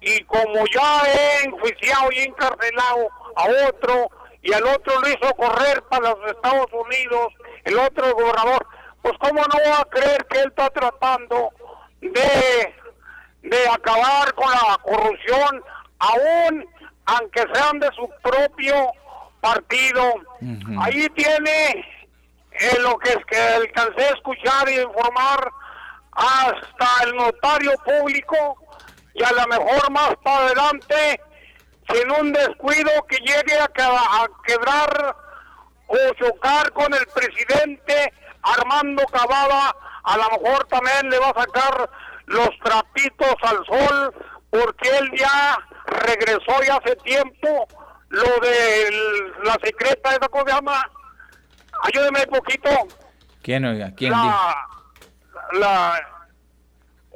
y 0.00 0.22
como 0.24 0.66
ya 0.66 1.02
he 1.06 1.44
enjuiciado 1.44 2.12
y 2.12 2.20
encarcelado 2.20 3.08
a 3.36 3.68
otro 3.68 4.10
y 4.42 4.52
al 4.52 4.62
otro 4.64 5.00
lo 5.00 5.08
hizo 5.08 5.34
correr 5.36 5.82
para 5.84 6.10
los 6.10 6.30
Estados 6.30 6.66
Unidos, 6.72 7.28
el 7.64 7.78
otro 7.78 8.14
gobernador, 8.14 8.66
pues 9.00 9.14
cómo 9.18 9.40
no 9.40 9.70
va 9.70 9.80
a 9.80 9.84
creer 9.86 10.24
que 10.26 10.40
él 10.40 10.48
está 10.48 10.68
tratando 10.68 11.50
de, 12.02 12.74
de 13.42 13.68
acabar 13.68 14.34
con 14.34 14.50
la 14.50 14.78
corrupción, 14.82 15.64
aún 15.98 16.68
aunque 17.06 17.44
sean 17.54 17.80
de 17.80 17.88
su 17.94 18.08
propio 18.22 18.92
partido. 19.44 20.14
Ahí 20.80 21.08
tiene 21.10 21.86
eh, 22.52 22.78
lo 22.80 22.96
que 22.98 23.10
es 23.10 23.24
que 23.26 23.38
alcancé 23.38 24.04
a 24.04 24.14
escuchar 24.14 24.68
y 24.70 24.80
informar 24.80 25.50
hasta 26.12 27.04
el 27.04 27.16
notario 27.16 27.72
público 27.84 28.56
y 29.14 29.22
a 29.22 29.32
lo 29.32 29.46
mejor 29.48 29.90
más 29.90 30.14
para 30.22 30.46
adelante, 30.46 31.20
sin 31.92 32.10
un 32.10 32.32
descuido 32.32 32.90
que 33.08 33.16
llegue 33.18 33.58
a, 33.58 33.64
a 33.64 34.26
quebrar 34.46 35.16
o 35.88 35.96
chocar 36.14 36.72
con 36.72 36.92
el 36.94 37.06
presidente 37.08 38.12
Armando 38.42 39.04
Cavada, 39.06 39.76
a 40.04 40.16
lo 40.16 40.38
mejor 40.38 40.64
también 40.68 41.10
le 41.10 41.18
va 41.18 41.30
a 41.30 41.40
sacar 41.40 41.90
los 42.26 42.50
trapitos 42.62 43.34
al 43.42 43.64
sol 43.66 44.14
porque 44.50 44.88
él 44.98 45.10
ya 45.16 45.58
regresó 45.86 46.62
ya 46.66 46.76
hace 46.76 46.96
tiempo 46.96 47.68
lo 48.08 48.40
de 48.40 49.32
la 49.44 49.58
secreta, 49.62 50.10
¿esa 50.10 50.28
cosa 50.28 50.44
se 50.46 50.52
llama? 50.52 50.90
Ayúdeme 51.82 52.20
un 52.20 52.38
poquito. 52.38 52.70
¿Quién, 53.42 53.64
oiga? 53.64 53.92
¿Quién? 53.96 54.12
La, 54.12 54.66
la, 55.52 56.08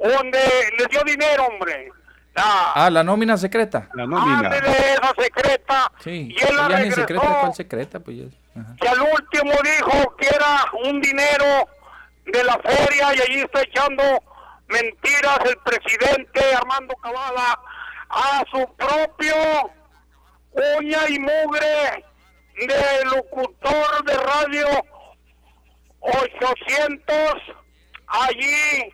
donde 0.01 0.39
le 0.77 0.85
dio 0.85 1.03
dinero, 1.03 1.45
hombre. 1.47 1.91
La, 2.35 2.71
ah, 2.73 2.89
la 2.89 3.03
nómina 3.03 3.37
secreta. 3.37 3.89
La 3.93 4.05
nómina. 4.05 4.49
de 4.49 4.57
esa 4.57 5.13
secreta. 5.17 5.91
Sí, 5.99 6.35
y 6.37 6.43
él 6.43 6.55
la 6.55 6.69
ya 6.69 6.79
ni 6.79 6.91
secreta, 6.91 7.39
¿cuál 7.39 7.53
secreta? 7.53 7.99
Pues 7.99 8.17
Que 8.79 8.87
al 8.87 9.01
último 9.01 9.51
dijo 9.63 10.15
que 10.17 10.27
era 10.27 10.65
un 10.85 11.01
dinero 11.01 11.67
de 12.25 12.43
la 12.43 12.59
feria 12.59 13.15
y 13.15 13.21
allí 13.21 13.39
está 13.41 13.61
echando 13.61 14.03
mentiras 14.67 15.39
el 15.45 15.57
presidente 15.57 16.55
Armando 16.55 16.93
Cavada 16.95 17.59
a 18.09 18.43
su 18.51 18.75
propio 18.75 19.35
uña 20.51 20.99
y 21.09 21.19
mugre 21.19 22.05
de 22.55 23.05
locutor 23.05 24.03
de 24.05 24.13
radio 24.17 24.67
800 26.01 27.15
allí 28.07 28.93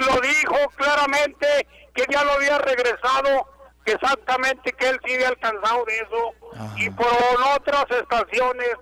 lo 0.00 0.20
dijo 0.20 0.68
claramente 0.76 1.66
que 1.94 2.04
ya 2.10 2.24
lo 2.24 2.32
había 2.32 2.58
regresado 2.58 3.46
exactamente 3.84 4.72
que 4.72 4.88
él 4.88 5.00
sí 5.04 5.14
había 5.14 5.28
alcanzado 5.28 5.84
de 5.84 5.96
eso. 5.96 6.32
Y 6.76 6.90
por 6.90 7.06
otras 7.56 7.84
estaciones 7.90 8.74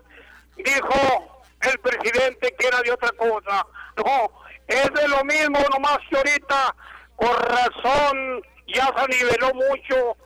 dijo 0.57 1.45
el 1.61 1.79
presidente 1.81 2.55
que 2.59 2.67
era 2.67 2.81
de 2.83 2.93
otra 2.93 3.11
cosa. 3.13 3.67
No, 3.97 4.31
es 4.69 4.93
de 4.93 5.09
lo 5.09 5.25
mismo, 5.25 5.59
nomás 5.71 5.99
que 6.09 6.17
ahorita, 6.17 6.75
con 7.17 7.35
razón, 7.35 8.43
ya 8.69 8.93
se 8.97 9.09
niveló 9.09 9.53
mucho 9.55 10.17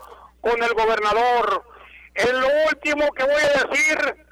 con 0.47 0.63
el 0.63 0.73
gobernador. 0.75 1.65
Es 2.15 2.33
lo 2.33 2.49
último 2.69 3.11
que 3.13 3.25
voy 3.25 3.43
a 3.43 3.67
decir 3.67 4.27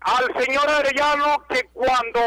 al 0.00 0.44
señor 0.44 0.68
Arellano 0.68 1.42
que 1.48 1.64
cuando 1.72 2.20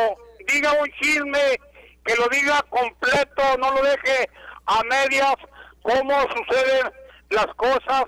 diga 0.47 0.71
un 0.73 0.89
chisme, 0.99 1.59
que 2.03 2.15
lo 2.15 2.27
diga 2.29 2.63
completo, 2.69 3.43
no 3.59 3.71
lo 3.73 3.83
deje 3.83 4.29
a 4.65 4.83
medias, 4.83 5.35
cómo 5.83 6.19
suceden 6.35 6.91
las 7.29 7.45
cosas, 7.55 8.05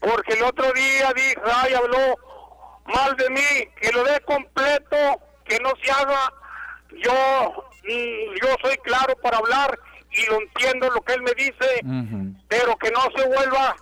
porque 0.00 0.34
el 0.34 0.42
otro 0.42 0.72
día 0.72 1.12
dijo, 1.14 1.42
ay, 1.54 1.74
habló 1.74 2.16
mal 2.86 3.16
de 3.16 3.30
mí, 3.30 3.68
que 3.80 3.92
lo 3.92 4.02
dé 4.02 4.20
completo, 4.22 4.96
que 5.44 5.58
no 5.60 5.70
se 5.82 5.90
haga, 5.92 6.32
yo, 6.90 7.12
mm, 7.84 8.34
yo 8.42 8.56
soy 8.62 8.76
claro 8.78 9.14
para 9.22 9.38
hablar 9.38 9.78
y 10.10 10.26
lo 10.26 10.40
entiendo 10.40 10.90
lo 10.90 11.00
que 11.02 11.12
él 11.14 11.22
me 11.22 11.32
dice, 11.34 11.80
pero 12.48 12.76
que 12.76 12.90
no 12.90 13.02
se 13.16 13.26
vuelva 13.28 13.76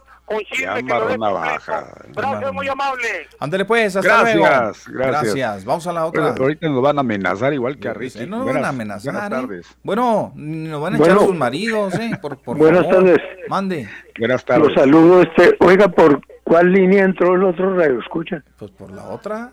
Gracias, 2.14 2.52
muy 2.52 2.68
amable. 2.68 3.08
Ándale 3.40 3.64
pues, 3.64 3.96
hasta 3.96 4.22
luego. 4.22 4.44
Gracias, 4.44 4.88
gracias. 4.88 5.64
Vamos 5.64 5.86
a 5.86 5.92
la 5.92 6.06
otra. 6.06 6.34
ahorita 6.38 6.68
nos 6.68 6.82
van 6.82 6.98
a 6.98 7.00
amenazar 7.00 7.52
igual 7.52 7.78
que 7.78 7.88
a 7.88 7.94
Ricky. 7.94 8.26
No 8.26 8.44
nos 8.44 8.54
van 8.54 8.64
a 8.64 8.68
amenazar. 8.68 9.12
Buenas 9.12 9.30
¿eh? 9.30 9.34
tardes. 9.34 9.76
Bueno, 9.82 10.32
nos 10.36 10.80
van 10.80 10.94
a 10.94 10.98
echar 10.98 11.18
sus 11.18 11.34
maridos, 11.34 11.94
¿eh? 11.94 12.12
Por, 12.20 12.38
por 12.38 12.56
buenas 12.56 12.88
tardes. 12.88 13.18
Mande. 13.48 13.88
Buenas 14.18 14.44
tardes. 14.44 14.68
Los 14.68 14.74
saludo, 14.74 15.22
este, 15.22 15.56
oiga, 15.60 15.88
¿por 15.88 16.20
cuál 16.44 16.72
línea 16.72 17.04
entró 17.04 17.34
el 17.34 17.44
otro 17.44 17.76
radio? 17.76 17.98
Escucha. 17.98 18.44
Pues 18.58 18.70
por 18.70 18.92
la 18.92 19.08
otra. 19.08 19.50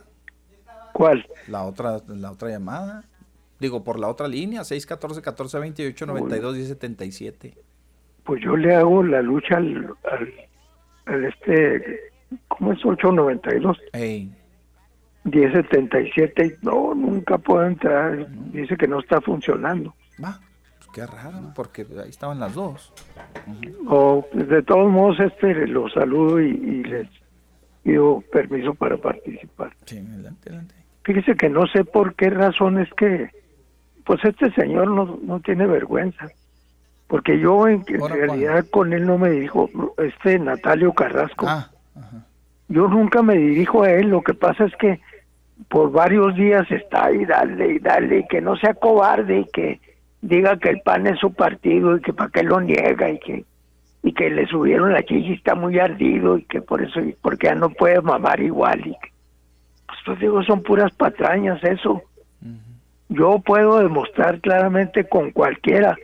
¿Cuál? 0.93 1.25
La 1.47 1.63
otra, 1.63 1.97
la 2.07 2.31
otra 2.31 2.49
llamada. 2.49 3.03
Digo, 3.59 3.83
por 3.83 3.99
la 3.99 4.07
otra 4.07 4.27
línea, 4.27 4.63
614 4.63 5.21
14 5.23 5.59
28 5.59 6.05
92 6.05 6.55
10 6.55 6.67
77. 6.67 7.53
Pues 8.23 8.43
yo 8.43 8.55
le 8.55 8.75
hago 8.75 9.01
la 9.03 9.21
lucha 9.21 9.57
al 9.57 9.95
el 11.09 11.25
este, 11.25 12.11
¿cómo 12.47 12.73
es? 12.73 12.85
892. 12.85 13.77
Hey. 13.93 14.31
1077, 15.23 16.59
no, 16.61 16.95
nunca 16.95 17.37
puedo 17.37 17.65
entrar. 17.65 18.27
Dice 18.51 18.77
que 18.77 18.87
no 18.87 18.99
está 18.99 19.19
funcionando. 19.21 19.93
Va, 20.23 20.39
pues 20.77 20.89
qué 20.93 21.05
raro, 21.05 21.51
porque 21.53 21.85
ahí 22.01 22.09
estaban 22.09 22.39
las 22.39 22.53
dos. 22.53 22.93
O, 23.87 24.25
pues, 24.31 24.47
de 24.47 24.63
todos 24.63 24.89
modos, 24.91 25.19
este 25.19 25.67
los 25.67 25.91
saludo 25.93 26.39
y, 26.39 26.83
les 26.83 27.09
pido 27.83 28.23
permiso 28.31 28.73
para 28.73 28.97
participar. 28.97 29.73
Sí, 29.85 29.97
adelante, 29.97 30.49
adelante. 30.49 30.75
Fíjese 31.03 31.35
que 31.35 31.49
no 31.49 31.67
sé 31.67 31.85
por 31.85 32.15
qué 32.15 32.29
razón 32.29 32.79
es 32.79 32.89
que, 32.93 33.29
pues 34.05 34.23
este 34.23 34.51
señor 34.53 34.89
no, 34.89 35.19
no 35.21 35.39
tiene 35.41 35.65
vergüenza 35.67 36.27
porque 37.07 37.39
yo 37.39 37.67
en, 37.67 37.85
realidad 37.85 38.65
con 38.69 38.93
él 38.93 39.05
no 39.05 39.17
me 39.17 39.29
dirijo, 39.29 39.69
este 39.97 40.39
Natalio 40.39 40.93
Carrasco. 40.93 41.45
Ah, 41.47 41.69
yo 42.67 42.87
nunca 42.89 43.21
me 43.21 43.35
dirijo 43.35 43.83
a 43.83 43.91
él, 43.91 44.09
lo 44.09 44.21
que 44.21 44.33
pasa 44.33 44.65
es 44.65 44.75
que 44.75 44.99
por 45.69 45.91
varios 45.91 46.35
días 46.35 46.69
está 46.69 47.05
ahí, 47.05 47.25
dale 47.25 47.75
y 47.75 47.79
dale, 47.79 48.19
y 48.19 48.27
que 48.27 48.41
no 48.41 48.57
sea 48.57 48.73
cobarde 48.73 49.39
y 49.39 49.45
que 49.45 49.79
diga 50.21 50.57
que 50.57 50.69
el 50.69 50.81
PAN 50.81 51.07
es 51.07 51.19
su 51.19 51.33
partido 51.33 51.95
y 51.95 52.01
que 52.01 52.11
para 52.11 52.29
qué 52.29 52.43
lo 52.43 52.59
niega 52.59 53.09
y 53.09 53.19
que 53.19 53.45
y 54.03 54.13
que 54.13 54.29
le 54.29 54.45
subieron 54.47 54.93
la 54.93 55.03
chichi 55.03 55.33
está 55.33 55.55
muy 55.55 55.79
ardido 55.79 56.37
y 56.37 56.43
que 56.43 56.61
por 56.61 56.81
eso 56.81 56.99
porque 57.21 57.47
ya 57.47 57.55
no 57.55 57.69
puede 57.69 58.01
mamar 58.01 58.39
igual 58.39 58.79
y 58.81 58.91
que, 58.91 59.11
pues, 59.87 59.99
pues 60.05 60.19
digo 60.19 60.43
son 60.43 60.61
puras 60.61 60.93
patrañas 60.93 61.63
eso. 61.63 62.03
Yo 63.09 63.39
puedo 63.39 63.79
demostrar 63.79 64.41
claramente 64.41 65.07
con 65.07 65.31
cualquiera 65.31 65.97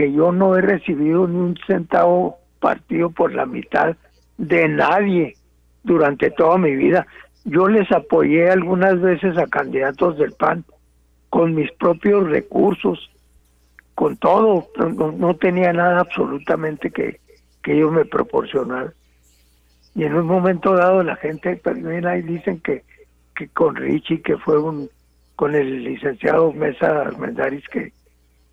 que 0.00 0.10
yo 0.10 0.32
no 0.32 0.56
he 0.56 0.62
recibido 0.62 1.28
ni 1.28 1.36
un 1.36 1.58
centavo 1.66 2.38
partido 2.58 3.10
por 3.10 3.34
la 3.34 3.44
mitad 3.44 3.98
de 4.38 4.66
nadie 4.66 5.36
durante 5.82 6.30
toda 6.30 6.56
mi 6.56 6.74
vida. 6.74 7.06
Yo 7.44 7.68
les 7.68 7.92
apoyé 7.92 8.48
algunas 8.48 8.98
veces 8.98 9.36
a 9.36 9.46
candidatos 9.46 10.16
del 10.16 10.32
PAN 10.32 10.64
con 11.28 11.54
mis 11.54 11.70
propios 11.72 12.30
recursos, 12.30 13.10
con 13.94 14.16
todo, 14.16 14.68
no, 15.18 15.36
tenía 15.36 15.70
nada 15.74 16.00
absolutamente 16.00 16.90
que, 16.90 17.20
que 17.62 17.74
ellos 17.74 17.92
me 17.92 18.06
proporcionaran. 18.06 18.94
Y 19.94 20.04
en 20.04 20.14
un 20.14 20.24
momento 20.24 20.74
dado 20.76 21.02
la 21.02 21.16
gente 21.16 21.56
también 21.56 22.06
ahí 22.06 22.22
dicen 22.22 22.58
que, 22.60 22.84
que 23.36 23.48
con 23.48 23.76
Richie, 23.76 24.22
que 24.22 24.38
fue 24.38 24.58
un, 24.58 24.88
con 25.36 25.54
el 25.54 25.84
licenciado 25.84 26.54
Mesa 26.54 27.02
Armendaris, 27.02 27.68
que, 27.68 27.92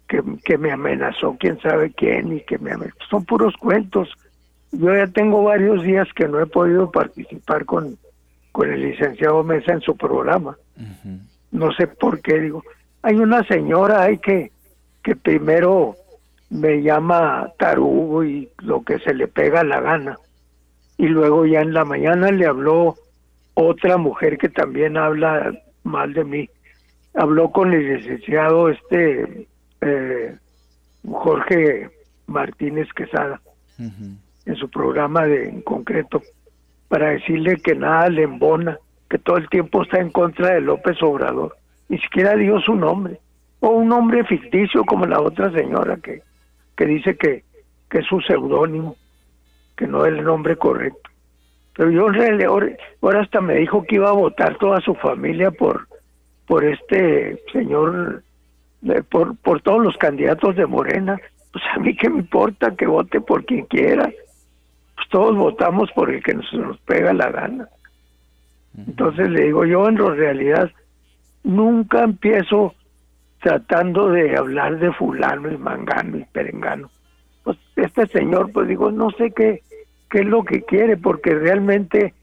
que, 0.08 0.58
me 0.58 0.72
amenazó 0.72 1.36
quién 1.40 1.60
sabe 1.60 1.92
quién 1.92 2.34
y 2.34 2.42
que 2.42 2.58
me 2.58 2.72
amenazó. 2.72 2.98
Son 3.10 3.26
puros 3.26 3.56
cuentos. 3.58 4.10
Yo 4.72 4.96
ya 4.96 5.08
tengo 5.08 5.44
varios 5.44 5.84
días 5.84 6.08
que 6.16 6.28
no 6.28 6.40
he 6.40 6.46
podido 6.46 6.90
participar 6.92 7.66
con, 7.66 7.98
con 8.52 8.72
el 8.72 8.82
licenciado 8.82 9.44
Mesa 9.44 9.74
en 9.74 9.82
su 9.82 9.96
programa. 9.96 10.58
No 11.52 11.72
sé 11.74 11.88
por 11.88 12.22
qué, 12.22 12.40
digo. 12.40 12.64
Hay 13.02 13.16
una 13.16 13.44
señora 13.44 14.04
ahí 14.04 14.18
que, 14.18 14.52
que 15.04 15.16
primero 15.16 15.96
me 16.50 16.82
llama 16.82 17.52
tarugo 17.58 18.24
y 18.24 18.50
lo 18.60 18.84
que 18.84 19.00
se 19.00 19.14
le 19.14 19.28
pega 19.28 19.64
la 19.64 19.82
gana. 19.82 20.18
Y 20.98 21.08
luego 21.08 21.46
ya 21.46 21.62
en 21.62 21.74
la 21.74 21.86
mañana 21.86 22.32
le 22.32 22.46
habló 22.46 22.96
otra 23.54 23.98
mujer 23.98 24.38
que 24.38 24.50
también 24.50 24.98
habla 24.98 25.52
mal 25.84 26.14
de 26.14 26.24
mí. 26.24 26.50
Habló 27.14 27.52
con 27.52 27.74
el 27.74 27.98
licenciado 27.98 28.70
este 28.70 29.48
eh, 29.82 30.36
Jorge 31.10 31.90
Martínez 32.28 32.88
Quesada 32.94 33.42
en 33.78 34.56
su 34.56 34.70
programa 34.70 35.26
de, 35.26 35.50
en 35.50 35.62
concreto 35.62 36.22
para 36.88 37.10
decirle 37.10 37.58
que 37.58 37.76
nada 37.76 38.10
le 38.10 38.24
embona, 38.24 38.80
que 39.10 39.18
todo 39.18 39.38
el 39.38 39.50
tiempo 39.50 39.84
está 39.84 40.00
en 40.00 40.10
contra 40.10 40.54
de 40.54 40.62
López 40.62 41.02
Obrador. 41.04 41.56
Ni 41.90 42.00
siquiera 42.00 42.36
dio 42.36 42.60
su 42.60 42.76
nombre. 42.76 43.20
O 43.60 43.70
un 43.70 43.90
nombre 43.90 44.24
ficticio 44.24 44.84
como 44.86 45.06
la 45.06 45.20
otra 45.20 45.52
señora 45.52 45.98
que, 45.98 46.22
que 46.76 46.86
dice 46.86 47.18
que, 47.18 47.44
que 47.90 48.00
es 48.00 48.06
su 48.06 48.22
seudónimo, 48.22 48.96
que 49.76 49.88
no 49.88 50.06
es 50.06 50.14
el 50.14 50.24
nombre 50.24 50.56
correcto. 50.56 51.10
Pero 51.76 51.92
yo 51.92 52.08
en 52.08 52.14
realidad 52.14 52.52
ahora 53.02 53.22
hasta 53.22 53.42
me 53.42 53.56
dijo 53.56 53.84
que 53.84 53.96
iba 53.96 54.10
a 54.10 54.14
votar 54.14 54.58
toda 54.58 54.82
su 54.82 54.96
familia 54.96 55.52
por, 55.52 55.88
por 56.48 56.64
este 56.64 57.40
señor 57.52 58.24
por, 59.10 59.38
por 59.38 59.62
todos 59.62 59.84
los 59.84 59.98
candidatos 59.98 60.56
de 60.56 60.66
Morena, 60.66 61.20
pues 61.52 61.64
a 61.76 61.80
mí 61.80 61.96
qué 61.96 62.10
me 62.10 62.20
importa 62.20 62.76
que 62.76 62.86
vote 62.86 63.22
por 63.22 63.46
quien 63.46 63.66
quiera, 63.66 64.12
pues 64.96 65.10
todos 65.10 65.36
votamos 65.36 65.92
por 65.92 66.10
el 66.10 66.24
que 66.24 66.34
nos, 66.34 66.52
nos 66.54 66.78
pega 66.80 67.14
la 67.14 67.32
gana. 67.32 67.68
Entonces 68.78 69.30
le 69.30 69.44
digo, 69.46 69.66
yo 69.66 69.88
en 69.88 69.98
realidad 69.98 70.72
nunca 71.44 72.04
empiezo 72.04 72.76
tratando 73.42 74.10
de 74.10 74.36
hablar 74.36 74.78
de 74.80 74.92
fulano 74.94 75.52
y 75.52 75.58
mangano 75.58 76.18
y 76.18 76.26
perengano. 76.26 76.90
Pues 77.44 77.58
este 77.76 78.08
señor, 78.08 78.52
pues 78.52 78.68
digo, 78.68 78.92
no 78.92 79.10
sé 79.12 79.32
qué, 79.32 79.62
qué 80.10 80.20
es 80.20 80.26
lo 80.26 80.44
que 80.44 80.64
quiere, 80.64 80.98
porque 80.98 81.34
realmente 81.34 82.14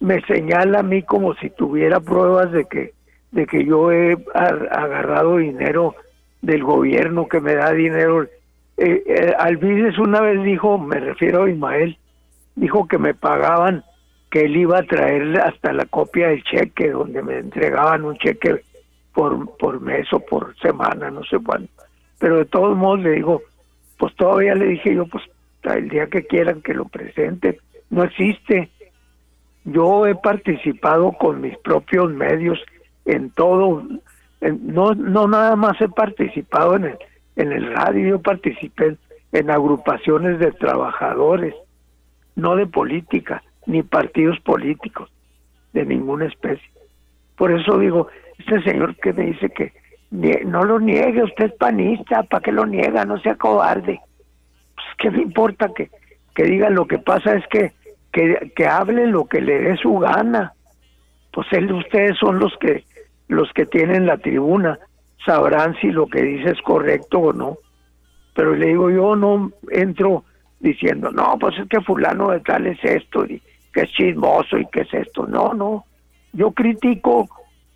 me 0.00 0.20
señala 0.22 0.80
a 0.80 0.82
mí 0.82 1.02
como 1.02 1.34
si 1.34 1.50
tuviera 1.50 2.00
pruebas 2.00 2.52
de 2.52 2.66
que 2.66 2.92
de 3.30 3.46
que 3.46 3.64
yo 3.64 3.92
he 3.92 4.16
agarrado 4.34 5.38
dinero 5.38 5.94
del 6.42 6.62
gobierno 6.62 7.28
que 7.28 7.40
me 7.40 7.54
da 7.54 7.72
dinero. 7.72 8.24
Eh, 8.76 9.02
eh, 9.06 9.96
una 9.98 10.20
vez 10.20 10.42
dijo, 10.42 10.78
me 10.78 11.00
refiero 11.00 11.44
a 11.44 11.50
Ismael, 11.50 11.98
dijo 12.54 12.86
que 12.86 12.98
me 12.98 13.14
pagaban, 13.14 13.84
que 14.30 14.42
él 14.42 14.56
iba 14.56 14.78
a 14.78 14.82
traer 14.82 15.40
hasta 15.40 15.72
la 15.72 15.86
copia 15.86 16.28
del 16.28 16.42
cheque, 16.42 16.90
donde 16.90 17.22
me 17.22 17.38
entregaban 17.38 18.04
un 18.04 18.16
cheque 18.18 18.62
por, 19.12 19.56
por 19.56 19.80
mes 19.80 20.12
o 20.12 20.20
por 20.20 20.56
semana, 20.58 21.10
no 21.10 21.24
sé 21.24 21.38
cuánto. 21.38 21.72
Pero 22.18 22.38
de 22.38 22.44
todos 22.46 22.76
modos 22.76 23.00
le 23.00 23.12
digo, 23.12 23.42
pues 23.98 24.14
todavía 24.16 24.54
le 24.54 24.66
dije 24.66 24.94
yo, 24.94 25.06
pues 25.06 25.24
el 25.74 25.88
día 25.88 26.06
que 26.06 26.26
quieran 26.26 26.62
que 26.62 26.74
lo 26.74 26.86
presente, 26.86 27.58
no 27.90 28.04
existe. 28.04 28.70
Yo 29.64 30.06
he 30.06 30.14
participado 30.14 31.12
con 31.12 31.40
mis 31.40 31.56
propios 31.58 32.12
medios 32.12 32.58
en 33.06 33.30
todo, 33.30 33.82
no, 34.40 34.94
no 34.94 35.28
nada 35.28 35.56
más 35.56 35.80
he 35.80 35.88
participado 35.88 36.76
en 36.76 36.84
el, 36.84 36.98
en 37.36 37.52
el 37.52 37.72
radio, 37.72 38.08
yo 38.08 38.18
participé 38.20 38.96
en, 39.32 39.50
agrupaciones 39.50 40.38
de 40.38 40.52
trabajadores, 40.52 41.54
no 42.34 42.56
de 42.56 42.66
política, 42.66 43.42
ni 43.66 43.82
partidos 43.82 44.38
políticos, 44.40 45.10
de 45.72 45.84
ninguna 45.86 46.26
especie. 46.26 46.68
Por 47.36 47.52
eso 47.52 47.78
digo, 47.78 48.08
este 48.38 48.62
señor 48.62 48.96
que 48.96 49.12
me 49.12 49.26
dice 49.26 49.50
que 49.50 49.72
no 50.44 50.64
lo 50.64 50.80
niegue, 50.80 51.22
usted 51.22 51.46
es 51.46 51.52
panista, 51.54 52.22
¿para 52.24 52.42
qué 52.42 52.52
lo 52.52 52.66
niega? 52.66 53.04
No 53.04 53.18
sea 53.20 53.34
cobarde. 53.36 54.00
Pues, 54.74 54.86
¿qué 54.98 55.10
me 55.10 55.22
importa 55.22 55.70
que, 55.74 55.90
que 56.34 56.44
diga? 56.44 56.70
Lo 56.70 56.86
que 56.86 56.98
pasa 56.98 57.34
es 57.34 57.46
que, 57.48 57.72
que, 58.12 58.52
que 58.56 58.66
hable 58.66 59.06
lo 59.06 59.26
que 59.26 59.40
le 59.40 59.58
dé 59.60 59.76
su 59.76 59.98
gana. 59.98 60.54
Pues 61.32 61.46
él, 61.52 61.70
ustedes 61.72 62.16
son 62.18 62.38
los 62.38 62.56
que 62.58 62.84
los 63.28 63.52
que 63.52 63.66
tienen 63.66 64.06
la 64.06 64.18
tribuna 64.18 64.78
sabrán 65.24 65.74
si 65.80 65.90
lo 65.90 66.06
que 66.06 66.22
dice 66.22 66.50
es 66.50 66.62
correcto 66.62 67.18
o 67.18 67.32
no. 67.32 67.58
Pero 68.34 68.54
le 68.54 68.66
digo, 68.66 68.90
yo 68.90 69.16
no 69.16 69.50
entro 69.70 70.24
diciendo, 70.60 71.10
no, 71.10 71.36
pues 71.38 71.58
es 71.58 71.68
que 71.68 71.80
fulano 71.80 72.30
de 72.30 72.40
tal 72.40 72.66
es 72.66 72.82
esto, 72.84 73.24
y 73.24 73.42
que 73.72 73.82
es 73.82 73.90
chismoso 73.90 74.58
y 74.58 74.66
que 74.66 74.82
es 74.82 74.94
esto. 74.94 75.26
No, 75.26 75.52
no. 75.54 75.84
Yo 76.32 76.52
critico 76.52 77.28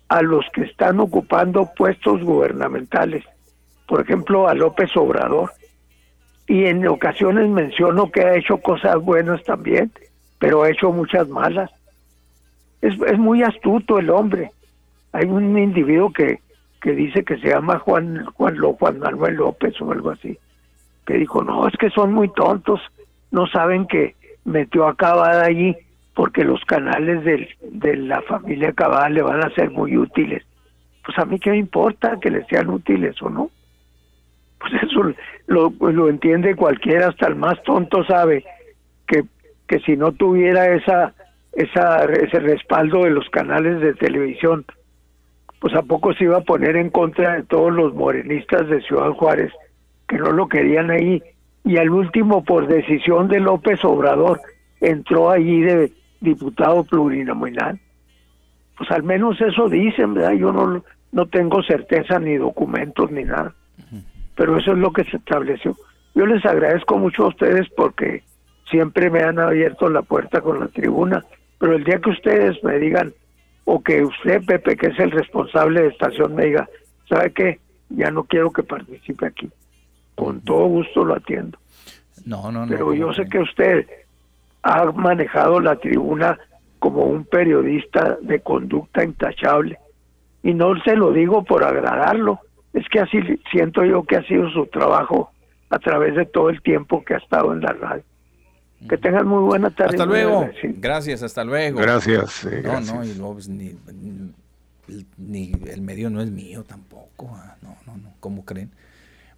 a 0.07 0.21
los 0.21 0.45
que 0.53 0.63
están 0.63 0.99
ocupando 0.99 1.69
puestos 1.75 2.23
gubernamentales. 2.23 3.23
Por 3.87 4.01
ejemplo, 4.01 4.47
a 4.47 4.53
López 4.53 4.95
Obrador. 4.95 5.51
Y 6.47 6.65
en 6.65 6.85
ocasiones 6.87 7.49
menciono 7.49 8.11
que 8.11 8.21
ha 8.21 8.35
hecho 8.35 8.57
cosas 8.57 8.97
buenas 8.97 9.43
también, 9.43 9.91
pero 10.37 10.63
ha 10.63 10.69
hecho 10.69 10.91
muchas 10.91 11.27
malas. 11.29 11.71
Es, 12.81 12.93
es 13.07 13.17
muy 13.17 13.43
astuto 13.43 13.99
el 13.99 14.09
hombre. 14.09 14.51
Hay 15.13 15.25
un 15.25 15.57
individuo 15.57 16.11
que, 16.11 16.39
que 16.81 16.93
dice 16.93 17.23
que 17.23 17.37
se 17.37 17.49
llama 17.49 17.79
Juan, 17.79 18.25
Juan, 18.33 18.57
Juan 18.57 18.99
Manuel 18.99 19.35
López 19.35 19.79
o 19.81 19.91
algo 19.91 20.11
así 20.11 20.37
que 21.05 21.15
dijo, 21.15 21.43
no, 21.43 21.67
es 21.67 21.75
que 21.77 21.89
son 21.89 22.13
muy 22.13 22.29
tontos, 22.29 22.79
no 23.31 23.47
saben 23.47 23.87
que 23.87 24.15
metió 24.45 24.87
a 24.87 24.95
Cabada 24.95 25.45
allí 25.45 25.75
porque 26.13 26.43
los 26.43 26.63
canales 26.65 27.23
del, 27.23 27.49
de 27.61 27.95
la 27.95 28.21
familia 28.21 28.73
Cabada 28.73 29.09
le 29.09 29.21
van 29.21 29.43
a 29.43 29.53
ser 29.53 29.71
muy 29.71 29.97
útiles. 29.97 30.43
Pues 31.05 31.17
a 31.17 31.25
mí 31.25 31.39
qué 31.39 31.51
me 31.51 31.57
importa 31.57 32.19
que 32.21 32.29
les 32.29 32.45
sean 32.47 32.69
útiles 32.69 33.19
o 33.21 33.29
no. 33.29 33.49
Pues 34.59 34.73
eso 34.83 35.13
lo, 35.47 35.73
lo 35.79 36.09
entiende 36.09 36.55
cualquiera, 36.55 37.07
hasta 37.07 37.27
el 37.27 37.35
más 37.35 37.61
tonto 37.63 38.03
sabe 38.03 38.45
que, 39.07 39.23
que 39.67 39.79
si 39.79 39.97
no 39.97 40.11
tuviera 40.11 40.75
esa, 40.75 41.13
esa, 41.53 42.03
ese 42.05 42.39
respaldo 42.39 43.03
de 43.03 43.09
los 43.09 43.27
canales 43.29 43.81
de 43.81 43.95
televisión, 43.95 44.65
pues 45.61 45.75
a 45.75 45.83
poco 45.83 46.11
se 46.13 46.23
iba 46.23 46.37
a 46.37 46.41
poner 46.41 46.75
en 46.75 46.89
contra 46.89 47.35
de 47.35 47.43
todos 47.43 47.71
los 47.71 47.93
morenistas 47.93 48.67
de 48.67 48.81
Ciudad 48.81 49.11
Juárez 49.11 49.53
que 50.07 50.17
no 50.17 50.31
lo 50.31 50.49
querían 50.49 50.89
ahí. 50.89 51.21
Y 51.63 51.77
al 51.77 51.91
último, 51.91 52.43
por 52.43 52.67
decisión 52.67 53.27
de 53.27 53.39
López 53.39 53.85
Obrador, 53.85 54.41
entró 54.81 55.29
allí 55.29 55.61
de 55.61 55.91
diputado 56.19 56.83
plurinominal. 56.83 57.79
Pues 58.75 58.89
al 58.89 59.03
menos 59.03 59.39
eso 59.39 59.69
dicen, 59.69 60.15
¿verdad? 60.15 60.31
Yo 60.31 60.51
no, 60.51 60.83
no 61.11 61.25
tengo 61.27 61.61
certeza 61.61 62.17
ni 62.17 62.37
documentos 62.37 63.11
ni 63.11 63.23
nada. 63.23 63.53
Pero 64.35 64.57
eso 64.57 64.71
es 64.71 64.79
lo 64.79 64.91
que 64.91 65.03
se 65.03 65.17
estableció. 65.17 65.77
Yo 66.15 66.25
les 66.25 66.43
agradezco 66.43 66.97
mucho 66.97 67.25
a 67.25 67.27
ustedes 67.27 67.69
porque 67.77 68.23
siempre 68.67 69.11
me 69.11 69.21
han 69.21 69.37
abierto 69.37 69.87
la 69.91 70.01
puerta 70.01 70.41
con 70.41 70.59
la 70.59 70.69
tribuna, 70.69 71.23
pero 71.59 71.75
el 71.75 71.83
día 71.83 71.99
que 71.99 72.09
ustedes 72.09 72.63
me 72.63 72.79
digan, 72.79 73.13
o 73.65 73.81
que 73.81 74.03
usted, 74.03 74.43
Pepe, 74.45 74.75
que 74.75 74.87
es 74.87 74.99
el 74.99 75.11
responsable 75.11 75.81
de 75.81 75.87
estación, 75.89 76.35
me 76.35 76.45
diga, 76.45 76.69
¿sabe 77.07 77.31
qué? 77.31 77.59
Ya 77.89 78.11
no 78.11 78.23
quiero 78.23 78.51
que 78.51 78.63
participe 78.63 79.27
aquí 79.27 79.49
con 80.21 80.39
todo 80.41 80.67
gusto 80.67 81.03
lo 81.03 81.15
atiendo. 81.15 81.57
No, 82.25 82.51
no, 82.51 82.65
no. 82.65 82.67
Pero 82.67 82.93
yo 82.93 83.11
sé 83.11 83.27
que 83.27 83.39
usted 83.39 83.87
ha 84.61 84.85
manejado 84.91 85.59
la 85.59 85.75
tribuna 85.77 86.37
como 86.77 87.05
un 87.05 87.25
periodista 87.25 88.17
de 88.21 88.39
conducta 88.39 89.03
intachable. 89.03 89.79
Y 90.43 90.53
no 90.53 90.79
se 90.83 90.95
lo 90.95 91.11
digo 91.11 91.43
por 91.43 91.63
agradarlo, 91.63 92.39
es 92.73 92.87
que 92.89 92.99
así 92.99 93.19
siento 93.51 93.83
yo 93.83 94.03
que 94.03 94.17
ha 94.17 94.23
sido 94.23 94.47
su 94.51 94.67
trabajo 94.67 95.31
a 95.71 95.79
través 95.79 96.15
de 96.15 96.25
todo 96.25 96.51
el 96.51 96.61
tiempo 96.61 97.03
que 97.03 97.15
ha 97.15 97.17
estado 97.17 97.53
en 97.53 97.61
la 97.61 97.73
radio. 97.73 98.03
Que 98.89 98.97
tengan 98.97 99.27
muy 99.27 99.43
buena 99.43 99.69
tarde. 99.69 99.95
Hasta 99.95 100.05
luego. 100.05 100.49
Gracias, 100.63 101.23
hasta 101.23 101.43
luego. 101.43 101.79
Gracias. 101.79 102.47
no, 102.63 102.81
no, 102.81 103.03
y 103.03 103.13
luego 103.13 103.33
pues, 103.33 103.47
ni, 103.47 103.75
ni, 105.17 105.51
el 105.67 105.81
medio 105.81 106.09
no 106.09 106.21
es 106.21 106.31
mío 106.31 106.63
tampoco. 106.63 107.31
Ah, 107.33 107.55
no, 107.61 107.75
no, 107.85 107.97
no, 107.97 108.13
¿cómo 108.19 108.43
creen? 108.43 108.71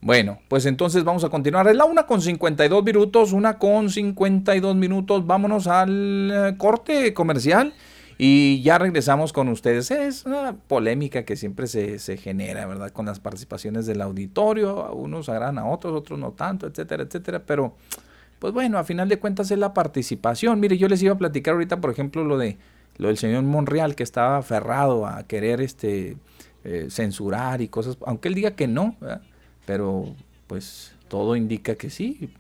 Bueno, 0.02 0.40
pues 0.50 0.66
entonces 0.66 1.04
vamos 1.04 1.24
a 1.24 1.30
continuar. 1.30 1.68
Es 1.68 1.76
la 1.76 1.86
una 1.86 2.06
con 2.06 2.22
52 2.22 2.84
minutos, 2.84 3.32
una 3.32 3.58
con 3.58 3.90
52 3.90 4.76
minutos. 4.76 5.26
Vámonos 5.26 5.68
al 5.68 6.32
eh, 6.32 6.56
corte 6.58 7.14
comercial 7.14 7.74
y 8.18 8.62
ya 8.62 8.78
regresamos 8.78 9.32
con 9.32 9.48
ustedes. 9.48 9.92
Es 9.92 10.26
una 10.26 10.58
polémica 10.68 11.24
que 11.24 11.38
siempre 11.38 11.68
se, 11.68 12.00
se 12.00 12.18
genera, 12.18 12.66
¿verdad? 12.66 12.92
Con 12.92 13.06
las 13.06 13.22
participaciones 13.22 13.86
del 13.86 14.02
auditorio. 14.02 14.94
Unos 14.94 15.30
harán 15.30 15.58
a 15.58 15.66
otros, 15.66 15.94
otros 15.94 16.20
no 16.20 16.32
tanto, 16.32 16.68
etcétera, 16.68 17.04
etcétera. 17.04 17.44
Pero, 17.46 17.76
pues 18.44 18.54
bueno, 18.54 18.78
a 18.78 18.84
final 18.84 19.08
de 19.08 19.20
cuentas 19.20 19.50
es 19.52 19.58
la 19.58 19.74
participación. 19.74 20.60
Mire, 20.60 20.78
yo 20.78 20.90
les 20.90 21.02
iba 21.02 21.14
a 21.14 21.18
platicar 21.18 21.54
ahorita, 21.54 21.80
por 21.80 21.90
ejemplo, 21.90 22.26
lo 22.26 22.38
de 22.38 22.58
lo 22.98 23.08
del 23.08 23.18
señor 23.18 23.42
Monreal 23.44 23.96
que 23.96 24.04
estaba 24.04 24.36
aferrado 24.36 25.08
a 25.08 25.24
querer 25.24 25.62
este 25.62 26.18
eh, 26.66 26.88
censurar 26.90 27.62
y 27.62 27.70
cosas, 27.70 27.98
aunque 28.06 28.28
él 28.28 28.34
diga 28.34 28.52
que 28.52 28.68
no, 28.68 28.98
¿verdad? 29.00 29.22
pero 29.66 30.14
pues 30.48 30.94
todo 31.08 31.38
indica 31.38 31.76
que 31.76 31.90
sí. 31.90 32.32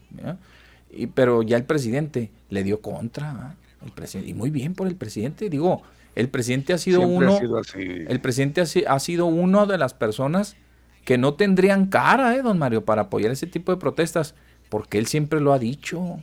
Y, 0.91 1.07
pero 1.07 1.41
ya 1.41 1.55
el 1.55 1.63
presidente 1.63 2.31
le 2.49 2.65
dio 2.65 2.81
contra. 2.81 3.55
El 3.85 3.93
presidente, 3.93 4.29
y 4.29 4.33
muy 4.33 4.49
bien 4.49 4.73
por 4.73 4.87
el 4.87 4.97
presidente. 4.97 5.49
Digo, 5.49 5.83
el 6.15 6.27
presidente 6.27 6.73
ha 6.73 6.79
sido 6.79 6.99
uno. 6.99 7.39
el 7.75 8.19
presidente 8.19 8.61
ha, 8.61 8.99
sido 8.99 9.25
uno 9.27 9.67
de 9.67 9.77
las 9.77 9.93
personas 9.93 10.57
que 11.05 11.17
no 11.17 11.35
tendrían 11.35 11.85
cara, 11.85 12.35
¿eh, 12.35 12.41
don 12.41 12.59
Mario, 12.59 12.83
para 12.83 13.03
apoyar 13.03 13.31
ese 13.31 13.47
tipo 13.47 13.71
de 13.71 13.77
protestas, 13.77 14.35
porque 14.73 14.97
él 14.97 15.05
siempre 15.05 15.39
lo 15.39 15.53
ha 15.53 15.59
dicho. 15.59 16.17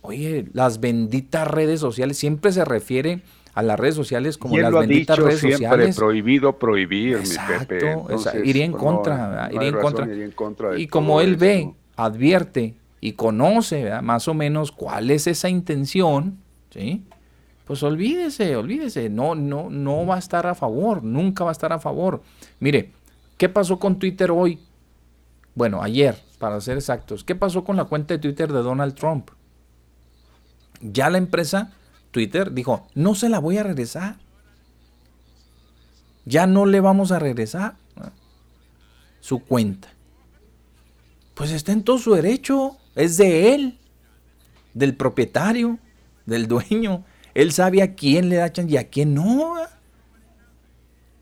Oye, 0.00 0.46
las 0.54 0.80
benditas 0.80 1.46
redes 1.46 1.78
sociales 1.78 2.16
siempre 2.16 2.50
se 2.50 2.64
refiere 2.64 3.20
a 3.52 3.62
las 3.62 3.78
redes 3.78 3.94
sociales 3.94 4.38
como 4.38 4.56
las 4.56 4.72
benditas 4.72 5.18
redes 5.18 5.40
sociales. 5.40 5.94
prohibido 5.94 6.58
prohibir, 6.58 7.18
mi 7.18 7.66
Pepe. 7.66 7.94
iría 8.44 8.64
en 8.64 8.72
pues, 8.72 8.82
contra, 8.82 9.50
iría, 9.52 9.68
en 9.68 10.30
contra. 10.30 10.78
y 10.78 10.86
como 10.86 11.20
él 11.20 11.36
ve, 11.36 11.74
advierte 11.96 12.76
y 13.02 13.12
conoce 13.12 13.90
más 14.00 14.26
o 14.26 14.32
menos 14.32 14.72
cuál 14.72 15.10
es 15.10 15.26
esa 15.26 15.50
intención, 15.50 16.38
¿sí? 16.70 17.04
Pues 17.66 17.82
olvídese, 17.82 18.56
olvídese, 18.56 19.10
no, 19.10 19.34
no, 19.34 19.68
no 19.68 20.06
va 20.06 20.14
a 20.14 20.18
estar 20.18 20.46
a 20.46 20.54
favor, 20.54 21.04
nunca 21.04 21.44
va 21.44 21.50
a 21.50 21.52
estar 21.52 21.74
a 21.74 21.78
favor. 21.78 22.22
Mire, 22.58 22.92
¿qué 23.36 23.50
pasó 23.50 23.78
con 23.78 23.98
Twitter 23.98 24.30
hoy? 24.30 24.60
Bueno, 25.54 25.82
ayer, 25.82 26.16
para 26.38 26.60
ser 26.60 26.76
exactos. 26.76 27.24
¿Qué 27.24 27.34
pasó 27.34 27.64
con 27.64 27.76
la 27.76 27.84
cuenta 27.84 28.14
de 28.14 28.18
Twitter 28.18 28.52
de 28.52 28.62
Donald 28.62 28.94
Trump? 28.94 29.30
Ya 30.80 31.10
la 31.10 31.18
empresa 31.18 31.72
Twitter 32.10 32.52
dijo, 32.52 32.88
no 32.94 33.14
se 33.14 33.28
la 33.28 33.38
voy 33.38 33.58
a 33.58 33.62
regresar. 33.62 34.16
Ya 36.24 36.46
no 36.46 36.66
le 36.66 36.80
vamos 36.80 37.12
a 37.12 37.18
regresar 37.18 37.76
su 39.20 39.40
cuenta. 39.40 39.88
Pues 41.34 41.50
está 41.50 41.72
en 41.72 41.84
todo 41.84 41.98
su 41.98 42.14
derecho. 42.14 42.76
Es 42.94 43.16
de 43.16 43.54
él, 43.54 43.78
del 44.74 44.96
propietario, 44.96 45.78
del 46.24 46.48
dueño. 46.48 47.04
Él 47.34 47.52
sabe 47.52 47.82
a 47.82 47.94
quién 47.94 48.28
le 48.28 48.36
da 48.36 48.52
chance 48.52 48.72
y 48.72 48.76
a 48.78 48.88
quién 48.88 49.14
no. 49.14 49.56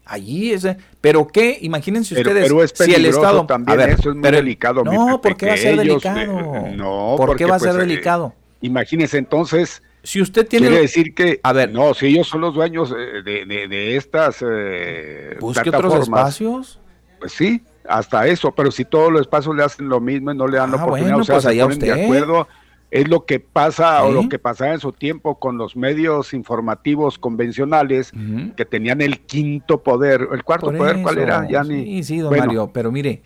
Allí 0.04 0.52
es. 0.52 0.66
Pero 1.00 1.26
qué, 1.26 1.58
imagínense 1.62 2.14
ustedes 2.14 2.44
pero, 2.44 2.62
es 2.62 2.72
si 2.76 2.92
el 2.92 3.06
Estado. 3.06 3.46
También 3.46 3.80
eso 3.80 4.10
es 4.10 4.16
muy 4.16 4.30
delicado. 4.30 4.84
No, 4.84 5.20
¿por 5.20 5.36
qué 5.36 5.46
va 5.46 5.54
a 5.54 5.56
ser 5.56 5.76
delicado? 5.76 6.66
no, 6.74 7.14
¿por 7.16 7.36
qué 7.36 7.44
va 7.46 7.56
a 7.56 7.58
ser 7.58 7.72
pues, 7.74 7.86
delicado? 7.86 8.34
imagínense 8.60 9.18
entonces 9.18 9.82
si 10.04 10.20
usted 10.20 10.46
tiene. 10.46 10.68
Quiere 10.68 10.82
decir 10.82 11.14
que. 11.14 11.40
A 11.42 11.52
ver. 11.52 11.72
No, 11.72 11.94
si 11.94 12.06
ellos 12.06 12.28
son 12.28 12.42
los 12.42 12.54
dueños 12.54 12.90
de, 12.90 13.46
de, 13.46 13.68
de 13.68 13.96
estas. 13.96 14.44
Eh, 14.46 15.36
Busque 15.40 15.70
otros 15.70 15.94
espacios. 15.94 16.78
Pues 17.18 17.32
sí, 17.32 17.62
hasta 17.88 18.26
eso. 18.26 18.52
Pero 18.52 18.70
si 18.70 18.84
todos 18.84 19.10
los 19.10 19.22
espacios 19.22 19.56
le 19.56 19.64
hacen 19.64 19.88
lo 19.88 20.00
mismo 20.00 20.30
y 20.30 20.36
no 20.36 20.46
le 20.46 20.58
dan 20.58 20.70
la 20.70 20.76
ah, 20.78 20.84
oportunidad, 20.84 21.20
o 21.20 21.24
sea, 21.24 21.36
pues 21.36 21.44
se 21.44 21.62
ponen 21.62 21.78
de 21.78 22.04
acuerdo. 22.04 22.46
Es 22.94 23.08
lo 23.08 23.26
que 23.26 23.40
pasa 23.40 24.04
o 24.04 24.12
lo 24.12 24.28
que 24.28 24.38
pasaba 24.38 24.72
en 24.72 24.80
su 24.80 24.92
tiempo 24.92 25.38
con 25.38 25.58
los 25.58 25.74
medios 25.76 26.32
informativos 26.32 27.18
convencionales 27.18 28.12
que 28.56 28.64
tenían 28.64 29.00
el 29.00 29.20
quinto 29.20 29.82
poder. 29.82 30.28
¿El 30.32 30.44
cuarto 30.44 30.72
poder 30.72 31.02
cuál 31.02 31.18
era? 31.18 31.48
Ya 31.48 31.64
ni... 31.64 31.84
Sí, 31.84 32.04
sí, 32.04 32.18
don 32.18 32.36
Mario, 32.36 32.70
pero 32.72 32.92
mire, 32.92 33.22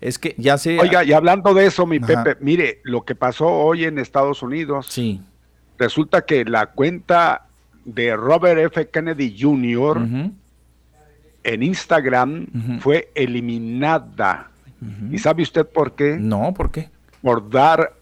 es 0.00 0.18
que 0.18 0.34
ya 0.38 0.58
se. 0.58 0.78
Oiga, 0.78 1.04
y 1.04 1.12
hablando 1.12 1.54
de 1.54 1.66
eso, 1.66 1.86
mi 1.86 2.00
Pepe, 2.00 2.36
mire, 2.40 2.80
lo 2.82 3.04
que 3.04 3.14
pasó 3.14 3.46
hoy 3.46 3.84
en 3.84 3.98
Estados 3.98 4.42
Unidos. 4.42 4.86
Sí 4.90 5.20
resulta 5.82 6.24
que 6.24 6.44
la 6.44 6.66
cuenta 6.66 7.46
de 7.84 8.14
Robert 8.16 8.60
F. 8.60 8.88
Kennedy 8.88 9.36
Jr. 9.38 10.30
en 11.42 11.62
Instagram 11.62 12.46
fue 12.80 13.10
eliminada. 13.14 14.50
¿Y 15.10 15.18
sabe 15.18 15.42
usted 15.42 15.66
por 15.66 15.92
qué? 15.92 16.16
No, 16.18 16.54
¿por 16.54 16.70
qué? 16.70 16.88
Por 17.20 17.50
dar 17.50 17.94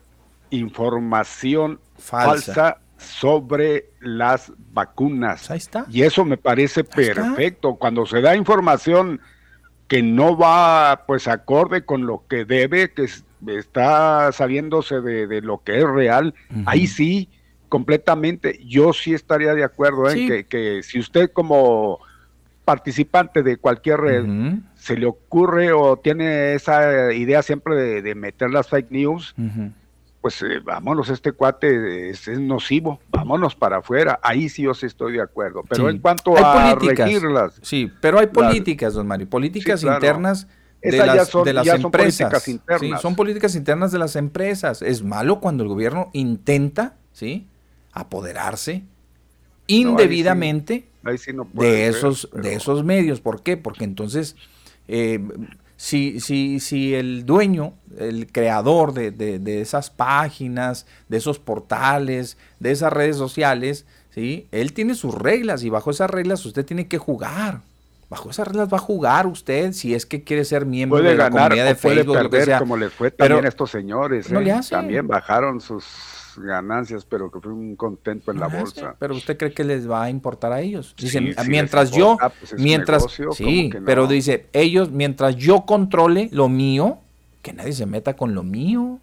información 0.50 1.80
falsa, 1.98 2.78
sobre 3.00 3.86
las 4.00 4.52
vacunas. 4.72 5.50
Ahí 5.50 5.58
está. 5.58 5.86
Y 5.90 6.02
eso 6.02 6.24
me 6.24 6.36
parece 6.36 6.84
perfecto. 6.84 7.76
Cuando 7.76 8.06
se 8.06 8.20
da 8.20 8.36
información 8.36 9.20
que 9.88 10.02
no 10.02 10.36
va 10.36 11.04
pues 11.06 11.26
acorde 11.26 11.84
con 11.84 12.06
lo 12.06 12.24
que 12.28 12.44
debe, 12.44 12.92
que 12.92 13.08
está 13.46 14.30
saliéndose 14.32 15.00
de, 15.00 15.40
lo 15.40 15.62
que 15.64 15.78
es 15.78 15.88
real, 15.88 16.34
ahí 16.66 16.86
sí 16.86 17.28
completamente. 17.68 18.60
Yo 18.66 18.92
sí 18.92 19.14
estaría 19.14 19.54
de 19.54 19.64
acuerdo 19.64 20.10
en 20.10 20.44
que, 20.44 20.82
si 20.82 20.98
usted 20.98 21.30
como 21.32 21.98
participante 22.64 23.42
de 23.42 23.56
cualquier 23.56 24.00
red 24.00 24.24
se 24.76 24.96
le 24.96 25.06
ocurre 25.06 25.72
o 25.72 25.96
tiene 25.96 26.54
esa 26.54 27.12
idea 27.12 27.42
siempre 27.42 28.02
de, 28.02 28.14
meter 28.14 28.50
las 28.50 28.68
fake 28.68 28.90
news, 28.90 29.34
pues 30.20 30.42
eh, 30.42 30.60
vámonos, 30.62 31.08
este 31.08 31.32
cuate 31.32 32.10
es, 32.10 32.28
nocivo, 32.28 33.00
vámonos 33.10 33.54
para 33.54 33.78
afuera. 33.78 34.20
Ahí 34.22 34.48
sí 34.48 34.62
yo 34.62 34.74
sí 34.74 34.86
estoy 34.86 35.14
de 35.14 35.22
acuerdo. 35.22 35.62
Pero 35.68 35.88
en 35.88 35.98
cuanto 35.98 36.36
a 36.36 36.74
regirlas. 36.74 37.54
Sí, 37.62 37.90
pero 38.00 38.18
hay 38.18 38.26
políticas, 38.26 38.94
don 38.94 39.06
Mario, 39.06 39.28
políticas 39.28 39.82
internas 39.82 40.46
de 40.82 40.98
las, 40.98 41.32
de 41.44 41.52
las 41.52 41.66
empresas. 41.66 42.42
Son 42.42 42.98
son 43.00 43.16
políticas 43.16 43.54
internas 43.54 43.92
de 43.92 43.98
las 43.98 44.16
empresas. 44.16 44.82
Es 44.82 45.02
malo 45.02 45.40
cuando 45.40 45.62
el 45.62 45.68
gobierno 45.68 46.10
intenta, 46.12 46.96
¿sí? 47.12 47.46
apoderarse 47.92 48.84
indebidamente 49.66 50.86
de 51.02 51.86
esos 51.86 52.28
de 52.32 52.54
esos 52.54 52.84
medios. 52.84 53.20
¿Por 53.20 53.42
qué? 53.42 53.56
Porque 53.56 53.84
entonces 53.84 54.36
eh, 54.88 55.20
si, 55.80 56.20
si, 56.20 56.60
si 56.60 56.94
el 56.94 57.24
dueño, 57.24 57.72
el 57.96 58.30
creador 58.30 58.92
de, 58.92 59.12
de, 59.12 59.60
esas 59.62 59.88
páginas, 59.88 60.84
de 61.08 61.16
esos 61.16 61.38
portales, 61.38 62.36
de 62.58 62.70
esas 62.70 62.92
redes 62.92 63.16
sociales, 63.16 63.86
¿sí? 64.10 64.46
él 64.52 64.74
tiene 64.74 64.94
sus 64.94 65.14
reglas 65.14 65.64
y 65.64 65.70
bajo 65.70 65.90
esas 65.90 66.10
reglas 66.10 66.44
usted 66.44 66.66
tiene 66.66 66.86
que 66.86 66.98
jugar. 66.98 67.62
Bajo 68.10 68.28
esas 68.28 68.46
reglas 68.48 68.70
va 68.70 68.76
a 68.76 68.80
jugar 68.80 69.26
usted 69.26 69.72
si 69.72 69.94
es 69.94 70.04
que 70.04 70.22
quiere 70.22 70.44
ser 70.44 70.66
miembro 70.66 71.00
de 71.00 71.14
la 71.14 71.30
comunidad 71.30 71.64
de 71.64 71.74
Facebook. 71.74 72.14
Puede 72.14 72.28
perder, 72.28 72.58
como 72.58 72.76
les 72.76 72.92
fue 72.92 73.10
también 73.10 73.46
a 73.46 73.48
estos 73.48 73.70
señores. 73.70 74.30
¿eh? 74.30 74.60
También 74.68 75.08
bajaron 75.08 75.62
sus 75.62 75.86
ganancias, 76.42 77.04
pero 77.04 77.30
que 77.30 77.40
fue 77.40 77.52
un 77.52 77.76
contento 77.76 78.30
en 78.30 78.40
la 78.40 78.48
bolsa. 78.48 78.96
Pero 78.98 79.14
usted 79.14 79.36
cree 79.36 79.52
que 79.52 79.64
les 79.64 79.88
va 79.88 80.04
a 80.04 80.10
importar 80.10 80.52
a 80.52 80.60
ellos. 80.60 80.94
Dicen, 80.96 81.34
mientras 81.46 81.90
yo, 81.90 82.16
pues 82.38 82.54
mientras, 82.58 83.06
sí, 83.32 83.70
pero 83.84 84.06
dice, 84.06 84.46
ellos, 84.52 84.90
mientras 84.90 85.36
yo 85.36 85.62
controle 85.66 86.28
lo 86.32 86.48
mío, 86.48 86.98
que 87.42 87.52
nadie 87.52 87.72
se 87.72 87.86
meta 87.86 88.14
con 88.16 88.34
lo 88.34 88.42
mío, 88.42 88.98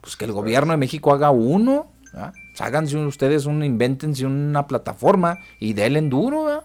pues 0.00 0.16
que 0.16 0.24
el 0.24 0.32
gobierno 0.32 0.72
de 0.72 0.78
México 0.78 1.12
haga 1.12 1.30
uno, 1.30 1.86
háganse 2.58 2.96
ustedes 2.98 3.46
un, 3.46 3.64
invéntense 3.64 4.26
una 4.26 4.66
plataforma 4.66 5.38
y 5.58 5.72
denle 5.72 6.02
duro, 6.02 6.64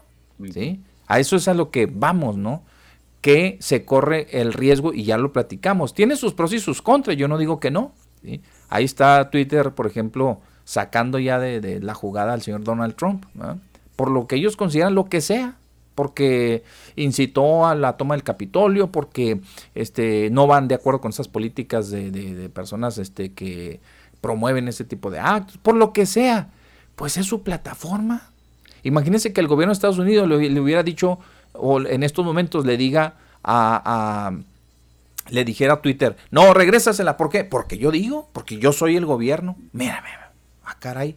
¿sí? 0.52 0.80
A 1.06 1.20
eso 1.20 1.36
es 1.36 1.48
a 1.48 1.54
lo 1.54 1.70
que 1.70 1.86
vamos, 1.86 2.36
¿no? 2.36 2.62
Que 3.20 3.56
se 3.60 3.84
corre 3.84 4.26
el 4.30 4.52
riesgo 4.52 4.92
y 4.92 5.04
ya 5.04 5.16
lo 5.18 5.32
platicamos. 5.32 5.94
Tiene 5.94 6.16
sus 6.16 6.34
pros 6.34 6.52
y 6.52 6.60
sus 6.60 6.82
contras, 6.82 7.16
yo 7.16 7.28
no 7.28 7.38
digo 7.38 7.58
que 7.58 7.70
no, 7.70 7.92
¿sí? 8.22 8.42
Ahí 8.68 8.84
está 8.84 9.30
Twitter, 9.30 9.72
por 9.72 9.86
ejemplo, 9.86 10.40
sacando 10.64 11.18
ya 11.18 11.38
de, 11.38 11.80
la 11.80 11.94
jugada 11.94 12.34
al 12.34 12.42
señor 12.42 12.62
Donald 12.62 12.94
Trump, 12.94 13.24
por 13.96 14.10
lo 14.10 14.26
que 14.26 14.36
ellos 14.36 14.56
consideran 14.56 14.94
lo 14.94 15.06
que 15.06 15.20
sea, 15.20 15.56
porque 15.94 16.62
incitó 16.94 17.66
a 17.66 17.74
la 17.74 17.96
toma 17.96 18.14
del 18.14 18.22
Capitolio, 18.22 18.92
porque 18.92 19.40
este, 19.74 20.28
no 20.30 20.46
van 20.46 20.68
de 20.68 20.74
acuerdo 20.74 21.00
con 21.00 21.10
esas 21.10 21.26
políticas 21.26 21.90
de, 21.90 22.50
personas 22.54 22.98
este, 22.98 23.32
que 23.32 23.80
promueven 24.20 24.68
ese 24.68 24.84
tipo 24.84 25.10
de 25.10 25.18
actos, 25.18 25.58
por 25.58 25.74
lo 25.74 25.92
que 25.92 26.06
sea, 26.06 26.50
pues 26.96 27.16
es 27.16 27.26
su 27.26 27.42
plataforma. 27.42 28.30
Imagínense 28.82 29.32
que 29.32 29.40
el 29.40 29.48
gobierno 29.48 29.72
de 29.72 29.76
Estados 29.76 29.98
Unidos 29.98 30.28
le, 30.28 30.60
hubiera 30.60 30.82
dicho, 30.82 31.18
o 31.52 31.80
en 31.80 32.02
estos 32.02 32.24
momentos 32.24 32.64
le 32.66 32.76
diga 32.76 33.14
a 33.42 34.32
le 35.30 35.44
dijera 35.44 35.74
a 35.74 35.82
Twitter, 35.82 36.16
no, 36.30 36.54
regrésasela, 36.54 37.16
¿por 37.16 37.30
qué? 37.30 37.44
Porque 37.44 37.78
yo 37.78 37.90
digo, 37.90 38.28
porque 38.32 38.58
yo 38.58 38.72
soy 38.72 38.96
el 38.96 39.06
gobierno. 39.06 39.56
Mira, 39.72 40.02
mira, 40.02 40.32
ah, 40.64 40.76
caray, 40.78 41.16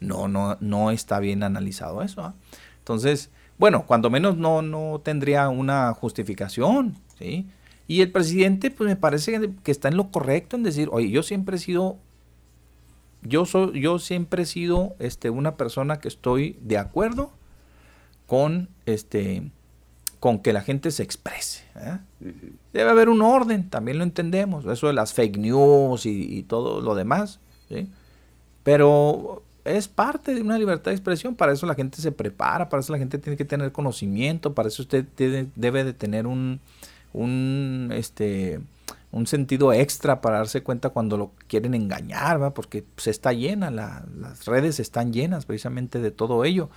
no, 0.00 0.28
no, 0.28 0.56
no 0.60 0.90
está 0.90 1.18
bien 1.20 1.42
analizado 1.42 2.02
eso. 2.02 2.22
¿ah? 2.22 2.34
Entonces, 2.78 3.30
bueno, 3.58 3.84
cuando 3.86 4.10
menos 4.10 4.36
no, 4.36 4.62
no 4.62 5.00
tendría 5.04 5.48
una 5.48 5.92
justificación, 5.94 6.96
¿sí? 7.18 7.46
Y 7.88 8.00
el 8.00 8.10
presidente, 8.10 8.70
pues 8.70 8.88
me 8.88 8.96
parece 8.96 9.50
que 9.62 9.70
está 9.70 9.88
en 9.88 9.96
lo 9.96 10.10
correcto 10.10 10.56
en 10.56 10.62
decir, 10.62 10.88
oye, 10.92 11.10
yo 11.10 11.22
siempre 11.22 11.56
he 11.56 11.58
sido, 11.58 11.98
yo 13.22 13.44
soy, 13.44 13.80
yo 13.80 13.98
siempre 13.98 14.44
he 14.44 14.46
sido, 14.46 14.94
este, 14.98 15.30
una 15.30 15.56
persona 15.56 15.98
que 16.00 16.08
estoy 16.08 16.56
de 16.62 16.78
acuerdo 16.78 17.32
con, 18.26 18.68
este, 18.86 19.50
con 20.22 20.38
que 20.38 20.52
la 20.52 20.60
gente 20.60 20.92
se 20.92 21.02
exprese. 21.02 21.64
¿eh? 21.74 21.98
Debe 22.72 22.88
haber 22.88 23.08
un 23.08 23.22
orden, 23.22 23.68
también 23.68 23.98
lo 23.98 24.04
entendemos, 24.04 24.64
eso 24.66 24.86
de 24.86 24.92
las 24.92 25.12
fake 25.14 25.36
news 25.36 26.06
y, 26.06 26.44
todo 26.44 26.80
lo 26.80 26.94
demás. 26.94 27.40
Pero 28.62 29.42
es 29.64 29.88
parte 29.88 30.32
de 30.32 30.40
una 30.40 30.58
libertad 30.58 30.92
de 30.92 30.94
expresión, 30.94 31.34
para 31.34 31.52
eso 31.52 31.66
la 31.66 31.74
gente 31.74 32.00
se 32.00 32.12
prepara, 32.12 32.68
para 32.68 32.82
eso 32.82 32.92
la 32.92 33.00
gente 33.00 33.18
tiene 33.18 33.36
que 33.36 33.44
tener 33.44 33.72
conocimiento, 33.72 34.54
para 34.54 34.68
eso 34.68 34.82
usted 34.82 35.04
debe 35.56 35.82
de 35.82 35.92
tener 35.92 36.28
un, 36.28 36.60
un, 37.12 37.90
este, 37.92 38.60
un 39.10 39.26
sentido 39.26 39.72
extra 39.72 40.20
para 40.20 40.38
darse 40.38 40.62
cuenta 40.62 40.90
cuando 40.90 41.16
lo 41.16 41.32
quieren 41.48 41.74
engañar, 41.74 42.54
porque 42.54 42.84
se 42.96 43.10
está 43.10 43.32
llena, 43.32 43.72
las 43.72 44.44
redes 44.44 44.78
están 44.78 45.12
llenas 45.12 45.46
precisamente 45.46 45.98
de 45.98 46.12
todo 46.12 46.44
ello. 46.44 46.70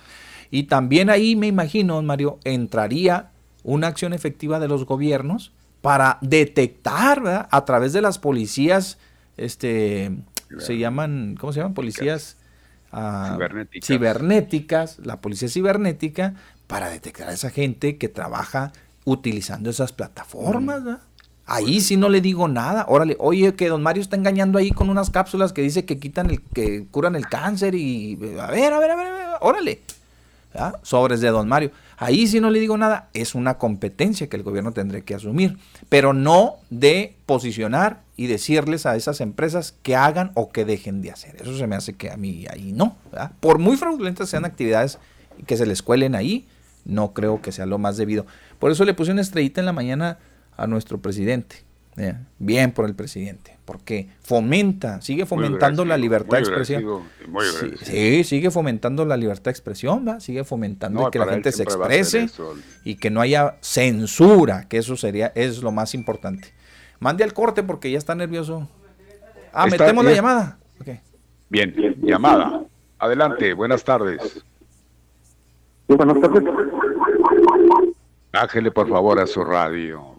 Y 0.50 0.64
también 0.64 1.10
ahí 1.10 1.36
me 1.36 1.46
imagino, 1.46 2.02
Mario, 2.02 2.40
entraría 2.42 3.30
una 3.66 3.88
acción 3.88 4.12
efectiva 4.12 4.60
de 4.60 4.68
los 4.68 4.86
gobiernos 4.86 5.52
para 5.82 6.18
detectar 6.20 7.48
a 7.50 7.64
través 7.64 7.92
de 7.92 8.00
las 8.00 8.18
policías, 8.18 8.98
este, 9.36 10.16
se 10.58 10.78
llaman, 10.78 11.36
¿cómo 11.38 11.52
se 11.52 11.60
llaman? 11.60 11.74
Policías 11.74 12.36
ah, 12.92 13.36
cibernéticas. 13.82 15.00
la 15.00 15.20
policía 15.20 15.48
cibernética, 15.48 16.34
para 16.66 16.88
detectar 16.88 17.28
a 17.28 17.32
esa 17.32 17.50
gente 17.50 17.98
que 17.98 18.08
trabaja 18.08 18.72
utilizando 19.04 19.70
esas 19.70 19.92
plataformas. 19.92 20.82
Ahí 21.44 21.80
sí 21.80 21.96
no 21.96 22.08
le 22.08 22.20
digo 22.20 22.48
nada. 22.48 22.86
Órale, 22.88 23.16
oye, 23.20 23.54
que 23.54 23.68
don 23.68 23.82
Mario 23.82 24.02
está 24.02 24.16
engañando 24.16 24.58
ahí 24.58 24.70
con 24.70 24.90
unas 24.90 25.10
cápsulas 25.10 25.52
que 25.52 25.62
dice 25.62 25.84
que 25.84 25.98
quitan 25.98 26.30
el, 26.30 26.40
que 26.42 26.86
curan 26.90 27.14
el 27.14 27.28
cáncer 27.28 27.76
y 27.76 28.18
a 28.40 28.50
ver, 28.50 28.72
a 28.72 28.80
ver, 28.80 28.90
a 28.90 28.96
ver, 28.96 29.06
a 29.06 29.12
ver 29.12 29.26
órale. 29.40 29.80
Sobres 30.82 31.20
de 31.20 31.28
don 31.28 31.48
Mario. 31.48 31.70
Ahí 31.98 32.26
si 32.26 32.40
no 32.40 32.50
le 32.50 32.60
digo 32.60 32.76
nada, 32.76 33.08
es 33.14 33.34
una 33.34 33.58
competencia 33.58 34.28
que 34.28 34.36
el 34.36 34.42
gobierno 34.42 34.72
tendrá 34.72 35.00
que 35.00 35.14
asumir, 35.14 35.58
pero 35.88 36.12
no 36.12 36.56
de 36.70 37.16
posicionar 37.26 38.02
y 38.16 38.26
decirles 38.26 38.86
a 38.86 38.96
esas 38.96 39.20
empresas 39.20 39.74
que 39.82 39.96
hagan 39.96 40.32
o 40.34 40.50
que 40.50 40.64
dejen 40.64 41.02
de 41.02 41.10
hacer. 41.10 41.36
Eso 41.36 41.56
se 41.56 41.66
me 41.66 41.76
hace 41.76 41.94
que 41.94 42.10
a 42.10 42.16
mí 42.16 42.46
ahí 42.50 42.72
no. 42.72 42.96
Por 43.40 43.58
muy 43.58 43.76
fraudulentas 43.76 44.28
sean 44.28 44.44
actividades 44.44 44.98
que 45.46 45.56
se 45.56 45.66
les 45.66 45.82
cuelen 45.82 46.14
ahí, 46.14 46.46
no 46.84 47.12
creo 47.12 47.42
que 47.42 47.52
sea 47.52 47.66
lo 47.66 47.78
más 47.78 47.96
debido. 47.96 48.26
Por 48.58 48.70
eso 48.70 48.84
le 48.84 48.94
puse 48.94 49.12
una 49.12 49.20
estrellita 49.20 49.60
en 49.60 49.66
la 49.66 49.72
mañana 49.72 50.18
a 50.56 50.66
nuestro 50.66 50.98
presidente. 50.98 51.65
Bien 52.38 52.72
por 52.72 52.84
el 52.84 52.94
presidente, 52.94 53.56
porque 53.64 54.10
fomenta, 54.20 55.00
sigue 55.00 55.24
fomentando 55.24 55.84
la 55.86 55.96
libertad 55.96 56.36
de 56.36 56.40
expresión. 56.40 57.04
sí, 57.82 58.22
sigue 58.22 58.50
fomentando 58.50 59.06
la 59.06 59.16
libertad 59.16 59.44
de 59.44 59.50
expresión, 59.52 60.04
¿va? 60.06 60.20
sigue 60.20 60.44
fomentando 60.44 61.10
que 61.10 61.18
la 61.18 61.26
gente 61.26 61.52
se 61.52 61.62
exprese 61.62 62.28
y 62.84 62.96
que 62.96 63.08
no 63.08 63.22
haya 63.22 63.56
censura, 63.62 64.68
que 64.68 64.76
eso 64.76 64.96
sería, 64.96 65.32
es 65.34 65.62
lo 65.62 65.72
más 65.72 65.94
importante. 65.94 66.52
Mande 67.00 67.24
al 67.24 67.32
corte 67.32 67.62
porque 67.62 67.90
ya 67.90 67.98
está 67.98 68.14
nervioso. 68.14 68.68
Ah, 69.52 69.66
metemos 69.66 70.04
la 70.04 70.12
llamada. 70.12 70.58
Bien, 71.48 71.72
bien, 71.74 71.96
llamada. 72.02 72.62
Adelante, 72.98 73.54
buenas 73.54 73.82
tardes. 73.82 74.44
buenas 75.88 76.20
tardes. 76.20 76.42
Ángele, 78.32 78.70
por 78.70 78.88
favor, 78.88 79.18
a 79.18 79.26
su 79.26 79.42
radio. 79.44 80.15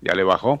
¿Ya 0.00 0.14
le 0.14 0.22
bajó? 0.22 0.58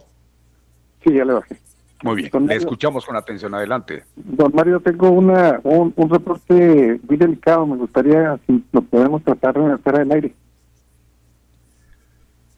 Sí, 1.04 1.12
ya 1.14 1.24
le 1.24 1.32
bajé. 1.32 1.56
Muy 2.02 2.16
bien, 2.16 2.46
le 2.46 2.54
escuchamos 2.54 3.04
con 3.04 3.16
atención. 3.16 3.54
Adelante. 3.54 4.04
Don 4.14 4.52
Mario, 4.54 4.80
tengo 4.80 5.10
una, 5.10 5.60
un, 5.64 5.92
reporte 6.10 7.00
muy 7.08 7.16
delicado. 7.16 7.66
Me 7.66 7.76
gustaría 7.76 8.38
si 8.46 8.64
lo 8.72 8.82
podemos 8.82 9.22
tratar 9.24 9.54
fuera 9.82 9.98
del 9.98 10.12
aire. 10.12 10.34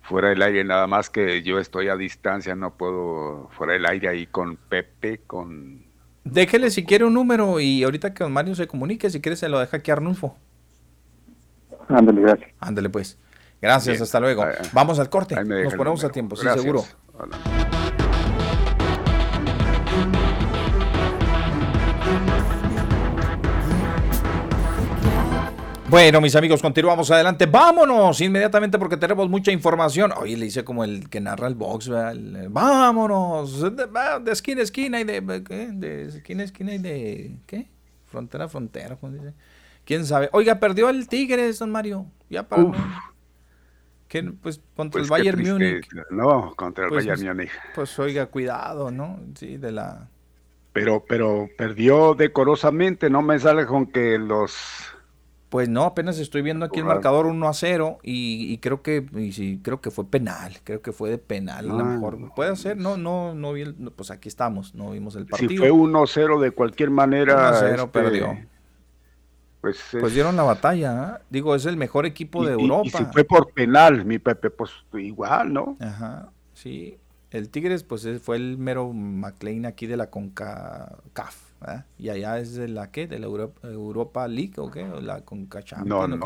Fuera 0.02 0.28
del 0.28 0.42
aire, 0.42 0.64
nada 0.64 0.86
más 0.86 1.08
que 1.08 1.42
yo 1.42 1.58
estoy 1.58 1.88
a 1.88 1.96
distancia, 1.96 2.54
no 2.54 2.72
puedo 2.74 3.48
fuera 3.52 3.74
del 3.74 3.86
aire 3.86 4.08
ahí 4.08 4.26
con 4.26 4.56
Pepe, 4.56 5.20
con... 5.26 5.84
Déjele 6.24 6.70
si 6.70 6.84
quiere 6.84 7.04
un 7.04 7.14
número 7.14 7.60
y 7.60 7.84
ahorita 7.84 8.12
que 8.12 8.24
don 8.24 8.32
Mario 8.32 8.54
se 8.54 8.66
comunique, 8.66 9.08
si 9.08 9.20
quiere 9.20 9.36
se 9.36 9.48
lo 9.48 9.60
deja 9.60 9.76
aquí 9.76 9.90
a 9.90 9.94
Arnulfo. 9.94 10.36
Ándale, 11.88 12.20
gracias. 12.20 12.50
Ándale 12.58 12.90
pues. 12.90 13.18
Gracias, 13.60 14.00
hasta 14.00 14.20
luego. 14.20 14.44
Vamos 14.72 14.98
al 14.98 15.10
corte. 15.10 15.36
Nos 15.44 15.74
ponemos 15.74 16.02
a 16.04 16.10
tiempo, 16.10 16.36
sí, 16.36 16.46
seguro. 16.54 16.84
Bueno, 25.90 26.20
mis 26.20 26.36
amigos, 26.36 26.62
continuamos 26.62 27.10
adelante. 27.10 27.46
Vámonos 27.46 28.20
inmediatamente 28.20 28.78
porque 28.78 28.96
tenemos 28.96 29.28
mucha 29.28 29.50
información. 29.50 30.12
Oye, 30.16 30.36
le 30.36 30.46
hice 30.46 30.62
como 30.62 30.84
el 30.84 31.10
que 31.10 31.20
narra 31.20 31.48
el 31.48 31.56
box. 31.56 31.90
vámonos. 32.48 33.60
De, 33.60 34.30
esquina 34.30 34.60
a 34.60 34.64
esquina 34.64 35.00
y 35.00 35.04
de, 35.04 35.42
¿qué? 35.42 35.70
de 35.72 36.04
esquina 36.04 36.42
a 36.42 36.44
esquina 36.44 36.74
y 36.74 36.78
de. 36.78 37.38
¿Qué? 37.44 37.68
Frontera 38.06 38.44
a 38.44 38.48
frontera. 38.48 38.96
dice? 39.02 39.34
quién 39.84 40.06
sabe. 40.06 40.30
Oiga, 40.32 40.60
perdió 40.60 40.88
el 40.90 41.08
Tigres, 41.08 41.58
don 41.58 41.72
Mario. 41.72 42.06
Ya 42.28 42.44
para. 42.44 43.09
¿Qué, 44.10 44.24
pues 44.24 44.60
contra 44.74 45.00
el 45.00 45.06
pues 45.06 45.08
Bayern 45.08 45.40
Múnich. 45.40 45.88
No, 46.10 46.52
contra 46.56 46.86
el 46.86 46.90
pues, 46.90 47.06
Bayern 47.06 47.28
Múnich. 47.28 47.52
Pues 47.76 47.96
oiga, 48.00 48.26
cuidado, 48.26 48.90
¿no? 48.90 49.20
Sí, 49.36 49.56
de 49.56 49.70
la. 49.70 50.08
Pero, 50.72 51.04
pero 51.08 51.48
perdió 51.56 52.16
decorosamente, 52.16 53.08
no 53.08 53.22
me 53.22 53.38
sale 53.38 53.66
con 53.66 53.86
que 53.86 54.18
los 54.18 54.52
pues 55.48 55.68
no, 55.68 55.82
apenas 55.84 56.18
estoy 56.20 56.42
viendo 56.42 56.64
aquí 56.64 56.78
el 56.78 56.84
marcador 56.84 57.26
1 57.26 57.48
a 57.48 57.52
0 57.52 57.98
y, 58.04 58.56
creo 58.58 58.82
que 58.82 59.04
y 59.16 59.32
sí, 59.32 59.60
creo 59.62 59.80
que 59.80 59.90
fue 59.90 60.06
penal, 60.06 60.56
creo 60.62 60.80
que 60.80 60.92
fue 60.92 61.10
de 61.10 61.18
penal, 61.18 61.68
a 61.68 61.74
lo 61.74 61.80
ah, 61.80 61.84
mejor 61.84 62.34
puede 62.36 62.54
ser, 62.54 62.76
no 62.76 62.96
no 62.96 63.34
no 63.34 63.52
vi 63.52 63.64
pues 63.96 64.12
aquí 64.12 64.28
estamos, 64.28 64.76
no 64.76 64.92
vimos 64.92 65.16
el 65.16 65.26
partido. 65.26 65.50
Si 65.50 65.56
fue 65.56 65.72
1 65.72 66.02
a 66.02 66.06
0 66.06 66.40
de 66.40 66.52
cualquier 66.52 66.90
manera 66.90 67.34
1 67.34 67.42
a 67.42 67.54
0 67.54 67.72
este, 67.74 67.86
perdió. 67.88 68.38
Pues, 69.60 69.78
pues, 69.92 70.14
dieron 70.14 70.36
la 70.36 70.42
batalla, 70.42 71.18
¿eh? 71.18 71.22
digo, 71.28 71.54
es 71.54 71.66
el 71.66 71.76
mejor 71.76 72.06
equipo 72.06 72.44
de 72.46 72.52
Europa. 72.52 72.82
Y, 72.86 72.90
si 72.90 73.04
fue 73.12 73.24
por 73.24 73.52
penal, 73.52 74.06
mi 74.06 74.18
Pepe, 74.18 74.48
pues 74.48 74.70
igual, 74.94 75.52
¿no? 75.52 75.76
Ajá, 75.80 76.30
sí. 76.54 76.96
El 77.30 77.50
Tigres, 77.50 77.84
pues 77.84 78.08
fue 78.22 78.36
el 78.36 78.58
mero 78.58 78.92
McLean 78.92 79.66
aquí 79.66 79.86
de 79.86 79.96
la 79.96 80.10
CONCACAF. 80.10 81.50
Y 81.98 82.08
allá 82.08 82.38
es 82.38 82.54
de 82.54 82.68
la 82.68 82.90
qué, 82.90 83.06
de 83.06 83.18
la 83.18 83.26
Europa, 83.26 84.26
League 84.26 84.54
o 84.56 84.70
qué, 84.70 84.84
o 84.84 85.00
la 85.00 85.20
CONCACHAF. 85.24 85.84
No, 85.84 86.08
no, 86.08 86.16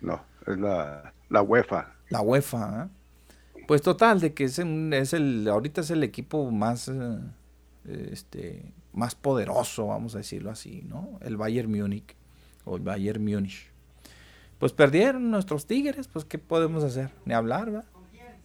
no, 0.00 0.24
es 0.46 0.58
la, 0.58 1.14
la 1.30 1.42
UEFA. 1.42 1.94
La 2.10 2.20
UEFA, 2.20 2.90
Pues 3.66 3.82
total, 3.82 4.20
de 4.20 4.34
que 4.34 4.44
es, 4.44 4.58
es, 4.58 5.12
el, 5.14 5.48
ahorita 5.48 5.80
es 5.80 5.90
el 5.90 6.04
equipo 6.04 6.50
más, 6.50 6.88
eh, 6.88 7.18
este, 8.12 8.74
más 8.92 9.14
poderoso, 9.14 9.86
vamos 9.86 10.14
a 10.14 10.18
decirlo 10.18 10.50
así, 10.50 10.82
¿no? 10.86 11.18
El 11.22 11.36
Bayern 11.36 11.70
Múnich, 11.70 12.14
o 12.64 12.78
Bayern 12.78 13.24
Múnich. 13.24 13.70
Pues 14.58 14.72
perdieron 14.72 15.30
nuestros 15.30 15.66
Tigres, 15.66 16.08
pues 16.08 16.24
¿qué 16.24 16.38
podemos 16.38 16.84
hacer? 16.84 17.10
Ni 17.24 17.34
hablar, 17.34 17.66
¿verdad? 17.66 17.84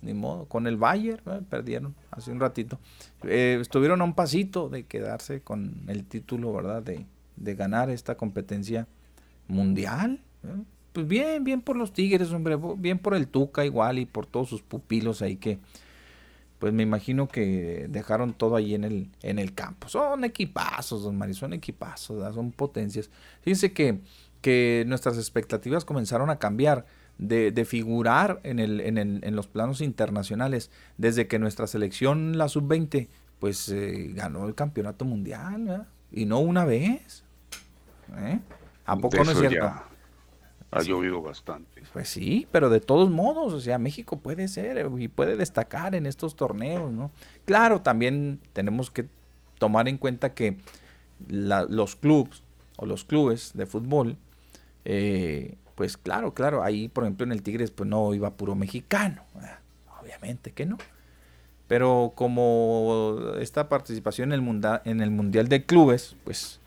ni 0.02 0.14
modo. 0.14 0.46
Con 0.46 0.68
el 0.68 0.78
Bayern 0.78 1.46
perdieron 1.50 1.96
hace 2.12 2.32
un 2.32 2.40
ratito. 2.40 2.80
Eh, 3.24 3.58
estuvieron 3.62 4.02
a 4.02 4.04
un 4.04 4.14
pasito 4.14 4.70
de 4.70 4.84
quedarse 4.84 5.42
con 5.42 5.84
el 5.88 6.06
título, 6.06 6.54
¿verdad? 6.54 6.82
De, 6.84 7.06
de 7.36 7.56
ganar 7.56 7.90
esta 7.90 8.16
competencia 8.16 8.88
mundial. 9.48 10.22
Pues 10.94 11.08
bien, 11.08 11.44
bien 11.44 11.62
por 11.62 11.76
los 11.76 11.94
Tigres, 11.94 12.32
hombre. 12.32 12.58
Bien 12.78 13.00
por 13.00 13.16
el 13.16 13.28
Tuca 13.28 13.66
igual 13.66 14.00
y 14.00 14.06
por 14.06 14.26
todos 14.26 14.50
sus 14.50 14.62
pupilos 14.62 15.22
ahí 15.22 15.36
que, 15.36 15.60
pues 16.60 16.74
me 16.74 16.84
imagino 16.84 17.28
que 17.28 17.88
dejaron 17.90 18.34
todo 18.34 18.58
ahí 18.58 18.76
en 18.76 18.84
el, 18.84 19.10
en 19.24 19.40
el 19.40 19.54
campo. 19.54 19.88
Son 19.88 20.24
equipazos, 20.26 21.04
don 21.04 21.18
Mario, 21.18 21.36
son 21.36 21.54
equipazos, 21.54 22.36
son 22.36 22.52
potencias. 22.52 23.10
Fíjense 23.42 23.72
que, 23.72 24.00
que 24.42 24.84
nuestras 24.86 25.18
expectativas 25.18 25.86
comenzaron 25.86 26.30
a 26.30 26.38
cambiar 26.38 26.86
de, 27.18 27.66
figurar 27.66 28.40
en, 28.44 28.60
el, 28.60 28.82
en, 28.82 28.98
el, 28.98 29.20
en, 29.24 29.36
los 29.36 29.48
planos 29.48 29.82
internacionales 29.82 30.70
desde 30.98 31.28
que 31.28 31.40
nuestra 31.40 31.68
selección, 31.68 32.38
la 32.38 32.48
sub-20, 32.48 33.08
pues 33.40 33.70
eh, 33.70 34.12
ganó 34.14 34.48
el 34.48 34.56
campeonato 34.56 35.06
mundial, 35.06 35.88
y 36.12 36.26
no 36.26 36.40
una 36.40 36.66
vez. 36.66 37.24
¿Eh? 38.18 38.40
¿A 38.86 38.98
poco 38.98 39.24
no 39.24 39.32
es 39.32 39.38
cierto? 39.38 39.72
Ha 40.72 40.82
llovido 40.82 41.22
bastante. 41.22 41.84
Pues 41.94 42.10
sí, 42.10 42.48
pero 42.52 42.70
de 42.70 42.80
todos 42.80 43.10
modos, 43.10 43.54
o 43.54 43.60
sea, 43.62 43.78
México 43.78 44.20
puede 44.20 44.48
ser 44.48 44.78
eh, 44.78 44.88
y 44.98 45.08
puede 45.08 45.36
destacar 45.36 45.96
en 45.96 46.06
estos 46.06 46.36
torneos, 46.36 46.92
¿no? 46.92 47.12
Claro, 47.46 47.82
también 47.82 48.40
tenemos 48.54 48.92
que 48.92 49.08
tomar 49.58 49.88
en 49.88 49.98
cuenta 49.98 50.34
que 50.34 50.58
los 51.28 51.96
clubes 51.96 52.44
o 52.78 52.86
los 52.86 53.04
clubes 53.04 53.52
de 53.54 53.66
fútbol 53.66 54.18
eh, 54.86 55.56
pues 55.76 55.98
claro, 55.98 56.34
claro, 56.34 56.64
ahí 56.64 56.88
por 56.90 57.04
ejemplo 57.04 57.26
en 57.26 57.32
el 57.32 57.44
Tigres 57.44 57.72
pues 57.72 57.90
no 57.90 58.14
iba 58.14 58.32
puro 58.32 58.56
mexicano, 58.56 59.24
obviamente 60.02 60.52
que 60.52 60.66
no. 60.66 60.78
Pero 61.68 62.14
como 62.16 63.18
esta 63.40 63.70
participación 63.70 64.34
en 64.34 64.42
el, 64.42 64.82
en 64.86 65.02
el 65.02 65.12
Mundial 65.12 65.48
de 65.48 65.66
Clubes, 65.66 66.16
pues 66.24 66.60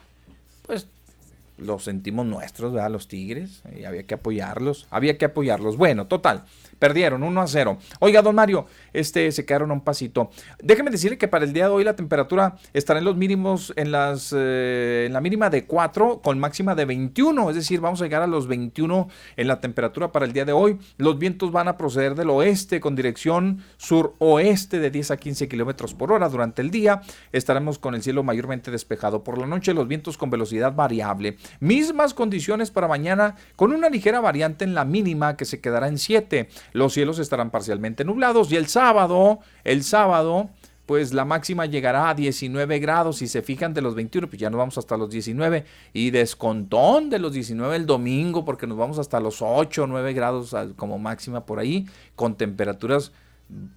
lo 1.65 1.79
sentimos 1.79 2.27
nuestros, 2.27 2.73
¿verdad? 2.73 2.91
Los 2.91 3.09
Tigres, 3.09 3.63
y 3.75 3.85
había 3.85 4.05
que 4.05 4.15
apoyarlos, 4.15 4.87
había 4.91 5.19
que 5.19 5.25
apoyarlos. 5.25 5.77
Bueno, 5.77 6.07
total, 6.07 6.45
Perdieron 6.83 7.23
1 7.23 7.41
a 7.41 7.47
0. 7.47 7.79
Oiga, 8.01 8.23
don 8.23 8.35
Mario, 8.35 8.67
este, 8.93 9.31
se 9.31 9.47
quedaron 9.47 9.71
a 9.71 9.75
un 9.75 9.83
pasito. 9.83 10.31
Déjeme 10.61 10.91
decirle 10.91 11.17
que 11.17 11.29
para 11.29 11.45
el 11.45 11.53
día 11.53 11.67
de 11.67 11.71
hoy 11.71 11.85
la 11.85 11.95
temperatura 11.95 12.57
estará 12.73 12.99
en 12.99 13.05
los 13.05 13.17
mínimos, 13.17 13.73
en, 13.77 13.93
las, 13.93 14.35
eh, 14.37 15.05
en 15.07 15.13
la 15.13 15.21
mínima 15.21 15.49
de 15.49 15.65
4 15.65 16.23
con 16.23 16.41
máxima 16.41 16.75
de 16.75 16.85
21. 16.85 17.51
Es 17.51 17.55
decir, 17.55 17.81
vamos 17.81 18.01
a 18.01 18.05
llegar 18.07 18.23
a 18.23 18.27
los 18.27 18.49
21 18.49 19.09
en 19.37 19.47
la 19.47 19.61
temperatura 19.61 20.11
para 20.11 20.27
el 20.27 20.33
día 20.33 20.45
de 20.45 20.51
hoy. 20.51 20.77
Los 20.97 21.21
vientos 21.21 21.53
van 21.53 21.69
a 21.69 21.77
proceder 21.77 22.17
del 22.17 22.31
oeste 22.31 22.81
con 22.81 22.97
dirección 22.97 23.63
sur-oeste 23.77 24.81
de 24.81 24.91
10 24.91 25.13
a 25.13 25.17
15 25.19 25.47
kilómetros 25.47 25.95
por 25.95 26.11
hora 26.11 26.29
durante 26.29 26.63
el 26.63 26.73
día. 26.73 27.03
Estaremos 27.31 27.79
con 27.79 27.95
el 27.95 28.03
cielo 28.03 28.25
mayormente 28.25 28.73
despejado. 28.73 29.23
Por 29.23 29.39
la 29.39 29.47
noche, 29.47 29.73
los 29.73 29.87
vientos 29.87 30.19
con 30.19 30.31
velocidad 30.31 30.75
variable. 30.75 31.37
Mismas 31.61 32.13
condiciones 32.13 32.73
para 32.73 32.89
mañana 32.89 33.37
con 33.55 33.73
una 33.73 33.89
ligera 33.89 34.19
variante 34.19 34.65
en 34.65 34.75
la 34.75 34.85
mínima 34.85 35.37
que 35.37 35.45
se 35.45 35.61
quedará 35.61 35.87
en 35.87 35.99
7 35.99 36.49
los 36.73 36.93
cielos 36.93 37.19
estarán 37.19 37.51
parcialmente 37.51 38.05
nublados 38.05 38.51
y 38.53 38.57
el 38.57 38.67
sábado, 38.67 39.41
el 39.65 39.85
sábado, 39.85 40.51
pues 40.87 41.13
la 41.15 41.25
máxima 41.25 41.67
llegará 41.67 42.11
a 42.11 42.15
19 42.15 42.79
grados. 42.79 43.19
Si 43.19 43.29
se 43.29 43.43
fijan 43.43 43.73
de 43.73 43.83
los 43.83 43.95
21, 43.95 44.29
pues 44.29 44.41
ya 44.41 44.51
nos 44.51 44.59
vamos 44.59 44.79
hasta 44.79 44.97
los 44.97 45.11
19. 45.11 45.65
Y 45.93 46.11
descontón 46.11 47.09
de 47.09 47.19
los 47.19 47.33
19 47.33 47.77
el 47.77 47.87
domingo, 47.87 48.45
porque 48.45 48.67
nos 48.67 48.77
vamos 48.77 48.99
hasta 48.99 49.21
los 49.21 49.41
8 49.41 49.85
o 49.85 49.87
9 49.87 50.13
grados 50.13 50.55
como 50.77 50.99
máxima 50.99 51.47
por 51.47 51.61
ahí, 51.61 51.87
con 52.17 52.37
temperaturas 52.37 53.13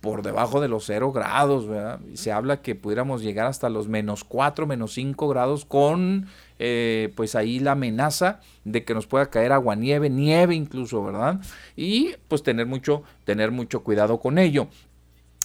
por 0.02 0.22
debajo 0.22 0.62
de 0.62 0.68
los 0.68 0.86
0 0.86 1.12
grados. 1.12 1.66
Se 2.14 2.32
habla 2.32 2.62
que 2.62 2.76
pudiéramos 2.76 3.22
llegar 3.22 3.48
hasta 3.48 3.70
los 3.70 3.88
menos 3.88 4.24
4, 4.24 4.68
menos 4.68 4.94
5 4.94 5.28
grados 5.28 5.66
con 5.66 6.28
eh, 6.58 7.12
pues 7.16 7.36
ahí 7.36 7.60
la 7.60 7.74
amenaza 7.74 8.40
de 8.64 8.86
que 8.86 8.94
nos 8.94 9.08
pueda 9.08 9.30
caer 9.30 9.52
agua 9.52 9.76
nieve, 9.76 10.10
nieve 10.10 10.56
incluso, 10.56 11.04
¿verdad? 11.04 11.42
Y 11.76 12.16
pues 12.28 12.44
tener 12.44 12.66
mucho, 12.66 13.04
tener 13.26 13.52
mucho 13.52 13.84
cuidado 13.84 14.20
con 14.20 14.38
ello. 14.38 14.68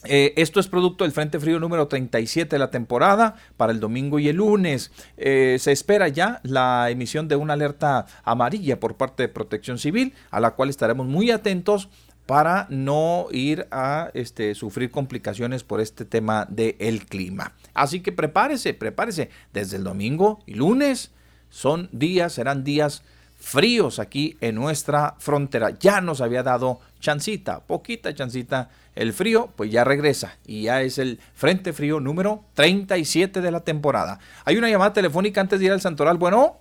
Eh, 0.05 0.33
esto 0.37 0.61
es 0.61 0.69
producto 0.69 1.05
del 1.05 1.13
Frente 1.13 1.39
Frío 1.39 1.61
número 1.61 1.87
37 1.87 2.57
de 2.57 2.59
la 2.59 2.71
temporada 2.71 3.35
para 3.59 3.73
el 3.73 3.81
domingo 3.81 4.19
y 4.19 4.29
el 4.29 4.37
lunes. 4.37 4.93
Eh, 5.19 5.59
se 5.61 5.73
espera 5.73 6.09
ya 6.09 6.41
la 6.43 6.89
emisión 6.91 7.29
de 7.29 7.37
una 7.37 7.53
alerta 7.53 8.07
amarilla 8.25 8.81
por 8.81 8.97
parte 8.97 9.25
de 9.25 9.29
Protección 9.29 9.79
Civil, 9.79 10.15
a 10.31 10.41
la 10.41 10.53
cual 10.53 10.71
estaremos 10.71 11.07
muy 11.07 11.31
atentos 11.31 11.91
para 12.31 12.69
no 12.71 13.27
ir 13.33 13.67
a 13.73 14.11
este, 14.15 14.55
sufrir 14.55 14.93
complicaciones 14.93 15.65
por 15.65 15.81
este 15.81 16.05
tema 16.05 16.47
del 16.49 17.05
clima. 17.07 17.55
Así 17.75 18.03
que 18.03 18.13
prepárese, 18.13 18.73
prepárese. 18.73 19.31
Desde 19.53 19.79
el 19.79 19.83
domingo 19.83 20.39
y 20.47 20.55
lunes 20.55 21.13
son 21.49 21.89
días, 21.91 22.35
serán 22.35 22.63
días 22.63 23.03
fríos 23.37 23.99
aquí 23.99 24.37
en 24.41 24.55
nuestra 24.55 25.17
frontera. 25.19 25.71
Ya 25.81 26.01
nos 26.01 26.21
había 26.21 26.45
dado 26.45 26.79
chancita, 27.01 27.67
poquita 27.67 28.15
chancita. 28.15 28.69
El 28.95 29.13
frío, 29.13 29.49
pues 29.57 29.73
ya 29.73 29.83
regresa 29.83 30.37
y 30.47 30.63
ya 30.63 30.83
es 30.83 30.99
el 30.99 31.19
Frente 31.35 31.73
Frío 31.73 31.99
número 31.99 32.45
37 32.55 33.41
de 33.41 33.51
la 33.51 33.65
temporada. 33.65 34.21
Hay 34.45 34.57
una 34.57 34.71
llamada 34.71 34.93
telefónica 34.93 35.41
antes 35.41 35.59
de 35.59 35.67
ir 35.67 35.73
al 35.73 35.81
Santoral. 35.81 36.17
Bueno. 36.17 36.59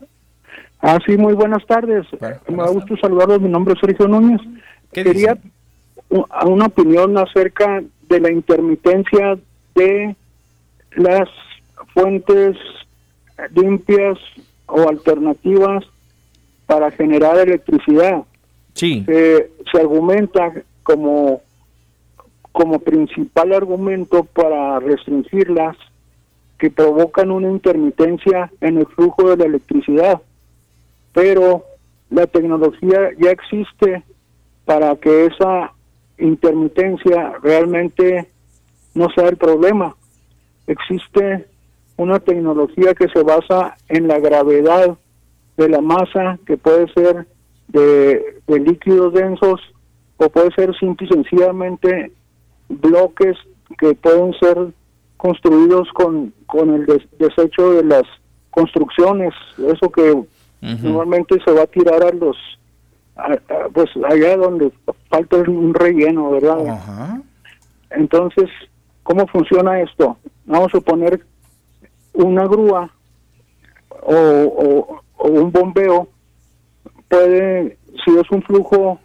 Ah, 0.82 0.98
sí, 1.06 1.16
muy 1.16 1.36
buenas 1.36 1.64
tardes. 1.68 2.08
Me 2.48 2.58
da 2.58 2.70
gusto 2.70 2.98
saludarlos. 2.98 3.40
Mi 3.40 3.50
nombre 3.50 3.76
es 3.76 3.80
Sergio 3.80 4.08
Núñez. 4.08 4.42
Quería 4.92 5.38
una 6.10 6.66
opinión 6.66 7.18
acerca 7.18 7.84
de 8.08 8.20
la 8.20 8.32
intermitencia 8.32 9.38
de 9.76 10.16
las 10.96 11.30
fuentes 11.94 12.58
limpias 13.56 14.18
o 14.66 14.90
alternativas 14.90 15.86
para 16.66 16.92
generar 16.92 17.38
electricidad. 17.38 18.24
Sí. 18.74 19.04
se 19.06 19.80
argumenta 19.80 20.54
como 20.84 21.42
como 22.52 22.80
principal 22.80 23.54
argumento 23.54 24.24
para 24.24 24.80
restringirlas 24.80 25.78
que 26.58 26.70
provocan 26.70 27.32
una 27.32 27.50
intermitencia 27.50 28.52
en 28.60 28.80
el 28.80 28.86
flujo 28.88 29.30
de 29.30 29.38
la 29.38 29.46
electricidad. 29.46 30.22
Pero 31.14 31.64
la 32.10 32.28
tecnología 32.28 33.12
ya 33.18 33.32
existe 33.32 34.04
para 34.66 34.96
que 34.98 35.28
esa 35.28 35.72
intermitencia 36.20 37.34
realmente 37.42 38.30
no 38.94 39.08
sea 39.16 39.30
el 39.30 39.38
problema. 39.38 39.96
Existe 40.68 41.48
una 41.98 42.20
tecnología 42.20 42.94
que 42.94 43.08
se 43.10 43.24
basa 43.24 43.76
en 43.88 44.08
la 44.08 44.20
gravedad 44.20 44.98
de 45.58 45.70
la 45.70 45.82
masa, 45.82 46.40
que 46.46 46.58
puede 46.58 46.92
ser 46.94 47.28
de, 47.68 48.42
líquidos 48.48 49.14
densos 49.14 49.60
o 50.18 50.30
puede 50.30 50.52
ser 50.54 50.76
simple 50.78 51.08
y 51.08 51.14
sencillamente 51.14 52.12
bloques 52.68 53.38
que 53.78 53.94
pueden 53.96 54.34
ser 54.40 54.58
construidos 55.18 55.88
con, 55.94 56.34
con 56.46 56.74
el 56.74 56.86
desecho 57.18 57.74
de 57.74 57.84
las 57.84 58.04
construcciones, 58.52 59.34
eso 59.58 59.92
que 59.92 60.24
Normalmente 60.62 61.38
se 61.44 61.52
va 61.52 61.64
a 61.64 61.68
tirar 61.68 62.04
a 62.04 62.12
los, 62.12 62.36
pues 63.74 63.90
allá 64.10 64.38
donde 64.38 64.72
falta 65.10 65.38
un 65.38 65.74
relleno, 65.74 66.32
¿verdad? 66.32 67.22
Entonces, 67.90 68.50
¿cómo 69.04 69.28
funciona 69.28 69.82
esto? 69.82 70.18
Vamos 70.46 70.68
a 70.68 70.78
suponer 70.78 71.26
una 72.14 72.46
grúa 72.46 72.92
o, 74.02 75.02
o 75.18 75.28
un 75.28 75.52
bombeo 75.52 76.08
puede, 77.10 77.78
si 78.06 78.18
es 78.18 78.32
un 78.32 78.42
flujo 78.44 79.00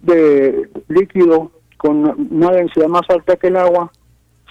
de 0.00 0.70
líquido 0.88 1.50
con 1.76 2.28
una 2.30 2.52
densidad 2.52 2.88
más 2.88 3.08
alta 3.08 3.36
que 3.36 3.48
el 3.48 3.56
agua, 3.56 3.90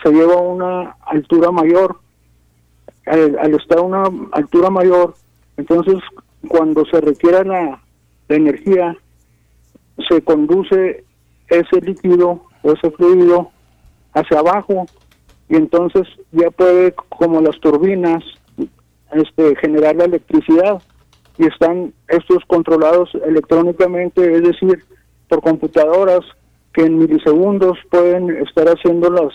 se 0.03 0.11
lleva 0.11 0.33
a 0.33 0.41
una 0.41 0.95
altura 1.05 1.51
mayor. 1.51 1.99
Al, 3.05 3.55
estar 3.55 3.79
a 3.79 3.81
una 3.81 4.03
altura 4.33 4.69
mayor, 4.69 5.15
entonces 5.57 5.95
cuando 6.47 6.85
se 6.85 7.01
requiera 7.01 7.43
la, 7.43 7.81
energía, 8.35 8.95
se 10.07 10.21
conduce 10.21 11.03
ese 11.47 11.81
líquido 11.81 12.43
o 12.61 12.71
ese 12.71 12.91
fluido 12.91 13.51
hacia 14.13 14.39
abajo 14.39 14.85
y 15.49 15.55
entonces 15.55 16.07
ya 16.31 16.51
puede, 16.51 16.93
como 17.09 17.41
las 17.41 17.59
turbinas, 17.59 18.23
este, 19.11 19.55
generar 19.55 19.95
la 19.95 20.05
electricidad 20.05 20.81
y 21.37 21.45
están 21.45 21.93
estos 22.07 22.43
controlados 22.45 23.09
electrónicamente, 23.25 24.35
es 24.35 24.43
decir, 24.43 24.83
por 25.27 25.41
computadoras 25.41 26.19
que 26.73 26.83
en 26.83 26.99
milisegundos 26.99 27.77
pueden 27.89 28.29
estar 28.45 28.67
haciendo 28.67 29.09
los, 29.09 29.33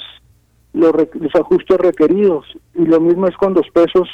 los, 0.73 0.95
ajustes 1.35 1.79
requeridos. 1.79 2.47
Y 2.75 2.85
lo 2.85 3.01
mismo 3.01 3.27
es 3.27 3.37
con 3.37 3.55
los 3.55 3.69
pesos 3.71 4.09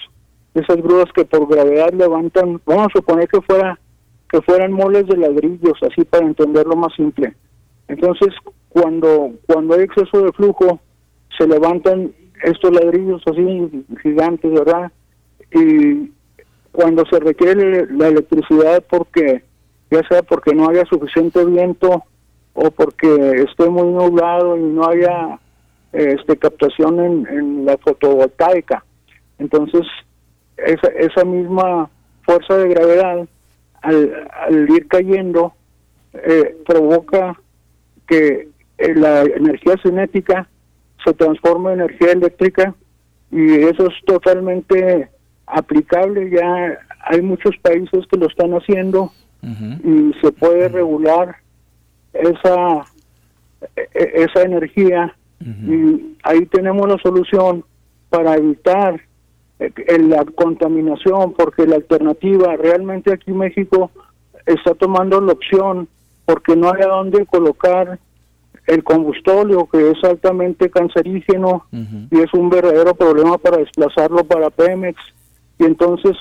de 0.55 0.63
esas 0.63 0.77
grúas 0.79 1.13
que 1.15 1.25
por 1.25 1.49
gravedad 1.49 1.93
levantan, 1.93 2.61
vamos 2.65 2.87
a 2.87 2.99
suponer 2.99 3.29
que 3.29 3.41
fuera 3.43 3.79
que 4.31 4.41
fueran 4.43 4.73
moles 4.73 5.07
de 5.07 5.17
ladrillos, 5.17 5.79
así 5.83 6.05
para 6.05 6.27
entenderlo 6.27 6.77
más 6.77 6.95
simple. 6.95 7.35
Entonces, 7.89 8.29
cuando 8.69 9.33
cuando 9.47 9.75
hay 9.75 9.83
exceso 9.83 10.23
de 10.23 10.33
flujo, 10.33 10.81
se 11.37 11.47
levantan 11.47 12.13
estos 12.43 12.73
ladrillos 12.73 13.23
así 13.27 13.85
gigantes, 14.03 14.53
¿verdad? 14.53 14.93
Y 15.53 16.11
cuando 16.73 17.05
se 17.07 17.19
requiere 17.19 17.87
la 17.91 18.09
electricidad 18.09 18.85
porque 18.89 19.43
ya 19.91 20.03
sea 20.09 20.23
porque 20.23 20.55
no 20.55 20.69
haya 20.69 20.85
suficiente 20.87 21.45
viento 21.45 22.05
o 22.55 22.71
porque 22.71 23.45
esté 23.49 23.69
muy 23.69 23.89
nublado 23.89 24.57
y 24.57 24.61
no 24.61 24.87
haya 24.87 25.41
este 25.93 26.37
captación 26.37 27.27
en, 27.27 27.65
la 27.65 27.77
fotovoltaica. 27.79 28.85
Entonces, 29.39 29.83
esa, 30.57 30.89
esa 30.89 31.25
misma 31.25 31.91
fuerza 32.23 32.57
de 32.59 32.69
gravedad, 32.69 33.29
al, 33.83 34.69
ir 34.71 34.87
cayendo, 34.89 35.55
eh, 36.13 36.57
provoca 36.67 37.41
que 38.07 38.49
eh, 38.79 38.95
la 38.95 39.23
energía 39.23 39.77
cinética 39.83 40.49
se 41.05 41.15
transforme 41.15 41.73
en 41.73 41.81
energía 41.81 42.13
eléctrica 42.13 42.75
y 43.31 43.55
eso 43.55 43.87
es 43.87 43.95
totalmente 44.05 45.09
aplicable. 45.47 46.31
Ya 46.31 46.79
hay 47.05 47.23
muchos 47.23 47.57
países 47.63 48.07
que 48.11 48.19
lo 48.19 48.27
están 48.27 48.53
haciendo 48.53 49.13
y 49.43 50.13
se 50.21 50.33
puede 50.33 50.69
regular 50.69 51.37
esa, 52.13 52.85
e, 53.77 53.89
e, 53.95 54.25
esa 54.25 54.43
energía. 54.43 55.15
Y 55.41 56.17
ahí 56.23 56.45
tenemos 56.47 56.87
la 56.87 56.99
solución 56.99 57.65
para 58.11 58.35
evitar 58.35 59.01
eh, 59.61 59.99
la 59.99 60.25
contaminación 60.25 61.33
porque 61.35 61.67
la 61.67 61.77
alternativa 61.77 62.57
realmente 62.57 63.13
aquí 63.13 63.33
México 63.33 63.91
está 64.47 64.75
tomando 64.75 65.21
la 65.21 65.33
opción 65.33 65.87
porque 66.25 66.57
no 66.57 66.73
hay 66.73 66.83
a 66.83 66.89
dónde 66.89 67.27
colocar 67.27 67.99
el 68.67 68.85
combustóleo 68.85 69.69
que 69.71 69.91
es 69.91 70.03
altamente 70.03 70.71
cancerígeno 70.71 71.67
y 72.11 72.21
es 72.21 72.33
un 72.35 72.51
verdadero 72.51 72.95
problema 72.95 73.39
para 73.39 73.59
desplazarlo 73.59 74.25
para 74.25 74.51
Pemex 74.51 74.99
y 75.59 75.65
entonces 75.65 76.17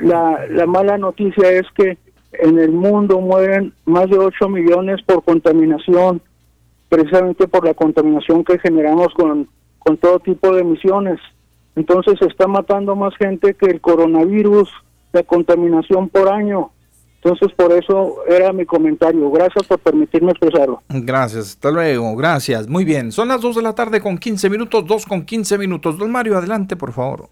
la, 0.00 0.46
la 0.48 0.66
mala 0.66 0.96
noticia 0.96 1.50
es 1.50 1.66
que 1.74 1.98
en 2.32 2.58
el 2.58 2.70
mundo 2.70 3.20
mueren 3.20 3.72
más 3.84 4.08
de 4.08 4.18
8 4.18 4.48
millones 4.48 5.02
por 5.02 5.24
contaminación, 5.24 6.22
precisamente 6.88 7.48
por 7.48 7.64
la 7.64 7.74
contaminación 7.74 8.44
que 8.44 8.58
generamos 8.58 9.08
con, 9.14 9.48
con 9.78 9.96
todo 9.96 10.20
tipo 10.20 10.54
de 10.54 10.60
emisiones. 10.62 11.18
Entonces 11.76 12.18
se 12.18 12.26
está 12.26 12.46
matando 12.46 12.96
más 12.96 13.14
gente 13.16 13.54
que 13.54 13.66
el 13.66 13.80
coronavirus, 13.80 14.68
la 15.12 15.22
contaminación 15.22 16.08
por 16.08 16.28
año. 16.28 16.70
Entonces 17.22 17.52
por 17.54 17.72
eso 17.72 18.16
era 18.26 18.52
mi 18.52 18.64
comentario. 18.64 19.30
Gracias 19.30 19.66
por 19.66 19.78
permitirme 19.78 20.32
expresarlo. 20.32 20.82
Gracias, 20.88 21.50
hasta 21.50 21.70
luego, 21.70 22.16
gracias. 22.16 22.68
Muy 22.68 22.84
bien, 22.84 23.12
son 23.12 23.28
las 23.28 23.40
2 23.40 23.56
de 23.56 23.62
la 23.62 23.74
tarde 23.74 24.00
con 24.00 24.18
15 24.18 24.48
minutos, 24.50 24.86
2 24.86 25.06
con 25.06 25.24
15 25.24 25.58
minutos. 25.58 25.98
Don 25.98 26.10
Mario, 26.10 26.38
adelante, 26.38 26.76
por 26.76 26.92
favor. 26.92 27.28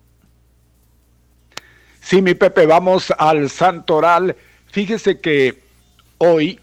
Sí, 2.01 2.23
mi 2.23 2.35
Pepe, 2.35 2.67
vamos 2.67 3.13
al 3.19 3.51
Santoral 3.51 4.37
Fíjese 4.71 5.21
que 5.21 5.59
hoy, 6.19 6.61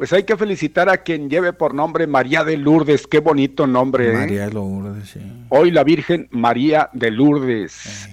pues 0.00 0.14
hay 0.14 0.22
que 0.22 0.34
felicitar 0.34 0.88
a 0.88 0.96
quien 0.96 1.28
lleve 1.28 1.52
por 1.52 1.74
nombre 1.74 2.06
María 2.06 2.42
de 2.42 2.56
Lourdes. 2.56 3.06
Qué 3.06 3.18
bonito 3.18 3.66
nombre. 3.66 4.08
¿eh? 4.08 4.14
María 4.14 4.46
de 4.46 4.52
Lourdes, 4.54 5.10
sí. 5.10 5.20
Hoy 5.50 5.70
la 5.70 5.84
Virgen 5.84 6.26
María 6.30 6.88
de 6.94 7.10
Lourdes. 7.10 8.08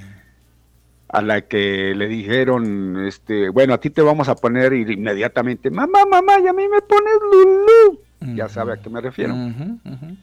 A 1.08 1.22
la 1.22 1.44
que 1.44 1.96
le 1.96 2.10
dijeron, 2.10 3.06
este, 3.08 3.48
bueno, 3.48 3.74
a 3.74 3.78
ti 3.80 3.90
te 3.90 4.02
vamos 4.02 4.28
a 4.28 4.36
poner 4.36 4.74
inmediatamente, 4.74 5.72
mamá, 5.72 6.00
mamá, 6.06 6.34
y 6.44 6.48
a 6.48 6.52
mí 6.52 6.68
me 6.68 6.82
pones 6.82 7.14
Lulú. 7.22 8.36
Ya 8.36 8.50
sabe 8.50 8.74
a 8.74 8.82
qué 8.82 8.90
me 8.90 9.00
refiero. 9.00 9.34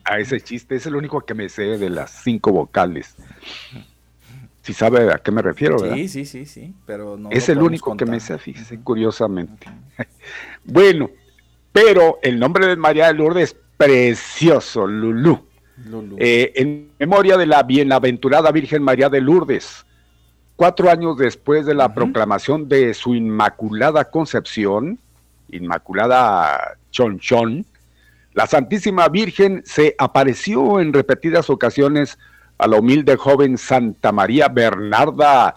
A 0.03 0.19
ese 0.19 0.39
chiste, 0.41 0.75
es 0.75 0.85
el 0.85 0.95
único 0.95 1.21
que 1.21 1.33
me 1.33 1.49
sé 1.49 1.79
de 1.79 1.89
las 1.89 2.11
cinco 2.11 2.51
vocales. 2.51 3.15
Si 4.61 4.71
sabe 4.73 5.11
a 5.11 5.17
qué 5.17 5.31
me 5.31 5.41
refiero, 5.41 5.79
¿verdad? 5.79 5.95
Sí, 5.95 6.09
sí, 6.09 6.25
sí, 6.25 6.45
sí, 6.45 6.75
pero 6.85 7.17
no 7.17 7.31
Es 7.31 7.49
el 7.49 7.57
único 7.57 7.97
que 7.97 8.05
me 8.05 8.19
sé, 8.19 8.37
fíjese, 8.37 8.79
curiosamente. 8.81 9.65
bueno, 10.63 11.09
pero 11.75 12.19
el 12.21 12.39
nombre 12.39 12.67
de 12.67 12.77
María 12.77 13.07
de 13.07 13.15
Lourdes 13.15 13.49
es 13.49 13.57
precioso, 13.75 14.87
Lulú. 14.87 15.45
Eh, 16.17 16.53
en 16.55 16.89
memoria 16.97 17.35
de 17.35 17.45
la 17.45 17.63
bienaventurada 17.63 18.49
Virgen 18.53 18.81
María 18.81 19.09
de 19.09 19.19
Lourdes, 19.19 19.85
cuatro 20.55 20.89
años 20.89 21.17
después 21.17 21.65
de 21.65 21.75
la 21.75 21.93
proclamación 21.93 22.69
de 22.69 22.93
su 22.93 23.13
Inmaculada 23.13 24.05
Concepción, 24.05 24.99
Inmaculada 25.49 26.77
Chonchón, 26.91 27.65
la 28.33 28.47
Santísima 28.47 29.09
Virgen 29.09 29.61
se 29.65 29.95
apareció 29.97 30.79
en 30.79 30.93
repetidas 30.93 31.49
ocasiones 31.49 32.17
a 32.57 32.67
la 32.67 32.77
humilde 32.77 33.17
joven 33.17 33.57
Santa 33.57 34.13
María 34.13 34.47
Bernarda 34.47 35.55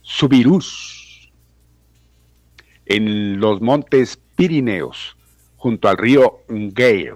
Subirús 0.00 1.30
en 2.86 3.38
los 3.38 3.60
montes 3.60 4.18
Pirineos, 4.34 5.14
junto 5.62 5.88
al 5.88 5.96
río 5.96 6.40
Ngave, 6.48 7.14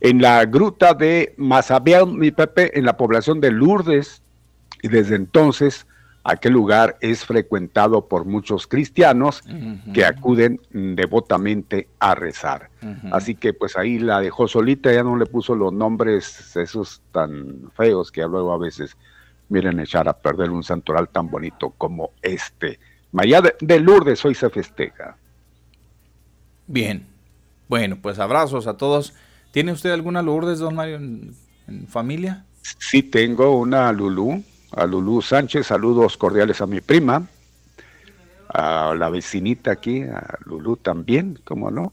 en 0.00 0.20
la 0.20 0.44
gruta 0.44 0.94
de 0.94 1.34
Mazabel, 1.36 2.06
mi 2.06 2.30
Pepe, 2.30 2.78
en 2.78 2.84
la 2.84 2.96
población 2.96 3.40
de 3.40 3.50
Lourdes, 3.50 4.22
y 4.82 4.88
desde 4.88 5.16
entonces 5.16 5.86
Aquel 6.22 6.52
lugar 6.52 6.98
es 7.00 7.24
frecuentado 7.24 8.06
por 8.06 8.26
muchos 8.26 8.66
cristianos 8.66 9.42
que 9.94 10.04
acuden 10.04 10.60
devotamente 10.70 11.88
a 11.98 12.14
rezar. 12.14 12.68
Así 13.10 13.34
que 13.34 13.54
pues 13.54 13.76
ahí 13.78 13.98
la 13.98 14.20
dejó 14.20 14.46
solita, 14.46 14.92
ya 14.92 15.02
no 15.02 15.16
le 15.16 15.24
puso 15.24 15.54
los 15.54 15.72
nombres 15.72 16.54
esos 16.56 17.00
tan 17.10 17.70
feos 17.74 18.12
que 18.12 18.20
luego 18.20 18.52
a 18.52 18.58
veces 18.58 18.98
miren 19.48 19.80
echar 19.80 20.08
a 20.08 20.12
perder 20.12 20.50
un 20.50 20.62
santoral 20.62 21.08
tan 21.08 21.30
bonito 21.30 21.70
como 21.70 22.10
este. 22.20 22.78
María 23.12 23.40
de, 23.40 23.80
Lourdes 23.80 24.22
hoy 24.24 24.34
se 24.34 24.50
festeja. 24.50 25.16
Bien, 26.66 27.06
bueno, 27.70 27.98
pues 28.02 28.18
abrazos 28.18 28.66
a 28.66 28.76
todos. 28.76 29.14
¿Tiene 29.52 29.70
usted 29.70 29.92
alguna 29.92 30.22
Lourdes, 30.22 30.58
don 30.58 30.74
Mario, 30.74 30.96
en, 30.96 31.34
en 31.68 31.86
familia? 31.86 32.44
Sí, 32.62 33.02
tengo 33.04 33.56
una 33.56 33.92
Lulú 33.92 34.42
a 34.72 34.86
Lulú 34.86 35.22
Sánchez, 35.22 35.68
saludos 35.68 36.16
cordiales 36.16 36.60
a 36.60 36.66
mi 36.66 36.80
prima, 36.80 37.28
a 38.48 38.92
la 38.96 39.08
vecinita 39.08 39.70
aquí, 39.70 40.02
a 40.02 40.36
Lulú 40.44 40.76
también, 40.76 41.38
¿cómo 41.44 41.70
no? 41.70 41.92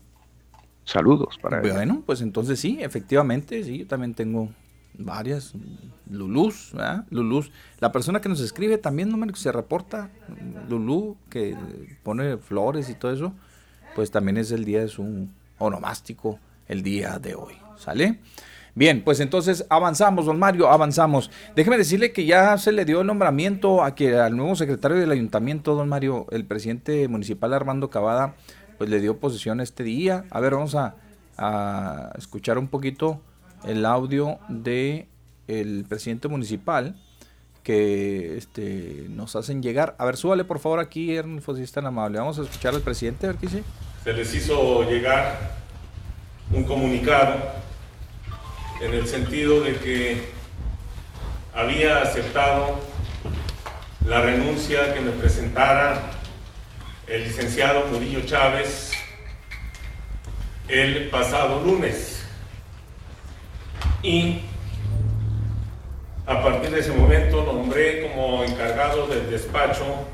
Saludos 0.84 1.38
para 1.40 1.62
ella. 1.62 1.74
Bueno, 1.74 2.02
pues 2.06 2.22
entonces 2.22 2.60
sí, 2.60 2.80
efectivamente, 2.82 3.64
sí, 3.64 3.78
yo 3.78 3.88
también 3.88 4.16
tengo 4.16 4.49
varias 4.98 5.54
Lulús, 6.10 6.72
¿verdad? 6.74 7.06
Lulús. 7.12 7.52
La 7.80 7.91
persona 7.91 8.20
que 8.20 8.30
nos 8.30 8.40
escribe 8.40 8.80
también, 8.80 9.10
no 9.10 9.18
me 9.18 9.32
se 9.36 9.52
reporta, 9.52 10.10
Lulú, 10.70 11.18
que 11.30 11.56
pone 12.02 12.38
flores 12.38 12.90
y 12.90 12.95
todo 12.95 13.12
eso, 13.12 13.32
pues 13.95 14.10
también 14.10 14.38
es 14.38 14.52
el 14.52 14.66
día 14.66 14.82
de 14.82 14.88
su 14.88 15.28
onomástico, 15.58 16.40
el 16.68 16.84
día 16.84 17.20
de 17.20 17.36
hoy, 17.36 17.56
¿sale? 17.78 18.20
Bien, 18.78 19.04
pues 19.04 19.20
entonces 19.22 19.66
avanzamos, 19.70 20.28
don 20.28 20.38
Mario, 20.38 20.70
avanzamos. 20.70 21.32
Déjeme 21.56 21.80
decirle 21.80 22.12
que 22.12 22.28
ya 22.28 22.60
se 22.60 22.72
le 22.72 22.86
dio 22.86 23.02
el 23.02 23.08
nombramiento 23.08 23.84
a 23.84 23.96
que 23.96 24.16
al 24.20 24.38
nuevo 24.38 24.56
secretario 24.56 24.98
del 24.98 25.10
ayuntamiento, 25.10 25.74
don 25.74 25.90
Mario, 25.90 26.28
el 26.30 26.46
presidente 26.46 27.08
municipal 27.08 27.56
Armando 27.56 27.90
Cavada, 27.90 28.36
pues 28.78 28.92
le 28.92 29.02
dio 29.02 29.20
posesión 29.20 29.62
este 29.62 29.84
día. 29.84 30.26
A 30.30 30.40
ver, 30.42 30.54
vamos 30.54 30.76
a, 30.76 30.94
escuchar 32.20 32.60
un 32.60 32.68
poquito 32.68 33.20
el 33.66 33.84
audio 33.84 34.38
de 34.48 35.08
el 35.48 35.86
presidente 35.90 36.28
municipal 36.28 36.96
que 37.64 38.38
este, 38.38 39.08
nos 39.10 39.36
hacen 39.36 39.64
llegar. 39.64 39.96
A 39.98 40.06
ver, 40.06 40.18
súbale 40.18 40.44
por 40.44 40.60
favor 40.60 40.80
aquí, 40.80 41.16
Ernest, 41.16 41.50
si 41.56 41.64
es 41.64 41.72
tan 41.72 41.88
amable. 41.88 42.20
Vamos 42.20 42.38
a 42.38 42.44
escuchar 42.44 42.76
al 42.76 42.82
presidente, 42.82 43.26
a 43.26 43.32
ver 43.32 43.40
qué 43.40 43.48
dice. 43.48 43.64
Les 44.16 44.34
hizo 44.34 44.90
llegar 44.90 45.38
un 46.54 46.64
comunicado 46.64 47.36
en 48.82 48.94
el 48.94 49.06
sentido 49.06 49.60
de 49.60 49.76
que 49.76 50.30
había 51.54 52.04
aceptado 52.04 52.80
la 54.06 54.22
renuncia 54.22 54.94
que 54.94 55.02
me 55.02 55.12
presentara 55.12 56.10
el 57.06 57.26
licenciado 57.26 57.86
Murillo 57.88 58.22
Chávez 58.26 58.94
el 60.70 61.10
pasado 61.10 61.62
lunes. 61.62 62.24
Y 64.04 64.40
a 66.26 66.42
partir 66.42 66.72
de 66.72 66.80
ese 66.80 66.94
momento 66.94 67.44
nombré 67.44 68.08
como 68.08 68.46
encargado 68.46 69.06
del 69.08 69.30
despacho 69.30 70.08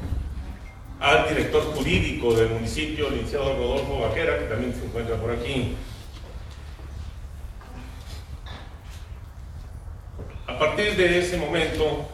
al 1.04 1.28
director 1.28 1.62
jurídico 1.76 2.34
del 2.34 2.52
municipio, 2.52 3.08
el 3.10 3.16
licenciado 3.16 3.58
Rodolfo 3.58 4.00
Vaquera, 4.00 4.40
que 4.40 4.46
también 4.46 4.74
se 4.74 4.86
encuentra 4.86 5.18
por 5.18 5.32
aquí. 5.32 5.76
A 10.48 10.58
partir 10.58 10.96
de 10.96 11.20
ese 11.20 11.36
momento, 11.36 12.08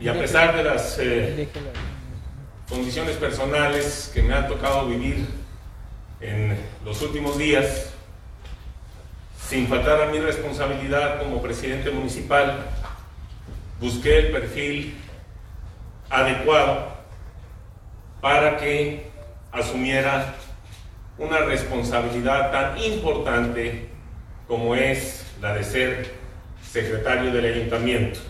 y 0.00 0.08
a 0.08 0.14
pesar 0.14 0.56
de 0.56 0.64
las 0.64 0.98
eh, 0.98 1.48
condiciones 2.68 3.14
personales 3.16 4.10
que 4.12 4.24
me 4.24 4.34
han 4.34 4.48
tocado 4.48 4.88
vivir 4.88 5.24
en 6.20 6.58
los 6.84 7.00
últimos 7.00 7.38
días, 7.38 7.92
sin 9.48 9.68
faltar 9.68 10.02
a 10.02 10.06
mi 10.06 10.18
responsabilidad 10.18 11.22
como 11.22 11.40
presidente 11.40 11.92
municipal, 11.92 12.66
busqué 13.80 14.18
el 14.18 14.32
perfil 14.32 14.96
adecuado 16.08 16.89
para 18.20 18.56
que 18.58 19.06
asumiera 19.52 20.34
una 21.18 21.38
responsabilidad 21.38 22.50
tan 22.52 22.78
importante 22.78 23.88
como 24.46 24.74
es 24.74 25.24
la 25.40 25.54
de 25.54 25.64
ser 25.64 26.14
secretario 26.62 27.32
del 27.32 27.54
ayuntamiento. 27.54 28.20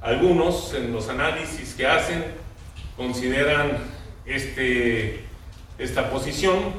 Algunos 0.00 0.74
en 0.74 0.92
los 0.92 1.08
análisis 1.08 1.74
que 1.74 1.86
hacen 1.86 2.24
consideran 2.96 3.78
este, 4.26 5.24
esta 5.78 6.10
posición 6.10 6.74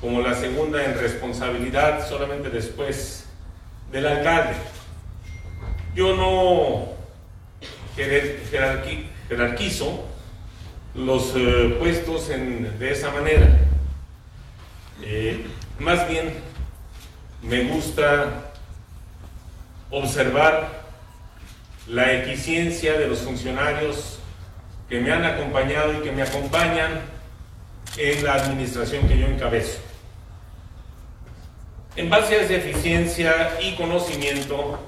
como 0.00 0.20
la 0.20 0.34
segunda 0.34 0.84
en 0.84 0.98
responsabilidad 0.98 2.08
solamente 2.08 2.50
después 2.50 3.26
del 3.90 4.06
alcalde. 4.06 4.54
Yo 5.94 6.16
no 6.16 6.88
jerarquizo 9.28 10.04
los 10.98 11.32
eh, 11.36 11.76
puestos 11.78 12.28
de 12.28 12.90
esa 12.90 13.10
manera. 13.12 13.60
Eh, 15.02 15.46
más 15.78 16.08
bien 16.08 16.34
me 17.42 17.64
gusta 17.64 18.50
observar 19.90 20.82
la 21.86 22.12
eficiencia 22.12 22.98
de 22.98 23.06
los 23.06 23.20
funcionarios 23.20 24.18
que 24.88 25.00
me 25.00 25.12
han 25.12 25.24
acompañado 25.24 25.94
y 25.94 25.98
que 25.98 26.10
me 26.10 26.22
acompañan 26.22 27.00
en 27.96 28.24
la 28.24 28.34
administración 28.34 29.06
que 29.06 29.18
yo 29.18 29.26
encabezo. 29.26 29.78
En 31.94 32.10
base 32.10 32.36
a 32.36 32.42
esa 32.42 32.54
eficiencia 32.54 33.58
y 33.60 33.76
conocimiento 33.76 34.80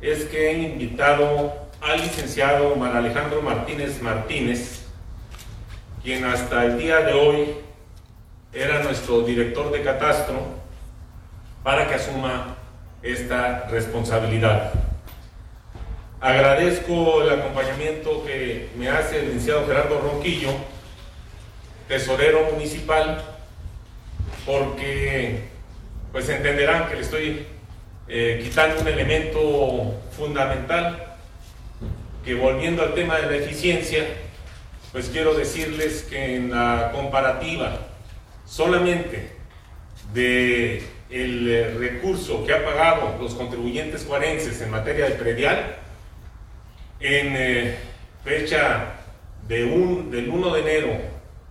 es 0.00 0.24
que 0.24 0.50
he 0.50 0.58
invitado 0.58 1.54
al 1.80 2.00
licenciado 2.00 2.76
Mar 2.76 2.96
Alejandro 2.96 3.40
Martínez 3.42 4.00
Martínez, 4.02 4.81
quien 6.02 6.24
hasta 6.24 6.64
el 6.64 6.78
día 6.78 7.00
de 7.00 7.12
hoy 7.12 7.54
era 8.52 8.82
nuestro 8.82 9.22
director 9.22 9.70
de 9.70 9.82
catastro, 9.82 10.40
para 11.62 11.86
que 11.86 11.94
asuma 11.94 12.56
esta 13.02 13.68
responsabilidad. 13.70 14.72
Agradezco 16.20 17.22
el 17.22 17.40
acompañamiento 17.40 18.24
que 18.24 18.68
me 18.76 18.88
hace 18.88 19.20
el 19.20 19.26
licenciado 19.26 19.66
Gerardo 19.66 20.00
Ronquillo, 20.00 20.50
tesorero 21.88 22.50
municipal, 22.52 23.22
porque 24.44 25.48
pues 26.10 26.28
entenderán 26.28 26.88
que 26.88 26.96
le 26.96 27.00
estoy 27.00 27.46
eh, 28.08 28.40
quitando 28.42 28.82
un 28.82 28.88
elemento 28.88 30.00
fundamental, 30.16 31.16
que 32.24 32.34
volviendo 32.34 32.82
al 32.82 32.94
tema 32.94 33.18
de 33.18 33.26
la 33.26 33.36
eficiencia, 33.36 34.04
pues 34.92 35.08
quiero 35.08 35.34
decirles 35.34 36.06
que 36.08 36.36
en 36.36 36.50
la 36.50 36.92
comparativa 36.94 37.78
solamente 38.44 39.30
de 40.12 40.82
el 41.08 41.48
eh, 41.48 41.74
recurso 41.78 42.44
que 42.44 42.54
ha 42.54 42.64
pagado 42.64 43.16
los 43.20 43.34
contribuyentes 43.34 44.02
cuarenses 44.04 44.60
en 44.60 44.70
materia 44.70 45.06
de 45.06 45.14
predial, 45.14 45.76
en 47.00 47.34
eh, 47.36 47.76
fecha 48.24 48.94
de 49.48 49.64
un, 49.64 50.10
del 50.10 50.28
1 50.28 50.54
de 50.54 50.60
enero 50.60 51.00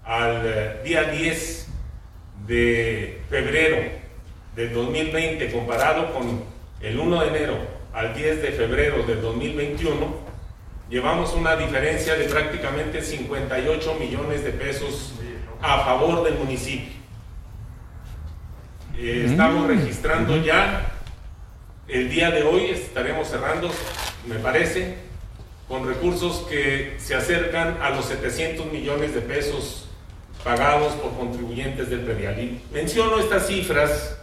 al 0.03 0.83
día 0.83 1.03
10 1.03 1.67
de 2.47 3.21
febrero 3.29 3.77
del 4.55 4.73
2020 4.73 5.51
comparado 5.51 6.13
con 6.13 6.43
el 6.81 6.99
1 6.99 7.21
de 7.21 7.27
enero 7.27 7.57
al 7.93 8.15
10 8.15 8.41
de 8.41 8.51
febrero 8.51 9.03
del 9.03 9.21
2021, 9.21 10.20
llevamos 10.91 11.33
una 11.33 11.55
diferencia 11.55 12.15
de 12.15 12.25
prácticamente 12.25 13.01
58 13.01 13.95
millones 13.95 14.43
de 14.43 14.51
pesos 14.51 15.13
a 15.61 15.79
favor 15.85 16.23
del 16.23 16.35
municipio. 16.35 16.91
Eh, 18.97 19.25
estamos 19.29 19.67
registrando 19.67 20.35
ya, 20.37 20.91
el 21.87 22.09
día 22.09 22.29
de 22.29 22.43
hoy 22.43 22.65
estaremos 22.65 23.29
cerrando, 23.29 23.71
me 24.27 24.35
parece, 24.35 24.97
con 25.67 25.87
recursos 25.87 26.45
que 26.49 26.95
se 26.99 27.15
acercan 27.15 27.81
a 27.81 27.91
los 27.91 28.05
700 28.05 28.65
millones 28.71 29.15
de 29.15 29.21
pesos 29.21 29.87
pagados 30.43 30.93
por 30.95 31.15
contribuyentes 31.15 31.89
del 31.89 32.01
predial. 32.01 32.59
menciono 32.73 33.17
estas 33.19 33.47
cifras 33.47 34.17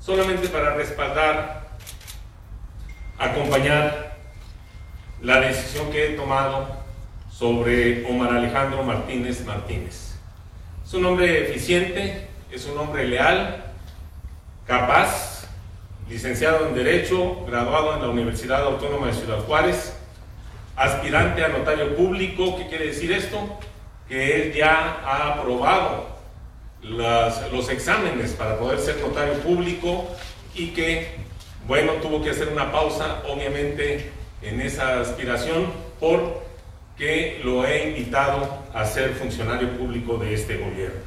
solamente 0.00 0.48
para 0.48 0.74
respaldar, 0.74 1.68
acompañar 3.18 4.03
la 5.24 5.40
decisión 5.40 5.90
que 5.90 6.06
he 6.06 6.16
tomado 6.16 6.68
sobre 7.32 8.04
Omar 8.06 8.34
Alejandro 8.34 8.82
Martínez 8.82 9.44
Martínez. 9.46 10.16
Es 10.84 10.92
un 10.92 11.06
hombre 11.06 11.48
eficiente, 11.48 12.28
es 12.52 12.66
un 12.66 12.76
hombre 12.76 13.08
leal, 13.08 13.72
capaz, 14.66 15.48
licenciado 16.10 16.68
en 16.68 16.74
Derecho, 16.74 17.42
graduado 17.46 17.94
en 17.94 18.02
la 18.02 18.08
Universidad 18.10 18.64
Autónoma 18.64 19.06
de 19.06 19.14
Ciudad 19.14 19.38
Juárez, 19.38 19.96
aspirante 20.76 21.42
a 21.42 21.48
notario 21.48 21.96
público. 21.96 22.58
¿Qué 22.58 22.68
quiere 22.68 22.88
decir 22.88 23.10
esto? 23.10 23.58
Que 24.06 24.42
él 24.42 24.52
ya 24.52 25.00
ha 25.06 25.32
aprobado 25.32 26.18
los 26.82 27.70
exámenes 27.70 28.32
para 28.32 28.58
poder 28.58 28.78
ser 28.78 29.00
notario 29.00 29.40
público 29.40 30.06
y 30.54 30.68
que, 30.74 31.16
bueno, 31.66 31.94
tuvo 31.94 32.22
que 32.22 32.28
hacer 32.28 32.48
una 32.48 32.70
pausa, 32.70 33.22
obviamente, 33.26 34.12
en 34.44 34.60
esa 34.60 35.00
aspiración 35.00 35.66
porque 36.00 37.40
lo 37.44 37.66
he 37.66 37.88
invitado 37.88 38.64
a 38.72 38.84
ser 38.84 39.14
funcionario 39.14 39.76
público 39.76 40.18
de 40.18 40.34
este 40.34 40.56
gobierno. 40.56 41.00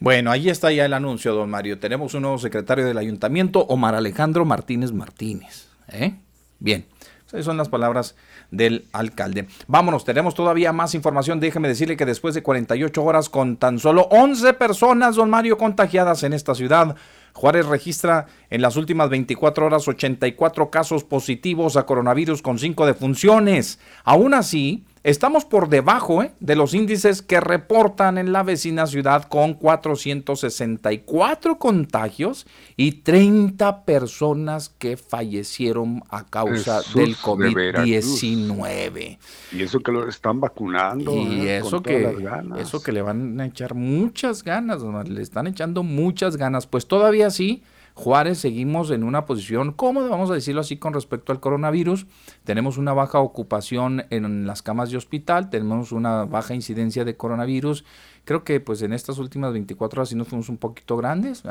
Bueno, 0.00 0.30
ahí 0.30 0.50
está 0.50 0.70
ya 0.72 0.84
el 0.84 0.92
anuncio, 0.92 1.34
don 1.34 1.48
Mario. 1.48 1.78
Tenemos 1.78 2.14
un 2.14 2.22
nuevo 2.22 2.38
secretario 2.38 2.84
del 2.84 2.98
ayuntamiento, 2.98 3.60
Omar 3.60 3.94
Alejandro 3.94 4.44
Martínez 4.44 4.92
Martínez. 4.92 5.68
¿eh? 5.88 6.16
Bien, 6.58 6.86
esas 7.26 7.44
son 7.44 7.56
las 7.56 7.68
palabras 7.68 8.14
del 8.50 8.86
alcalde. 8.92 9.46
Vámonos, 9.66 10.04
tenemos 10.04 10.34
todavía 10.34 10.72
más 10.72 10.94
información. 10.94 11.40
Déjeme 11.40 11.68
decirle 11.68 11.96
que 11.96 12.06
después 12.06 12.34
de 12.34 12.42
48 12.42 13.02
horas 13.02 13.28
con 13.28 13.56
tan 13.56 13.78
solo 13.78 14.02
11 14.10 14.54
personas, 14.54 15.16
don 15.16 15.30
Mario, 15.30 15.56
contagiadas 15.58 16.22
en 16.22 16.32
esta 16.32 16.54
ciudad 16.54 16.96
Juárez 17.34 17.66
registra 17.66 18.26
en 18.48 18.62
las 18.62 18.76
últimas 18.76 19.10
24 19.10 19.66
horas 19.66 19.88
84 19.88 20.70
casos 20.70 21.04
positivos 21.04 21.76
a 21.76 21.84
coronavirus 21.84 22.40
con 22.40 22.58
5 22.58 22.86
defunciones. 22.86 23.80
Aún 24.04 24.34
así, 24.34 24.84
Estamos 25.04 25.44
por 25.44 25.68
debajo 25.68 26.22
¿eh? 26.22 26.32
de 26.40 26.56
los 26.56 26.72
índices 26.72 27.20
que 27.20 27.38
reportan 27.38 28.16
en 28.16 28.32
la 28.32 28.42
vecina 28.42 28.86
ciudad 28.86 29.24
con 29.24 29.52
464 29.52 31.58
contagios 31.58 32.46
y 32.78 33.02
30 33.02 33.84
personas 33.84 34.70
que 34.70 34.96
fallecieron 34.96 36.02
a 36.08 36.24
causa 36.24 36.80
del 36.94 37.18
COVID-19. 37.18 39.18
Y 39.52 39.62
eso 39.62 39.80
que 39.80 39.92
lo 39.92 40.08
están 40.08 40.40
vacunando. 40.40 41.14
Y 41.14 41.48
¿eh? 41.48 41.58
eso, 41.58 41.82
que, 41.82 42.16
eso 42.58 42.82
que 42.82 42.92
le 42.92 43.02
van 43.02 43.38
a 43.42 43.44
echar 43.44 43.74
muchas 43.74 44.42
ganas, 44.42 44.80
le 45.06 45.20
están 45.20 45.48
echando 45.48 45.82
muchas 45.82 46.38
ganas. 46.38 46.66
Pues 46.66 46.86
todavía 46.86 47.23
sí 47.30 47.62
Juárez 47.94 48.38
seguimos 48.38 48.90
en 48.90 49.04
una 49.04 49.24
posición 49.24 49.72
cómoda, 49.72 50.08
vamos 50.08 50.28
a 50.28 50.34
decirlo 50.34 50.60
así, 50.60 50.76
con 50.76 50.92
respecto 50.92 51.30
al 51.30 51.38
coronavirus. 51.38 52.06
Tenemos 52.42 52.76
una 52.76 52.92
baja 52.92 53.20
ocupación 53.20 54.04
en 54.10 54.48
las 54.48 54.62
camas 54.62 54.90
de 54.90 54.96
hospital, 54.96 55.48
tenemos 55.48 55.92
una 55.92 56.24
baja 56.24 56.54
incidencia 56.54 57.04
de 57.04 57.16
coronavirus. 57.16 57.84
Creo 58.24 58.42
que 58.42 58.58
pues 58.58 58.80
en 58.82 58.92
estas 58.94 59.18
últimas 59.18 59.52
24 59.52 60.00
horas 60.00 60.08
sí 60.08 60.16
nos 60.16 60.28
fuimos 60.28 60.48
un 60.48 60.56
poquito 60.56 60.96
grandes. 60.96 61.42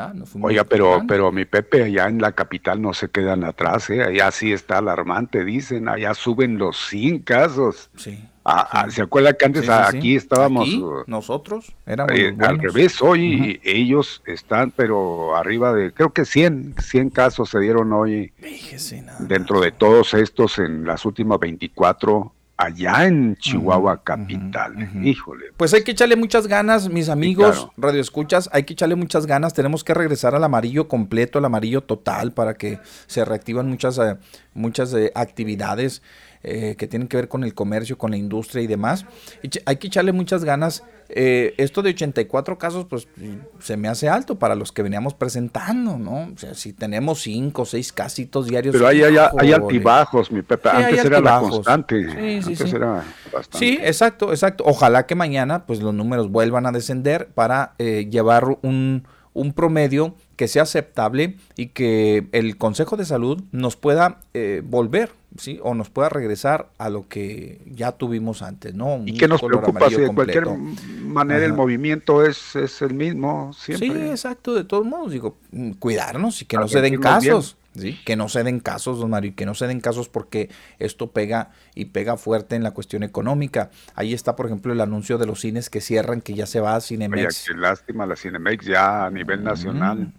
Oiga, 0.41 0.63
pero, 0.63 1.03
pero 1.07 1.31
mi 1.31 1.45
Pepe, 1.45 1.83
allá 1.83 2.07
en 2.07 2.19
la 2.19 2.31
capital 2.31 2.81
no 2.81 2.93
se 2.93 3.09
quedan 3.09 3.43
atrás, 3.43 3.89
¿eh? 3.91 4.01
allá 4.01 4.31
sí 4.31 4.51
está 4.51 4.79
alarmante, 4.79 5.45
dicen, 5.45 5.87
allá 5.87 6.15
suben 6.15 6.57
los 6.57 6.77
100 6.87 7.19
casos. 7.19 7.91
Sí. 7.95 8.27
Ah, 8.45 8.67
ah, 8.71 8.89
¿Se 8.89 9.01
acuerda 9.01 9.33
que 9.33 9.45
antes 9.45 9.69
aquí 9.69 10.15
estábamos? 10.15 10.67
Uh, 10.73 11.03
nosotros 11.07 11.73
éramos 11.85 12.13
eh, 12.17 12.35
Al 12.39 12.59
revés, 12.59 13.01
hoy 13.01 13.61
ellos 13.63 14.21
están, 14.25 14.71
pero 14.71 15.35
arriba 15.35 15.73
de, 15.73 15.93
creo 15.93 16.11
que 16.11 16.25
100, 16.25 16.75
100 16.77 17.09
casos 17.11 17.49
se 17.49 17.59
dieron 17.59 17.93
hoy. 17.93 18.33
dentro 19.19 19.61
de 19.61 19.71
todos 19.71 20.13
estos 20.13 20.59
en 20.59 20.85
las 20.85 21.05
últimas 21.05 21.39
24 21.39 22.33
allá 22.57 23.05
en 23.05 23.35
Chihuahua 23.37 24.03
capital. 24.03 24.89
Híjole. 25.03 25.45
Pues 25.57 25.73
hay 25.73 25.83
que 25.83 25.91
echarle 25.91 26.15
muchas 26.15 26.47
ganas, 26.47 26.89
mis 26.89 27.09
amigos, 27.09 27.69
radio 27.77 28.01
escuchas, 28.01 28.49
hay 28.53 28.63
que 28.63 28.73
echarle 28.73 28.95
muchas 28.95 29.25
ganas. 29.25 29.53
Tenemos 29.53 29.83
que 29.83 29.93
regresar 29.93 30.35
al 30.35 30.43
amarillo 30.43 30.87
completo, 30.87 31.39
al 31.39 31.45
amarillo 31.45 31.81
total, 31.81 32.31
para 32.31 32.55
que 32.55 32.79
se 33.07 33.25
reactivan 33.25 33.67
muchas, 33.69 33.97
eh, 33.97 34.17
muchas 34.53 34.93
eh, 34.93 35.11
actividades. 35.15 36.01
Eh, 36.45 36.75
que 36.77 36.87
tienen 36.87 37.07
que 37.07 37.15
ver 37.15 37.29
con 37.29 37.45
el 37.45 37.53
comercio, 37.53 37.97
con 37.97 38.11
la 38.11 38.17
industria 38.17 38.61
y 38.61 38.67
demás. 38.67 39.05
hay 39.65 39.77
que 39.77 39.87
echarle 39.87 40.11
muchas 40.11 40.43
ganas. 40.43 40.83
Eh, 41.07 41.53
esto 41.57 41.81
de 41.81 41.91
84 41.91 42.57
casos, 42.57 42.85
pues 42.85 43.07
se 43.59 43.77
me 43.77 43.87
hace 43.87 44.09
alto 44.09 44.37
para 44.37 44.53
los 44.53 44.73
que 44.73 44.83
veníamos 44.83 45.13
presentando, 45.13 45.97
¿no? 45.97 46.33
O 46.33 46.37
sea, 46.37 46.53
si 46.53 46.73
tenemos 46.73 47.21
5 47.21 47.61
o 47.61 47.65
6 47.65 47.93
casitos 47.93 48.47
diarios. 48.47 48.73
Pero 48.73 48.87
hay, 48.87 49.03
hay, 49.03 49.53
altibajos, 49.53 50.33
mi 50.33 50.41
Pepe. 50.41 50.69
Antes 50.69 51.05
era 51.05 51.21
la 51.21 51.39
constante. 51.39 52.09
Sí, 52.09 52.51
Antes 52.51 52.73
era 52.73 53.05
bastante. 53.31 53.57
Sí, 53.57 53.79
exacto, 53.81 54.31
exacto. 54.31 54.65
Ojalá 54.67 55.05
que 55.05 55.15
mañana, 55.15 55.65
pues 55.65 55.81
los 55.81 55.93
números 55.93 56.29
vuelvan 56.29 56.65
a 56.65 56.73
descender 56.73 57.29
para 57.29 57.73
eh, 57.77 58.09
llevar 58.11 58.57
un, 58.63 59.07
un 59.31 59.53
promedio 59.53 60.15
que 60.35 60.49
sea 60.49 60.63
aceptable 60.63 61.37
y 61.55 61.67
que 61.67 62.27
el 62.33 62.57
Consejo 62.57 62.97
de 62.97 63.05
Salud 63.05 63.41
nos 63.53 63.77
pueda 63.77 64.19
volver 64.63 65.11
¿sí? 65.37 65.59
o 65.63 65.73
nos 65.73 65.89
pueda 65.89 66.09
regresar 66.09 66.69
a 66.77 66.89
lo 66.89 67.07
que 67.07 67.61
ya 67.65 67.93
tuvimos 67.93 68.41
antes, 68.41 68.73
¿no? 68.73 69.01
y 69.05 69.17
que 69.17 69.27
nos 69.27 69.41
preocupa 69.41 69.89
si 69.89 69.95
de 69.95 70.13
cualquier 70.13 70.47
manera 70.47 71.45
el 71.45 71.53
movimiento 71.53 72.25
es, 72.25 72.55
es 72.55 72.81
el 72.81 72.93
mismo 72.93 73.53
siempre. 73.53 73.87
Sí, 73.87 74.09
exacto, 74.09 74.53
de 74.53 74.63
todos 74.63 74.85
modos, 74.85 75.11
digo, 75.11 75.37
mm, 75.51 75.71
cuidarnos 75.73 76.41
y 76.41 76.45
que 76.45 76.57
no 76.57 76.67
se 76.67 76.81
den 76.81 76.99
casos. 76.99 77.57
¿Sí? 77.75 77.99
Que 78.05 78.15
no 78.15 78.29
se 78.29 78.43
den 78.43 78.59
casos, 78.59 78.99
don 78.99 79.09
Mario, 79.09 79.31
y 79.31 79.33
que 79.33 79.47
no 79.47 79.55
se 79.55 79.65
den 79.65 79.79
casos 79.79 80.07
porque 80.07 80.51
esto 80.77 81.09
pega 81.09 81.49
y 81.73 81.85
pega 81.85 82.17
fuerte 82.17 82.55
en 82.55 82.61
la 82.61 82.69
cuestión 82.69 83.01
económica. 83.01 83.71
Ahí 83.95 84.13
está, 84.13 84.35
por 84.35 84.45
ejemplo, 84.45 84.71
el 84.71 84.79
anuncio 84.79 85.17
de 85.17 85.25
los 85.25 85.39
cines 85.41 85.71
que 85.71 85.81
cierran, 85.81 86.21
que 86.21 86.35
ya 86.35 86.45
se 86.45 86.59
va 86.59 86.75
a 86.75 86.81
Cinemex. 86.81 87.45
qué 87.47 87.55
lástima, 87.55 88.05
la 88.05 88.15
Cinemex 88.15 88.63
ya 88.63 89.07
a 89.07 89.09
nivel 89.09 89.43
nacional. 89.43 90.13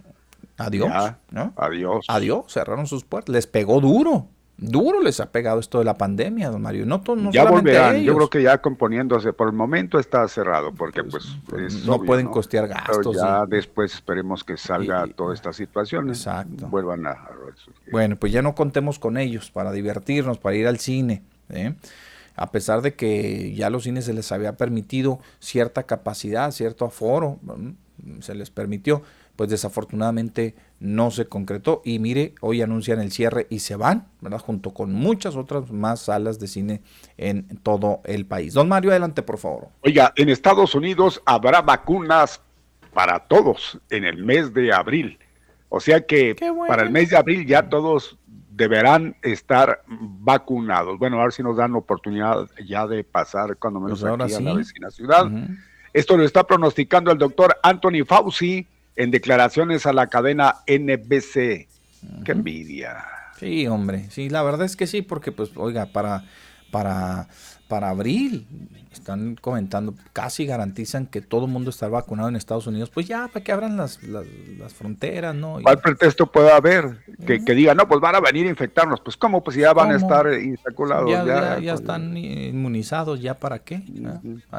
Adiós, 0.57 0.91
¿no? 1.31 1.53
Adiós. 1.57 2.07
Adiós, 2.09 2.53
cerraron 2.53 2.89
sus 2.89 3.05
puertas. 3.05 3.33
Les 3.33 3.47
pegó 3.47 3.81
duro, 3.81 4.29
Duro 4.57 5.01
les 5.03 5.19
ha 5.19 5.33
pegado 5.33 5.59
esto 5.59 5.81
de 5.81 5.85
la 5.85 5.99
pandemia, 5.99 6.49
don 6.49 6.63
Mario. 6.63 6.87
No, 6.87 7.03
no 7.17 7.33
ya 7.33 7.45
volverán, 7.45 8.03
yo 8.03 8.15
creo 8.15 8.31
que 8.31 8.43
ya 8.43 8.59
componiéndose, 8.59 9.33
por 9.33 9.49
el 9.49 9.53
momento 9.53 9.99
está 9.99 10.27
cerrado, 10.29 10.73
porque 10.73 11.03
pues, 11.03 11.37
pues 11.49 11.85
no 11.85 12.01
pueden 12.01 12.29
costear 12.29 12.69
gastos. 12.69 13.17
ya 13.17 13.47
después 13.47 13.95
esperemos 13.95 14.45
que 14.45 14.57
salga 14.57 15.07
toda 15.09 15.35
esta 15.35 15.53
situación. 15.53 16.09
Exacto. 16.09 16.69
Vuelvan 16.69 17.07
a... 17.07 17.17
Bueno, 17.91 18.17
pues 18.17 18.33
ya 18.33 18.43
no 18.43 18.55
contemos 18.55 19.01
con 19.01 19.17
ellos 19.17 19.51
para 19.51 19.73
divertirnos, 19.73 20.39
para 20.39 20.55
ir 20.55 20.69
al 20.69 20.79
cine. 20.79 21.23
¿eh? 21.49 21.75
A 22.37 22.53
pesar 22.53 22.81
de 22.81 22.95
que 22.95 23.55
ya 23.55 23.67
a 23.67 23.71
los 23.71 23.85
cines 23.85 24.05
se 24.05 24.13
les 24.13 24.31
había 24.31 24.57
permitido 24.57 25.19
cierta 25.41 25.83
capacidad, 25.83 26.53
cierto 26.53 26.85
aforo, 26.85 27.41
se 28.21 28.35
les 28.37 28.51
permitió 28.51 29.03
pues 29.37 29.51
desafortunadamente 29.51 30.55
no 30.81 31.11
se 31.11 31.27
concretó 31.27 31.83
y 31.85 31.99
mire, 31.99 32.35
hoy 32.41 32.63
anuncian 32.63 33.01
el 33.01 33.11
cierre 33.11 33.47
y 33.51 33.61
se 33.61 33.77
van, 33.77 34.09
¿verdad? 34.21 34.39
Junto 34.39 34.73
con 34.73 34.93
muchas 34.93 35.37
otras 35.37 35.71
más 35.71 36.01
salas 36.01 36.39
de 36.39 36.47
cine 36.47 36.83
en 37.17 37.47
todo 37.63 38.01
el 38.05 38.27
país. 38.27 38.55
Don 38.55 38.69
Mario, 38.69 38.91
adelante, 38.91 39.23
por 39.23 39.39
favor. 39.39 39.69
Oiga, 39.83 40.13
en 40.17 40.29
Estados 40.29 40.75
Unidos 40.75 41.23
habrá 41.25 41.63
vacunas 41.63 42.41
para 42.93 43.19
todos 43.19 43.79
en 43.91 44.05
el 44.05 44.25
mes 44.25 44.55
de 44.55 44.73
abril. 44.73 45.19
O 45.69 45.81
sea 45.81 46.01
que 46.07 46.37
para 46.69 46.83
el 46.83 46.91
mes 46.91 47.11
de 47.11 47.17
abril 47.17 47.47
ya 47.47 47.69
todos 47.69 48.17
deberán 48.51 49.17
estar 49.23 49.83
vacunados. 49.89 50.99
Bueno, 50.99 51.21
a 51.21 51.25
ver 51.25 51.33
si 51.33 51.43
nos 51.43 51.57
dan 51.57 51.75
oportunidad 51.75 52.49
ya 52.65 52.87
de 52.87 53.03
pasar 53.03 53.57
cuando 53.57 53.81
menos 53.81 54.01
pues 54.01 54.13
aquí 54.13 54.35
a 54.35 54.41
la 54.41 54.55
vecina 54.55 54.91
ciudad. 54.91 55.27
Esto 55.93 56.17
lo 56.17 56.25
está 56.25 56.45
pronosticando 56.45 57.11
el 57.11 57.19
doctor 57.19 57.57
Anthony 57.63 58.05
Fauci, 58.07 58.67
en 58.97 59.11
declaraciones 59.11 59.87
a 59.87 59.93
la 59.93 60.09
cadena 60.09 60.57
NBC. 60.67 61.69
¡Qué 62.25 62.33
envidia! 62.33 63.05
Sí, 63.39 63.67
hombre, 63.67 64.09
sí, 64.11 64.29
la 64.29 64.43
verdad 64.43 64.67
es 64.67 64.77
que 64.77 64.87
sí, 64.87 65.03
porque 65.03 65.33
pues, 65.33 65.51
oiga, 65.57 65.87
para, 65.87 66.25
para 66.71 67.29
para 67.69 67.91
abril. 67.91 68.47
Están 68.93 69.37
comentando, 69.41 69.95
casi 70.13 70.47
garantizan 70.47 71.07
que 71.07 71.21
todo 71.21 71.47
el 71.47 71.51
mundo 71.51 71.71
está 71.71 71.89
vacunado 71.89 72.29
en 72.29 72.37
Estados 72.37 72.69
Unidos. 72.69 72.91
Pues 72.91 73.09
ya, 73.09 73.27
para 73.27 73.43
que 73.43 73.51
abran 73.51 73.77
las, 73.77 74.01
las, 74.05 74.73
fronteras, 74.73 75.35
¿no? 75.35 75.59
¿Cuál 75.63 75.81
pretexto 75.81 76.27
puede 76.27 76.53
haber? 76.53 76.99
Que, 77.27 77.45
que 77.45 77.55
digan, 77.55 77.77
no, 77.77 77.89
pues 77.89 78.01
van 78.01 78.15
a 78.15 78.21
venir 78.21 78.47
a 78.47 78.51
infectarnos. 78.51 79.01
Pues, 79.01 79.17
¿cómo? 79.17 79.43
Pues 79.43 79.57
ya 79.57 79.73
van 79.73 79.91
a 79.91 79.97
estar 79.97 80.33
insaculados. 80.33 81.11
Ya, 81.11 81.25
ya, 81.25 81.59
ya, 81.59 81.73
pues, 81.73 81.81
están 81.81 82.17
inmunizados, 82.17 83.21
¿ya 83.21 83.35
para 83.35 83.59
qué? 83.59 83.83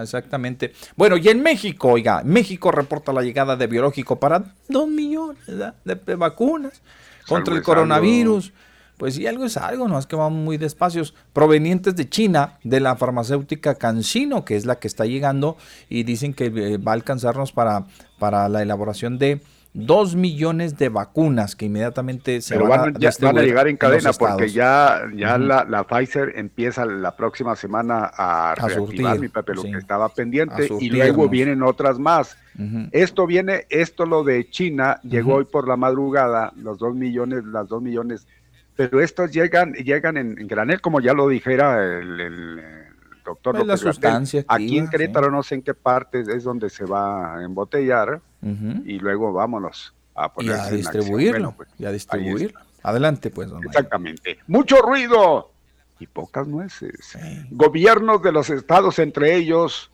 Exactamente. 0.01 0.73
Bueno, 0.97 1.15
y 1.15 1.29
en 1.29 1.41
México, 1.41 1.89
oiga, 1.91 2.21
México 2.25 2.71
reporta 2.71 3.13
la 3.13 3.21
llegada 3.21 3.55
de 3.55 3.67
biológico 3.67 4.19
para 4.19 4.43
dos 4.67 4.89
millones 4.89 5.39
de, 5.47 6.15
vacunas 6.15 6.81
contra 7.25 7.55
el 7.55 7.63
coronavirus. 7.63 8.51
Pues 8.97 9.15
sí, 9.15 9.27
algo 9.27 9.45
es 9.45 9.57
algo, 9.57 9.87
no 9.87 9.99
es 9.99 10.05
que 10.05 10.15
van 10.15 10.33
muy 10.33 10.57
despacios, 10.57 11.13
provenientes 11.33 11.95
de 11.95 12.07
China, 12.09 12.59
de 12.63 12.79
la 12.79 12.95
farmacéutica 12.95 13.75
Cancino, 13.75 14.45
que 14.45 14.55
es 14.55 14.65
la 14.65 14.79
que 14.79 14.87
está 14.87 15.05
llegando, 15.05 15.57
y 15.89 16.03
dicen 16.03 16.33
que 16.33 16.45
eh, 16.45 16.77
va 16.77 16.91
a 16.93 16.95
alcanzarnos 16.95 17.51
para, 17.51 17.85
para 18.19 18.47
la 18.47 18.61
elaboración 18.61 19.17
de 19.17 19.41
dos 19.75 20.15
millones 20.15 20.77
de 20.77 20.87
vacunas 20.87 21.53
que 21.57 21.65
inmediatamente 21.65 22.39
se 22.39 22.57
van, 22.57 22.95
a, 22.95 23.09
van 23.19 23.37
a 23.37 23.41
llegar 23.41 23.67
en 23.67 23.75
cadena 23.75 24.13
porque 24.13 24.49
ya, 24.49 25.01
ya 25.13 25.37
la, 25.37 25.83
Pfizer 25.83 26.31
empieza 26.37 26.85
la 26.85 27.17
próxima 27.17 27.57
semana 27.57 28.09
a, 28.15 28.55
reactivar 28.55 29.19
mi 29.19 29.27
papel, 29.27 29.57
lo 29.57 29.63
que 29.63 29.77
estaba 29.77 30.07
pendiente 30.07 30.69
y 30.79 30.89
luego 30.89 31.27
vienen 31.27 31.61
otras 31.61 31.99
más. 31.99 32.37
Esto 32.91 33.27
viene, 33.27 33.65
esto 33.69 34.05
lo 34.05 34.23
de 34.23 34.49
China 34.49 35.01
llegó 35.03 35.35
hoy 35.35 35.45
por 35.45 35.67
la 35.67 35.75
madrugada, 35.75 36.53
los 36.55 36.79
dos 36.79 36.95
millones, 36.95 37.43
las 37.43 37.67
dos 37.67 37.81
millones 37.81 38.25
pero 38.75 39.01
estos 39.01 39.31
llegan, 39.31 39.73
llegan 39.73 40.17
en, 40.17 40.35
granel, 40.47 40.81
como 40.81 40.99
ya 40.99 41.13
lo 41.13 41.27
dijera 41.29 41.83
el, 41.83 42.61
doctor 43.23 43.55
pues 43.65 43.81
López 43.83 44.45
Aquí 44.47 44.77
en 44.77 44.87
Querétaro 44.87 45.31
no 45.31 45.41
sé 45.41 45.55
en 45.55 45.61
qué 45.63 45.73
parte 45.73 46.21
es 46.21 46.43
donde 46.43 46.69
se 46.69 46.85
va 46.85 47.37
a 47.37 47.43
embotellar 47.43 48.21
y 48.41 48.99
luego 48.99 49.33
vámonos 49.33 49.93
a 50.13 50.31
poner 50.31 50.53
a 50.53 50.69
distribuirlo. 50.69 51.53
Pues, 51.53 51.69
y 51.79 51.85
a 51.85 51.91
distribuirlo. 51.91 52.59
Adelante, 52.83 53.31
pues. 53.31 53.49
Exactamente. 53.65 54.37
Mucho 54.47 54.79
ruido 54.81 55.51
y 55.99 56.05
pocas 56.05 56.47
nueces. 56.47 57.17
Gobiernos 57.49 58.21
de 58.21 58.31
los 58.31 58.49
estados, 58.49 58.99
entre 58.99 59.35
ellos 59.35 59.91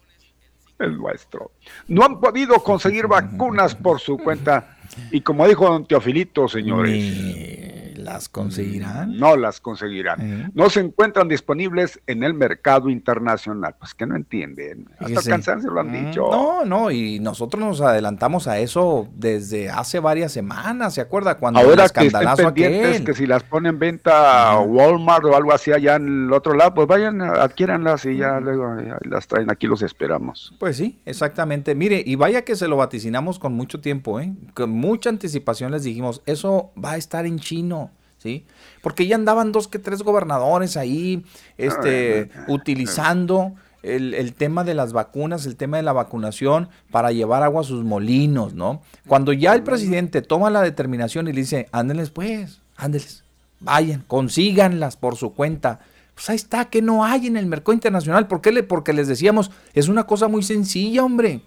el 0.77 0.97
nuestro, 0.97 1.51
no 1.87 2.03
han 2.03 2.19
podido 2.19 2.55
conseguir 2.55 3.07
vacunas 3.07 3.75
por 3.75 3.99
su 3.99 4.17
cuenta. 4.17 4.77
Y 5.11 5.21
como 5.21 5.47
dijo 5.47 5.69
don 5.69 5.85
Teofilito, 5.85 6.47
señores 6.47 7.60
¿Las 8.01 8.29
conseguirán? 8.29 9.17
No 9.17 9.35
las 9.35 9.59
conseguirán. 9.61 10.51
No 10.53 10.69
se 10.69 10.79
encuentran 10.79 11.27
disponibles 11.27 11.99
en 12.07 12.23
el 12.23 12.33
mercado 12.33 12.89
internacional. 12.89 13.75
Pues 13.79 13.93
que 13.93 14.05
no 14.05 14.15
entienden. 14.15 14.89
Hasta 14.99 15.21
cansancio 15.29 15.71
lo 15.71 15.79
han 15.79 15.89
mm, 15.89 16.05
dicho. 16.05 16.29
No, 16.31 16.65
no, 16.65 16.91
y 16.91 17.19
nosotros 17.19 17.61
nos 17.63 17.81
adelantamos 17.81 18.47
a 18.47 18.59
eso 18.59 19.07
desde 19.15 19.69
hace 19.69 19.99
varias 19.99 20.31
semanas, 20.31 20.93
¿se 20.93 21.01
acuerda? 21.01 21.37
Cuando 21.37 21.59
Ahora 21.59 21.87
que 21.89 22.07
estén 22.07 23.05
que 23.05 23.13
si 23.13 23.25
las 23.25 23.43
ponen 23.43 23.71
en 23.71 23.79
venta 23.79 24.59
Walmart 24.59 25.25
o 25.25 25.35
algo 25.35 25.53
así 25.53 25.71
allá 25.71 25.95
en 25.95 26.25
el 26.25 26.33
otro 26.33 26.53
lado, 26.53 26.73
pues 26.73 26.87
vayan, 26.87 27.21
adquiéranlas 27.21 28.05
y 28.05 28.17
ya 28.17 28.39
luego 28.39 28.75
las 29.01 29.27
traen 29.27 29.49
aquí, 29.49 29.67
los 29.67 29.81
esperamos. 29.81 30.53
Pues 30.59 30.77
sí, 30.77 30.99
exactamente. 31.05 31.75
Mire, 31.75 32.03
y 32.05 32.15
vaya 32.15 32.43
que 32.43 32.55
se 32.55 32.67
lo 32.67 32.77
vaticinamos 32.77 33.39
con 33.39 33.53
mucho 33.53 33.81
tiempo, 33.81 34.19
¿eh? 34.19 34.33
Con 34.53 34.71
mucha 34.71 35.09
anticipación 35.09 35.71
les 35.71 35.83
dijimos, 35.83 36.21
eso 36.25 36.71
va 36.81 36.93
a 36.93 36.97
estar 36.97 37.25
en 37.25 37.39
chino. 37.39 37.91
¿Sí? 38.21 38.45
Porque 38.83 39.07
ya 39.07 39.15
andaban 39.15 39.51
dos 39.51 39.67
que 39.67 39.79
tres 39.79 40.03
gobernadores 40.03 40.77
ahí 40.77 41.25
este, 41.57 42.29
utilizando 42.47 43.55
el, 43.81 44.33
tema 44.33 44.63
de 44.63 44.75
las 44.75 44.93
vacunas, 44.93 45.47
el 45.47 45.55
tema 45.55 45.77
de 45.77 45.83
la 45.83 45.93
vacunación 45.93 46.69
para 46.91 47.11
llevar 47.11 47.41
agua 47.41 47.61
a 47.61 47.63
sus 47.63 47.83
molinos, 47.83 48.53
¿no? 48.53 48.83
Cuando 49.07 49.33
ya 49.33 49.55
el 49.55 49.63
presidente 49.63 50.21
toma 50.21 50.51
la 50.51 50.61
determinación 50.61 51.27
y 51.27 51.33
le 51.33 51.41
dice, 51.41 51.67
ándenles 51.71 52.11
pues, 52.11 52.61
ándenles, 52.75 53.23
vayan, 53.59 54.03
consíganlas 54.07 54.97
por 54.97 55.15
su 55.15 55.33
cuenta. 55.33 55.79
Pues 56.13 56.29
ahí 56.29 56.35
está, 56.35 56.65
que 56.65 56.83
no 56.83 57.03
hay 57.03 57.25
en 57.25 57.37
el 57.37 57.47
mercado 57.47 57.73
internacional. 57.73 58.27
¿Por 58.27 58.41
qué? 58.41 58.51
Le, 58.51 58.61
porque 58.61 58.93
les 58.93 59.07
decíamos, 59.07 59.49
es 59.73 59.87
una 59.87 60.05
cosa 60.05 60.27
muy 60.27 60.43
sencilla, 60.43 61.03
hombre. 61.03 61.41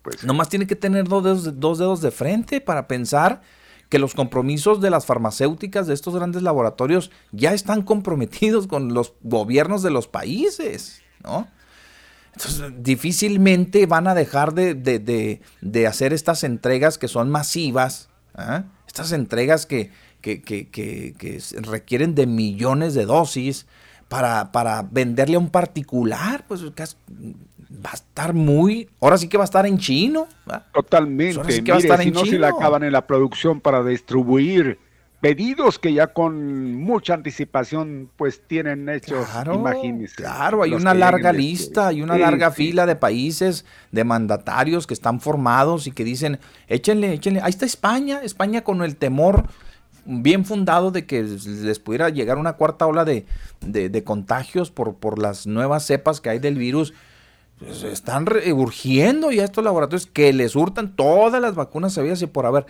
Pues, 0.00 0.24
Nomás 0.24 0.48
tiene 0.48 0.66
que 0.66 0.76
tener 0.76 1.06
dos 1.08 1.24
dedos, 1.24 1.60
dos 1.60 1.78
dedos 1.78 2.00
de 2.00 2.10
frente 2.10 2.62
para 2.62 2.88
pensar 2.88 3.42
que 3.88 3.98
los 3.98 4.14
compromisos 4.14 4.80
de 4.80 4.90
las 4.90 5.06
farmacéuticas 5.06 5.86
de 5.86 5.94
estos 5.94 6.14
grandes 6.14 6.42
laboratorios 6.42 7.10
ya 7.32 7.52
están 7.52 7.82
comprometidos 7.82 8.66
con 8.66 8.94
los 8.94 9.14
gobiernos 9.22 9.82
de 9.82 9.90
los 9.90 10.08
países, 10.08 11.02
¿no? 11.22 11.48
Entonces, 12.34 12.72
difícilmente 12.78 13.86
van 13.86 14.06
a 14.08 14.14
dejar 14.14 14.52
de, 14.52 15.40
hacer 15.88 16.12
estas 16.12 16.44
entregas 16.44 16.98
que 16.98 17.08
son 17.08 17.30
masivas, 17.30 18.10
¿ah? 18.34 18.64
estas 18.86 19.12
entregas 19.12 19.64
que, 19.64 19.90
que, 20.20 21.42
requieren 21.62 22.14
de 22.14 22.26
millones 22.26 22.92
de 22.92 23.06
dosis 23.06 23.66
para, 24.08 24.52
para 24.52 24.82
venderle 24.82 25.36
a 25.36 25.38
un 25.38 25.48
particular, 25.48 26.44
pues 26.46 26.60
va 27.70 27.90
a 27.90 27.94
estar 27.94 28.34
muy, 28.34 28.88
ahora 29.00 29.18
sí 29.18 29.28
que 29.28 29.36
va 29.36 29.44
a 29.44 29.46
estar 29.46 29.66
en 29.66 29.78
chino. 29.78 30.28
Totalmente. 30.72 31.38
Ahora 31.38 31.50
sí 31.50 31.62
que 31.62 31.72
va 31.72 31.78
a 31.78 31.80
estar 31.80 32.02
si 32.02 32.10
no 32.10 32.24
se 32.24 32.38
le 32.38 32.46
acaban 32.46 32.82
en 32.84 32.92
la 32.92 33.06
producción 33.06 33.60
para 33.60 33.82
distribuir 33.82 34.78
pedidos 35.20 35.78
que 35.78 35.92
ya 35.92 36.08
con 36.08 36.74
mucha 36.76 37.14
anticipación 37.14 38.10
pues 38.16 38.42
tienen 38.46 38.88
hechos, 38.88 39.26
claro, 39.28 39.54
imagínense. 39.54 40.14
Claro, 40.14 40.62
hay 40.62 40.72
una 40.72 40.94
larga 40.94 41.32
lista, 41.32 41.88
hay 41.88 42.02
una 42.02 42.18
larga 42.18 42.50
fila 42.50 42.86
de 42.86 42.96
países, 42.96 43.64
de 43.90 44.04
mandatarios 44.04 44.86
que 44.86 44.94
están 44.94 45.20
formados 45.20 45.86
y 45.86 45.92
que 45.92 46.04
dicen, 46.04 46.38
échenle, 46.68 47.14
échenle, 47.14 47.40
ahí 47.42 47.50
está 47.50 47.64
España, 47.64 48.20
España 48.22 48.62
con 48.62 48.82
el 48.82 48.96
temor 48.96 49.46
bien 50.04 50.44
fundado 50.44 50.90
de 50.90 51.06
que 51.06 51.22
les 51.22 51.78
pudiera 51.80 52.08
llegar 52.10 52.38
una 52.38 52.52
cuarta 52.52 52.86
ola 52.86 53.04
de, 53.04 53.26
de, 53.60 54.04
contagios 54.04 54.70
por, 54.70 54.94
por 54.94 55.18
las 55.18 55.46
nuevas 55.46 55.84
cepas 55.84 56.20
que 56.20 56.30
hay 56.30 56.38
del 56.38 56.56
virus. 56.56 56.94
Pues 57.58 57.82
están 57.84 58.26
urgiendo 58.52 59.32
ya 59.32 59.44
estos 59.44 59.64
laboratorios 59.64 60.06
que 60.06 60.32
les 60.32 60.56
hurtan 60.56 60.94
todas 60.94 61.40
las 61.40 61.54
vacunas 61.54 61.94
sabidas 61.94 62.20
y 62.22 62.26
por 62.26 62.46
haber. 62.46 62.66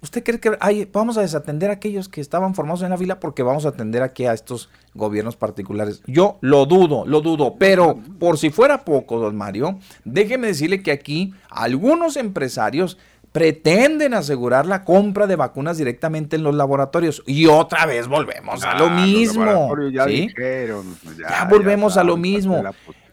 ¿Usted 0.00 0.22
cree 0.22 0.38
que 0.38 0.56
hay, 0.60 0.88
vamos 0.92 1.18
a 1.18 1.22
desatender 1.22 1.70
a 1.70 1.72
aquellos 1.72 2.08
que 2.08 2.20
estaban 2.20 2.54
formados 2.54 2.82
en 2.82 2.90
la 2.90 2.96
fila 2.96 3.18
porque 3.18 3.42
vamos 3.42 3.66
a 3.66 3.70
atender 3.70 4.02
aquí 4.02 4.26
a 4.26 4.32
estos 4.32 4.70
gobiernos 4.94 5.34
particulares? 5.34 6.02
Yo 6.06 6.38
lo 6.40 6.66
dudo, 6.66 7.04
lo 7.04 7.20
dudo, 7.20 7.56
pero 7.58 7.98
por 8.20 8.38
si 8.38 8.50
fuera 8.50 8.84
poco, 8.84 9.18
don 9.18 9.34
Mario, 9.34 9.80
déjeme 10.04 10.46
decirle 10.46 10.84
que 10.84 10.92
aquí 10.92 11.34
algunos 11.50 12.16
empresarios 12.16 12.96
pretenden 13.32 14.14
asegurar 14.14 14.66
la 14.66 14.84
compra 14.84 15.26
de 15.26 15.36
vacunas 15.36 15.78
directamente 15.78 16.36
en 16.36 16.42
los 16.42 16.54
laboratorios. 16.54 17.22
Y 17.26 17.46
otra 17.46 17.84
vez 17.86 18.06
volvemos 18.06 18.62
a 18.64 18.78
lo 18.78 18.86
ah, 18.86 18.90
mismo. 18.90 19.76
Ya, 19.90 20.06
ya, 20.08 21.44
volvemos 21.50 21.96
a 21.96 22.04
lo 22.04 22.16
mismo. 22.16 22.62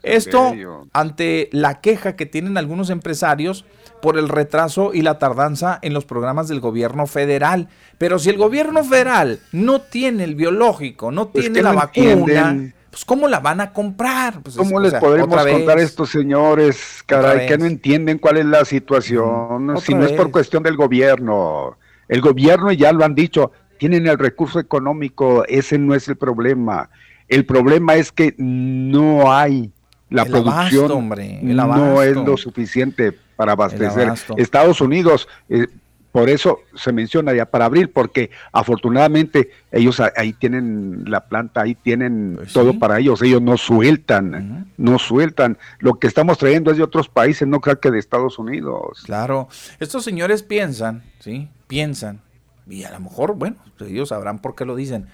Esto 0.06 0.54
ante 0.92 1.48
la 1.52 1.80
queja 1.80 2.16
que 2.16 2.26
tienen 2.26 2.56
algunos 2.56 2.90
empresarios 2.90 3.64
por 4.00 4.18
el 4.18 4.28
retraso 4.28 4.92
y 4.94 5.02
la 5.02 5.18
tardanza 5.18 5.78
en 5.82 5.92
los 5.92 6.04
programas 6.04 6.48
del 6.48 6.60
gobierno 6.60 7.06
federal. 7.06 7.68
Pero 7.98 8.18
si 8.18 8.30
el 8.30 8.36
gobierno 8.36 8.84
federal 8.84 9.40
no 9.52 9.80
tiene 9.80 10.24
el 10.24 10.34
biológico, 10.34 11.10
no 11.10 11.30
pues 11.30 11.46
tiene 11.46 11.62
la 11.62 11.72
vacuna, 11.72 12.72
pues 12.90 13.04
¿cómo 13.04 13.28
la 13.28 13.40
van 13.40 13.60
a 13.60 13.72
comprar? 13.72 14.42
Pues 14.42 14.56
¿Cómo 14.56 14.80
les 14.80 14.94
podremos 14.94 15.44
contar 15.44 15.78
a 15.78 15.82
estos 15.82 16.10
señores, 16.10 17.02
caray, 17.04 17.46
que 17.46 17.58
no 17.58 17.66
entienden 17.66 18.18
cuál 18.18 18.36
es 18.38 18.46
la 18.46 18.64
situación? 18.64 19.76
si 19.80 19.94
no 19.94 20.04
es 20.04 20.12
por 20.12 20.30
cuestión 20.30 20.62
del 20.62 20.76
gobierno. 20.76 21.76
El 22.08 22.20
gobierno, 22.20 22.70
ya 22.70 22.92
lo 22.92 23.04
han 23.04 23.14
dicho, 23.14 23.50
tienen 23.78 24.06
el 24.06 24.18
recurso 24.18 24.60
económico, 24.60 25.44
ese 25.46 25.78
no 25.78 25.94
es 25.94 26.08
el 26.08 26.16
problema. 26.16 26.90
El 27.28 27.44
problema 27.44 27.96
es 27.96 28.12
que 28.12 28.34
no 28.38 29.32
hay 29.32 29.72
la 30.10 30.24
producción, 30.24 31.08
no 31.42 32.02
es 32.02 32.16
lo 32.16 32.36
suficiente 32.36 33.12
para 33.36 33.52
abastecer. 33.52 34.12
Estados 34.36 34.80
Unidos, 34.80 35.28
eh, 35.48 35.66
por 36.12 36.30
eso 36.30 36.60
se 36.74 36.92
menciona 36.92 37.34
ya 37.34 37.44
para 37.44 37.66
abril, 37.66 37.90
porque 37.90 38.30
afortunadamente 38.52 39.50
ellos 39.70 40.00
ahí 40.16 40.32
tienen 40.32 41.04
la 41.06 41.26
planta, 41.28 41.62
ahí 41.62 41.74
tienen 41.74 42.36
pues 42.36 42.52
todo 42.52 42.78
para 42.78 42.98
ellos, 42.98 43.20
ellos 43.20 43.42
no 43.42 43.58
sueltan, 43.58 44.72
no 44.78 44.98
sueltan. 44.98 45.58
Lo 45.78 45.98
que 45.98 46.06
estamos 46.06 46.38
trayendo 46.38 46.70
es 46.70 46.78
de 46.78 46.84
otros 46.84 47.08
países, 47.08 47.46
no 47.46 47.60
creo 47.60 47.80
que 47.80 47.90
de 47.90 47.98
Estados 47.98 48.38
Unidos. 48.38 49.02
Claro, 49.04 49.48
estos 49.78 50.04
señores 50.04 50.42
piensan, 50.42 51.02
¿sí? 51.18 51.48
Piensan, 51.66 52.22
y 52.66 52.84
a 52.84 52.92
lo 52.92 53.00
mejor, 53.00 53.34
bueno, 53.34 53.56
ellos 53.80 54.08
sabrán 54.08 54.38
por 54.38 54.54
qué 54.54 54.64
lo 54.64 54.74
dicen 54.74 55.08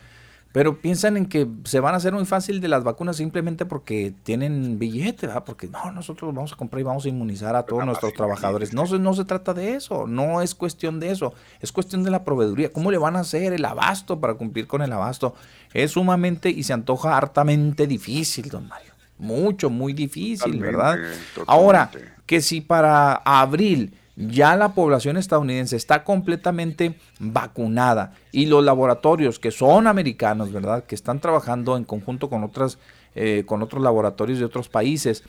pero 0.53 0.81
piensan 0.81 1.17
en 1.17 1.27
que 1.27 1.49
se 1.65 1.81
van 1.81 1.95
a 1.95 1.97
hacer 1.97 2.13
muy 2.13 2.27
fácil 2.27 2.61
de 2.61 2.69
las 2.69 2.85
vacunas 2.85 3.17
simplemente 3.17 3.65
porque 3.65 4.13
tienen 4.23 4.79
billete, 4.79 5.27
¿verdad? 5.27 5.45
Porque 5.45 5.67
no, 5.67 5.91
nosotros 5.93 6.35
vamos 6.35 6.53
a 6.53 6.57
comprar 6.57 6.81
y 6.81 6.85
vamos 6.85 7.07
a 7.07 7.09
inmunizar 7.09 7.57
a 7.57 7.63
todos 7.63 7.85
nuestros 7.87 8.13
trabajadores. 8.13 8.75
No, 8.75 8.85
no 8.85 9.15
se 9.15 9.25
trata 9.25 9.55
de 9.55 9.75
eso, 9.75 10.07
no 10.07 10.43
es 10.43 10.55
cuestión 10.55 11.01
de 11.01 11.11
eso, 11.11 11.33
es 11.61 11.73
cuestión 11.73 12.05
de 12.05 12.11
la 12.11 12.23
proveeduría. 12.23 12.71
¿Cómo 12.71 12.91
le 12.91 12.99
van 12.99 13.17
a 13.17 13.21
hacer 13.21 13.55
el 13.55 13.65
abasto 13.65 14.21
para 14.21 14.35
cumplir 14.35 14.67
con 14.67 14.83
el 14.83 14.93
abasto? 14.93 15.35
Es 15.73 15.93
sumamente 15.93 16.51
y 16.51 16.63
se 16.65 16.75
antoja 16.75 17.17
hartamente 17.17 17.87
difícil, 17.87 18.51
don 18.51 18.69
Mario. 18.69 18.93
Mucho, 19.19 19.71
muy 19.71 19.95
difícil, 19.95 20.59
¿verdad? 20.59 20.99
Ahora, 21.47 21.91
que 22.27 22.43
si 22.43 22.61
para 22.61 23.15
abril 23.15 23.95
ya 24.17 24.57
la 24.57 24.75
población 24.75 25.17
estadounidense 25.17 25.77
está 25.77 26.05
completamente 26.05 26.99
vacunada 27.19 28.15
y 28.31 28.47
los 28.47 28.65
laboratorios 28.65 29.39
que 29.39 29.51
son 29.51 29.87
americanos, 29.87 30.53
¿verdad? 30.53 30.85
Que 30.85 30.95
están 30.95 31.21
trabajando 31.21 31.77
en 31.77 31.85
conjunto 31.85 32.29
con 32.29 32.45
otras, 32.45 32.79
eh, 33.15 33.45
con 33.47 33.63
otros 33.63 33.83
laboratorios 33.83 34.39
de 34.39 34.45
otros 34.45 34.69
países, 34.69 35.25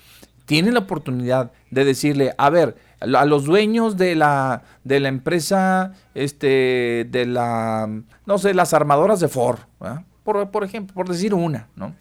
tienen 0.46 0.74
la 0.74 0.82
oportunidad 0.82 1.52
de 1.72 1.86
decirle, 1.86 2.36
a 2.38 2.50
ver, 2.50 2.76
a 3.00 3.26
los 3.26 3.46
dueños 3.46 3.98
de 3.98 4.16
la, 4.16 4.64
de 4.84 5.00
la 5.00 5.08
empresa, 5.08 5.94
este, 6.14 7.08
de 7.10 7.26
la, 7.26 7.90
no 8.26 8.38
sé, 8.38 8.54
las 8.54 8.74
armadoras 8.74 9.20
de 9.20 9.30
Ford, 9.30 9.60
por, 10.24 10.52
por 10.52 10.64
ejemplo, 10.64 10.94
por 10.94 11.08
decir 11.08 11.34
una, 11.34 11.68
¿no? 11.76 11.96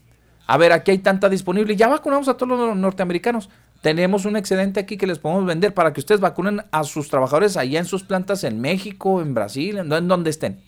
A 0.47 0.57
ver, 0.57 0.73
aquí 0.73 0.91
hay 0.91 0.99
tanta 0.99 1.29
disponible, 1.29 1.77
ya 1.77 1.89
vacunamos 1.89 2.29
a 2.29 2.35
todos 2.35 2.59
los 2.59 2.77
norteamericanos 2.77 3.49
tenemos 3.83 4.25
un 4.25 4.37
excedente 4.37 4.81
aquí 4.81 4.97
que 4.97 5.07
les 5.07 5.19
podemos 5.19 5.45
vender 5.45 5.75
para 5.75 5.93
que 5.93 6.01
ustedes 6.01 6.21
vacunen 6.21 6.63
a 6.71 6.85
sus 6.85 7.09
trabajadores 7.09 7.57
allá 7.59 7.79
en 7.79 7.85
sus 7.85 8.05
plantas 8.05 8.45
en 8.45 8.61
México, 8.61 9.21
en 9.21 9.35
Brasil, 9.35 9.79
en, 9.79 10.09
donde 10.09 10.31
estén. 10.31 10.61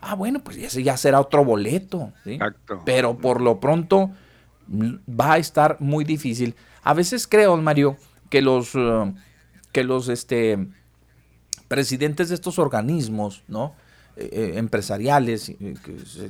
Ah, 0.00 0.14
bueno, 0.14 0.40
pues 0.42 0.56
ese 0.56 0.82
ya 0.82 0.96
será 0.96 1.20
otro 1.20 1.44
boleto. 1.44 2.12
Exacto. 2.24 2.82
Pero 2.84 3.18
por 3.18 3.40
lo 3.40 3.60
pronto 3.60 4.10
va 4.68 5.34
a 5.34 5.38
estar 5.38 5.76
muy 5.80 6.04
difícil. 6.04 6.54
A 6.82 6.94
veces 6.94 7.26
creo, 7.26 7.56
Mario, 7.58 7.96
que 8.30 8.42
los, 8.42 8.74
uh, 8.74 9.14
que 9.72 9.84
los 9.84 10.08
este, 10.08 10.66
presidentes 11.68 12.30
de 12.30 12.34
estos 12.34 12.58
organismos, 12.58 13.42
¿no? 13.48 13.74
Eh, 14.16 14.30
eh, 14.32 14.52
empresariales 14.56 15.50
eh, 15.50 15.74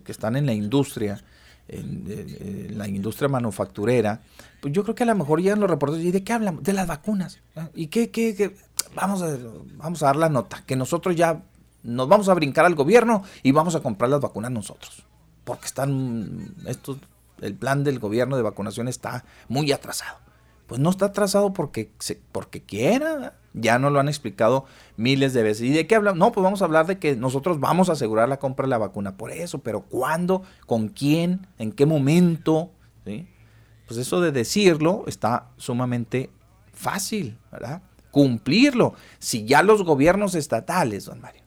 que, 0.04 0.10
están 0.10 0.34
en 0.34 0.44
la 0.44 0.52
industria, 0.52 1.22
en, 1.68 2.76
la 2.76 2.88
industria 2.88 3.28
manufacturera, 3.28 4.20
pues 4.60 4.72
yo 4.72 4.82
creo 4.82 4.94
que 4.94 5.02
a 5.02 5.06
lo 5.06 5.14
mejor 5.14 5.40
llegan 5.40 5.60
los 5.60 5.70
reportes 5.70 6.00
y 6.02 6.10
de 6.10 6.22
qué 6.22 6.32
hablan, 6.32 6.62
de 6.62 6.72
las 6.72 6.86
vacunas. 6.86 7.40
¿Y 7.74 7.88
qué, 7.88 8.10
qué, 8.10 8.54
Vamos, 8.94 9.22
a, 9.22 9.36
vamos 9.74 10.02
a 10.02 10.06
dar 10.06 10.16
la 10.16 10.28
nota, 10.28 10.62
que 10.66 10.76
nosotros 10.76 11.16
ya 11.16 11.42
nos 11.82 12.08
vamos 12.08 12.28
a 12.28 12.34
brincar 12.34 12.64
al 12.64 12.74
gobierno 12.74 13.22
y 13.42 13.52
vamos 13.52 13.74
a 13.74 13.80
comprar 13.80 14.10
las 14.10 14.20
vacunas 14.20 14.50
nosotros. 14.50 15.04
Porque 15.44 15.66
están, 15.66 16.54
estos, 16.66 16.98
el 17.40 17.54
plan 17.54 17.84
del 17.84 17.98
gobierno 17.98 18.36
de 18.36 18.42
vacunación 18.42 18.88
está 18.88 19.24
muy 19.48 19.70
atrasado. 19.72 20.18
Pues 20.66 20.80
no 20.80 20.90
está 20.90 21.06
atrasado 21.06 21.52
porque, 21.52 21.90
porque 22.32 22.62
quiera. 22.62 23.34
Ya 23.58 23.78
nos 23.78 23.90
lo 23.90 24.00
han 24.00 24.08
explicado 24.08 24.66
miles 24.98 25.32
de 25.32 25.42
veces. 25.42 25.62
¿Y 25.62 25.70
de 25.70 25.86
qué 25.86 25.94
hablamos? 25.94 26.18
No, 26.18 26.30
pues 26.30 26.44
vamos 26.44 26.60
a 26.60 26.66
hablar 26.66 26.86
de 26.86 26.98
que 26.98 27.16
nosotros 27.16 27.58
vamos 27.58 27.88
a 27.88 27.92
asegurar 27.92 28.28
la 28.28 28.38
compra 28.38 28.66
de 28.66 28.70
la 28.70 28.78
vacuna. 28.78 29.16
Por 29.16 29.30
eso, 29.30 29.60
pero 29.60 29.80
¿cuándo? 29.82 30.42
¿Con 30.66 30.88
quién? 30.88 31.46
¿En 31.58 31.72
qué 31.72 31.86
momento? 31.86 32.70
Pues 33.04 33.98
eso 33.98 34.20
de 34.20 34.32
decirlo 34.32 35.04
está 35.06 35.48
sumamente 35.56 36.28
fácil, 36.74 37.38
¿verdad? 37.50 37.80
Cumplirlo. 38.10 38.94
Si 39.18 39.46
ya 39.46 39.62
los 39.62 39.84
gobiernos 39.84 40.34
estatales, 40.34 41.06
don 41.06 41.20
Mario, 41.20 41.42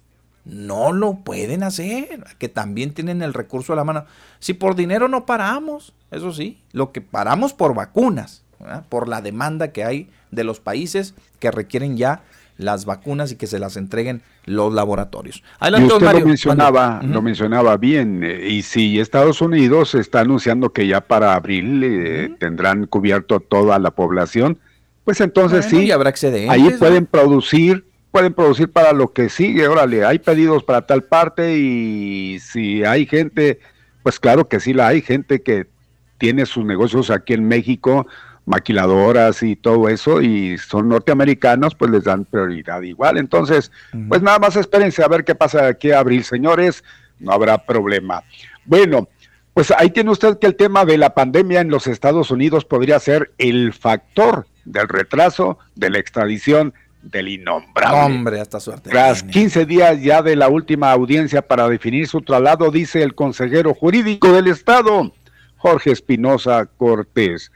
no 0.46 0.92
lo 0.92 1.16
pueden 1.20 1.62
hacer, 1.62 2.24
que 2.40 2.50
también 2.50 2.94
tienen 2.94 3.22
el 3.22 3.34
recurso 3.34 3.74
a 3.74 3.76
la 3.76 3.84
mano. 3.84 4.06
Si 4.40 4.54
por 4.54 4.76
dinero 4.76 5.08
no 5.08 5.26
paramos, 5.26 5.94
eso 6.10 6.34
sí, 6.34 6.64
lo 6.72 6.92
que 6.92 7.02
paramos 7.02 7.54
por 7.54 7.76
vacunas, 7.76 8.44
por 8.90 9.08
la 9.08 9.22
demanda 9.22 9.72
que 9.72 9.84
hay 9.84 10.10
de 10.32 10.44
los 10.44 10.60
países 10.60 11.16
que 11.40 11.52
requieren 11.52 11.98
ya 11.98 12.22
las 12.60 12.86
vacunas 12.86 13.32
y 13.32 13.38
que 13.38 13.48
se 13.48 13.58
las 13.58 13.78
entreguen 13.78 14.22
los 14.46 14.74
laboratorios. 14.74 15.42
Adelante, 15.60 15.94
y 15.94 15.96
usted 15.96 16.20
lo 16.20 16.26
mencionaba, 16.26 17.02
lo 17.02 17.22
mencionaba 17.22 17.78
bien, 17.78 18.22
eh, 18.24 18.50
y 18.50 18.62
si 18.64 19.00
Estados 19.00 19.42
Unidos 19.42 19.96
está 19.96 20.20
anunciando 20.20 20.72
que 20.74 20.86
ya 20.86 21.02
para 21.02 21.36
abril 21.36 21.82
eh, 21.84 22.36
tendrán 22.38 22.86
cubierto 22.86 23.40
toda 23.40 23.80
la 23.80 23.92
población, 23.92 24.60
pues 25.06 25.22
entonces 25.22 25.66
sí, 25.66 25.90
habrá 25.90 26.14
ahí 26.50 26.70
pueden 26.78 27.06
producir, 27.06 27.86
pueden 28.12 28.34
producir 28.34 28.70
para 28.70 28.92
lo 28.92 29.14
que 29.14 29.30
sigue, 29.30 29.68
órale, 29.68 30.04
hay 30.06 30.20
pedidos 30.20 30.64
para 30.64 30.86
tal 30.86 31.04
parte 31.04 31.58
y 31.58 32.40
si 32.40 32.84
hay 32.84 33.06
gente, 33.06 33.60
pues 34.04 34.20
claro 34.20 34.50
que 34.50 34.60
sí 34.60 34.74
la 34.74 34.88
hay, 34.88 35.02
gente 35.02 35.42
que 35.42 35.66
tiene 36.18 36.46
sus 36.46 36.66
negocios 36.66 37.10
aquí 37.10 37.34
en 37.34 37.48
México, 37.48 38.06
maquiladoras 38.50 39.44
y 39.44 39.56
todo 39.56 39.88
eso, 39.90 40.22
y 40.22 40.58
son 40.58 40.90
norteamericanos, 40.90 41.76
pues 41.76 41.92
les 41.92 42.04
dan 42.04 42.26
prioridad 42.26 42.82
igual. 42.82 43.18
Entonces, 43.18 43.72
pues 44.10 44.24
nada 44.24 44.40
más 44.40 44.56
espérense 44.56 45.04
a 45.04 45.08
ver 45.08 45.24
qué 45.24 45.36
pasa 45.36 45.68
aquí 45.68 45.92
a 45.92 46.00
abril, 46.00 46.24
señores, 46.24 46.84
no 47.20 47.32
habrá 47.32 47.64
problema. 47.64 48.24
Bueno, 48.66 49.08
pues 49.54 49.72
ahí 49.78 49.92
tiene 49.92 50.10
usted 50.10 50.40
que 50.40 50.48
el 50.48 50.56
tema 50.56 50.84
de 50.84 50.98
la 50.98 51.14
pandemia 51.14 51.62
en 51.62 51.70
los 51.70 51.86
Estados 51.86 52.32
Unidos 52.32 52.66
podría 52.66 53.00
ser 53.00 53.32
el 53.38 53.72
factor 53.72 54.48
del 54.66 54.88
retraso 54.88 55.60
de 55.76 55.92
la 55.92 56.00
extradición 56.00 56.74
del 57.04 57.28
innombrable. 57.28 58.16
Hombre, 58.16 58.42
hasta 58.42 58.60
suerte. 58.60 58.90
Tras 58.90 59.22
15 59.22 59.66
días 59.68 60.02
ya 60.02 60.24
de 60.24 60.36
la 60.36 60.50
última 60.50 60.92
audiencia 60.92 61.44
para 61.44 61.70
definir 61.70 62.08
su 62.08 62.22
traslado, 62.22 62.72
dice 62.72 63.04
el 63.04 63.14
consejero 63.14 63.76
jurídico 63.76 64.34
del 64.34 64.48
Estado, 64.48 65.14
Jorge 65.58 65.92
Espinosa 65.92 66.66
Cortés 66.66 67.52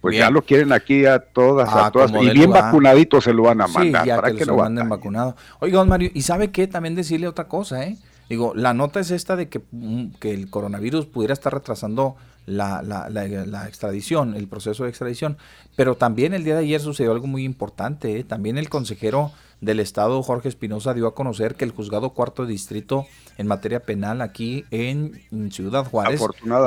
pues 0.00 0.16
ya 0.16 0.30
lo 0.30 0.42
quieren 0.42 0.72
aquí 0.72 1.04
a 1.04 1.18
todas, 1.18 1.68
a 1.68 1.86
ah, 1.86 1.90
todas, 1.90 2.10
y 2.10 2.30
bien 2.30 2.50
vacunaditos 2.50 3.24
se 3.24 3.34
lo 3.34 3.42
van 3.44 3.60
a 3.60 3.66
mandar. 3.66 4.06
para 4.06 4.32
que, 4.32 4.46
lo 4.46 4.56
manden 4.56 4.88
vacunado. 4.88 5.36
Oiga, 5.60 5.78
don 5.78 5.88
Mario, 5.88 6.10
y 6.14 6.22
sabe 6.22 6.50
qué, 6.50 6.66
también 6.66 6.94
decirle 6.94 7.28
otra 7.28 7.48
cosa, 7.48 7.84
¿eh? 7.84 7.98
Digo, 8.28 8.52
la 8.54 8.72
nota 8.72 9.00
es 9.00 9.10
esta 9.10 9.36
de 9.36 9.48
que, 9.48 9.60
mm, 9.72 10.12
que 10.20 10.32
el 10.32 10.48
coronavirus 10.48 11.06
pudiera 11.06 11.34
estar 11.34 11.52
retrasando 11.52 12.16
la, 12.46 12.82
la, 12.82 13.08
la, 13.08 13.68
extradición, 13.68 14.34
el 14.34 14.48
proceso 14.48 14.84
de 14.84 14.90
extradición, 14.90 15.36
pero 15.76 15.96
también 15.96 16.34
el 16.34 16.44
día 16.44 16.54
de 16.54 16.60
ayer 16.60 16.80
sucedió 16.80 17.12
algo 17.12 17.26
muy 17.26 17.44
importante, 17.44 18.18
¿eh? 18.18 18.24
también 18.24 18.58
el 18.58 18.68
consejero 18.68 19.32
del 19.60 19.78
Estado, 19.78 20.22
Jorge 20.22 20.48
Espinosa, 20.48 20.94
dio 20.94 21.06
a 21.06 21.14
conocer 21.14 21.54
que 21.54 21.64
el 21.64 21.70
juzgado 21.70 22.10
cuarto 22.10 22.46
distrito 22.46 23.06
en 23.36 23.46
materia 23.46 23.80
penal 23.80 24.22
aquí 24.22 24.64
en 24.70 25.50
Ciudad 25.50 25.84
Juárez 25.84 26.20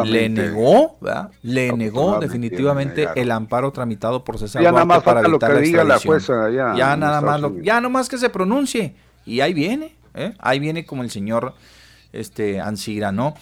le 0.06 0.30
negó, 0.30 0.98
¿verdad? 1.02 1.32
le 1.42 1.74
negó 1.74 2.20
definitivamente 2.20 3.10
el 3.16 3.32
amparo 3.32 3.72
tramitado 3.72 4.24
por 4.24 4.38
César 4.38 4.62
ya 4.62 4.72
nada 4.72 4.86
más 4.86 5.04
para 5.04 5.22
evitar 5.22 5.52
lo 5.52 5.58
que 5.58 5.62
diga 5.64 5.84
la 5.84 6.00
jueza 6.00 6.50
ya, 6.52 6.76
ya 6.78 6.96
nada 6.96 7.20
más 7.22 7.42
lo, 7.42 7.60
ya 7.62 7.82
nomás 7.82 8.10
que 8.10 8.18
se 8.18 8.30
pronuncie 8.30 8.96
y 9.26 9.40
ahí 9.42 9.54
viene, 9.54 9.96
¿eh? 10.14 10.34
ahí 10.40 10.60
viene 10.60 10.86
como 10.86 11.04
el 11.04 11.10
señor 11.10 11.54
este 12.12 12.62
Ansira, 12.62 13.12
¿no? 13.12 13.34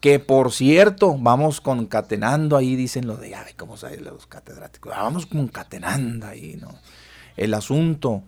Que 0.00 0.18
por 0.18 0.52
cierto, 0.52 1.16
vamos 1.18 1.60
concatenando 1.60 2.56
ahí, 2.56 2.76
dicen 2.76 3.06
lo 3.06 3.16
de, 3.16 3.30
ve 3.30 3.54
cómo 3.56 3.76
saben 3.76 4.04
los 4.04 4.26
catedráticos, 4.26 4.92
ah, 4.94 5.02
vamos 5.02 5.26
concatenando 5.26 6.26
ahí, 6.26 6.58
¿no? 6.60 6.74
El 7.36 7.54
asunto. 7.54 8.22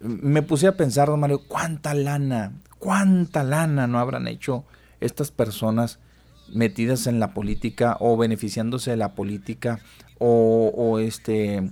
Me 0.00 0.42
puse 0.42 0.66
a 0.66 0.76
pensar, 0.76 1.08
don 1.08 1.20
Mario, 1.20 1.42
cuánta 1.46 1.94
lana, 1.94 2.52
cuánta 2.78 3.44
lana 3.44 3.86
no 3.86 3.98
habrán 3.98 4.26
hecho 4.26 4.64
estas 5.00 5.30
personas 5.30 6.00
metidas 6.52 7.06
en 7.06 7.20
la 7.20 7.34
política 7.34 7.96
o 8.00 8.16
beneficiándose 8.16 8.90
de 8.90 8.96
la 8.96 9.14
política 9.14 9.80
o, 10.18 10.98
este 11.00 11.68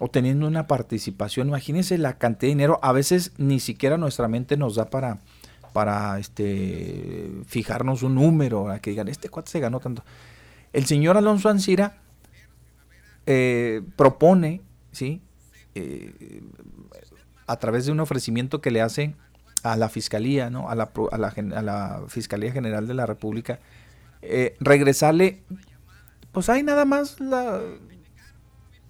o 0.00 0.08
teniendo 0.08 0.46
una 0.46 0.66
participación. 0.66 1.48
Imagínense 1.48 1.96
la 1.98 2.18
cantidad 2.18 2.48
de 2.48 2.54
dinero. 2.54 2.78
A 2.82 2.92
veces 2.92 3.32
ni 3.38 3.60
siquiera 3.60 3.96
nuestra 3.96 4.28
mente 4.28 4.56
nos 4.56 4.74
da 4.74 4.90
para, 4.90 5.20
para 5.74 6.20
este, 6.20 7.32
fijarnos 7.46 8.04
un 8.04 8.14
número, 8.14 8.70
a 8.70 8.78
que 8.78 8.90
digan, 8.90 9.08
este 9.08 9.28
cuate 9.28 9.50
se 9.50 9.58
ganó 9.58 9.80
tanto. 9.80 10.04
El 10.72 10.86
señor 10.86 11.16
Alonso 11.16 11.48
Ancira 11.48 11.98
eh, 13.26 13.82
propone, 13.96 14.62
¿sí? 14.92 15.20
Eh, 15.74 16.42
a 17.48 17.56
través 17.56 17.86
de 17.86 17.92
un 17.92 17.98
ofrecimiento 17.98 18.60
que 18.60 18.70
le 18.70 18.82
hace 18.82 19.16
a 19.64 19.76
la 19.76 19.88
Fiscalía, 19.88 20.48
¿no? 20.48 20.70
a, 20.70 20.76
la, 20.76 20.92
a, 21.10 21.16
a 21.16 21.62
la 21.62 22.02
Fiscalía 22.06 22.52
General 22.52 22.86
de 22.86 22.94
la 22.94 23.06
República, 23.06 23.58
eh, 24.22 24.56
regresarle, 24.60 25.42
pues 26.30 26.48
hay 26.48 26.62
nada 26.62 26.84
más 26.84 27.18
la, 27.18 27.60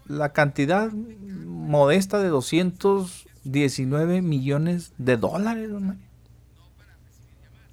la 0.07 0.35
cantidad 0.35 0.93
modesta 0.93 2.19
de 2.19 2.29
219 2.29 4.21
millones 4.21 4.93
de 4.99 5.17
dólares, 5.17 5.71
¿no? 5.71 5.97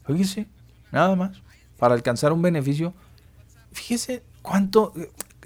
Fíjese, 0.06 0.48
nada 0.92 1.16
más, 1.16 1.42
para 1.78 1.94
alcanzar 1.94 2.34
un 2.34 2.42
beneficio. 2.42 2.94
Fíjese 3.72 4.24
cuánto, 4.42 4.94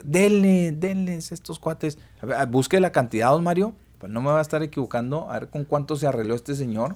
denle, 0.03 0.71
denle 0.71 1.15
estos 1.15 1.59
cuates. 1.59 1.97
busque 2.49 2.79
la 2.79 2.91
cantidad, 2.91 3.29
don 3.29 3.43
Mario, 3.43 3.73
pues 3.99 4.11
no 4.11 4.21
me 4.21 4.29
va 4.29 4.39
a 4.39 4.41
estar 4.41 4.63
equivocando, 4.63 5.29
a 5.29 5.39
ver 5.39 5.49
con 5.49 5.65
cuánto 5.65 5.95
se 5.95 6.07
arregló 6.07 6.35
este 6.35 6.55
señor. 6.55 6.95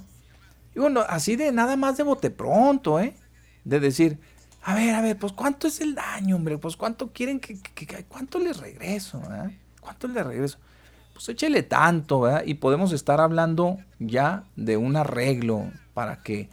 Y 0.75 0.79
bueno, 0.79 1.01
así 1.07 1.35
de 1.35 1.51
nada 1.51 1.75
más 1.75 1.97
de 1.97 2.03
bote 2.03 2.29
pronto, 2.29 2.99
¿eh? 2.99 3.15
De 3.63 3.79
decir, 3.79 4.19
a 4.61 4.75
ver, 4.75 4.93
a 4.93 5.01
ver, 5.01 5.17
pues 5.17 5.33
cuánto 5.33 5.67
es 5.67 5.81
el 5.81 5.95
daño, 5.95 6.35
hombre, 6.35 6.57
pues 6.57 6.75
cuánto 6.75 7.11
quieren 7.11 7.39
que, 7.39 7.59
cuánto 8.07 8.39
les 8.39 8.57
regreso, 8.57 9.21
¿eh? 9.33 9.57
¿Cuánto 9.79 10.07
les 10.07 10.25
regreso? 10.25 10.57
Pues 11.13 11.29
échele 11.29 11.63
tanto, 11.63 12.21
¿verdad? 12.21 12.43
Y 12.45 12.55
podemos 12.55 12.91
estar 12.91 13.19
hablando 13.19 13.77
ya 13.99 14.43
de 14.55 14.77
un 14.77 14.95
arreglo 14.95 15.71
para 15.93 16.21
que 16.21 16.49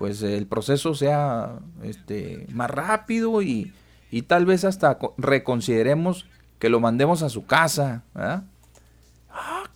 pues 0.00 0.22
el 0.22 0.46
proceso 0.46 0.94
sea 0.94 1.58
este, 1.82 2.46
más 2.54 2.70
rápido 2.70 3.42
y, 3.42 3.74
y 4.10 4.22
tal 4.22 4.46
vez 4.46 4.64
hasta 4.64 4.98
reconsideremos 5.18 6.24
que 6.58 6.70
lo 6.70 6.80
mandemos 6.80 7.22
a 7.22 7.28
su 7.28 7.44
casa. 7.44 8.02
Ah, 8.14 8.44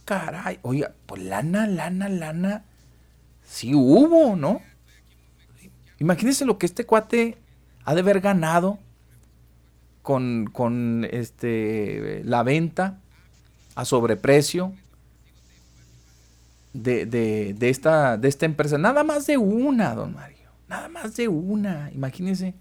caray. 0.07 0.61
Oiga, 0.63 0.95
pues 1.05 1.23
lana, 1.25 1.67
lana, 1.67 2.09
lana. 2.09 2.65
Sí 3.43 3.75
hubo, 3.75 4.35
¿no? 4.35 4.63
Imagínense 5.99 6.47
lo 6.47 6.57
que 6.57 6.65
este 6.65 6.87
cuate 6.87 7.37
ha 7.85 7.93
de 7.93 8.01
haber 8.01 8.21
ganado 8.21 8.79
con, 10.01 10.47
con 10.51 11.07
este, 11.11 12.23
la 12.25 12.43
venta 12.43 12.99
a 13.75 13.85
sobreprecio 13.85 14.73
de, 16.75 17.07
de, 17.07 17.55
de, 17.59 17.71
esta, 17.71 18.19
de 18.19 18.29
esta 18.29 18.45
empresa. 18.45 18.77
Nada 18.77 19.03
más 19.03 19.27
de 19.27 19.39
una, 19.39 19.95
don 19.95 20.13
Mario. 20.13 20.51
Nada 20.69 20.89
más 20.91 21.17
de 21.17 21.29
una. 21.29 21.91
Imagínense. 21.95 22.55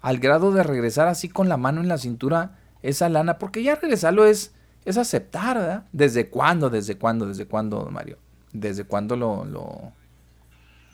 Al 0.00 0.18
grado 0.18 0.52
de 0.52 0.62
regresar 0.62 1.08
así 1.08 1.28
con 1.28 1.48
la 1.48 1.56
mano 1.56 1.80
en 1.80 1.88
la 1.88 1.98
cintura 1.98 2.58
esa 2.82 3.08
lana. 3.08 3.38
Porque 3.38 3.64
ya 3.64 3.74
regresarlo 3.74 4.24
es 4.24 4.52
es 4.84 4.98
aceptar, 4.98 5.56
¿verdad? 5.56 5.84
¿Desde 5.92 6.28
cuándo? 6.28 6.70
¿Desde 6.70 6.96
cuándo? 6.96 7.26
¿Desde 7.26 7.46
cuándo, 7.46 7.88
Mario? 7.90 8.18
¿Desde 8.52 8.84
cuándo 8.84 9.16
lo, 9.16 9.44
lo 9.44 9.92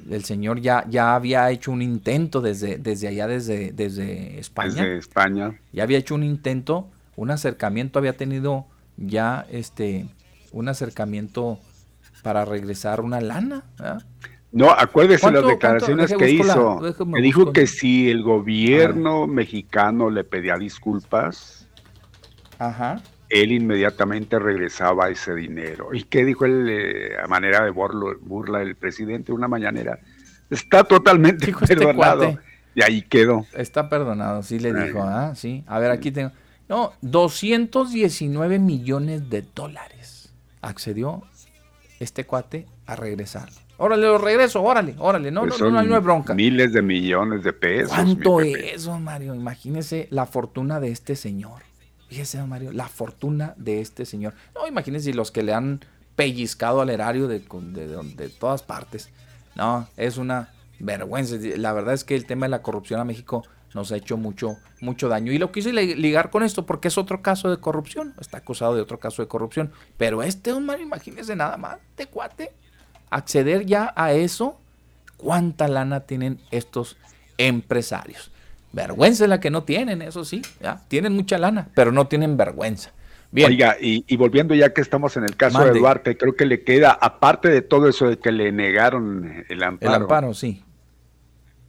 el 0.08 0.24
señor 0.24 0.60
ya, 0.60 0.86
ya 0.88 1.14
había 1.14 1.50
hecho 1.50 1.72
un 1.72 1.82
intento 1.82 2.40
desde, 2.40 2.78
desde 2.78 3.08
allá, 3.08 3.26
desde, 3.26 3.72
desde 3.72 4.38
España? 4.38 4.84
Desde 4.84 4.98
España. 4.98 5.60
Ya 5.72 5.82
había 5.82 5.98
hecho 5.98 6.14
un 6.14 6.22
intento, 6.22 6.88
un 7.16 7.30
acercamiento, 7.30 7.98
había 7.98 8.16
tenido 8.16 8.66
ya 8.96 9.46
este 9.50 10.06
un 10.52 10.68
acercamiento 10.68 11.58
para 12.22 12.44
regresar 12.44 13.00
una 13.00 13.20
lana, 13.20 13.64
¿verdad? 13.78 14.02
No, 14.52 14.70
acuérdese 14.70 15.30
las 15.30 15.46
declaraciones 15.46 16.12
que 16.12 16.30
hizo. 16.30 16.80
me 17.06 17.20
dijo 17.20 17.52
que 17.52 17.66
si 17.66 18.10
el 18.10 18.22
gobierno 18.22 19.26
mexicano 19.28 20.10
le 20.10 20.24
pedía 20.24 20.56
disculpas, 20.56 21.68
Ajá 22.58 23.00
él 23.30 23.52
inmediatamente 23.52 24.38
regresaba 24.38 25.08
ese 25.08 25.34
dinero. 25.34 25.94
¿Y 25.94 26.02
qué 26.02 26.24
dijo 26.24 26.44
él 26.44 26.66
eh, 26.68 27.12
a 27.22 27.28
manera 27.28 27.64
de 27.64 27.70
burla 27.70 28.60
el 28.60 28.74
presidente 28.74 29.32
una 29.32 29.48
mañanera? 29.48 30.00
Está 30.50 30.82
totalmente 30.82 31.50
este 31.50 31.76
perdonado. 31.76 32.38
y 32.74 32.82
ahí 32.82 33.02
quedó. 33.02 33.46
Está 33.54 33.88
perdonado, 33.88 34.42
sí 34.42 34.58
le 34.58 34.74
dijo, 34.74 35.02
ah, 35.02 35.34
sí. 35.36 35.64
A 35.68 35.78
ver, 35.78 35.92
aquí 35.92 36.10
tengo. 36.10 36.32
No, 36.68 36.92
219 37.02 38.58
millones 38.58 39.30
de 39.30 39.44
dólares 39.54 40.32
accedió 40.60 41.22
este 42.00 42.24
cuate 42.24 42.66
a 42.86 42.96
regresar. 42.96 43.48
Órale, 43.76 44.02
lo 44.02 44.18
regreso, 44.18 44.62
órale, 44.62 44.94
órale, 44.98 45.30
no, 45.30 45.42
pues 45.42 45.60
no, 45.60 45.70
no, 45.70 45.82
no, 45.82 45.94
hay 45.94 46.02
bronca. 46.02 46.34
Miles 46.34 46.72
de 46.72 46.82
millones 46.82 47.44
de 47.44 47.52
pesos. 47.52 47.90
¿Cuánto 47.90 48.40
es, 48.40 48.84
don 48.84 49.04
Mario? 49.04 49.34
Imagínese 49.34 50.08
la 50.10 50.26
fortuna 50.26 50.80
de 50.80 50.90
este 50.90 51.14
señor. 51.14 51.62
Fíjese, 52.08 52.38
don 52.38 52.48
Mario, 52.48 52.72
la 52.72 52.88
fortuna 52.88 53.54
de 53.56 53.80
este 53.80 54.04
señor. 54.04 54.34
No, 54.54 54.66
imagínese 54.66 55.14
los 55.14 55.30
que 55.30 55.42
le 55.42 55.54
han 55.54 55.80
pellizcado 56.16 56.80
al 56.80 56.90
erario 56.90 57.28
de, 57.28 57.38
de, 57.38 58.28
todas 58.28 58.62
partes. 58.62 59.10
No, 59.54 59.88
es 59.96 60.16
una 60.16 60.50
vergüenza. 60.78 61.36
La 61.56 61.72
verdad 61.72 61.94
es 61.94 62.04
que 62.04 62.16
el 62.16 62.26
tema 62.26 62.46
de 62.46 62.50
la 62.50 62.62
corrupción 62.62 63.00
a 63.00 63.04
México 63.04 63.44
nos 63.74 63.92
ha 63.92 63.96
hecho 63.96 64.16
mucho, 64.16 64.56
mucho 64.80 65.08
daño. 65.08 65.32
Y 65.32 65.38
lo 65.38 65.52
quise 65.52 65.72
ligar 65.72 66.30
con 66.30 66.42
esto 66.42 66.66
porque 66.66 66.88
es 66.88 66.98
otro 66.98 67.22
caso 67.22 67.50
de 67.50 67.58
corrupción. 67.58 68.14
Está 68.20 68.38
acusado 68.38 68.74
de 68.74 68.82
otro 68.82 68.98
caso 68.98 69.22
de 69.22 69.28
corrupción. 69.28 69.70
Pero 69.96 70.22
este, 70.22 70.52
Mario, 70.58 70.86
imagínese 70.86 71.36
nada 71.36 71.56
más, 71.56 71.78
de 71.96 72.06
cuate 72.06 72.52
acceder 73.10 73.66
ya 73.66 73.92
a 73.96 74.12
eso, 74.12 74.58
¿cuánta 75.16 75.68
lana 75.68 76.00
tienen 76.00 76.40
estos 76.50 76.96
empresarios? 77.36 78.30
Vergüenza 78.72 79.24
es 79.24 79.30
la 79.30 79.40
que 79.40 79.50
no 79.50 79.64
tienen, 79.64 80.00
eso 80.00 80.24
sí, 80.24 80.42
¿ya? 80.62 80.80
tienen 80.86 81.12
mucha 81.14 81.38
lana, 81.38 81.68
pero 81.74 81.90
no 81.90 82.06
tienen 82.06 82.36
vergüenza. 82.36 82.92
Bien. 83.32 83.48
Oiga, 83.48 83.76
y, 83.80 84.16
volviendo 84.16 84.56
ya 84.56 84.72
que 84.72 84.80
estamos 84.80 85.16
en 85.16 85.22
el 85.22 85.36
caso 85.36 85.64
de 85.64 85.78
Duarte, 85.78 86.16
creo 86.16 86.34
que 86.34 86.46
le 86.46 86.64
queda, 86.64 86.90
aparte 86.90 87.48
de 87.48 87.62
todo 87.62 87.88
eso 87.88 88.08
de 88.08 88.18
que 88.18 88.32
le 88.32 88.50
negaron 88.50 89.44
el 89.48 89.62
amparo. 89.62 89.94
El 89.94 90.02
amparo, 90.02 90.34
sí. 90.34 90.64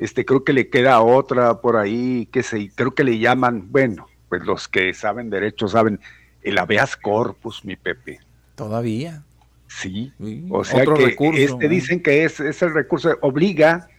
Este, 0.02 0.26
creo 0.26 0.44
que 0.44 0.52
le 0.52 0.68
queda 0.68 1.00
otra 1.00 1.62
por 1.62 1.78
ahí, 1.78 2.28
que 2.32 2.42
se, 2.42 2.72
creo 2.74 2.96
que 2.96 3.04
le 3.04 3.20
llaman, 3.20 3.72
bueno, 3.72 4.08
pues 4.30 4.44
los 4.44 4.68
que 4.68 4.96
saben 4.96 5.30
derecho 5.30 5.68
saben, 5.68 6.00
el 6.42 6.58
habeas 6.58 6.98
corpus, 6.98 7.64
mi 7.64 7.76
Pepe. 7.76 8.20
Todavía. 8.56 9.22
Sí, 9.68 10.12
o 10.50 10.64
sea 10.64 10.86
que 10.86 11.16
este 11.36 11.70
dicen 11.70 12.02
que 12.02 12.24
es, 12.24 12.40
es, 12.40 12.64
el 12.64 12.74
recurso, 12.74 13.16
obliga, 13.22 13.90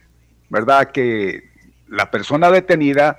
¿verdad? 0.49 0.91
Que 0.91 1.49
la 1.87 2.11
persona 2.11 2.51
detenida, 2.51 3.17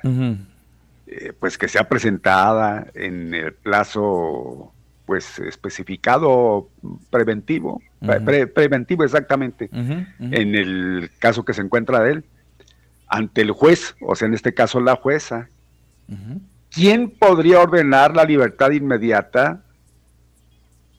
eh, 1.07 1.33
pues 1.41 1.57
que 1.57 1.69
sea 1.69 1.89
presentada 1.89 2.89
en 2.93 3.33
el 3.33 3.55
plazo, 3.55 4.75
pues 5.07 5.39
especificado 5.39 6.69
preventivo, 7.09 7.81
preventivo 8.55 9.05
exactamente, 9.05 9.71
en 9.73 10.55
el 10.55 11.11
caso 11.19 11.47
que 11.47 11.55
se 11.55 11.63
encuentra 11.63 12.01
de 12.01 12.13
él, 12.13 12.25
ante 13.07 13.43
el 13.43 13.51
juez, 13.51 13.95
o 14.01 14.15
sea, 14.15 14.27
en 14.29 14.35
este 14.35 14.55
caso 14.55 14.81
la 14.81 14.97
jueza. 14.97 15.49
¿Quién 16.71 17.11
podría 17.11 17.61
ordenar 17.61 18.15
la 18.15 18.25
libertad 18.25 18.71
inmediata 18.73 19.65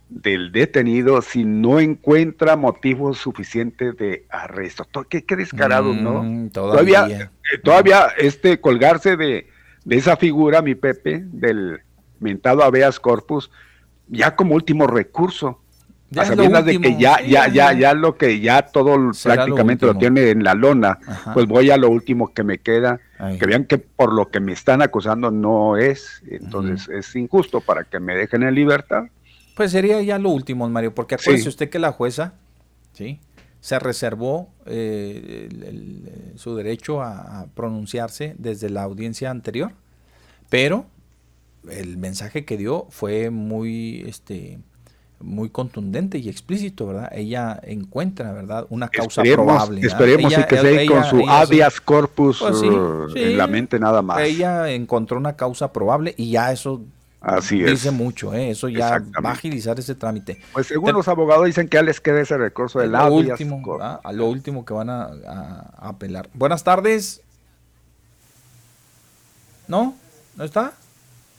del 0.09 0.51
detenido 0.51 1.21
si 1.21 1.43
no 1.43 1.79
encuentra 1.79 2.55
motivos 2.55 3.17
suficientes 3.17 3.97
de 3.97 4.25
arresto. 4.29 4.87
Qué, 5.09 5.23
qué 5.25 5.35
descarado, 5.35 5.93
¿no? 5.93 6.23
Mm, 6.23 6.49
todavía, 6.49 7.07
eh, 7.07 7.57
todavía, 7.63 8.09
este 8.17 8.61
colgarse 8.61 9.17
de, 9.17 9.47
esa 9.89 10.15
figura, 10.17 10.61
mi 10.61 10.75
Pepe, 10.75 11.23
del 11.25 11.81
mentado 12.19 12.63
habeas 12.63 12.99
corpus, 12.99 13.51
ya 14.07 14.35
como 14.35 14.55
último 14.55 14.87
recurso. 14.87 15.59
Ya 16.11 16.21
a 16.21 16.25
sabiendas 16.25 16.65
de 16.65 16.79
que 16.79 16.97
ya, 16.97 17.21
ya, 17.21 17.47
ya, 17.47 17.73
ya 17.73 17.93
lo 17.93 18.15
que 18.15 18.39
ya 18.39 18.61
todo 18.61 19.11
prácticamente 19.23 19.85
lo, 19.87 19.97
tiene 19.97 20.29
en 20.29 20.43
la 20.43 20.53
lona, 20.53 20.99
pues 21.33 21.47
voy 21.47 21.71
a 21.71 21.77
lo 21.77 21.89
último 21.89 22.31
que 22.33 22.43
me 22.43 22.59
queda, 22.59 22.99
que 23.39 23.45
vean 23.45 23.65
que 23.65 23.79
por 23.79 24.13
lo 24.13 24.29
que 24.29 24.39
me 24.39 24.53
están 24.53 24.81
acusando 24.81 25.31
no 25.31 25.77
es, 25.77 26.21
entonces 26.27 26.87
es 26.89 27.15
injusto 27.15 27.59
para 27.59 27.85
que 27.85 27.99
me 27.99 28.15
dejen 28.15 28.43
en 28.43 28.53
libertad. 28.53 29.05
Pues 29.55 29.71
sería 29.71 30.01
ya 30.01 30.19
lo 30.19 30.29
último, 30.29 30.69
Mario, 30.69 30.93
porque 30.93 31.15
acuérdese 31.15 31.49
usted 31.49 31.69
que 31.69 31.79
la 31.79 31.91
jueza, 31.91 32.33
¿sí? 32.93 33.19
Se 33.61 33.79
reservó 33.79 34.53
eh, 34.67 35.49
su 36.35 36.55
derecho 36.55 37.01
a, 37.01 37.47
pronunciarse 37.55 38.35
desde 38.37 38.69
la 38.69 38.83
audiencia 38.83 39.31
anterior, 39.31 39.71
pero 40.49 40.85
el 41.71 41.97
mensaje 41.97 42.45
que 42.45 42.57
dio 42.57 42.85
fue 42.91 43.31
muy, 43.31 44.03
este, 44.07 44.59
muy 45.19 45.49
contundente 45.49 46.17
y 46.17 46.29
explícito, 46.29 46.87
¿verdad? 46.87 47.09
Ella 47.13 47.59
encuentra, 47.63 48.31
¿verdad? 48.33 48.65
Una 48.69 48.89
causa 48.89 49.23
probable. 49.23 49.81
Esperemos 49.81 50.31
y 50.31 50.43
que 50.43 50.57
sea 50.57 50.85
con 50.85 51.03
su 51.05 51.29
habeas 51.29 51.81
corpus 51.81 52.39
pues 52.39 52.61
uh, 52.61 53.07
en 53.15 53.37
la 53.37 53.47
mente 53.47 53.79
nada 53.79 54.01
más. 54.01 54.19
Ella 54.19 54.69
encontró 54.71 55.17
una 55.17 55.35
causa 55.35 55.71
probable 55.71 56.13
y 56.17 56.31
ya 56.31 56.51
eso 56.51 56.81
Así 57.25 57.63
Dice 57.63 57.89
mucho, 57.89 58.35
¿eh? 58.35 58.51
eso 58.51 58.69
ya 58.69 59.01
va 59.25 59.29
a 59.31 59.33
agilizar 59.33 59.79
ese 59.79 59.95
trámite. 59.95 60.39
Pues 60.53 60.67
según 60.67 60.93
los 60.93 61.07
abogados 61.07 61.45
dicen 61.45 61.67
que 61.67 61.77
ya 61.77 61.81
les 61.81 61.99
queda 61.99 62.21
ese 62.21 62.37
recurso 62.37 62.77
del 62.77 62.91
lo 62.91 63.11
último, 63.11 63.79
A 63.81 64.13
lo 64.13 64.27
último 64.27 64.63
que 64.63 64.75
van 64.75 64.91
a, 64.91 65.71
apelar. 65.77 66.29
Buenas 66.35 66.63
tardes. 66.63 67.23
¿No? 69.67 69.95
¿No 70.35 70.43
está? 70.43 70.73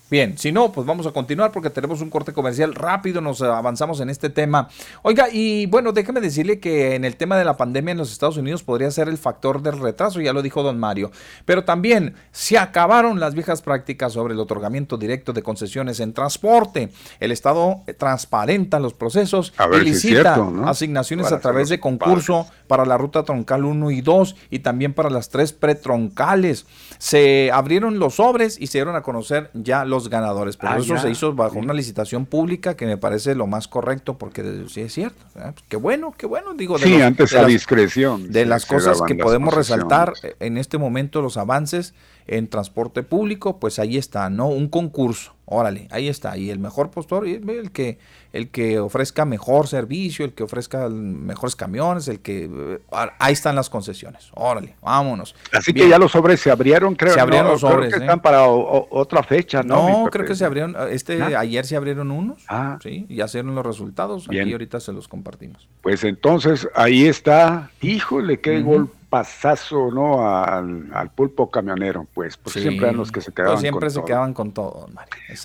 Bien, 0.09 0.39
si 0.39 0.53
no, 0.53 0.71
pues 0.71 0.87
vamos 0.87 1.05
a 1.09 1.11
continuar 1.11 1.51
porque 1.51 1.69
tenemos 1.69 2.01
un 2.01 2.11
corte 2.11 2.33
comercial 2.33 2.77
rápido, 2.77 3.21
nos 3.21 3.43
avanzamos 3.43 3.99
en 3.99 4.09
este 4.09 4.31
tema. 4.31 4.69
Oiga, 5.03 5.29
y 5.33 5.67
bueno, 5.67 5.91
déjeme 5.91 6.21
decirle 6.21 6.61
que 6.61 6.95
en 6.95 7.05
el 7.05 7.17
tema 7.17 7.37
de 7.37 7.45
la 7.45 7.57
pandemia 7.57 7.91
en 7.91 7.99
los 7.99 8.13
Estados 8.13 8.37
Unidos 8.37 8.63
podría 8.63 8.89
ser 8.93 9.09
el 9.09 9.19
factor 9.19 9.63
del 9.63 9.81
retraso, 9.81 10.21
ya 10.21 10.33
lo 10.33 10.43
dijo 10.43 10.63
don 10.63 10.79
Mario, 10.79 11.11
pero 11.45 11.65
también 11.65 12.15
se 12.31 12.57
acabaron 12.57 13.19
las 13.19 13.35
viejas 13.35 13.63
prácticas 13.63 14.13
sobre 14.13 14.35
el 14.35 14.41
otorgamiento 14.41 14.97
directo 14.97 15.33
de 15.33 15.43
concesiones 15.43 15.99
en 15.99 16.13
transporte. 16.13 16.91
El 17.19 17.33
Estado 17.33 17.83
transparenta 17.99 18.79
los 18.79 18.95
procesos 18.95 19.53
y 19.73 19.85
licita 19.85 20.41
asignaciones 20.67 21.33
a 21.33 21.41
través 21.41 21.69
de 21.69 21.81
concurso 21.81 22.47
para 22.69 22.85
la 22.85 22.97
ruta 22.97 23.25
troncal 23.25 23.65
1 23.65 23.91
y 23.91 24.03
2 24.03 24.37
y 24.51 24.61
también 24.61 24.95
para 24.95 25.11
las 25.11 25.31
tres 25.31 25.53
pretroncales. 25.53 26.67
Se 26.99 27.51
abrieron 27.53 27.99
los 27.99 28.15
sobres 28.15 28.57
y 28.61 28.69
se 28.69 28.79
dieron 28.79 28.95
a 28.95 29.03
conocer 29.03 29.51
ya 29.55 29.85
los 29.85 29.96
ganadores. 30.09 30.57
Pero 30.57 30.73
ah, 30.73 30.79
eso 30.79 30.97
se 30.99 31.11
hizo 31.11 31.35
bajo 31.35 31.59
una 31.59 31.73
licitación 31.73 32.27
pública 32.27 32.77
que 32.77 32.87
me 32.87 32.97
parece 32.97 33.35
lo 33.35 33.47
más 33.47 33.69
correcto 33.69 34.19
porque 34.19 34.65
sí 34.69 34.83
es 34.83 34.93
cierto. 34.93 35.25
¿eh? 35.37 35.53
Pues 35.53 35.65
qué 35.69 35.77
bueno, 35.77 36.15
qué 36.17 36.27
bueno. 36.27 36.55
Digo, 36.55 36.79
de 36.79 36.87
sí, 36.87 37.01
antes 37.01 37.35
a 37.35 37.45
discreción. 37.45 38.31
De 38.31 38.47
las 38.47 38.67
cosas 38.67 39.01
que 39.03 39.15
podemos 39.15 39.55
resaltar 39.55 40.13
en 40.41 40.59
este 40.59 40.79
momento, 40.79 41.23
los 41.23 41.37
avances 41.37 41.95
en 42.29 42.49
transporte 42.49 43.03
público, 43.03 43.59
pues 43.59 43.79
ahí 43.79 43.97
está, 43.97 44.29
¿no? 44.31 44.49
Un 44.49 44.69
concurso, 44.69 45.35
órale, 45.45 45.87
ahí 45.91 46.09
está. 46.09 46.37
Y 46.37 46.51
el 46.51 46.59
mejor 46.59 46.91
postor, 46.91 47.27
el 47.27 47.71
que, 47.71 47.99
el 48.33 48.51
que 48.51 48.81
ofrezca 48.81 49.25
mejor 49.25 49.69
servicio, 49.69 50.25
el 50.25 50.33
que 50.33 50.43
ofrezca 50.43 50.89
mejores 50.89 51.55
camiones, 51.55 52.09
el 52.09 52.21
que... 52.21 52.51
Eh, 52.53 52.79
ahí 53.19 53.33
están 53.33 53.55
las 53.55 53.71
concesiones, 53.71 54.31
órale, 54.35 54.75
vámonos. 54.83 55.37
Así 55.53 55.73
que 55.73 55.89
ya 55.89 55.99
los 55.99 56.13
sobres 56.13 56.41
se 56.41 56.51
abrieron, 56.51 56.97
creo. 56.97 57.15
Se 57.15 57.21
abrieron 57.21 57.49
los 57.49 57.61
sobres. 57.61 57.93
que 57.93 58.01
¿eh? 58.01 58.03
están 58.03 58.21
para 58.21 58.47
otra 58.47 59.23
fecha, 59.23 59.63
¿no? 59.63 60.05
No, 60.05 60.11
creo 60.11 60.27
que 60.27 60.35
se 60.35 60.45
abrieron, 60.45 60.75
este, 60.91 61.23
ayer 61.23 61.65
se 61.65 61.77
abrieron 61.77 62.11
unos, 62.11 62.45
ah. 62.49 62.79
sí, 62.83 63.07
ya 63.09 63.29
se 63.29 63.39
dieron 63.39 63.55
los 63.55 63.65
resultados, 63.65 64.27
aquí 64.29 64.53
ahorita 64.53 64.81
se 64.81 64.93
los 64.93 65.07
compartimos. 65.07 65.69
Pues 65.83 66.03
entonces, 66.03 66.69
ahí 66.75 67.07
está, 67.07 67.71
híjole, 67.81 68.41
qué 68.41 68.61
golpe 68.63 68.97
pasazo 69.17 69.91
¿no? 69.91 70.29
Al, 70.29 71.11
pulpo 71.15 71.51
camionero, 71.51 72.07
pues, 72.13 72.37
porque 72.37 72.61
siempre 72.61 72.87
eran 72.87 72.99
los 72.99 73.11
que 73.11 73.23
se 73.23 73.33
quedaban 73.33 73.55
pues 73.55 73.63
siempre 73.63 73.91
se 73.91 74.05
quedaban 74.05 74.35
con 74.35 74.53
todo. 74.53 74.89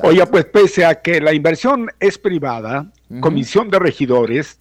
Oye, 0.04 0.26
pues 0.26 0.46
pese 0.46 0.86
a 0.86 1.02
que 1.02 1.22
la 1.22 1.34
inversión 1.34 1.90
es 2.00 2.18
privada, 2.18 2.92
Comisión 3.22 3.70
de 3.70 3.80
Regidores 3.80 4.60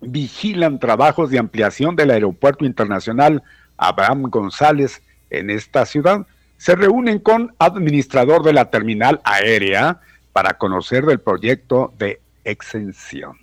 vigilan 0.00 0.78
trabajos 0.78 1.30
de 1.30 1.38
ampliación 1.38 1.96
del 1.96 2.10
Aeropuerto 2.10 2.64
Internacional 2.64 3.42
Abraham 3.76 4.22
González 4.30 5.02
en 5.30 5.50
esta 5.50 5.84
ciudad. 5.86 6.26
Se 6.56 6.76
reúnen 6.76 7.18
con 7.18 7.54
administrador 7.58 8.44
de 8.44 8.52
la 8.52 8.70
terminal 8.70 9.20
aérea 9.24 10.00
para 10.32 10.54
conocer 10.54 11.04
del 11.04 11.18
proyecto 11.18 11.92
de 11.98 12.20
extensión. 12.44 13.41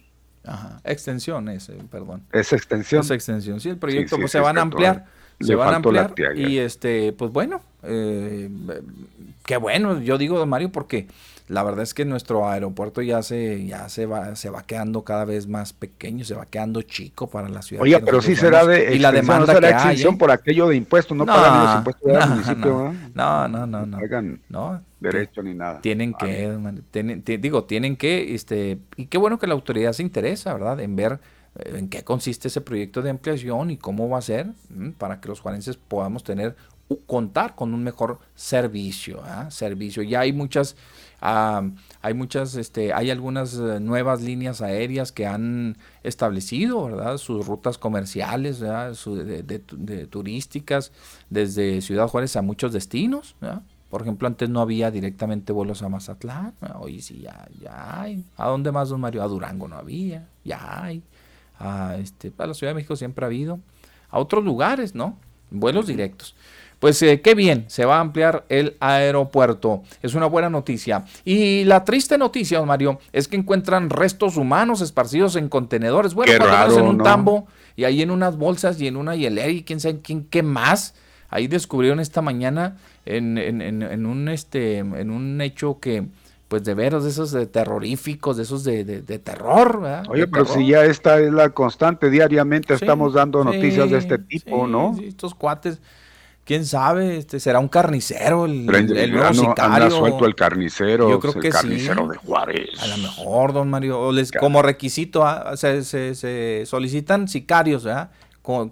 Ajá. 0.49 0.81
Extensión 0.83 1.47
es, 1.49 1.71
perdón. 1.91 2.23
Es 2.31 2.51
extensión. 2.53 3.01
Es 3.01 3.11
extensión. 3.11 3.59
Sí, 3.59 3.69
el 3.69 3.77
proyecto 3.77 4.17
pues, 4.17 4.31
se 4.31 4.39
van 4.39 4.57
a 4.57 4.61
ampliar. 4.61 5.05
Se 5.39 5.55
van 5.55 5.73
a 5.73 5.75
ampliar. 5.77 6.13
Y 6.35 6.57
este, 6.57 7.13
pues 7.13 7.31
bueno, 7.31 7.61
eh, 7.83 8.49
qué 9.45 9.57
bueno, 9.57 10.01
yo 10.01 10.17
digo, 10.17 10.43
Mario, 10.45 10.71
porque 10.71 11.07
la 11.49 11.63
verdad 11.63 11.81
es 11.81 11.95
que 11.95 12.05
nuestro 12.05 12.47
aeropuerto 12.47 13.01
ya 13.01 13.23
se, 13.23 13.65
ya 13.65 13.89
se 13.89 14.05
va, 14.05 14.35
se 14.35 14.51
va 14.51 14.61
quedando 14.61 15.03
cada 15.03 15.25
vez 15.25 15.47
más 15.47 15.73
pequeño, 15.73 16.23
se 16.23 16.35
va 16.35 16.45
quedando 16.45 16.83
chico 16.83 17.27
para 17.27 17.49
la 17.49 17.63
ciudad. 17.63 17.81
Oye, 17.81 17.99
pero 18.01 18.21
sí 18.21 18.35
será 18.35 18.67
de 18.67 18.95
y 18.95 18.99
la 18.99 19.11
demanda 19.11 19.47
no 19.47 19.53
será 19.53 19.71
extinción 19.71 20.13
¿eh? 20.13 20.17
por 20.19 20.29
aquello 20.29 20.67
de 20.67 20.75
impuestos, 20.75 21.17
no, 21.17 21.25
pagan 21.25 21.65
los 21.65 21.75
impuestos 21.77 22.11
del 22.11 22.29
municipio. 22.29 22.93
No, 23.15 23.47
no, 23.47 23.65
no, 23.65 23.85
no. 23.87 23.97
No, 24.49 24.81
derecho 24.99 25.41
ni 25.41 25.55
nada. 25.55 25.81
Tienen 25.81 26.13
que, 26.13 27.37
digo, 27.39 27.63
tienen 27.63 27.97
que, 27.97 28.35
este, 28.35 28.77
y 28.95 29.07
qué 29.07 29.17
bueno 29.17 29.39
que 29.39 29.47
la 29.47 29.55
autoridad 29.55 29.93
se 29.93 30.03
interesa, 30.03 30.53
¿verdad? 30.53 30.79
En 30.79 30.95
ver 30.95 31.19
eh, 31.55 31.77
en 31.77 31.89
qué 31.89 32.03
consiste 32.03 32.49
ese 32.49 32.61
proyecto 32.61 33.01
de 33.01 33.09
ampliación 33.09 33.71
y 33.71 33.77
cómo 33.77 34.07
va 34.07 34.19
a 34.19 34.21
ser 34.21 34.51
para 34.99 35.19
que 35.19 35.27
los 35.27 35.39
juarenses 35.39 35.77
podamos 35.77 36.23
tener 36.23 36.55
contar 36.97 37.55
con 37.55 37.73
un 37.73 37.83
mejor 37.83 38.19
servicio. 38.35 39.21
¿ah? 39.23 39.49
Servicio. 39.51 40.03
Ya 40.03 40.21
hay 40.21 40.33
muchas, 40.33 40.75
hay 41.21 42.13
muchas, 42.13 42.55
este, 42.55 42.93
hay 42.93 43.11
algunas 43.11 43.53
eh, 43.55 43.79
nuevas 43.79 44.21
líneas 44.21 44.61
aéreas 44.61 45.11
que 45.11 45.27
han 45.27 45.77
establecido, 46.03 46.85
¿verdad? 46.85 47.17
Sus 47.17 47.45
rutas 47.45 47.77
comerciales, 47.77 48.59
de, 48.59 50.07
turísticas, 50.09 50.91
desde 51.29 51.81
Ciudad 51.81 52.07
Juárez 52.07 52.35
a 52.35 52.41
muchos 52.41 52.73
destinos. 52.73 53.35
Por 53.89 54.03
ejemplo, 54.03 54.27
antes 54.27 54.49
no 54.49 54.61
había 54.61 54.91
directamente 54.91 55.51
vuelos 55.51 55.81
a 55.81 55.89
Mazatlán, 55.89 56.53
hoy 56.75 57.01
sí 57.01 57.21
ya, 57.21 57.47
ya 57.59 58.01
hay. 58.01 58.23
¿A 58.37 58.47
dónde 58.47 58.71
más, 58.71 58.89
don 58.89 59.01
Mario? 59.01 59.23
A 59.23 59.27
Durango 59.27 59.67
no 59.67 59.77
había, 59.77 60.27
ya 60.43 60.83
hay. 60.83 61.01
A, 61.57 61.97
este, 61.97 62.31
a 62.37 62.47
la 62.47 62.53
Ciudad 62.53 62.71
de 62.71 62.75
México 62.75 62.95
siempre 62.95 63.25
ha 63.25 63.27
habido. 63.27 63.59
A 64.11 64.19
otros 64.19 64.43
lugares, 64.43 64.93
¿no? 64.93 65.17
Vuelos 65.49 65.87
directos. 65.87 66.35
Pues 66.79 67.01
eh, 67.01 67.21
qué 67.21 67.35
bien, 67.35 67.65
se 67.67 67.83
va 67.85 67.97
a 67.97 67.99
ampliar 67.99 68.45
el 68.47 68.77
aeropuerto. 68.79 69.83
Es 70.01 70.13
una 70.13 70.27
buena 70.27 70.49
noticia. 70.49 71.03
Y 71.25 71.65
la 71.65 71.83
triste 71.83 72.17
noticia, 72.17 72.59
don 72.59 72.67
Mario, 72.67 72.99
es 73.11 73.27
que 73.27 73.35
encuentran 73.35 73.89
restos 73.89 74.37
humanos 74.37 74.79
esparcidos 74.79 75.35
en 75.35 75.49
contenedores. 75.49 76.13
Bueno, 76.13 76.31
en 76.33 76.81
un 76.81 76.97
tambo 76.99 77.47
y 77.75 77.83
ahí 77.83 78.01
en 78.01 78.11
unas 78.11 78.37
bolsas 78.37 78.79
y 78.79 78.87
en 78.87 78.95
una 78.95 79.15
hielera 79.15 79.49
y 79.49 79.63
quién 79.63 79.81
sabe 79.81 79.99
quién, 80.01 80.23
qué 80.23 80.41
más. 80.41 80.95
Ahí 81.29 81.47
descubrieron 81.47 81.99
esta 81.99 82.21
mañana 82.21 82.77
en, 83.05 83.37
en, 83.37 83.61
en, 83.61 84.05
un 84.05 84.29
este 84.29 84.79
en 84.79 85.11
un 85.11 85.41
hecho 85.41 85.79
que 85.79 86.05
pues 86.47 86.63
de 86.63 86.73
veros 86.73 87.03
de 87.03 87.11
esos 87.11 87.31
de 87.31 87.45
terroríficos, 87.45 88.37
de 88.37 88.43
esos 88.43 88.63
de, 88.63 88.83
de, 88.83 89.19
terror. 89.19 89.81
Oye, 90.09 90.25
pero 90.25 90.45
si 90.45 90.65
ya 90.65 90.83
esta 90.83 91.19
es 91.19 91.31
la 91.31 91.49
constante, 91.49 92.09
diariamente 92.09 92.73
estamos 92.73 93.13
dando 93.13 93.43
noticias 93.43 93.91
de 93.91 93.99
este 93.99 94.17
tipo, 94.17 94.65
¿no? 94.65 94.95
estos 94.99 95.35
cuates 95.35 95.79
quién 96.49 96.65
sabe, 96.65 97.17
este 97.17 97.39
será 97.39 97.59
un 97.59 97.67
carnicero, 97.67 98.45
el, 98.45 98.67
el, 98.73 99.11
nuevo 99.11 99.33
sicario. 99.35 99.91
suelto 99.91 100.25
el 100.25 100.33
carnicero, 100.33 101.07
Yo 101.07 101.19
creo 101.19 101.35
el 101.35 101.51
carnicero 101.51 102.07
de 102.07 102.17
Juárez. 102.17 102.71
A 102.81 102.87
lo 102.87 102.97
mejor, 102.97 103.53
don 103.53 103.69
Mario, 103.69 104.11
les, 104.11 104.31
como 104.31 104.63
requisito 104.63 105.27
¿ah? 105.27 105.55
se, 105.55 105.83
se, 105.83 106.65
solicitan 106.65 107.27
sicarios, 107.27 107.83
¿verdad? 107.83 108.09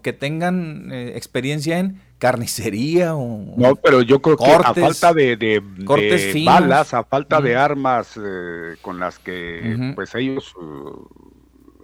que 0.02 0.12
tengan 0.12 0.92
eh, 0.92 1.12
experiencia 1.16 1.78
en 1.78 2.02
carnicería 2.18 3.14
o 3.14 3.54
no 3.56 3.76
pero 3.76 4.02
yo 4.02 4.24
creo 4.24 4.36
que 4.36 4.52
a 4.52 4.74
falta 4.74 5.14
de, 5.14 5.38
de, 5.38 5.62
balas 6.44 6.96
a 6.96 7.04
falta 7.04 7.40
de 7.42 7.56
armas 7.56 8.18
eh, 8.18 8.76
con 8.82 9.00
las 9.00 9.20
que 9.20 9.94
pues 9.94 10.16
ellos 10.16 10.56
uh, 10.56 11.08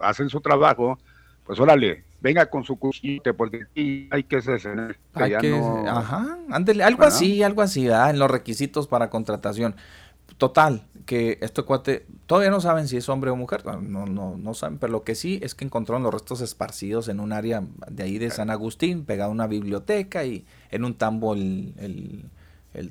hacen 0.01 0.29
su 0.29 0.41
trabajo 0.41 0.97
pues 1.45 1.59
órale 1.59 2.03
venga 2.23 2.49
con 2.49 2.63
su 2.63 2.77
cuchillito 2.77 3.35
porque 3.35 3.63
aquí 3.69 4.07
hay 4.09 4.23
que 4.23 4.41
ser 4.41 4.97
hay 5.13 5.37
que, 5.37 5.53
ajá 5.85 6.37
algo 6.83 7.03
así 7.03 7.43
algo 7.43 7.61
así 7.61 7.83
¿verdad? 7.85 8.09
en 8.09 8.17
los 8.17 8.31
requisitos 8.31 8.87
para 8.87 9.11
contratación. 9.11 9.75
Total 10.37 10.87
que 11.05 11.37
este 11.41 11.61
cuate 11.63 12.07
todavía 12.25 12.49
no 12.49 12.59
saben 12.59 12.87
si 12.87 12.97
es 12.97 13.07
hombre 13.09 13.29
o 13.29 13.35
mujer, 13.35 13.65
no, 13.65 14.05
no, 14.05 14.35
no 14.37 14.53
saben, 14.53 14.79
pero 14.79 14.91
lo 14.91 15.03
que 15.03 15.15
sí 15.15 15.39
es 15.43 15.53
que 15.53 15.65
encontraron 15.65 16.01
los 16.01 16.13
restos 16.13 16.41
esparcidos 16.41 17.07
en 17.07 17.19
un 17.19 17.33
área 17.33 17.63
de 17.89 18.03
ahí 18.03 18.17
de 18.17 18.31
San 18.31 18.49
Agustín, 18.49 19.05
pegado 19.05 19.29
a 19.29 19.33
una 19.33 19.47
biblioteca 19.47 20.25
y 20.25 20.45
en 20.71 20.85
un 20.85 20.95
tambo 20.95 21.33
el, 21.33 22.25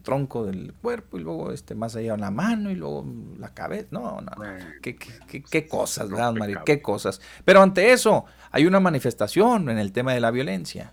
tronco 0.02 0.46
del 0.46 0.72
cuerpo 0.74 1.18
y 1.18 1.22
luego 1.22 1.52
este 1.52 1.74
más 1.74 1.96
allá 1.96 2.16
la 2.16 2.30
mano 2.30 2.70
y 2.70 2.76
luego 2.76 3.04
la 3.38 3.52
cabeza. 3.52 3.88
No, 3.90 4.20
no, 4.20 4.30
qué, 4.80 4.96
qué, 4.96 5.42
qué, 5.42 5.66
cosas, 5.66 6.08
¿verdad, 6.08 6.32
Mario? 6.32 6.62
Qué 6.64 6.80
cosas. 6.80 7.20
Pero 7.44 7.60
ante 7.62 7.92
eso 7.92 8.24
hay 8.50 8.66
una 8.66 8.80
manifestación 8.80 9.68
en 9.68 9.78
el 9.78 9.92
tema 9.92 10.14
de 10.14 10.20
la 10.20 10.30
violencia. 10.30 10.92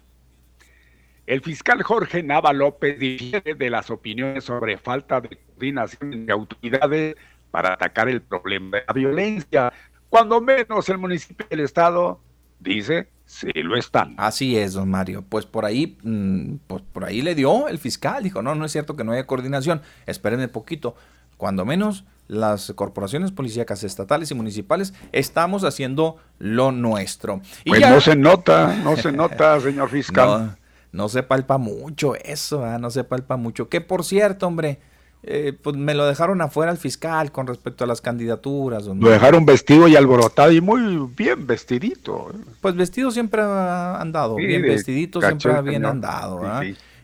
El 1.28 1.42
fiscal 1.42 1.84
Jorge 1.84 2.24
Nava 2.24 2.52
López 2.54 2.98
difiere 2.98 3.54
de 3.54 3.70
las 3.70 3.92
opiniones 3.92 4.44
sobre 4.44 4.80
falta 4.80 5.22
de 5.22 5.38
coordinación 5.38 6.26
de 6.26 6.34
autoridades 6.34 7.16
para 7.52 7.74
atacar 7.74 8.10
el 8.10 8.24
problema 8.24 8.78
de 8.78 8.84
la 8.88 8.94
violencia. 8.94 9.74
Cuando 10.10 10.42
menos 10.42 10.90
el 10.90 10.98
municipio 10.98 11.46
y 11.48 11.54
el 11.54 11.60
Estado 11.60 12.20
dice 12.60 13.10
sí 13.30 13.52
lo 13.54 13.78
están. 13.78 14.16
Así 14.18 14.58
es, 14.58 14.74
don 14.74 14.90
Mario. 14.90 15.24
Pues 15.28 15.46
por 15.46 15.66
ahí, 15.66 15.98
mm, 16.04 16.56
pues 16.68 16.84
por 16.92 17.06
ahí 17.06 17.22
le 17.22 17.36
dio 17.36 17.68
el 17.68 17.78
fiscal. 17.78 18.24
Dijo, 18.24 18.42
no, 18.42 18.56
no 18.56 18.66
es 18.66 18.72
cierto 18.72 18.96
que 18.96 19.04
no 19.04 19.12
haya 19.12 19.28
coordinación. 19.28 19.82
Espérenme 20.06 20.48
poquito. 20.48 20.96
Cuando 21.38 21.64
menos 21.64 22.06
las 22.28 22.74
corporaciones 22.76 23.32
policíacas 23.32 23.84
estatales 23.84 24.30
y 24.32 24.36
municipales 24.36 24.94
estamos 25.12 25.64
haciendo 25.64 26.18
lo 26.38 26.72
nuestro. 26.72 27.42
Y 27.64 27.70
pues 27.70 27.82
no 27.82 28.02
se 28.02 28.16
nota, 28.16 28.76
no 28.84 28.98
se 28.98 29.12
nota, 29.12 29.60
señor 29.62 29.90
fiscal 29.90 30.58
no 30.92 31.10
se 31.10 31.24
palpa 31.24 31.58
mucho 31.58 32.16
eso, 32.16 32.66
no 32.80 32.90
se 32.90 33.04
palpa 33.04 33.38
mucho. 33.38 33.70
Que 33.70 33.82
por 33.82 34.04
cierto, 34.04 34.48
hombre, 34.48 34.80
eh, 35.22 35.54
pues 35.62 35.76
me 35.76 35.94
lo 35.94 36.06
dejaron 36.06 36.42
afuera 36.42 36.72
al 36.72 36.78
fiscal 36.78 37.32
con 37.32 37.46
respecto 37.46 37.84
a 37.84 37.88
las 37.88 38.00
candidaturas. 38.00 38.86
Lo 38.86 39.10
dejaron 39.10 39.46
vestido 39.46 39.88
y 39.88 39.96
alborotado 39.96 40.52
y 40.52 40.62
muy 40.62 41.10
bien 41.16 41.46
vestidito. 41.46 42.32
¿eh? 42.34 42.38
Pues 42.62 42.76
vestido 42.76 43.12
siempre 43.12 43.42
ha 43.42 44.00
andado, 44.00 44.36
bien 44.36 44.62
vestidito 44.62 45.22
siempre 45.22 45.52
ha 45.54 45.62
bien 45.62 45.86
andado. 45.86 46.42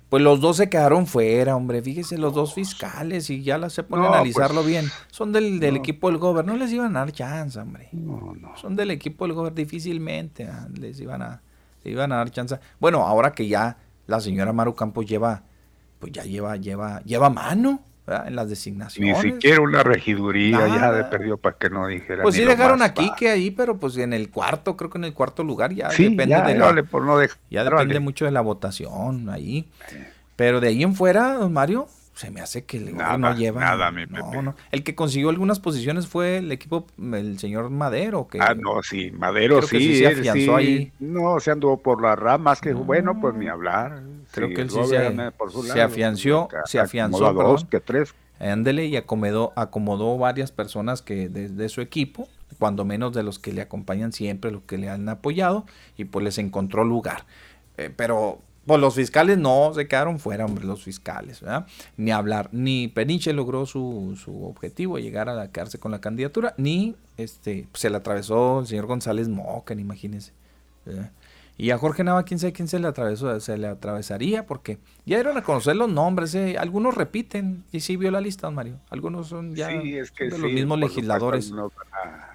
Pues 0.07 0.23
los 0.23 0.39
dos 0.39 0.57
se 0.57 0.69
quedaron 0.69 1.07
fuera, 1.07 1.57
hombre. 1.57 1.81
Fíjese, 1.81 2.17
los 2.17 2.33
dos 2.33 2.53
fiscales 2.53 3.29
y 3.29 3.43
ya 3.43 3.69
se 3.69 3.83
pone 3.83 4.05
a 4.05 4.09
analizarlo 4.09 4.61
pues, 4.61 4.67
bien. 4.67 4.85
Son 5.11 5.33
del, 5.33 5.61
equipo 5.75 6.09
del 6.09 6.19
gobierno. 6.19 6.53
No 6.53 6.59
les 6.59 6.71
iban 6.71 6.95
a 6.95 6.99
dar 6.99 7.11
chance, 7.11 7.59
hombre. 7.59 7.89
Son 8.55 8.77
del 8.77 8.91
equipo 8.91 9.25
del 9.25 9.33
gobierno. 9.33 9.55
Difícilmente 9.55 10.45
ah, 10.45 10.69
les 10.79 11.01
iban 11.01 11.21
a 11.21 11.41
iban 11.83 12.11
a 12.11 12.17
dar 12.17 12.31
chance. 12.31 12.57
Bueno, 12.79 13.05
ahora 13.05 13.33
que 13.33 13.47
ya 13.47 13.77
la 14.07 14.21
señora 14.21 14.53
Maru 14.53 14.73
Campos 14.73 15.05
lleva, 15.05 15.43
pues 15.99 16.13
ya 16.13 16.23
lleva, 16.23 16.55
lleva, 16.55 17.01
lleva 17.03 17.29
mano 17.29 17.81
en 18.07 18.35
las 18.35 18.49
designaciones. 18.49 19.23
Ni 19.23 19.31
siquiera 19.31 19.61
una 19.61 19.83
regiduría 19.83 20.67
ya 20.67 20.91
de 20.91 21.03
perdido 21.05 21.37
para 21.37 21.57
que 21.57 21.69
no 21.69 21.87
dijera. 21.87 22.23
Pues 22.23 22.35
sí 22.35 22.43
dejaron 22.43 22.81
aquí 22.81 23.11
que 23.17 23.29
ahí, 23.29 23.51
pero 23.51 23.77
pues 23.77 23.97
en 23.97 24.13
el 24.13 24.29
cuarto, 24.29 24.77
creo 24.77 24.89
que 24.89 24.97
en 24.97 25.05
el 25.05 25.13
cuarto 25.13 25.43
lugar 25.43 25.73
ya 25.73 25.89
depende 25.89 26.25
de 26.25 26.27
la, 26.27 27.29
ya 27.49 27.63
depende 27.63 27.99
mucho 27.99 28.25
de 28.25 28.31
la 28.31 28.41
votación 28.41 29.29
ahí. 29.29 29.67
Pero 30.35 30.59
de 30.59 30.67
ahí 30.67 30.83
en 30.83 30.95
fuera, 30.95 31.33
don 31.33 31.53
Mario, 31.53 31.87
se 32.15 32.31
me 32.31 32.41
hace 32.41 32.63
que 32.63 32.77
el 32.77 32.95
nada, 32.95 33.17
no 33.17 33.35
lleva. 33.35 33.59
Nada, 33.59 33.91
mi 33.91 34.05
no, 34.05 34.41
no. 34.41 34.55
El 34.71 34.83
que 34.83 34.95
consiguió 34.95 35.29
algunas 35.29 35.59
posiciones 35.59 36.07
fue 36.07 36.37
el 36.37 36.51
equipo, 36.51 36.87
el 37.13 37.39
señor 37.39 37.69
Madero. 37.69 38.27
Que 38.27 38.39
ah, 38.41 38.55
no, 38.55 38.81
sí, 38.83 39.11
Madero 39.11 39.61
sí. 39.61 39.97
se 39.97 40.07
afianzó 40.07 40.55
ahí. 40.55 40.91
No, 40.99 41.39
se 41.39 41.51
anduvo 41.51 41.81
por 41.81 42.01
las 42.01 42.17
ramas, 42.17 42.61
que 42.61 42.73
bueno, 42.73 43.19
pues 43.19 43.35
ni 43.35 43.47
hablar. 43.47 44.01
Creo 44.35 44.49
que 44.49 44.61
él 44.61 44.69
sí 44.69 44.79
se, 44.85 45.73
se 45.73 45.81
afianció, 45.81 46.47
se 46.65 46.79
afianzó. 46.79 47.33
Dos, 47.33 47.65
que 47.65 47.79
tres. 47.79 48.13
Ándele 48.39 48.85
y 48.85 48.97
acomodó, 48.97 49.53
acomodó 49.55 50.17
varias 50.17 50.51
personas 50.51 51.01
que 51.01 51.29
de, 51.29 51.69
su 51.69 51.81
equipo, 51.81 52.27
cuando 52.59 52.83
menos 52.83 53.13
de 53.13 53.23
los 53.23 53.39
que 53.39 53.53
le 53.53 53.61
acompañan 53.61 54.11
siempre, 54.11 54.51
los 54.51 54.63
que 54.63 54.77
le 54.77 54.89
han 54.89 55.07
apoyado, 55.07 55.65
y 55.97 56.05
pues 56.05 56.23
les 56.25 56.37
encontró 56.37 56.83
lugar. 56.83 57.25
Eh, 57.77 57.91
pero 57.95 58.39
pues 58.65 58.81
los 58.81 58.95
fiscales 58.95 59.37
no 59.37 59.71
se 59.73 59.87
quedaron 59.87 60.19
fuera, 60.19 60.45
hombre, 60.45 60.65
los 60.65 60.83
fiscales, 60.83 61.41
¿verdad? 61.41 61.67
Ni 61.97 62.11
hablar, 62.11 62.49
ni 62.51 62.87
Peniche 62.87 63.31
logró 63.31 63.65
su, 63.65 64.19
su 64.21 64.45
objetivo, 64.45 64.97
llegar 64.97 65.29
a 65.29 65.51
quedarse 65.51 65.79
con 65.79 65.91
la 65.91 66.01
candidatura, 66.01 66.55
ni 66.57 66.95
este 67.17 67.67
se 67.73 67.89
le 67.89 67.97
atravesó 67.97 68.61
el 68.61 68.67
señor 68.67 68.87
González 68.87 69.29
Mocan, 69.29 69.79
imagínense. 69.79 70.33
Y 71.57 71.71
a 71.71 71.77
Jorge 71.77 72.03
Nava, 72.03 72.23
quién 72.23 72.39
sabe 72.39 72.51
quién 72.51 72.67
se 72.67 72.79
le 72.79 72.87
atravesó, 72.87 73.39
se 73.39 73.57
le 73.57 73.67
atravesaría, 73.67 74.45
porque 74.45 74.77
ya 75.05 75.17
dieron 75.17 75.37
a 75.37 75.41
conocer 75.41 75.75
los 75.75 75.89
nombres, 75.89 76.35
¿eh? 76.35 76.57
algunos 76.57 76.95
repiten, 76.95 77.63
y 77.71 77.79
sí 77.79 77.95
vio 77.95 78.11
la 78.11 78.19
lista, 78.19 78.49
Mario, 78.51 78.79
algunos 78.89 79.27
son 79.27 79.55
ya 79.55 79.69
de 79.69 80.09
los 80.37 80.51
mismos 80.51 80.79
legisladores 80.79 81.53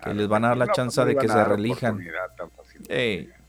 que 0.02 0.14
les 0.14 0.26
van 0.26 0.44
a 0.46 0.48
dar 0.48 0.56
la 0.56 0.72
chance 0.72 1.04
de 1.04 1.16
que 1.16 1.28
se 1.28 1.44
reelijan. 1.44 2.00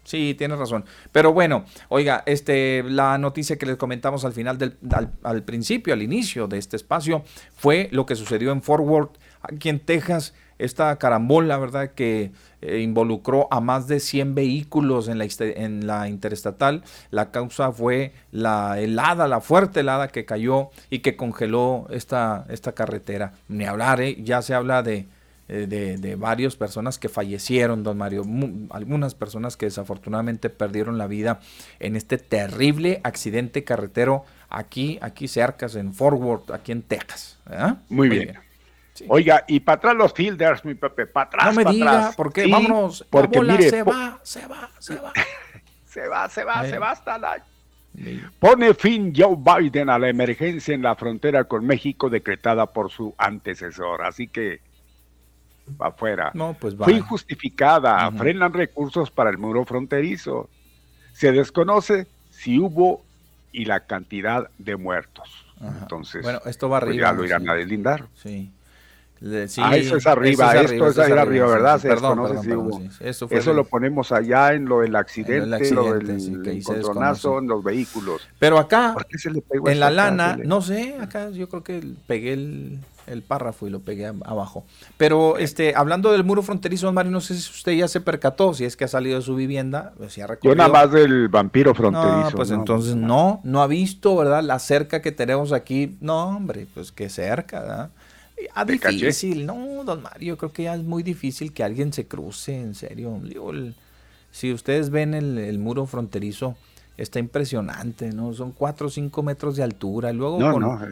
Sí, 0.04 0.36
tienes 0.38 0.58
razón. 0.58 0.84
Pero 1.12 1.32
bueno, 1.32 1.66
oiga, 1.90 2.24
este, 2.26 2.84
la 2.84 3.18
noticia 3.18 3.58
que 3.58 3.66
les 3.66 3.78
comentamos 3.78 4.26
al 4.26 4.34
final 4.34 4.58
del, 4.58 4.78
al, 5.24 5.44
principio, 5.44 5.94
al 5.94 6.02
inicio 6.02 6.48
de 6.48 6.58
este 6.58 6.76
espacio, 6.76 7.24
fue 7.56 7.88
lo 7.92 8.06
que 8.06 8.16
sucedió 8.16 8.52
en 8.52 8.62
Fort 8.62 8.84
Worth, 8.84 9.18
aquí 9.42 9.70
en 9.70 9.80
Texas, 9.80 10.34
esta 10.64 10.96
carambola, 10.98 11.58
¿verdad? 11.58 11.92
Que 11.92 12.32
eh, 12.62 12.80
involucró 12.80 13.48
a 13.52 13.60
más 13.60 13.88
de 13.88 14.00
100 14.00 14.36
vehículos 14.36 15.08
en 15.08 15.18
la, 15.18 15.28
en 15.40 15.88
la 15.88 16.08
interestatal. 16.08 16.84
La 17.10 17.32
causa 17.32 17.72
fue 17.72 18.14
la 18.32 18.80
helada, 18.80 19.28
la 19.28 19.42
fuerte 19.42 19.82
helada 19.82 20.08
que 20.08 20.26
cayó 20.26 20.70
y 20.90 21.00
que 21.00 21.16
congeló 21.16 21.88
esta, 21.90 22.46
esta 22.50 22.74
carretera. 22.74 23.34
Ni 23.48 23.66
hablar, 23.66 24.02
¿eh? 24.02 24.18
Ya 24.24 24.42
se 24.42 24.54
habla 24.54 24.84
de 24.84 25.08
eh, 25.52 25.68
de, 25.68 25.98
de 25.98 26.16
varias 26.16 26.56
personas 26.56 26.98
que 26.98 27.10
fallecieron, 27.10 27.84
don 27.84 27.98
Mario, 27.98 28.24
algunas 28.70 29.16
personas 29.16 29.58
que 29.58 29.66
desafortunadamente 29.66 30.50
perdieron 30.50 30.98
la 30.98 31.08
vida 31.08 31.42
en 31.82 31.98
este 31.98 32.18
terrible 32.18 33.02
accidente 33.04 33.66
carretero 33.66 34.24
aquí, 34.50 34.98
aquí 35.02 35.28
cerca, 35.28 35.68
en 35.76 35.94
Fort 35.94 36.22
Worth, 36.22 36.52
aquí 36.52 36.72
en 36.72 36.84
Texas. 36.84 37.38
Muy, 37.90 38.08
bien. 38.08 38.38
Oiga, 39.08 39.44
y 39.48 39.60
para 39.60 39.78
atrás 39.78 39.96
los 39.96 40.14
fielders, 40.14 40.66
mi 40.66 40.76
Pepe, 40.76 41.08
para 41.08 41.28
atrás. 41.28 41.46
No 41.56 41.64
me 41.64 41.72
diga, 41.72 42.12
porque 42.16 42.48
vámonos, 42.48 43.06
porque 43.10 43.42
mire, 43.42 43.70
se 43.70 43.84
va, 43.84 44.20
se 44.24 44.46
va, 44.48 44.70
se 44.80 44.96
va. 44.96 45.14
se 45.86 46.08
va, 46.08 46.30
se 46.30 46.44
va, 46.44 46.66
se 46.66 46.80
va 46.80 46.92
hasta 46.92 47.18
la 47.18 47.44
Pone 48.40 48.74
fin 48.74 49.14
Joe 49.16 49.36
Biden 49.38 49.90
a 49.90 50.00
la 50.00 50.10
emergencia 50.10 50.74
en 50.74 50.82
la 50.82 50.96
frontera 50.96 51.44
con 51.44 51.66
México 51.66 52.10
decretada 52.10 52.66
por 52.66 52.90
su 52.90 53.14
antecesor. 53.18 54.04
Así 54.04 54.28
que 54.28 54.62
va 55.80 55.88
afuera. 55.88 56.32
No, 56.34 56.56
pues 56.60 56.76
Fue 56.76 56.94
injustificada. 56.94 58.10
Frenan 58.12 58.54
recursos 58.54 59.12
para 59.12 59.30
el 59.30 59.38
muro 59.38 59.66
fronterizo. 59.66 60.50
Se 61.14 61.32
desconoce 61.32 62.08
si 62.30 62.60
hubo 62.60 63.04
y 63.52 63.66
la 63.66 63.82
cantidad 63.82 64.50
de 64.58 64.78
muertos. 64.78 65.46
Entonces, 65.60 66.24
bueno, 66.24 66.40
esto 66.46 66.70
va 66.70 66.80
pues 66.80 66.90
arriba. 66.90 67.10
ya 67.10 67.14
lo 67.14 67.26
irán 67.26 67.50
a 67.50 67.54
deslindar. 67.54 68.06
Sí. 68.16 68.52
Ah, 69.58 69.78
eso 69.78 69.98
es 69.98 70.08
arriba, 70.08 70.56
esto 70.56 70.88
es, 70.88 70.98
arriba, 70.98 71.48
¿verdad? 71.48 71.80
perdón, 71.82 72.24
perdón, 72.24 72.90
eso, 73.00 73.54
lo 73.54 73.66
ponemos 73.66 74.12
allá 74.12 74.54
en 74.54 74.66
lo 74.66 74.80
del 74.80 74.96
accidente, 74.96 75.72
lo 75.72 75.94
del 75.94 76.10
encontronazo 76.48 77.40
en 77.40 77.48
los 77.48 77.64
vehículos. 77.64 78.22
Pero 78.40 78.58
acá, 78.58 78.96
en 79.66 79.80
la 79.80 79.92
lana, 79.92 80.38
no 80.44 80.62
sé, 80.62 80.96
acá 81.00 81.30
yo 81.30 81.50
creo 81.50 81.64
que 81.64 81.82
pegué 82.08 82.34
el, 82.34 82.80
el 83.08 83.22
párrafo 83.22 83.68
y 83.68 83.70
lo 83.70 83.82
pegué 83.82 84.08
abajo. 84.08 84.66
Pero 84.98 85.38
este, 85.38 85.74
hablando 85.76 86.12
del 86.12 86.24
muro 86.24 86.42
fronterizo, 86.42 86.92
Mario, 86.92 87.12
no 87.12 87.22
sé 87.22 87.36
si 87.36 87.50
usted 87.52 87.74
ya 87.74 87.88
se 87.88 88.02
percató, 88.02 88.54
si 88.54 88.66
es 88.66 88.76
que 88.76 88.86
ha 88.86 88.88
salido 88.88 89.18
de 89.18 89.22
su 89.22 89.36
vivienda, 89.36 89.94
pues 89.98 90.16
Yo 90.42 90.56
nada 90.56 90.70
más 90.70 90.92
del 90.92 91.28
vampiro 91.28 91.76
fronterizo. 91.76 92.32
No, 92.32 92.36
pues 92.36 92.52
entonces 92.52 92.96
no, 92.96 93.42
no 93.44 93.62
ha 93.62 93.68
visto, 93.68 94.16
¿verdad? 94.16 94.44
La 94.44 94.60
cerca 94.60 95.02
que 95.02 95.12
tenemos 95.12 95.52
aquí. 95.52 95.98
No, 96.02 96.38
hombre, 96.38 96.68
pues 96.74 96.92
qué 96.92 97.10
cerca, 97.10 97.60
¿verdad? 97.62 97.90
Ah, 98.54 98.66
difícil, 98.66 99.46
no, 99.46 99.84
don 99.84 100.02
Mario, 100.02 100.38
creo 100.38 100.52
que 100.52 100.64
ya 100.64 100.76
es 100.76 100.84
muy 100.84 101.04
difícil 101.04 101.54
que 101.54 101.64
alguien 101.64 101.94
se 101.94 102.08
cruce, 102.08 102.60
en 102.60 102.76
serio. 102.76 103.20
si 104.32 104.54
ustedes 104.54 104.90
ven 104.90 105.14
el, 105.14 105.38
el 105.38 105.60
muro 105.60 105.86
fronterizo, 105.86 106.56
está 107.02 107.20
impresionante, 107.20 108.12
¿no? 108.12 108.34
Son 108.34 108.52
4 108.52 108.88
o 108.88 108.90
5 108.90 109.24
metros 109.24 109.56
de 109.56 109.64
altura. 109.64 110.14
Luego 110.14 110.40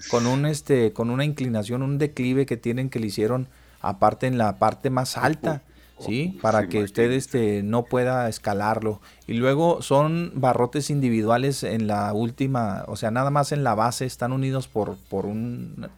con, 0.09 0.25
un 0.25 0.45
este, 0.45 0.93
con 0.93 1.09
una 1.09 1.25
inclinación, 1.25 1.81
un 1.81 1.97
declive 1.97 2.45
que 2.45 2.57
tienen 2.57 2.89
que 2.89 2.99
le 2.99 3.07
hicieron 3.07 3.47
aparte 3.81 4.27
en 4.27 4.37
la 4.37 4.57
parte 4.57 4.89
más 4.89 5.17
alta. 5.17 5.61
¿Sí? 5.99 6.37
Para 6.41 6.67
que 6.67 6.83
usted 6.83 7.11
este, 7.11 7.63
no 7.63 7.83
pueda 7.83 8.27
escalarlo. 8.29 9.01
Y 9.27 9.33
luego 9.33 9.81
son 9.81 10.31
barrotes 10.35 10.89
individuales 10.89 11.63
en 11.63 11.87
la 11.87 12.13
última, 12.13 12.83
o 12.87 12.95
sea, 12.95 13.11
nada 13.11 13.29
más 13.29 13.51
en 13.51 13.63
la 13.63 13.75
base 13.75 14.05
están 14.05 14.31
unidos 14.31 14.67
por, 14.67 14.95
por 15.09 15.25
un, 15.25 15.89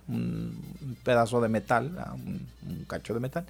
pedazo 1.03 1.41
de 1.41 1.49
metal, 1.49 1.91
un, 2.15 2.85
cacho 2.88 3.13
de 3.13 3.19
metal 3.19 3.45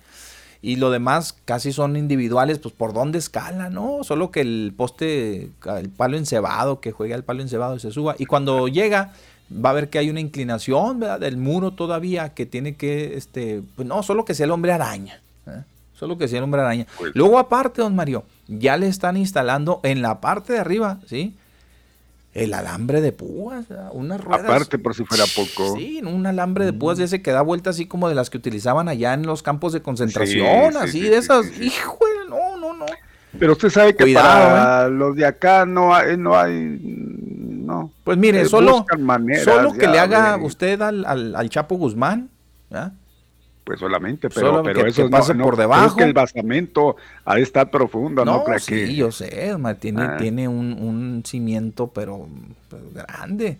y 0.63 0.75
lo 0.75 0.91
demás 0.91 1.35
casi 1.45 1.71
son 1.71 1.95
individuales, 1.95 2.59
pues 2.59 2.73
por 2.73 2.93
dónde 2.93 3.17
escala, 3.17 3.71
¿no? 3.71 4.03
Solo 4.03 4.29
que 4.29 4.41
el 4.41 4.73
poste, 4.77 5.49
el 5.65 5.89
palo 5.89 6.17
encebado, 6.17 6.79
que 6.79 6.91
juega 6.91 7.15
el 7.15 7.23
palo 7.23 7.41
encebado 7.41 7.75
y 7.75 7.79
se 7.79 7.91
suba. 7.91 8.15
Y 8.19 8.27
cuando 8.27 8.67
llega, 8.67 9.13
va 9.53 9.71
a 9.71 9.73
ver 9.73 9.89
que 9.89 9.97
hay 9.97 10.11
una 10.11 10.19
inclinación, 10.19 10.99
¿verdad? 10.99 11.19
Del 11.19 11.37
muro 11.37 11.71
todavía 11.71 12.35
que 12.35 12.45
tiene 12.45 12.75
que, 12.75 13.17
este, 13.17 13.63
pues 13.75 13.87
no, 13.87 14.03
solo 14.03 14.23
que 14.23 14.35
sea 14.35 14.45
el 14.45 14.51
hombre 14.51 14.71
araña. 14.71 15.19
¿Eh? 16.01 16.05
Solo 16.05 16.17
que 16.17 16.27
sea 16.27 16.39
el 16.39 16.43
hombre 16.43 16.61
araña. 16.61 16.87
Pues 16.97 17.11
Luego 17.15 17.39
aparte, 17.39 17.81
don 17.81 17.95
Mario, 17.95 18.23
ya 18.47 18.77
le 18.77 18.87
están 18.87 19.17
instalando 19.17 19.79
en 19.83 20.01
la 20.01 20.19
parte 20.21 20.53
de 20.53 20.59
arriba, 20.59 20.99
¿sí? 21.05 21.35
el 22.33 22.53
alambre 22.53 23.01
de 23.01 23.11
púas, 23.11 23.65
unas 23.91 24.21
ruedas. 24.21 24.45
Aparte, 24.45 24.79
por 24.79 24.95
si 24.95 25.03
fuera 25.03 25.25
poco. 25.35 25.75
Sí, 25.75 26.01
un 26.03 26.25
alambre 26.25 26.65
de 26.65 26.73
púas 26.73 26.97
de 26.97 27.03
ese 27.03 27.21
que 27.21 27.31
da 27.31 27.41
vuelta 27.41 27.71
así 27.71 27.85
como 27.85 28.07
de 28.07 28.15
las 28.15 28.29
que 28.29 28.37
utilizaban 28.37 28.87
allá 28.87 29.13
en 29.13 29.25
los 29.25 29.43
campos 29.43 29.73
de 29.73 29.81
concentración, 29.81 30.77
así 30.77 31.01
de 31.01 31.17
esas. 31.17 31.45
Hijo, 31.59 31.99
no, 32.29 32.57
no, 32.57 32.73
no. 32.73 32.85
Pero 33.37 33.53
usted 33.53 33.69
sabe 33.69 33.95
que 33.95 34.13
para 34.13 34.87
¿eh? 34.87 34.91
los 34.91 35.15
de 35.15 35.25
acá 35.25 35.65
no 35.65 35.93
hay, 35.93 36.17
no 36.17 36.37
hay, 36.37 36.79
no. 36.81 37.91
Pues 38.03 38.17
mire, 38.17 38.45
solo, 38.45 38.85
solo 39.43 39.73
que 39.73 39.87
le 39.87 39.99
haga 39.99 40.37
usted 40.37 40.81
al, 40.81 41.05
al, 41.05 41.35
al 41.35 41.49
Chapo 41.49 41.75
Guzmán, 41.75 42.29
¿ya? 42.69 42.93
Pues 43.71 43.79
solamente, 43.79 44.29
pero, 44.29 44.61
pero 44.63 44.85
eso 44.85 45.09
pasa 45.09 45.33
por 45.33 45.55
debajo. 45.55 45.95
que 45.95 46.03
el 46.03 46.11
basamento 46.11 46.97
ha 47.23 47.35
de 47.35 47.41
estar 47.41 47.71
profundo, 47.71 48.25
¿no? 48.25 48.43
no 48.45 48.59
sí, 48.59 48.97
yo 48.97 49.13
sé, 49.13 49.55
tiene, 49.79 50.01
ah. 50.01 50.17
tiene 50.17 50.49
un, 50.49 51.23
cimiento, 51.25 51.87
pero, 51.87 52.27
grande. 52.93 53.57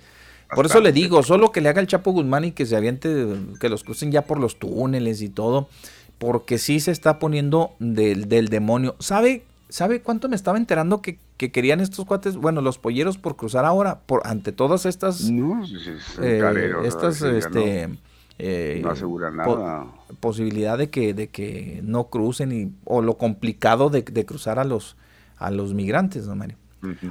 Por 0.54 0.66
eso 0.66 0.82
le 0.82 0.92
digo, 0.92 1.24
solo 1.24 1.54
que 1.54 1.62
le 1.62 1.70
haga 1.70 1.80
el 1.80 1.88
Chapo 1.88 2.12
Guzmán 2.12 2.44
y 2.44 2.52
que 2.52 2.66
se 2.66 2.76
aviente, 2.76 3.26
que 3.58 3.70
los 3.70 3.86
crucen 3.86 4.12
ya 4.12 4.24
por 4.24 4.38
los 4.38 4.60
túneles 4.60 5.22
y 5.22 5.30
todo, 5.30 5.70
porque 6.18 6.58
sí 6.58 6.82
se 6.82 6.92
está 6.92 7.18
poniendo 7.18 7.72
del, 7.80 8.28
del 8.28 8.50
demonio. 8.50 8.98
¿Sabe, 9.00 9.44
¿Sabe 9.70 10.02
cuánto 10.02 10.28
me 10.28 10.36
estaba 10.36 10.58
enterando 10.58 11.02
que, 11.02 11.20
querían 11.38 11.80
estos 11.80 12.04
cuates, 12.04 12.36
bueno, 12.36 12.60
los 12.60 12.78
polleros 12.80 13.18
por 13.18 13.38
cruzar 13.38 13.64
ahora, 13.64 14.02
por 14.02 14.28
ante 14.28 14.52
todas 14.52 14.86
estas, 14.86 15.22
no, 15.32 15.64
eh, 16.22 16.74
estas, 16.84 17.22
este, 17.22 17.88
eh, 18.38 18.80
no 18.84 18.90
asegura 18.90 19.32
nada. 19.32 19.88
posibilidad 20.20 20.78
de 20.78 20.90
que, 20.90 21.14
de 21.14 21.30
que 21.30 21.82
no 21.84 22.10
crucen 22.10 22.52
y, 22.52 22.72
o 22.86 23.02
lo 23.02 23.18
complicado 23.18 23.90
de, 23.90 24.04
cruzar 24.26 24.60
a 24.60 24.64
los, 24.64 24.98
a 25.38 25.52
los 25.52 25.74
migrantes, 25.74 26.26
don 26.26 26.38
Mario. 26.38 26.58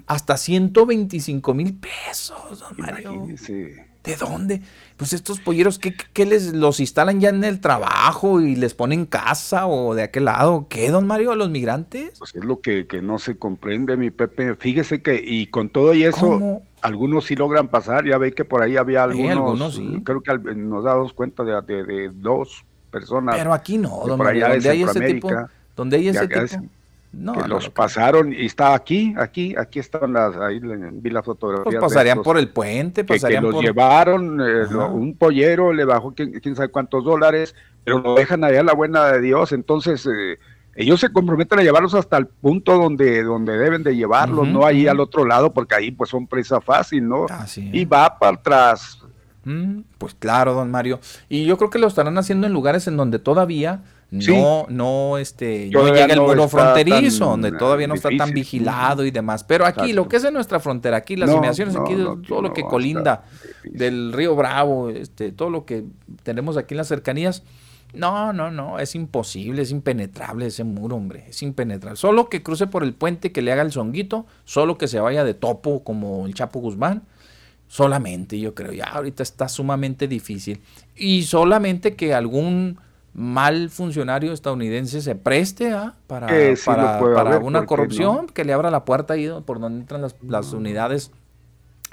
Hasta 0.07 0.37
125 0.37 1.55
mil 1.55 1.75
pesos, 1.75 2.59
don 2.59 2.77
Mario. 2.77 3.29
¿De 4.03 4.17
dónde? 4.17 4.63
Pues 4.97 5.13
estos 5.13 5.41
polleros, 5.41 5.79
¿qué, 5.79 5.95
¿qué, 6.15 6.25
les 6.25 6.55
los 6.55 6.81
instalan 6.81 7.21
ya 7.21 7.29
en 7.29 7.45
el 7.45 7.61
trabajo 7.61 8.41
y 8.41 8.57
les 8.57 8.73
ponen 8.73 9.05
casa 9.05 9.67
o 9.67 9.95
de 9.95 10.03
aquel 10.03 10.25
lado? 10.25 10.67
¿Qué, 10.71 10.91
don 10.91 11.07
Mario, 11.07 11.33
a 11.33 11.37
los 11.37 11.51
migrantes? 11.51 12.19
Pues 12.19 12.35
es 12.35 12.43
lo 12.43 12.61
que, 12.61 12.87
no 13.03 13.19
se 13.19 13.37
comprende, 13.37 13.99
mi 13.99 14.11
Pepe. 14.11 14.57
Fíjese 14.57 15.03
que, 15.03 15.23
y 15.23 15.49
con 15.49 15.69
todo 15.69 15.93
y 15.93 16.05
eso, 16.05 16.63
algunos 16.83 17.27
sí 17.27 17.37
logran 17.37 17.69
pasar, 17.69 18.05
ya 18.05 18.19
ve 18.19 18.33
que 18.33 18.45
por 18.45 18.63
ahí 18.63 18.77
había 18.77 19.05
algunos, 19.05 19.81
creo 20.05 20.21
que 20.21 20.55
nos 20.55 20.85
damos 20.85 21.13
cuenta 21.13 21.45
de, 21.45 22.11
dos 22.15 22.65
personas. 22.91 23.37
Pero 23.37 23.53
aquí 23.53 23.79
no, 23.79 24.03
donde, 24.07 24.45
hay 24.45 24.83
ese 24.83 25.01
tipo, 25.01 25.31
donde 25.77 25.97
hay 25.97 26.09
ese 26.09 26.27
tipo. 26.27 26.63
No, 27.13 27.33
que 27.33 27.49
los 27.49 27.69
pasaron 27.71 28.33
y 28.33 28.47
está 28.47 28.73
aquí, 28.73 29.15
aquí, 29.19 29.57
aquí 29.59 29.81
estaban 29.81 30.13
las, 30.13 30.37
ahí 30.37 30.61
vi 30.61 31.11
las 31.11 31.25
fotografías. 31.25 31.65
Pues 31.65 31.93
pasarían 31.93 32.23
por 32.23 32.39
el 32.39 32.51
puente, 32.51 33.03
pasarían 33.03 33.43
que, 33.43 33.51
los 33.51 33.63
llevaron, 33.63 34.41
eh, 34.41 34.65
un 34.93 35.17
pollero 35.17 35.73
le 35.73 35.85
bajó 35.85 36.15
quién, 36.15 36.55
sabe 36.55 36.69
cuántos 36.69 37.03
dólares, 37.05 37.57
pero 37.83 37.99
lo 37.99 38.15
dejan 38.15 38.45
allá 38.45 38.63
la 38.63 38.75
buena 38.75 39.07
de 39.07 39.21
Dios, 39.21 39.51
entonces 39.51 40.07
eh, 40.07 40.39
ellos 40.81 40.99
se 40.99 41.13
comprometen 41.13 41.59
a 41.59 41.63
llevarlos 41.63 41.95
hasta 41.95 42.17
el 42.17 42.27
punto 42.27 42.79
donde, 42.79 43.23
donde 43.23 43.59
deben 43.59 43.83
de 43.83 43.95
llevarlos, 43.95 44.49
no 44.49 44.65
ahí 44.65 44.87
al 44.87 44.99
otro 45.01 45.27
lado, 45.27 45.53
porque 45.53 45.75
ahí 45.75 45.91
pues 45.91 46.09
son 46.09 46.27
presa 46.27 46.61
fácil, 46.61 47.07
¿no? 47.07 47.27
y 47.57 47.85
va 47.85 48.19
para 48.19 48.37
atrás. 48.37 48.99
Mm, 49.45 49.81
pues 49.99 50.15
claro, 50.15 50.55
don 50.55 50.71
Mario. 50.71 51.01
Y 51.29 51.45
yo 51.45 51.59
creo 51.59 51.71
que 51.71 51.79
lo 51.79 51.87
estarán 51.87 52.17
haciendo 52.17 52.47
en 52.47 52.53
lugares 52.53 52.87
en 52.87 52.97
donde 52.97 53.19
todavía 53.19 53.83
no, 54.11 54.67
no, 54.69 55.19
este, 55.19 55.71
no 55.71 55.85
llega 55.87 56.07
el 56.07 56.21
muro 56.21 56.49
fronterizo, 56.49 57.27
donde 57.27 57.53
todavía 57.53 57.87
no 57.87 57.95
está 57.95 58.09
tan 58.17 58.33
vigilado 58.33 59.05
y 59.05 59.11
demás. 59.11 59.45
Pero 59.45 59.67
aquí, 59.67 59.93
lo 59.93 60.09
que 60.09 60.17
es 60.17 60.25
en 60.25 60.35
nuestra 60.35 60.61
frontera, 60.61 60.97
aquí, 60.97 61.15
las 61.15 61.31
inmediaciones, 61.31 61.77
aquí, 61.77 61.95
todo 62.27 62.43
lo 62.43 62.53
que 62.53 62.63
colinda 62.63 63.25
del 63.65 64.13
río 64.13 64.35
Bravo, 64.35 64.91
este, 64.91 65.31
todo 65.31 65.51
lo 65.51 65.65
que 65.65 65.85
tenemos 66.23 66.57
aquí 66.57 66.75
en 66.75 66.79
las 66.79 66.89
cercanías, 66.89 67.43
no, 67.93 68.33
no, 68.33 68.51
no, 68.51 68.79
es 68.79 68.95
imposible, 68.95 69.63
es 69.63 69.71
impenetrable 69.71 70.47
ese 70.47 70.65
muro, 70.65 70.97
hombre, 70.97 71.27
es 71.29 71.43
impenetrable. 71.43 71.97
Solo 71.97 72.29
que 72.29 72.43
cruce 72.43 72.67
por 72.67 72.85
el 72.85 72.95
puente, 72.95 73.33
que 73.33 73.43
le 73.43 73.53
haga 73.53 73.63
el 73.63 73.73
zonguito, 73.73 74.27
solo 74.45 74.79
que 74.79 74.89
se 74.89 75.01
vaya 75.01 75.25
de 75.25 75.35
topo 75.35 75.83
como 75.83 76.27
el 76.27 76.35
Chapo 76.35 76.61
Guzmán, 76.61 77.03
solamente 77.67 78.39
yo 78.39 78.55
creo, 78.55 78.73
ya 78.73 78.85
ahorita 78.85 79.23
está 79.23 79.49
sumamente 79.49 80.09
difícil. 80.09 80.61
Y 80.97 81.25
solamente 81.25 81.97
que 81.97 82.15
algún 82.15 82.79
mal 83.13 83.71
funcionario 83.71 84.33
estadounidense 84.33 85.01
se 85.01 85.17
preste 85.17 85.73
¿ah? 85.73 85.95
para, 86.07 86.29
para, 86.65 87.39
una 87.39 87.67
corrupción, 87.67 88.27
que 88.27 88.45
le 88.45 88.53
abra 88.53 88.71
la 88.71 88.85
puerta 88.85 89.15
ahí 89.15 89.29
por 89.45 89.59
donde 89.59 89.81
entran 89.81 90.03
las, 90.03 90.53
unidades 90.53 91.11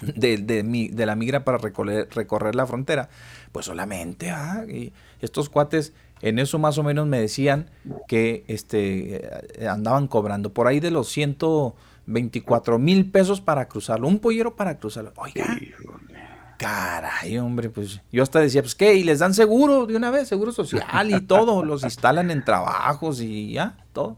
de, 0.01 0.37
de, 0.37 1.05
la 1.05 1.15
migra 1.15 1.43
para 1.43 1.57
recorrer, 1.57 2.07
recorrer 2.13 2.53
la 2.53 2.67
frontera. 2.67 3.09
Pues 3.51 3.65
solamente, 3.65 4.29
¿ah? 4.29 4.63
y 4.67 4.93
estos 5.21 5.49
cuates 5.49 5.93
en 6.21 6.39
eso 6.39 6.59
más 6.59 6.77
o 6.77 6.83
menos 6.83 7.07
me 7.07 7.19
decían 7.19 7.69
que 8.07 8.43
este, 8.47 9.29
andaban 9.69 10.07
cobrando 10.07 10.53
por 10.53 10.67
ahí 10.67 10.79
de 10.79 10.91
los 10.91 11.09
124 11.09 12.79
mil 12.79 13.09
pesos 13.11 13.41
para 13.41 13.67
cruzarlo, 13.67 14.07
un 14.07 14.19
pollero 14.19 14.55
para 14.55 14.79
cruzarlo. 14.79 15.13
Oiga, 15.17 15.45
Caray, 16.57 17.37
hombre, 17.37 17.69
pues 17.69 18.01
yo 18.11 18.23
hasta 18.23 18.39
decía, 18.39 18.63
pues 18.63 18.73
qué, 18.73 18.95
y 18.95 19.03
les 19.03 19.19
dan 19.19 19.35
seguro 19.35 19.85
de 19.85 19.95
una 19.95 20.09
vez, 20.09 20.27
seguro 20.27 20.51
social 20.51 21.11
y 21.11 21.21
todo, 21.21 21.63
los 21.63 21.83
instalan 21.83 22.31
en 22.31 22.43
trabajos 22.43 23.21
y 23.21 23.51
ya, 23.53 23.77
todo. 23.93 24.17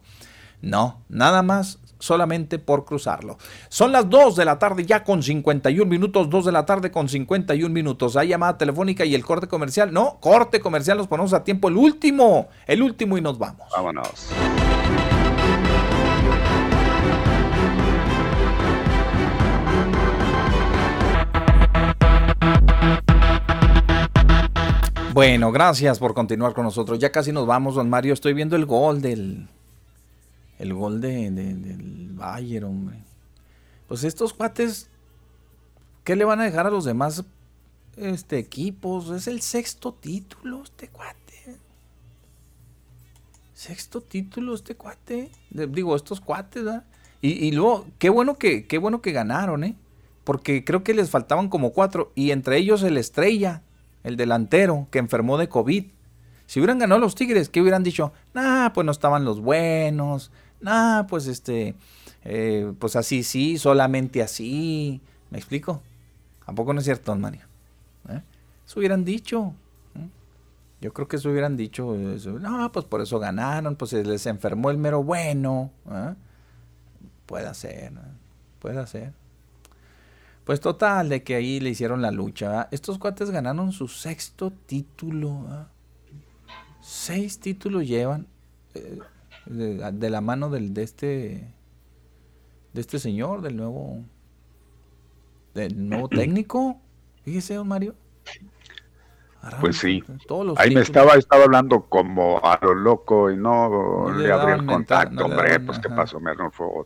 No, 0.61 1.02
nada 1.10 1.42
más 1.42 1.80
solamente 2.00 2.60
por 2.60 2.86
cruzarlo. 2.86 3.38
Son 3.69 3.92
las 3.92 4.10
2 4.10 4.36
de 4.36 4.45
la 4.45 4.58
tarde 4.58 4.86
ya 4.86 5.03
con 5.03 5.22
51 5.22 5.90
minutos, 5.90 6.30
2 6.30 6.45
de 6.45 6.52
la 6.52 6.66
tarde 6.66 6.92
con 6.92 7.08
51 7.08 7.74
minutos. 7.74 8.16
Hay 8.16 8.30
llamada 8.30 8.58
telefónica 8.58 9.06
y 9.06 9.14
el 9.14 9.24
corte 9.24 9.48
comercial. 9.48 9.94
No, 9.94 10.18
corte 10.19 10.60
comercial, 10.60 10.98
los 10.98 11.08
ponemos 11.08 11.34
a 11.34 11.44
tiempo. 11.44 11.68
El 11.68 11.78
último, 11.78 12.48
el 12.66 12.82
último 12.82 13.18
y 13.18 13.22
nos 13.22 13.38
vamos. 13.38 13.68
Vámonos. 13.76 14.30
Bueno, 25.14 25.52
gracias 25.52 26.00
por 26.00 26.14
continuar 26.14 26.53
con 26.53 26.64
nosotros. 26.64 26.98
Ya 26.98 27.11
casi 27.11 27.34
nos 27.34 27.45
vamos, 27.45 27.76
don 27.76 27.90
Mario. 27.90 28.14
Estoy 28.14 28.34
viendo 28.34 28.56
el 28.56 28.66
gol 28.66 29.02
del 29.02 29.50
el 30.60 30.74
gol 30.74 31.02
de, 31.02 31.32
del 31.32 32.12
Bayern, 32.12 32.66
hombre. 32.66 32.98
Pues 33.88 34.04
estos 34.04 34.34
cuates. 34.34 34.90
¿Qué 36.04 36.16
le 36.16 36.26
van 36.26 36.40
a 36.40 36.44
dejar 36.44 36.68
a 36.68 36.70
los 36.70 36.86
demás 36.86 37.24
este, 37.98 38.38
equipos? 38.38 39.10
Es 39.10 39.28
el 39.28 39.42
sexto 39.42 39.94
título, 39.94 40.62
este 40.64 40.90
cuate. 40.90 41.58
Sexto 43.56 44.02
título, 44.02 44.54
este 44.54 44.76
cuate. 44.76 45.32
digo, 45.50 45.96
estos 45.96 46.22
cuates, 46.22 46.64
y, 47.22 47.52
luego, 47.52 47.86
qué 47.98 48.10
bueno 48.10 48.38
que, 48.38 48.66
qué 48.66 48.78
bueno 48.78 49.02
que 49.02 49.12
ganaron, 49.12 49.66
¿eh? 49.66 49.76
Porque 50.24 50.64
creo 50.64 50.84
que 50.84 50.94
les 50.94 51.10
faltaban 51.10 51.50
como 51.50 51.74
cuatro. 51.74 52.12
Y 52.16 52.32
entre 52.32 52.58
ellos 52.58 52.84
el 52.84 52.98
estrella 52.98 53.64
el 54.04 54.18
delantero, 54.18 54.88
que 54.92 55.00
enfermó 55.00 55.38
de 55.38 55.50
COVID. 55.50 55.86
Si 56.46 56.60
hubieran 56.60 56.80
ganado 56.80 57.00
los 57.00 57.16
Tigres, 57.16 57.50
¿qué 57.50 57.62
hubieran 57.62 57.84
dicho? 57.84 58.12
Nah, 58.34 58.70
pues 58.70 58.86
no 58.86 58.92
estaban 58.92 59.26
los 59.26 59.42
buenos. 59.42 60.32
Nah, 60.62 61.04
pues 61.08 61.28
este, 61.28 61.76
eh, 62.24 62.74
pues 62.80 62.96
así 62.96 63.24
sí, 63.24 63.58
solamente 63.58 64.22
así. 64.22 65.02
¿Me 65.30 65.38
explico? 65.38 65.82
¿A 66.46 66.54
poco 66.54 66.74
no 66.74 66.80
es 66.80 66.86
cierto, 66.86 67.12
don 67.12 67.22
Mario? 67.22 67.42
¿Eh? 68.10 68.22
Eso 68.66 68.80
hubieran 68.80 69.06
dicho. 69.06 69.54
¿eh? 69.96 70.10
Yo 70.82 70.94
creo 70.94 71.08
que 71.08 71.18
eso 71.18 71.30
hubieran 71.30 71.56
dicho. 71.56 71.96
No, 71.96 72.72
pues 72.72 72.86
por 72.86 73.02
eso 73.02 73.20
ganaron, 73.20 73.76
pues 73.76 73.92
se 73.92 74.04
les 74.04 74.26
enfermó 74.26 74.72
el 74.72 74.78
mero 74.78 75.04
bueno. 75.04 75.72
¿eh? 75.90 76.16
Puede 77.26 77.54
ser, 77.54 77.94
puede 78.60 78.86
ser. 78.88 79.14
Pues 80.44 80.60
total, 80.60 81.10
de 81.10 81.22
que 81.22 81.36
ahí 81.36 81.60
le 81.60 81.70
hicieron 81.70 82.02
la 82.02 82.10
lucha. 82.10 82.68
Estos 82.72 82.98
cuates 82.98 83.30
ganaron 83.30 83.72
su 83.72 83.88
sexto 83.88 84.52
título. 84.66 85.68
Seis 86.82 87.40
títulos 87.40 87.88
llevan 87.88 88.26
eh, 88.74 88.98
de, 89.50 90.10
la 90.10 90.22
mano 90.22 90.50
del, 90.50 90.74
de 90.74 90.84
este 90.84 91.53
de 92.74 92.82
este 92.82 93.00
señor, 93.00 93.42
del 93.42 93.58
nuevo 93.58 94.03
del 95.53 95.90
nuevo 95.90 96.08
técnico. 96.10 96.80
Fíjese, 97.24 97.56
don 97.56 97.68
Mario. 97.68 97.95
pues 99.60 99.78
sí. 99.78 100.03
Ahí 100.58 100.74
me 100.74 100.82
estaba, 100.82 101.16
estaba 101.16 101.44
hablando 101.45 101.86
como 101.90 102.40
a 102.44 102.60
lo 102.61 102.74
loco 102.74 103.32
y 103.32 103.38
no, 103.38 104.11
le, 104.16 104.32
abrí 104.32 104.53
el 104.53 104.66
contacto, 104.66 105.26
hombre, 105.26 105.60
pues 105.60 105.80
qué 105.80 105.90
pasó, 105.90 106.19
me 106.19 106.32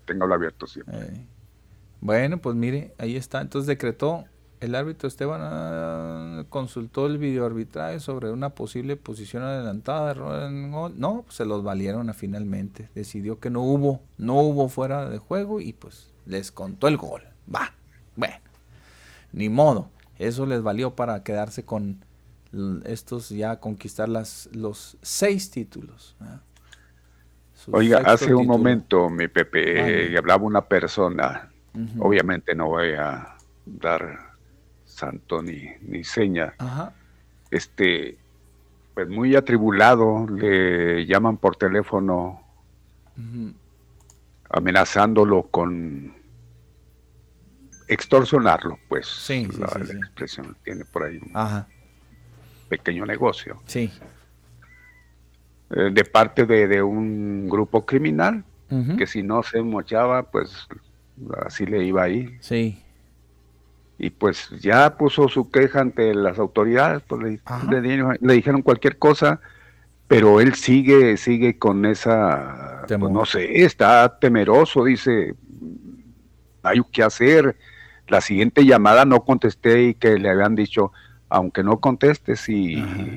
tengo 0.05 0.33
abierto 0.33 0.65
siempre. 0.67 0.97
Eh. 1.01 1.27
Bueno, 2.01 2.37
pues 2.37 2.55
mire, 2.55 2.93
ahí 2.97 3.15
está. 3.15 3.41
Entonces 3.41 3.67
decretó 3.67 4.25
el 4.63 4.75
árbitro 4.75 5.07
Esteban 5.07 5.41
ah, 5.43 6.43
consultó 6.49 7.07
el 7.07 7.17
videoarbitraje 7.17 7.99
sobre 7.99 8.31
una 8.31 8.49
posible 8.49 8.95
posición 8.95 9.43
adelantada 9.43 10.49
No, 10.49 11.23
pues 11.23 11.35
se 11.35 11.45
los 11.45 11.63
valieron 11.63 12.13
finalmente. 12.13 12.89
Decidió 12.95 13.39
que 13.39 13.49
no 13.49 13.61
hubo, 13.61 14.01
no 14.17 14.39
hubo 14.39 14.69
fuera 14.69 15.09
de 15.09 15.17
juego 15.17 15.59
y 15.61 15.73
pues 15.73 16.11
les 16.25 16.51
contó 16.51 16.87
el 16.87 16.97
gol. 16.97 17.21
Va, 17.53 17.73
bueno, 18.15 18.35
ni 19.31 19.49
modo. 19.49 19.89
Eso 20.17 20.45
les 20.45 20.61
valió 20.61 20.95
para 20.95 21.23
quedarse 21.23 21.65
con 21.65 22.05
estos 22.85 23.29
ya 23.29 23.59
conquistar 23.59 24.09
las, 24.09 24.47
los 24.53 24.97
seis 25.01 25.49
títulos. 25.49 26.15
Oiga, 27.71 27.99
hace 28.05 28.33
un 28.33 28.45
momento, 28.45 29.09
mi 29.09 29.27
Pepe, 29.27 30.15
hablaba 30.17 30.43
una 30.43 30.65
persona 30.65 31.49
Obviamente 31.99 32.53
no 32.53 32.67
voy 32.67 32.93
a 32.93 33.35
dar 33.65 34.32
santo 34.93 35.41
ni, 35.41 35.69
ni 35.81 36.03
seña. 36.03 36.53
Este, 37.51 38.17
pues 38.93 39.09
muy 39.09 39.35
atribulado, 39.35 40.27
le 40.27 41.05
llaman 41.05 41.37
por 41.37 41.55
teléfono 41.55 42.41
amenazándolo 44.49 45.43
con 45.43 46.13
extorsionarlo, 47.87 48.79
pues 48.87 49.07
sí, 49.07 49.47
la, 49.57 49.67
expresión 49.67 50.55
tiene 50.63 50.85
por 50.85 51.03
ahí 51.03 51.17
un 51.17 51.65
pequeño 52.69 53.05
negocio. 53.05 53.61
Sí. 53.65 53.91
Eh, 55.71 55.89
de 55.91 56.05
parte 56.05 56.45
de, 56.45 56.81
un 56.81 57.49
grupo 57.49 57.85
criminal 57.85 58.43
que 58.97 59.05
si 59.05 59.21
no 59.21 59.43
se 59.43 59.61
mochaba, 59.61 60.23
pues 60.31 60.67
así 61.45 61.63
le 61.67 61.83
iba 61.83 62.01
ahí. 62.01 62.37
Sí. 62.39 62.82
Y 63.97 64.09
pues 64.09 64.49
ya 64.59 64.97
puso 64.97 65.29
su 65.29 65.49
queja 65.49 65.81
ante 65.81 66.13
las 66.13 66.39
autoridades, 66.39 67.03
pues 67.07 67.39
le, 67.69 68.33
dijeron 68.33 68.61
cualquier 68.61 68.97
cosa, 68.97 69.39
pero 70.07 70.41
él 70.41 70.55
sigue, 70.55 71.17
sigue 71.17 71.57
con 71.57 71.85
esa, 71.85 72.83
pues, 72.87 72.99
no 72.99 73.25
sé, 73.25 73.63
está 73.63 74.19
temeroso, 74.19 74.83
dice, 74.83 75.35
hay 76.63 76.81
que 76.91 77.03
hacer. 77.03 77.55
La 78.07 78.19
siguiente 78.19 78.65
llamada 78.65 79.05
no 79.05 79.21
contesté 79.23 79.83
y 79.83 79.93
que 79.93 80.19
le 80.19 80.29
habían 80.29 80.55
dicho, 80.55 80.91
aunque 81.29 81.63
no 81.63 81.79
contestes 81.79 82.47
y 82.49 82.75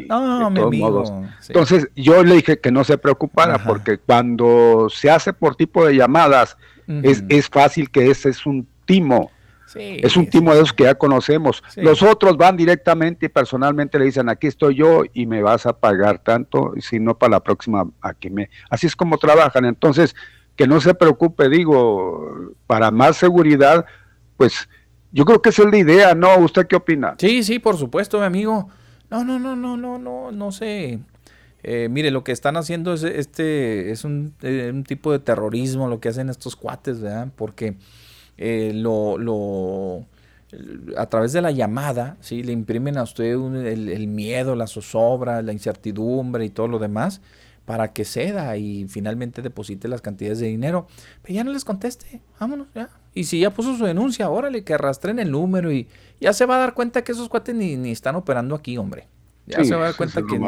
no, 0.09 0.51
de 0.51 0.61
todos 0.61 0.77
modos. 0.77 1.13
Entonces 1.49 1.89
yo 1.97 2.23
le 2.23 2.37
dije 2.37 2.61
que 2.61 2.71
no 2.71 2.85
se 2.85 2.97
preocupara 2.97 3.59
porque 3.59 3.99
cuando 3.99 4.89
se 4.91 5.11
hace 5.11 5.33
por 5.33 5.57
tipo 5.57 5.85
de 5.85 5.97
llamadas, 5.97 6.57
es, 6.87 7.25
es 7.29 7.49
fácil 7.49 7.91
que 7.91 8.11
ese 8.11 8.29
es 8.29 8.47
un 8.47 8.67
timo. 8.85 9.31
Es 9.79 10.17
un 10.17 10.27
timo 10.29 10.53
de 10.53 10.59
esos 10.59 10.73
que 10.73 10.85
ya 10.85 10.95
conocemos. 10.95 11.63
Los 11.77 12.03
otros 12.03 12.37
van 12.37 12.57
directamente 12.57 13.27
y 13.27 13.29
personalmente 13.29 13.99
le 13.99 14.07
dicen, 14.07 14.29
aquí 14.29 14.47
estoy 14.47 14.77
yo 14.77 15.03
y 15.13 15.27
me 15.27 15.43
vas 15.43 15.67
a 15.67 15.79
pagar 15.79 16.19
tanto, 16.19 16.73
si 16.81 16.99
no 16.99 17.17
para 17.19 17.33
la 17.33 17.41
próxima, 17.41 17.89
aquí 18.01 18.31
me... 18.31 18.51
Así 18.71 18.87
es 18.87 18.97
como 18.97 19.19
trabajan. 19.19 19.65
Entonces, 19.65 20.15
que 20.57 20.67
no 20.67 20.81
se 20.81 20.95
preocupe, 20.95 21.49
digo, 21.49 22.55
para 22.67 22.91
más 22.91 23.17
seguridad, 23.17 23.85
pues 24.37 24.69
yo 25.13 25.25
creo 25.25 25.43
que 25.43 25.51
esa 25.51 25.63
es 25.63 25.71
la 25.71 25.79
idea, 25.79 26.15
¿no? 26.15 26.39
¿Usted 26.39 26.67
qué 26.67 26.77
opina? 26.77 27.15
Sí, 27.19 27.43
sí, 27.43 27.59
por 27.59 27.77
supuesto, 27.77 28.19
mi 28.19 28.25
amigo. 28.25 28.69
No, 29.11 29.25
no, 29.25 29.39
no, 29.39 29.55
no, 29.55 29.77
no, 29.77 29.99
no, 29.99 30.33
no 30.33 30.53
sé. 30.53 31.01
Eh, 31.63 31.89
mire, 31.91 32.11
lo 32.11 32.25
que 32.25 32.33
están 32.33 32.57
haciendo 32.57 32.95
es 32.95 33.03
este 33.03 33.91
es 33.91 34.05
un, 34.05 34.35
eh, 34.43 34.71
un, 34.73 34.85
tipo 34.85 35.13
de 35.13 35.19
terrorismo 35.19 35.89
lo 35.89 36.01
que 36.01 36.09
hacen 36.09 36.29
estos 36.29 36.55
cuates, 36.55 37.01
¿verdad? 37.01 37.29
Porque 37.35 37.77
eh, 38.39 38.73
lo, 38.75 39.19
lo 39.19 40.07
a 40.97 41.07
través 41.07 41.33
de 41.33 41.43
la 41.43 41.51
llamada, 41.51 42.17
¿sí? 42.21 42.43
Le 42.43 42.53
imprimen 42.53 42.97
a 42.99 43.03
usted 43.03 43.35
el, 43.35 44.07
miedo, 44.09 44.55
la 44.55 44.67
zozobra, 44.67 45.43
la 45.43 45.53
incertidumbre 45.53 46.45
y 46.45 46.51
todo 46.51 46.69
lo 46.69 46.79
demás 46.79 47.21
para 47.65 47.93
que 47.93 48.05
ceda 48.05 48.57
y 48.57 48.87
finalmente 48.89 49.43
deposite 49.43 49.89
las 49.89 50.01
cantidades 50.01 50.39
de 50.39 50.47
dinero. 50.47 50.87
Pero 51.23 51.35
ya 51.35 51.45
no 51.45 51.53
les 51.53 51.65
conteste, 51.65 52.21
vámonos, 52.39 52.69
ya. 52.75 52.91
Y 53.13 53.25
si 53.25 53.41
ya 53.41 53.51
puso 53.51 53.77
su 53.77 53.85
denuncia, 53.85 54.31
órale, 54.31 54.63
que 54.63 54.75
arrastren 54.75 55.19
el 55.19 55.33
número 55.33 55.73
y 55.73 55.89
ya 56.21 56.33
se 56.33 56.47
va 56.47 56.57
a 56.57 56.59
dar 56.61 56.75
cuenta 56.75 57.03
que 57.03 57.13
esos 57.13 57.29
cuates 57.29 57.55
ni, 57.55 57.77
ni 57.77 57.91
están 57.91 58.15
operando 58.15 58.55
aquí, 58.55 58.79
hombre. 58.79 59.09
Ya 59.47 59.65
se 59.65 59.75
va 59.77 59.83
a 59.83 59.85
dar 59.87 59.97
cuenta 59.97 60.23
que 60.23 60.41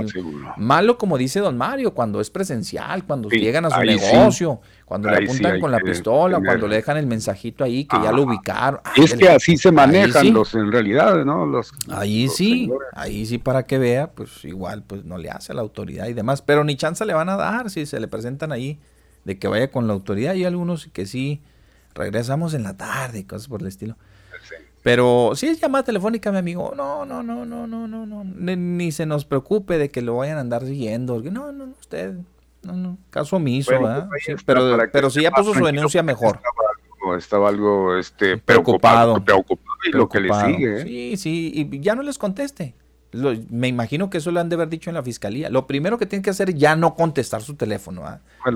malo 0.57 0.99
como 0.99 1.17
dice 1.18 1.39
don 1.39 1.57
Mario, 1.57 1.94
cuando 1.94 2.20
es 2.20 2.31
presencial, 2.31 3.05
cuando 3.05 3.28
llegan 3.28 3.65
a 3.65 3.70
su 3.70 3.81
negocio, 3.81 4.60
cuando 4.89 5.10
le 5.10 5.18
apuntan 5.18 5.60
con 5.60 5.70
la 5.70 5.81
pistola, 5.81 6.41
cuando 6.41 6.67
le 6.67 6.76
dejan 6.76 6.97
el 6.97 7.07
mensajito 7.07 7.62
ahí 7.62 7.84
que 7.84 7.99
ya 8.02 8.10
lo 8.10 8.23
ubicaron. 8.23 8.81
es 8.97 9.12
que 9.12 9.28
así 9.28 9.58
se 9.58 9.70
manejan 9.70 10.33
los 10.33 10.55
en 10.55 10.73
realidad, 10.73 11.26
¿no? 11.26 11.44
Los, 11.44 11.73
ahí 11.91 12.26
sí, 12.28 12.70
ahí 12.94 13.26
sí 13.26 13.36
para 13.36 13.67
que 13.67 13.76
vea, 13.76 14.10
pues 14.10 14.47
igual 14.47 14.83
pues 14.86 15.05
no 15.05 15.18
le 15.18 15.28
hace 15.28 15.52
a 15.52 15.55
la 15.55 15.60
autoridad 15.60 16.07
y 16.07 16.15
demás, 16.15 16.41
pero 16.41 16.65
ni 16.65 16.75
chance 16.75 17.05
le 17.05 17.12
van 17.12 17.28
a 17.28 17.36
dar 17.36 17.68
si 17.68 17.84
se 17.84 18.00
le 18.00 18.08
presentan 18.08 18.50
ahí 18.50 18.78
de 19.25 19.39
que 19.39 19.47
vaya 19.47 19.70
con 19.70 19.86
la 19.86 19.92
autoridad 19.92 20.33
y 20.33 20.44
algunos 20.44 20.86
que 20.86 21.05
sí 21.05 21.42
regresamos 21.94 22.55
en 22.55 22.62
la 22.62 22.78
tarde 22.78 23.18
y 23.18 23.25
cosas 23.25 23.49
por 23.49 23.60
el 23.60 23.68
estilo. 23.68 23.99
Pero 24.83 25.33
si 25.34 25.49
es 25.49 25.60
llamada 25.60 25.84
telefónica, 25.84 26.33
mi 26.33 26.39
amigo, 26.39 26.73
no, 26.75 27.05
no, 27.05 27.23
no, 27.23 27.44
no, 27.44 27.67
no, 27.67 27.86
no, 27.86 28.07
no, 28.07 28.25
ni, 28.25 28.91
se 28.91 29.05
nos 29.05 29.26
preocupe 29.26 29.76
de 29.76 29.91
que 29.91 30.00
lo 30.00 30.17
vayan 30.17 30.39
a 30.39 30.41
andar 30.41 30.65
siguiendo. 30.65 31.20
No, 31.20 31.52
no, 31.52 31.75
usted, 31.78 32.15
no, 32.62 32.73
no, 32.73 32.99
caso 33.11 33.37
omiso, 33.37 33.70
¿verdad? 33.73 34.09
Pues 34.09 34.43
pero, 34.45 34.77
pero 34.93 35.11
si 35.11 35.23
ya 35.23 35.31
puso 35.31 35.55
su 35.55 35.65
denuncia, 35.65 36.03
mejor. 36.03 36.41
Estaba, 37.17 37.49
algo 37.49 37.97
este, 37.97 38.37
preocupado, 38.37 39.25
preocupado, 39.25 39.78
y 39.87 39.93
lo 39.93 40.09
que 40.09 40.20
le 40.20 40.35
sigue. 40.35 40.81
¿eh? 40.81 40.83
Sí, 40.83 41.17
sí, 41.17 41.53
y 41.55 41.81
ya 41.81 41.95
no 41.95 42.03
les 42.03 42.19
conteste. 42.19 42.75
me 43.51 43.69
imagino 43.69 44.11
que 44.11 44.19
eso 44.19 44.31
le 44.31 44.41
han 44.41 44.51
de 44.51 44.57
haber 44.57 44.69
dicho 44.69 44.91
en 44.91 44.95
la 44.95 45.03
fiscalía. 45.03 45.49
Lo 45.49 45.67
primero 45.67 45.97
que 45.97 46.05
tiene 46.05 46.23
que 46.23 46.31
hacer 46.31 46.51
es 46.51 46.57
ya 46.57 46.77
no 46.77 46.95
contestar 46.95 47.41
su 47.41 47.55
teléfono. 47.55 48.03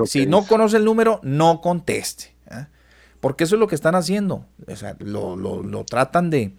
Si 0.04 0.26
no 0.26 0.44
conoce 0.46 0.76
el 0.76 0.84
número, 0.84 1.20
no 1.22 1.60
conteste. 1.60 2.34
Porque 3.20 3.44
eso 3.44 3.54
es 3.54 3.60
lo 3.60 3.68
que 3.68 3.76
están 3.76 3.94
haciendo. 3.94 4.46
O 4.66 4.76
sea, 4.76 4.96
lo, 4.98 5.36
lo, 5.36 5.62
lo 5.62 5.84
tratan 5.84 6.28
de, 6.28 6.56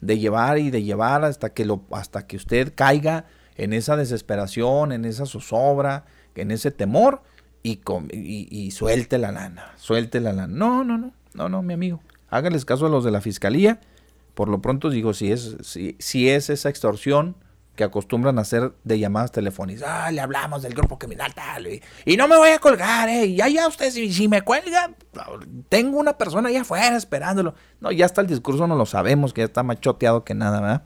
de, 0.00 0.18
llevar 0.18 0.58
y 0.58 0.70
de 0.70 0.82
llevar 0.82 1.24
hasta 1.24 1.50
que, 1.50 1.66
lo, 1.66 1.82
hasta 1.92 2.26
que 2.26 2.36
usted 2.36 2.72
caiga 2.74 3.26
en 3.56 3.74
esa 3.74 3.96
desesperación, 3.96 4.92
en 4.92 5.04
esa 5.04 5.26
zozobra, 5.26 6.06
en 6.42 6.50
ese 6.50 6.70
temor 6.70 7.22
y, 7.62 7.80
y, 8.12 8.48
y, 8.50 8.70
suelte 8.70 9.18
la 9.18 9.32
lana, 9.32 9.72
suelte 9.76 10.20
la 10.20 10.32
lana. 10.32 10.54
No, 10.54 10.84
no, 10.84 10.98
no, 10.98 11.12
no, 11.34 11.48
no, 11.48 11.62
mi 11.62 11.74
amigo. 11.74 12.00
Háganles 12.28 12.64
caso 12.64 12.86
a 12.86 12.88
los 12.88 13.04
de 13.04 13.10
la 13.10 13.20
fiscalía. 13.20 13.80
Por 14.34 14.48
lo 14.48 14.60
pronto 14.60 14.90
digo, 14.90 15.14
si 15.14 15.32
es, 15.32 15.56
si, 15.62 15.96
si 15.98 16.28
es 16.28 16.50
esa 16.50 16.68
extorsión, 16.68 17.36
que 17.76 17.84
acostumbran 17.84 18.38
a 18.38 18.42
hacer 18.42 18.72
de 18.82 18.98
llamadas 18.98 19.30
telefónicas. 19.30 19.84
Ah, 19.86 20.10
le 20.10 20.20
hablamos 20.20 20.62
del 20.62 20.74
grupo 20.74 20.98
criminal 20.98 21.32
tal. 21.34 21.68
Y, 22.04 22.16
no 22.16 22.26
me 22.26 22.36
voy 22.36 22.50
a 22.50 22.58
colgar, 22.58 23.08
¿eh? 23.08 23.26
Y 23.26 23.36
ya, 23.36 23.68
usted, 23.68 23.90
si, 23.90 24.12
si, 24.12 24.26
me 24.26 24.42
cuelga, 24.42 24.90
tengo 25.68 25.98
una 25.98 26.16
persona 26.16 26.48
allá 26.48 26.62
afuera 26.62 26.96
esperándolo. 26.96 27.54
No, 27.80 27.92
ya 27.92 28.06
está 28.06 28.22
el 28.22 28.26
discurso, 28.26 28.66
no 28.66 28.74
lo 28.74 28.86
sabemos, 28.86 29.32
que 29.32 29.42
ya 29.42 29.46
está 29.46 29.62
más 29.62 29.80
choteado 29.80 30.24
que 30.24 30.34
nada, 30.34 30.60
¿verdad? 30.60 30.82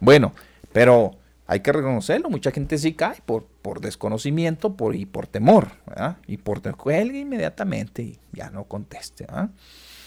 Bueno, 0.00 0.34
pero 0.72 1.12
hay 1.50 1.60
que 1.60 1.72
reconocerlo, 1.72 2.28
mucha 2.28 2.50
gente 2.50 2.76
sí 2.76 2.92
cae 2.92 3.22
por, 3.24 3.46
por 3.62 3.80
desconocimiento 3.80 4.76
por, 4.76 4.94
y 4.94 5.06
por 5.06 5.26
temor, 5.26 5.68
¿verdad? 5.86 6.18
Y 6.26 6.36
por 6.36 6.60
te 6.60 6.74
cuelga 6.74 7.16
inmediatamente 7.16 8.02
y 8.02 8.18
ya 8.32 8.50
no 8.50 8.64
conteste, 8.64 9.24
¿verdad? 9.24 9.48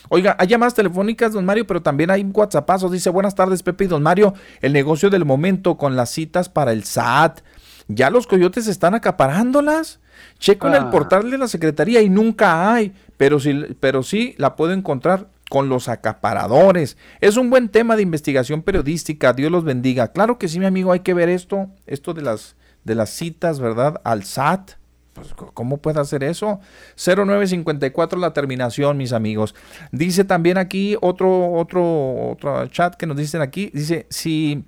Oiga, 0.10 0.36
hay 0.38 0.48
llamadas 0.48 0.76
telefónicas, 0.76 1.34
don 1.34 1.44
Mario, 1.46 1.66
pero 1.66 1.82
también 1.82 2.12
hay 2.12 2.24
WhatsAppazos. 2.24 2.92
Dice, 2.92 3.10
buenas 3.10 3.34
tardes, 3.34 3.64
Pepe 3.64 3.86
y 3.86 3.88
don 3.88 4.04
Mario. 4.04 4.34
El 4.62 4.74
negocio 4.74 5.10
del 5.10 5.26
momento 5.26 5.78
con 5.78 5.96
las 5.96 6.12
citas 6.12 6.48
para 6.48 6.74
el 6.74 6.84
SAT. 6.84 7.42
Ya 7.88 8.10
los 8.10 8.28
coyotes 8.28 8.68
están 8.68 8.94
acaparándolas. 8.94 10.00
Checo 10.38 10.68
en 10.68 10.76
el 10.76 10.84
ah. 10.84 10.92
portal 10.92 11.32
de 11.32 11.38
la 11.38 11.48
Secretaría 11.48 12.02
y 12.02 12.10
nunca 12.10 12.74
hay, 12.74 12.94
pero 13.18 13.40
sí, 13.40 13.78
pero 13.80 14.04
sí 14.04 14.36
la 14.38 14.56
puedo 14.56 14.74
encontrar 14.74 15.30
con 15.52 15.68
los 15.68 15.90
acaparadores. 15.90 16.96
Es 17.20 17.36
un 17.36 17.50
buen 17.50 17.68
tema 17.68 17.98
de 17.98 18.04
investigación 18.04 18.62
periodística. 18.62 19.34
Dios 19.34 19.52
los 19.52 19.66
bendiga. 19.66 20.14
Claro 20.14 20.38
que 20.40 20.48
sí, 20.48 20.60
mi 20.60 20.66
amigo, 20.66 20.94
hay 20.94 21.02
que 21.02 21.14
ver 21.14 21.28
esto, 21.28 21.70
esto 21.88 22.14
de 22.14 22.22
las, 22.22 22.56
de 22.86 22.96
las 22.96 23.10
citas, 23.10 23.60
¿verdad? 23.60 24.00
Al 24.06 24.24
SAT. 24.24 24.72
Pues, 25.12 25.34
¿Cómo 25.34 25.80
puede 25.80 26.00
hacer 26.00 26.24
eso? 26.24 26.62
0954 26.96 28.18
la 28.18 28.32
terminación, 28.32 28.96
mis 28.96 29.12
amigos. 29.12 29.54
Dice 29.92 30.24
también 30.24 30.58
aquí 30.58 30.96
otro, 31.02 31.52
otro, 31.52 32.30
otro 32.30 32.66
chat 32.68 32.96
que 32.96 33.06
nos 33.06 33.18
dicen 33.18 33.42
aquí. 33.42 33.72
Dice, 33.74 34.08
si, 34.10 34.64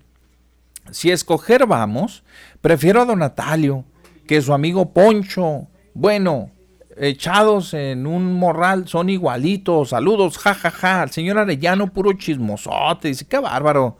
si 0.91 1.11
escoger 1.11 1.65
vamos, 1.65 2.25
prefiero 2.59 3.01
a 3.01 3.05
don 3.05 3.19
Natalio 3.19 3.85
que 4.27 4.41
su 4.41 4.53
amigo 4.53 4.91
Poncho. 4.91 5.69
Bueno, 5.93 6.51
echados 6.97 7.73
en 7.73 8.05
un 8.07 8.33
morral 8.33 8.87
son 8.87 9.09
igualitos. 9.09 9.89
Saludos, 9.89 10.37
jajaja. 10.37 10.71
Ja, 10.71 10.97
ja. 10.97 11.03
El 11.03 11.11
señor 11.11 11.37
Arellano, 11.37 11.91
puro 11.91 12.13
chismosote. 12.13 13.09
Dice, 13.09 13.25
qué 13.25 13.39
bárbaro. 13.39 13.97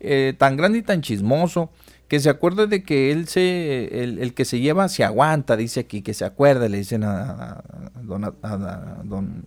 Eh, 0.00 0.34
tan 0.38 0.56
grande 0.56 0.78
y 0.78 0.82
tan 0.82 1.02
chismoso 1.02 1.70
que 2.10 2.18
se 2.18 2.28
acuerde 2.28 2.66
de 2.66 2.82
que 2.82 3.12
él 3.12 3.28
se, 3.28 4.02
el, 4.02 4.34
que 4.34 4.44
se 4.44 4.58
lleva 4.58 4.88
se 4.88 5.04
aguanta, 5.04 5.56
dice 5.56 5.78
aquí, 5.78 6.02
que 6.02 6.12
se 6.12 6.24
acuerde, 6.24 6.68
le 6.68 6.78
dicen 6.78 7.04
a, 7.04 7.62
don, 8.02 9.44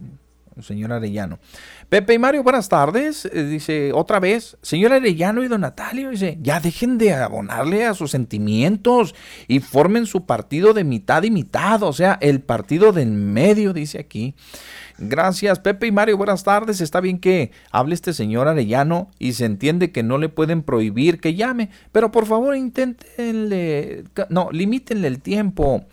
señor 0.62 0.92
Arellano. 0.92 1.40
Pepe 1.90 2.14
y 2.14 2.20
Mario, 2.20 2.44
buenas 2.44 2.70
tardes. 2.70 3.26
Eh, 3.26 3.44
dice 3.46 3.92
otra 3.94 4.20
vez, 4.20 4.58
señor 4.62 4.94
Arellano 4.94 5.44
y 5.44 5.48
don 5.48 5.62
Natalio, 5.62 6.10
dice, 6.10 6.38
ya 6.42 6.60
dejen 6.60 6.98
de 6.98 7.14
abonarle 7.14 7.86
a 7.86 7.94
sus 7.94 8.12
sentimientos 8.12 9.16
y 9.48 9.60
formen 9.60 10.06
su 10.06 10.26
partido 10.26 10.74
de 10.74 10.84
mitad 10.84 11.24
y 11.24 11.32
mitad, 11.32 11.84
o 11.84 11.94
sea, 11.94 12.18
el 12.22 12.42
partido 12.42 12.92
del 12.92 13.12
medio, 13.12 13.74
dice 13.74 14.00
aquí. 14.00 14.36
Gracias, 15.00 15.60
Pepe 15.60 15.88
y 15.88 15.92
Mario, 15.92 16.18
buenas 16.18 16.44
tardes. 16.44 16.80
Está 16.80 17.02
bien 17.02 17.18
que 17.18 17.52
hable 17.72 17.96
este 17.96 18.14
señor 18.14 18.48
Arellano 18.48 19.10
y 19.18 19.34
se 19.34 19.46
entiende 19.46 19.92
que 19.92 20.04
no 20.04 20.18
le 20.18 20.30
pueden 20.30 20.62
prohibir 20.62 21.20
que 21.20 21.34
llame, 21.34 21.70
pero 21.92 22.12
por 22.12 22.26
favor 22.28 22.56
inténtenle, 22.56 24.04
no, 24.30 24.50
limítenle 24.52 25.08
el 25.08 25.20
tiempo. 25.20 25.86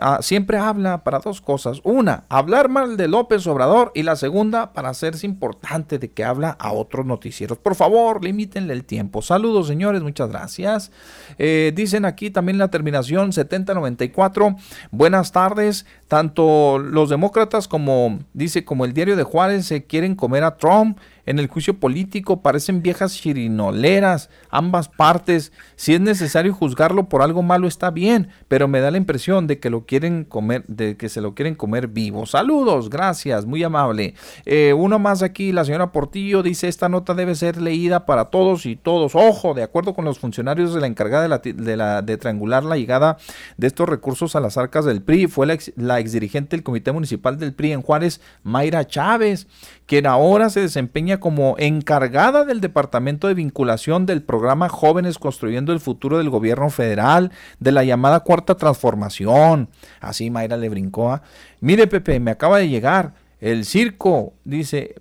Ah, 0.00 0.18
siempre 0.22 0.56
habla 0.56 1.04
para 1.04 1.18
dos 1.18 1.40
cosas. 1.40 1.80
Una, 1.84 2.24
hablar 2.28 2.68
mal 2.68 2.96
de 2.96 3.08
López 3.08 3.46
Obrador 3.46 3.92
y 3.94 4.02
la 4.02 4.16
segunda, 4.16 4.72
para 4.72 4.88
hacerse 4.88 5.26
importante 5.26 5.98
de 5.98 6.10
que 6.10 6.24
habla 6.24 6.56
a 6.58 6.72
otros 6.72 7.04
noticieros. 7.04 7.58
Por 7.58 7.74
favor, 7.74 8.24
limítenle 8.24 8.72
el 8.72 8.84
tiempo. 8.84 9.20
Saludos, 9.20 9.66
señores, 9.66 10.02
muchas 10.02 10.30
gracias. 10.30 10.92
Eh, 11.38 11.72
dicen 11.74 12.06
aquí 12.06 12.30
también 12.30 12.56
la 12.58 12.68
terminación 12.68 13.32
7094. 13.32 14.56
Buenas 14.90 15.32
tardes. 15.32 15.84
Tanto 16.08 16.78
los 16.78 17.10
demócratas 17.10 17.68
como, 17.68 18.20
dice, 18.32 18.64
como 18.64 18.84
el 18.84 18.94
diario 18.94 19.16
de 19.16 19.24
Juárez 19.24 19.66
se 19.66 19.84
quieren 19.84 20.14
comer 20.14 20.44
a 20.44 20.56
Trump 20.56 20.98
en 21.26 21.38
el 21.38 21.48
juicio 21.48 21.78
político 21.78 22.40
parecen 22.40 22.82
viejas 22.82 23.14
chirinoleras, 23.14 24.30
ambas 24.48 24.88
partes. 24.88 25.52
Si 25.74 25.94
es 25.94 26.00
necesario 26.00 26.54
juzgarlo 26.54 27.08
por 27.08 27.22
algo 27.22 27.42
malo 27.42 27.66
está 27.66 27.90
bien, 27.90 28.28
pero 28.48 28.68
me 28.68 28.80
da 28.80 28.90
la 28.90 28.96
impresión 28.96 29.46
de 29.46 29.58
que 29.58 29.68
lo 29.68 29.84
quieren 29.84 30.24
comer, 30.24 30.64
de 30.68 30.96
que 30.96 31.08
se 31.08 31.20
lo 31.20 31.34
quieren 31.34 31.56
comer 31.56 31.88
vivo. 31.88 32.26
Saludos, 32.26 32.88
gracias, 32.88 33.44
muy 33.44 33.62
amable. 33.64 34.14
Eh, 34.44 34.72
uno 34.72 34.98
más 34.98 35.22
aquí, 35.22 35.52
la 35.52 35.64
señora 35.64 35.92
Portillo 35.92 36.42
dice 36.42 36.68
esta 36.68 36.88
nota 36.88 37.14
debe 37.14 37.34
ser 37.34 37.60
leída 37.60 38.06
para 38.06 38.26
todos 38.26 38.64
y 38.64 38.76
todos. 38.76 39.14
Ojo, 39.14 39.54
de 39.54 39.64
acuerdo 39.64 39.94
con 39.94 40.04
los 40.04 40.18
funcionarios 40.18 40.74
de 40.74 40.80
la 40.80 40.86
encargada 40.86 41.22
de, 41.22 41.28
la, 41.28 41.38
de, 41.38 41.76
la, 41.76 42.02
de 42.02 42.16
triangular 42.16 42.64
la 42.64 42.76
llegada 42.76 43.18
de 43.56 43.66
estos 43.66 43.88
recursos 43.88 44.36
a 44.36 44.40
las 44.40 44.56
arcas 44.56 44.84
del 44.84 45.02
PRI, 45.02 45.26
fue 45.26 45.46
la, 45.46 45.54
ex, 45.54 45.72
la 45.76 45.98
exdirigente 45.98 46.56
del 46.56 46.62
Comité 46.62 46.92
Municipal 46.92 47.38
del 47.38 47.52
PRI 47.52 47.72
en 47.72 47.82
Juárez, 47.82 48.20
Mayra 48.44 48.86
Chávez 48.86 49.48
quien 49.86 50.06
ahora 50.06 50.50
se 50.50 50.60
desempeña 50.60 51.15
como 51.18 51.56
encargada 51.58 52.44
del 52.44 52.60
Departamento 52.60 53.28
de 53.28 53.34
Vinculación 53.34 54.06
del 54.06 54.22
programa 54.22 54.68
Jóvenes 54.68 55.18
Construyendo 55.18 55.72
el 55.72 55.80
Futuro 55.80 56.18
del 56.18 56.30
Gobierno 56.30 56.70
Federal, 56.70 57.32
de 57.58 57.72
la 57.72 57.84
llamada 57.84 58.20
Cuarta 58.20 58.56
Transformación. 58.56 59.68
Así 60.00 60.30
Mayra 60.30 60.56
le 60.56 60.68
brincó. 60.68 61.12
¿ah? 61.12 61.22
Mire, 61.60 61.86
Pepe, 61.86 62.20
me 62.20 62.30
acaba 62.30 62.58
de 62.58 62.68
llegar. 62.68 63.14
El 63.40 63.64
circo, 63.64 64.34
dice, 64.44 64.94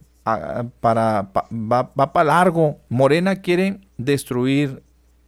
para, 0.80 1.30
va, 1.52 1.92
va 2.00 2.14
para 2.14 2.24
largo. 2.24 2.80
Morena 2.90 3.38
quiere 3.38 3.82
destruir 3.98 4.85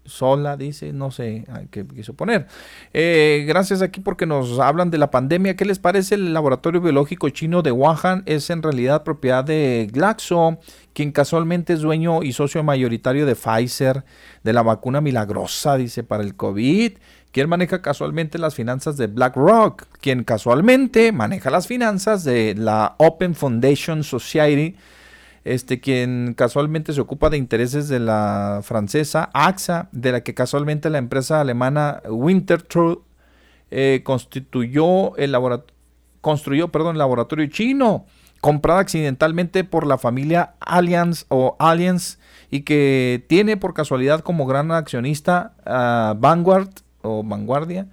sola, 0.08 0.58
dice, 0.58 0.94
no 0.94 1.12
sé 1.12 1.46
qué 1.70 1.86
quiso 1.86 2.14
poner. 2.14 2.48
Eh, 2.94 3.46
gracias 3.48 3.82
aquí 3.82 4.00
porque 4.00 4.26
nos 4.26 4.60
hablan 4.60 4.90
de 4.90 4.98
la 4.98 5.12
pandemia. 5.12 5.56
¿Qué 5.56 5.66
les 5.66 5.80
parece? 5.80 6.16
El 6.16 6.34
laboratorio 6.34 6.82
biológico 6.82 7.30
chino 7.30 7.62
de 7.62 7.72
Wuhan 7.72 8.24
es 8.26 8.50
en 8.50 8.64
realidad 8.64 9.04
propiedad 9.04 9.44
de 9.44 9.88
Glaxo, 9.92 10.58
quien 10.94 11.12
casualmente 11.12 11.74
es 11.74 11.82
dueño 11.82 12.24
y 12.24 12.34
socio 12.34 12.64
mayoritario 12.64 13.26
de 13.26 13.36
Pfizer, 13.36 14.04
de 14.44 14.54
la 14.54 14.64
vacuna 14.64 15.02
milagrosa, 15.02 15.78
dice, 15.78 16.04
para 16.04 16.24
el 16.24 16.36
COVID. 16.36 16.94
Quien 17.32 17.50
maneja 17.50 17.82
casualmente 17.82 18.40
las 18.40 18.56
finanzas 18.56 18.98
de 18.98 19.08
BlackRock, 19.08 19.84
quien 20.02 20.24
casualmente 20.24 21.12
maneja 21.12 21.52
las 21.52 21.68
finanzas 21.68 22.24
de 22.24 22.56
la 22.56 22.96
Open 22.98 23.36
Foundation 23.36 24.04
Society 24.04 24.76
este, 25.48 25.80
quien 25.80 26.34
casualmente 26.36 26.92
se 26.94 27.02
ocupa 27.02 27.30
de 27.30 27.38
intereses 27.38 27.88
de 27.88 28.00
la 28.00 28.60
francesa 28.64 29.30
AXA, 29.34 29.88
de 29.92 30.12
la 30.12 30.22
que 30.22 30.34
casualmente 30.34 30.90
la 30.90 30.98
empresa 30.98 31.40
alemana 31.40 32.02
Winterthur 32.10 33.02
eh, 33.72 34.02
constituyó 34.04 35.16
el 35.16 35.36
construyó 36.22 36.68
perdón, 36.68 36.96
el 36.96 37.00
laboratorio 37.00 37.48
chino, 37.48 38.06
comprado 38.42 38.80
accidentalmente 38.80 39.64
por 39.64 39.88
la 39.88 39.98
familia 39.98 40.56
Allianz 40.60 41.26
o 41.30 41.56
Allianz 41.60 42.20
y 42.52 42.62
que 42.62 43.26
tiene 43.28 43.56
por 43.56 43.74
casualidad 43.74 44.20
como 44.20 44.46
gran 44.46 44.72
accionista 44.72 45.54
a 45.66 46.14
Vanguard 46.18 46.70
o 47.02 47.24
Vanguardia, 47.24 47.88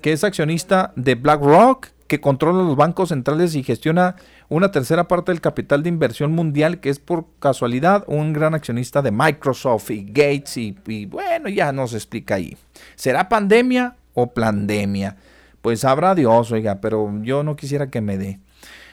que 0.00 0.12
es 0.12 0.22
accionista 0.22 0.92
de 0.94 1.16
BlackRock, 1.16 1.88
que 2.10 2.20
controla 2.20 2.64
los 2.64 2.74
bancos 2.74 3.10
centrales 3.10 3.54
y 3.54 3.62
gestiona 3.62 4.16
una 4.48 4.72
tercera 4.72 5.06
parte 5.06 5.30
del 5.30 5.40
capital 5.40 5.84
de 5.84 5.90
inversión 5.90 6.32
mundial, 6.32 6.80
que 6.80 6.90
es 6.90 6.98
por 6.98 7.26
casualidad 7.38 8.02
un 8.08 8.32
gran 8.32 8.52
accionista 8.52 9.00
de 9.00 9.12
Microsoft 9.12 9.92
y 9.92 10.06
Gates, 10.06 10.56
y, 10.56 11.06
bueno, 11.06 11.48
ya 11.48 11.70
nos 11.70 11.94
explica 11.94 12.34
ahí. 12.34 12.56
¿Será 12.96 13.28
pandemia 13.28 13.94
o 14.14 14.26
pandemia? 14.26 15.18
Pues 15.62 15.80
sabrá 15.80 16.16
Dios, 16.16 16.50
oiga, 16.50 16.80
pero 16.80 17.12
yo 17.22 17.44
no 17.44 17.54
quisiera 17.54 17.90
que 17.90 18.00
me 18.00 18.18
dé. 18.18 18.40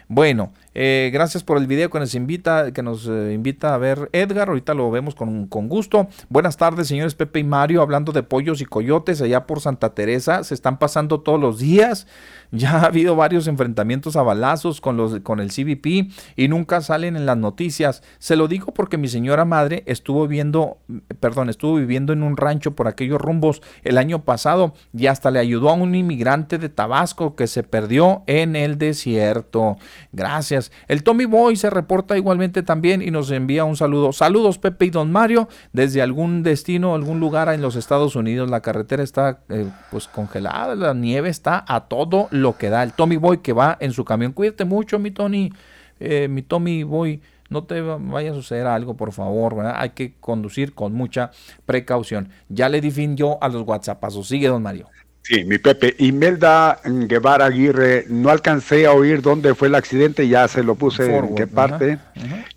Bueno, 0.08 0.54
eh, 0.80 1.10
gracias 1.12 1.44
por 1.44 1.58
el 1.58 1.66
video 1.66 1.90
que 1.90 1.98
nos 1.98 2.14
invita, 2.14 2.72
que 2.72 2.84
nos 2.84 3.08
eh, 3.08 3.32
invita 3.34 3.74
a 3.74 3.80
ver 3.80 4.12
Edgar. 4.14 4.50
Ahorita 4.50 4.76
lo 4.76 4.92
vemos 4.92 5.16
con, 5.16 5.48
con, 5.48 5.68
gusto. 5.68 6.08
Buenas 6.30 6.56
tardes, 6.56 6.88
señores 6.88 7.16
Pepe 7.16 7.40
y 7.40 7.44
Mario, 7.44 7.82
hablando 7.82 8.12
de 8.12 8.22
pollos 8.22 8.62
y 8.62 8.66
coyotes 8.66 9.20
allá 9.24 9.48
por 9.48 9.60
Santa 9.60 9.96
Teresa. 9.96 10.44
Se 10.44 10.54
están 10.54 10.78
pasando 10.78 11.22
todos 11.22 11.40
los 11.40 11.58
días. 11.58 12.06
Ya 12.50 12.80
ha 12.80 12.86
habido 12.86 13.18
varios 13.18 13.46
enfrentamientos 13.48 14.16
a 14.16 14.24
balazos 14.24 14.80
con, 14.80 14.96
los, 14.96 15.20
con 15.20 15.42
el 15.42 15.50
CBP 15.50 16.14
y 16.38 16.48
nunca 16.48 16.80
salen 16.80 17.18
en 17.18 17.26
las 17.26 17.36
noticias. 17.36 18.04
Se 18.20 18.38
lo 18.38 18.48
digo 18.48 18.74
porque 18.74 18.98
mi 18.98 19.10
señora 19.10 19.44
madre 19.44 19.84
estuvo 19.86 20.30
viendo, 20.30 20.78
perdón, 21.20 21.50
estuvo 21.50 21.76
viviendo 21.76 22.14
en 22.14 22.24
un 22.24 22.38
rancho 22.38 22.74
por 22.74 22.88
aquellos 22.88 23.20
rumbos 23.20 23.62
el 23.84 23.98
año 23.98 24.24
pasado 24.24 24.74
y 24.94 25.08
hasta 25.08 25.30
le 25.30 25.40
ayudó 25.40 25.70
a 25.70 25.74
un 25.74 25.94
inmigrante 25.94 26.58
de 26.58 26.70
Tabasco 26.70 27.36
que 27.36 27.48
se 27.48 27.64
perdió 27.64 28.24
en 28.28 28.56
el 28.56 28.78
desierto. 28.78 29.76
Gracias. 30.14 30.67
El 30.88 31.04
Tommy 31.04 31.26
Boy 31.26 31.56
se 31.56 31.70
reporta 31.70 32.18
igualmente 32.18 32.64
también 32.64 33.02
y 33.02 33.12
nos 33.12 33.32
envía 33.32 33.66
un 33.66 33.76
saludo. 33.76 34.14
Saludos 34.14 34.58
Pepe 34.58 34.86
y 34.86 34.90
Don 34.90 35.12
Mario 35.12 35.48
desde 35.74 36.02
algún 36.02 36.44
destino, 36.44 36.96
algún 36.96 37.20
lugar 37.20 37.54
en 37.54 37.62
los 37.62 37.76
Estados 37.76 38.16
Unidos. 38.16 38.50
La 38.50 38.62
carretera 38.62 39.04
está 39.04 39.42
eh, 39.50 39.70
pues 39.92 40.08
congelada, 40.08 40.76
la 40.76 40.94
nieve 40.94 41.30
está 41.30 41.64
a 41.68 41.82
todo 41.82 42.28
lo 42.32 42.58
que 42.58 42.70
da. 42.70 42.84
El 42.84 42.94
Tommy 42.94 43.18
Boy 43.18 43.40
que 43.40 43.54
va 43.54 43.78
en 43.80 43.92
su 43.92 44.06
camión. 44.06 44.34
Cuídate 44.34 44.66
mucho, 44.66 45.00
mi 45.00 45.12
Tony, 45.12 45.52
eh, 46.00 46.28
mi 46.28 46.42
Tommy 46.42 46.84
Boy. 46.84 47.22
no 47.50 47.64
te 47.64 47.82
vaya 47.82 48.32
a 48.32 48.34
suceder 48.34 48.68
algo, 48.68 48.96
por 48.96 49.14
favor. 49.14 49.66
Hay 49.76 49.92
que 49.92 50.16
conducir 50.20 50.74
con 50.74 50.94
mucha 50.94 51.32
precaución. 51.66 52.30
Ya 52.50 52.70
le 52.70 52.82
di 52.82 52.92
fin 52.92 53.16
yo 53.16 53.38
a 53.42 53.48
los 53.48 53.64
WhatsAppazos. 53.64 54.28
Sigue, 54.28 54.48
don 54.48 54.62
Mario. 54.62 54.90
Sí, 55.28 55.44
mi 55.44 55.58
Pepe. 55.58 55.94
Imelda 56.00 56.80
Guevara 56.86 57.48
Aguirre, 57.48 58.06
no 58.08 58.30
alcancé 58.30 58.86
a 58.86 58.94
oír 58.94 59.22
dónde 59.22 59.56
fue 59.56 59.68
el 59.68 59.76
accidente, 59.76 60.26
ya 60.30 60.48
se 60.48 60.64
lo 60.64 60.76
puse 60.76 61.18
en 61.18 61.36
qué 61.36 61.46
parte. 61.46 62.00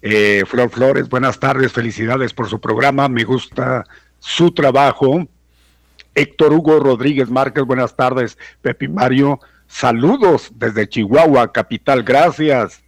Eh, 0.02 0.44
Flor 0.46 0.70
Flores, 0.70 1.08
buenas 1.08 1.40
tardes, 1.40 1.72
felicidades 1.72 2.32
por 2.32 2.48
su 2.48 2.60
programa, 2.60 3.08
me 3.08 3.24
gusta 3.24 3.84
su 4.20 4.52
trabajo. 4.52 5.26
Héctor 6.14 6.52
Hugo 6.52 6.78
Rodríguez 6.78 7.28
Márquez, 7.28 7.64
buenas 7.64 7.96
tardes. 7.96 8.38
Pepe 8.62 8.86
Mario, 8.86 9.40
saludos 9.66 10.52
desde 10.54 10.88
Chihuahua, 10.88 11.50
capital, 11.50 12.04
gracias. 12.04 12.84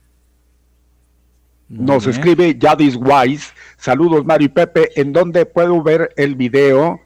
Nos 1.69 2.07
escribe 2.07 2.57
Yadis 2.57 2.95
Wise. 2.95 3.53
Saludos, 3.79 4.25
Mario 4.25 4.47
y 4.47 4.51
Pepe. 4.51 4.91
¿En 4.95 5.13
dónde 5.13 5.45
puedo 5.45 5.83
ver 5.83 6.13
el 6.17 6.37
video? 6.37 7.01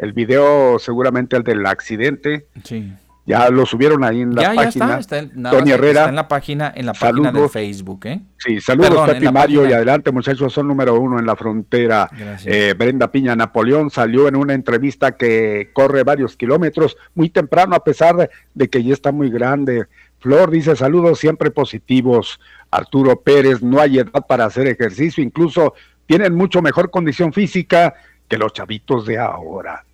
El 0.00 0.14
video, 0.14 0.78
seguramente 0.78 1.36
el 1.36 1.42
del 1.42 1.66
accidente. 1.66 2.46
Sí. 2.64 2.90
Ya 3.26 3.50
lo 3.50 3.66
subieron 3.66 4.02
ahí 4.02 4.22
en 4.22 4.34
la 4.34 4.54
página. 4.54 4.88
Ya 4.88 4.98
está, 4.98 5.18
está, 5.18 5.58
Herrera. 5.74 6.00
Está 6.00 6.08
en 6.08 6.16
la 6.16 6.26
página, 6.26 6.72
en 6.74 6.86
la 6.86 6.94
página 6.94 7.30
de 7.30 7.48
Facebook, 7.48 8.06
¿eh? 8.06 8.20
Sí, 8.38 8.60
saludos 8.60 9.08
Pepe 9.08 9.30
Mario 9.30 9.68
y 9.68 9.72
adelante 9.72 10.10
muchachos, 10.10 10.52
son 10.52 10.66
número 10.66 10.98
uno 10.98 11.18
en 11.18 11.26
la 11.26 11.36
frontera. 11.36 12.08
Eh, 12.44 12.74
Brenda 12.76 13.12
Piña 13.12 13.36
Napoleón 13.36 13.90
salió 13.90 14.26
en 14.26 14.36
una 14.36 14.54
entrevista 14.54 15.12
que 15.12 15.70
corre 15.74 16.02
varios 16.02 16.34
kilómetros 16.34 16.96
muy 17.14 17.28
temprano 17.28 17.76
a 17.76 17.84
pesar 17.84 18.30
de 18.54 18.70
que 18.70 18.82
ya 18.82 18.94
está 18.94 19.12
muy 19.12 19.30
grande. 19.30 19.86
Flor 20.18 20.50
dice 20.50 20.74
saludos 20.74 21.18
siempre 21.18 21.50
positivos. 21.50 22.40
Arturo 22.70 23.20
Pérez, 23.20 23.62
no 23.62 23.80
hay 23.80 23.98
edad 23.98 24.26
para 24.26 24.46
hacer 24.46 24.66
ejercicio, 24.66 25.22
incluso 25.22 25.74
tienen 26.06 26.34
mucho 26.34 26.62
mejor 26.62 26.90
condición 26.90 27.32
física 27.32 27.94
que 28.26 28.38
los 28.38 28.52
chavitos 28.52 29.06
de 29.06 29.18
ahora. 29.18 29.84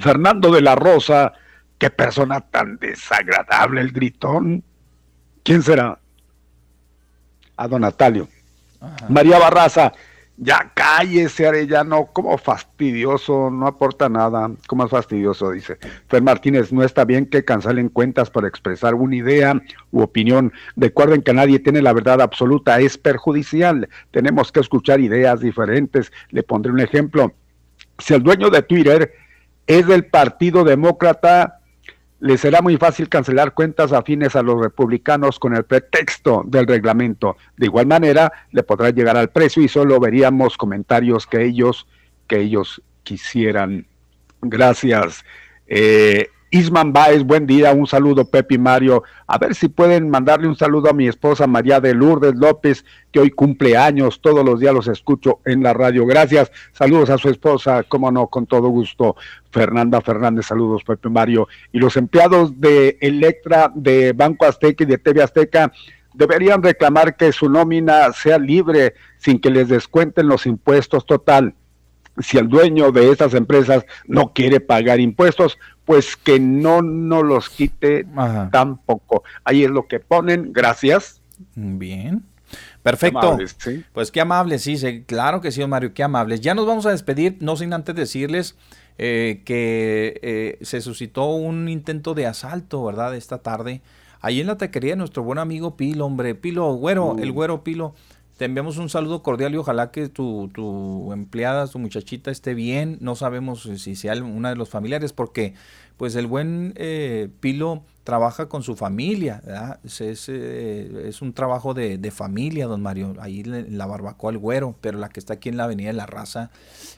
Fernando 0.00 0.50
de 0.52 0.60
la 0.60 0.74
Rosa, 0.74 1.32
qué 1.78 1.90
persona 1.90 2.40
tan 2.40 2.76
desagradable 2.78 3.80
el 3.80 3.92
gritón. 3.92 4.62
¿Quién 5.42 5.62
será? 5.62 5.98
A 7.56 7.68
don 7.68 7.82
Natalio. 7.82 8.28
María 9.08 9.38
Barraza, 9.38 9.92
ya 10.36 10.70
cállese, 10.72 11.48
Arellano, 11.48 12.06
como 12.12 12.38
fastidioso, 12.38 13.50
no 13.50 13.66
aporta 13.66 14.08
nada, 14.08 14.50
como 14.68 14.84
es 14.84 14.90
fastidioso, 14.90 15.50
dice. 15.50 15.78
Fer 16.08 16.22
Martínez, 16.22 16.72
no 16.72 16.84
está 16.84 17.04
bien 17.04 17.26
que 17.26 17.44
cancelen 17.44 17.88
cuentas 17.88 18.30
para 18.30 18.46
expresar 18.46 18.94
una 18.94 19.16
idea 19.16 19.60
u 19.90 20.00
opinión. 20.00 20.52
Recuerden 20.76 21.22
que 21.22 21.32
nadie 21.32 21.58
tiene 21.58 21.82
la 21.82 21.92
verdad 21.92 22.20
absoluta, 22.20 22.78
es 22.78 22.96
perjudicial. 22.96 23.88
Tenemos 24.12 24.52
que 24.52 24.60
escuchar 24.60 25.00
ideas 25.00 25.40
diferentes. 25.40 26.12
Le 26.30 26.44
pondré 26.44 26.70
un 26.70 26.80
ejemplo. 26.80 27.32
Si 27.98 28.14
el 28.14 28.22
dueño 28.22 28.48
de 28.50 28.62
Twitter 28.62 29.12
es 29.68 29.86
del 29.86 30.06
Partido 30.06 30.64
Demócrata, 30.64 31.60
le 32.20 32.36
será 32.36 32.62
muy 32.62 32.78
fácil 32.78 33.08
cancelar 33.08 33.54
cuentas 33.54 33.92
afines 33.92 34.34
a 34.34 34.42
los 34.42 34.60
republicanos 34.60 35.38
con 35.38 35.54
el 35.54 35.64
pretexto 35.64 36.42
del 36.46 36.66
reglamento. 36.66 37.36
De 37.56 37.66
igual 37.66 37.86
manera, 37.86 38.32
le 38.50 38.64
podrá 38.64 38.90
llegar 38.90 39.16
al 39.16 39.30
precio 39.30 39.62
y 39.62 39.68
solo 39.68 40.00
veríamos 40.00 40.56
comentarios 40.56 41.26
que 41.26 41.44
ellos, 41.44 41.86
que 42.26 42.40
ellos 42.40 42.82
quisieran. 43.04 43.86
Gracias. 44.40 45.24
Eh, 45.66 46.30
Isman 46.50 46.94
Baez, 46.94 47.24
buen 47.24 47.46
día, 47.46 47.72
un 47.72 47.86
saludo 47.86 48.24
Pepe 48.24 48.56
Mario. 48.56 49.02
A 49.26 49.36
ver 49.36 49.54
si 49.54 49.68
pueden 49.68 50.08
mandarle 50.08 50.48
un 50.48 50.56
saludo 50.56 50.88
a 50.88 50.94
mi 50.94 51.06
esposa 51.06 51.46
María 51.46 51.78
de 51.78 51.92
Lourdes 51.92 52.34
López, 52.36 52.86
que 53.12 53.20
hoy 53.20 53.30
cumple 53.30 53.76
años, 53.76 54.20
todos 54.22 54.42
los 54.44 54.58
días 54.58 54.72
los 54.72 54.88
escucho 54.88 55.40
en 55.44 55.62
la 55.62 55.74
radio. 55.74 56.06
Gracias, 56.06 56.50
saludos 56.72 57.10
a 57.10 57.18
su 57.18 57.28
esposa, 57.28 57.82
cómo 57.82 58.10
no, 58.10 58.28
con 58.28 58.46
todo 58.46 58.68
gusto. 58.68 59.16
Fernanda 59.50 60.00
Fernández, 60.00 60.46
saludos 60.46 60.84
Pepe 60.84 61.10
Mario. 61.10 61.48
Y 61.70 61.80
los 61.80 61.98
empleados 61.98 62.58
de 62.58 62.96
Electra, 63.02 63.70
de 63.74 64.14
Banco 64.14 64.46
Azteca 64.46 64.84
y 64.84 64.86
de 64.86 64.96
TV 64.96 65.22
Azteca, 65.22 65.70
deberían 66.14 66.62
reclamar 66.62 67.16
que 67.16 67.30
su 67.32 67.50
nómina 67.50 68.10
sea 68.12 68.38
libre 68.38 68.94
sin 69.18 69.38
que 69.38 69.50
les 69.50 69.68
descuenten 69.68 70.26
los 70.26 70.46
impuestos 70.46 71.04
total 71.04 71.54
si 72.20 72.38
el 72.38 72.48
dueño 72.48 72.92
de 72.92 73.10
estas 73.10 73.34
empresas 73.34 73.84
no 74.06 74.32
quiere 74.32 74.60
pagar 74.60 75.00
impuestos, 75.00 75.58
pues 75.84 76.16
que 76.16 76.38
no 76.38 76.82
nos 76.82 77.24
los 77.24 77.48
quite 77.48 78.06
tampoco. 78.52 79.22
Ahí 79.44 79.64
es 79.64 79.70
lo 79.70 79.86
que 79.86 80.00
ponen, 80.00 80.52
gracias. 80.52 81.20
Bien. 81.54 82.22
Perfecto. 82.82 83.38
Pues 83.92 84.10
qué 84.10 84.20
amables, 84.20 84.62
sí, 84.62 85.04
claro 85.06 85.40
que 85.40 85.50
sí, 85.50 85.64
Mario, 85.66 85.92
qué 85.92 86.02
amables. 86.02 86.40
Ya 86.40 86.54
nos 86.54 86.66
vamos 86.66 86.86
a 86.86 86.90
despedir, 86.90 87.36
no 87.40 87.56
sin 87.56 87.72
antes 87.72 87.94
decirles 87.94 88.56
eh, 88.96 89.42
que 89.44 90.18
eh, 90.22 90.58
se 90.62 90.80
suscitó 90.80 91.26
un 91.26 91.68
intento 91.68 92.14
de 92.14 92.26
asalto, 92.26 92.84
¿verdad? 92.84 93.14
Esta 93.14 93.38
tarde, 93.38 93.82
ahí 94.20 94.40
en 94.40 94.46
la 94.46 94.56
taquería 94.56 94.92
de 94.92 94.96
nuestro 94.96 95.22
buen 95.22 95.38
amigo 95.38 95.76
Pilo, 95.76 96.06
hombre, 96.06 96.34
Pilo, 96.34 96.72
güero, 96.74 97.16
el 97.18 97.32
güero 97.32 97.62
Pilo. 97.62 97.94
Te 98.38 98.44
enviamos 98.44 98.76
un 98.76 98.88
saludo 98.88 99.24
cordial 99.24 99.52
y 99.52 99.56
ojalá 99.56 99.90
que 99.90 100.08
tu, 100.08 100.48
tu 100.54 101.12
empleada, 101.12 101.66
tu 101.66 101.80
muchachita 101.80 102.30
esté 102.30 102.54
bien. 102.54 102.96
No 103.00 103.16
sabemos 103.16 103.68
si 103.78 103.96
sea 103.96 104.14
una 104.22 104.50
de 104.50 104.54
los 104.54 104.68
familiares 104.68 105.12
porque 105.12 105.54
pues 105.96 106.14
el 106.14 106.28
buen 106.28 106.72
eh, 106.76 107.30
Pilo 107.40 107.82
trabaja 108.04 108.48
con 108.48 108.62
su 108.62 108.76
familia. 108.76 109.42
Es, 109.82 110.28
eh, 110.28 111.02
es, 111.08 111.20
un 111.20 111.32
trabajo 111.32 111.74
de, 111.74 111.98
de, 111.98 112.10
familia, 112.12 112.68
don 112.68 112.80
Mario. 112.80 113.16
Ahí 113.18 113.40
en 113.40 113.76
la 113.76 113.86
barbacoa 113.86 114.30
el 114.30 114.38
güero, 114.38 114.76
pero 114.80 114.98
la 114.98 115.08
que 115.08 115.18
está 115.18 115.34
aquí 115.34 115.48
en 115.48 115.56
la 115.56 115.64
Avenida 115.64 115.88
de 115.88 115.94
la 115.94 116.06
Raza 116.06 116.52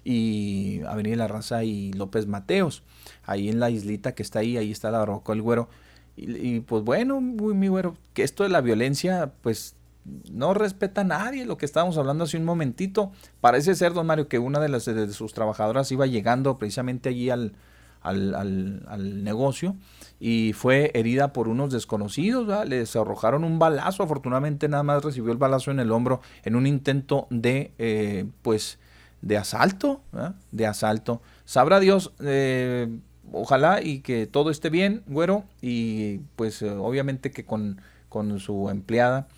y 0.05 0.83
Avenida 0.87 1.13
de 1.13 1.17
la 1.17 1.29
Raza 1.29 1.65
y 1.65 1.95
López 1.95 2.27
Mateos. 2.27 2.83
Ahí 3.25 3.49
en 3.49 3.61
la 3.61 3.71
islita 3.71 4.15
que 4.15 4.23
está 4.23 4.41
ahí, 4.41 4.59
ahí 4.59 4.71
está 4.71 4.91
la 4.91 4.99
barbacoa 4.99 5.35
el 5.35 5.41
güero. 5.41 5.71
Y, 6.19 6.61
pues 6.61 6.85
bueno, 6.85 7.23
mi 7.23 7.69
güero, 7.69 7.97
que 8.13 8.25
esto 8.25 8.43
de 8.43 8.51
la 8.51 8.61
violencia, 8.61 9.33
pues 9.41 9.75
no 10.05 10.55
respeta 10.55 11.03
a 11.03 11.05
nadie, 11.05 11.45
lo 11.45 11.57
que 11.57 11.67
estábamos 11.67 11.99
hablando 11.99 12.25
hace 12.25 12.37
un 12.37 12.45
momentito. 12.45 13.13
Parece 13.41 13.75
ser, 13.75 13.93
don 13.93 14.07
Mario, 14.07 14.29
que 14.29 14.39
una 14.39 14.61
de, 14.61 14.69
las, 14.69 14.85
de 14.85 15.13
sus 15.13 15.35
trabajadoras 15.35 15.91
iba 15.93 16.07
llegando 16.07 16.59
precisamente 16.59 17.11
allí 17.11 17.31
al, 17.31 17.55
al, 18.03 19.25
negocio 19.25 19.77
y 20.19 20.53
fue 20.53 20.91
herida 20.95 21.33
por 21.33 21.49
unos 21.49 21.73
desconocidos, 21.73 22.69
les 22.69 22.97
arrojaron 22.97 23.45
un 23.45 23.59
balazo, 23.59 24.03
afortunadamente 24.03 24.69
nada 24.69 24.83
más 24.83 25.05
recibió 25.05 25.33
el 25.33 25.39
balazo 25.39 25.71
en 25.71 25.81
el 25.81 25.93
hombro 25.93 26.21
en 26.45 26.57
un 26.57 26.67
intento 26.67 27.27
de, 27.31 27.73
eh, 27.79 28.27
pues, 28.43 28.79
de 29.23 29.37
asalto, 29.37 30.03
de 30.51 30.67
asalto. 30.67 31.23
Sabrá 31.45 31.81
Dios, 31.81 32.13
eh, 32.21 32.89
ojalá 33.33 33.83
y 33.83 34.01
que 34.01 34.27
todo 34.27 34.51
esté 34.51 34.71
bien, 34.71 35.03
güero, 35.07 35.45
y 35.61 36.19
pues 36.37 36.63
eh, 36.63 36.71
obviamente 36.71 37.31
que 37.31 37.45
con, 37.45 37.81
con 38.09 38.39
su 38.41 38.69
empleada 38.71 39.29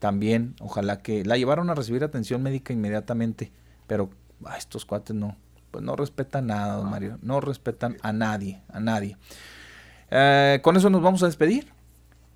también, 0.00 0.56
ojalá 0.60 0.98
que 1.02 1.24
la 1.24 1.36
llevaron 1.36 1.70
a 1.70 1.74
recibir 1.74 2.02
atención 2.02 2.42
médica 2.42 2.72
inmediatamente, 2.72 3.52
pero 3.86 4.10
a 4.44 4.56
estos 4.56 4.84
cuates 4.86 5.14
no, 5.14 5.36
pues 5.70 5.84
no 5.84 5.94
respetan 5.94 6.48
nada, 6.48 6.74
don 6.74 6.90
Mario, 6.90 7.18
no 7.22 7.40
respetan 7.40 7.98
a 8.02 8.12
nadie, 8.12 8.62
a 8.72 8.80
nadie. 8.80 9.16
Eh, 10.10 10.58
con 10.62 10.76
eso 10.76 10.90
nos 10.90 11.02
vamos 11.02 11.22
a 11.22 11.26
despedir. 11.26 11.72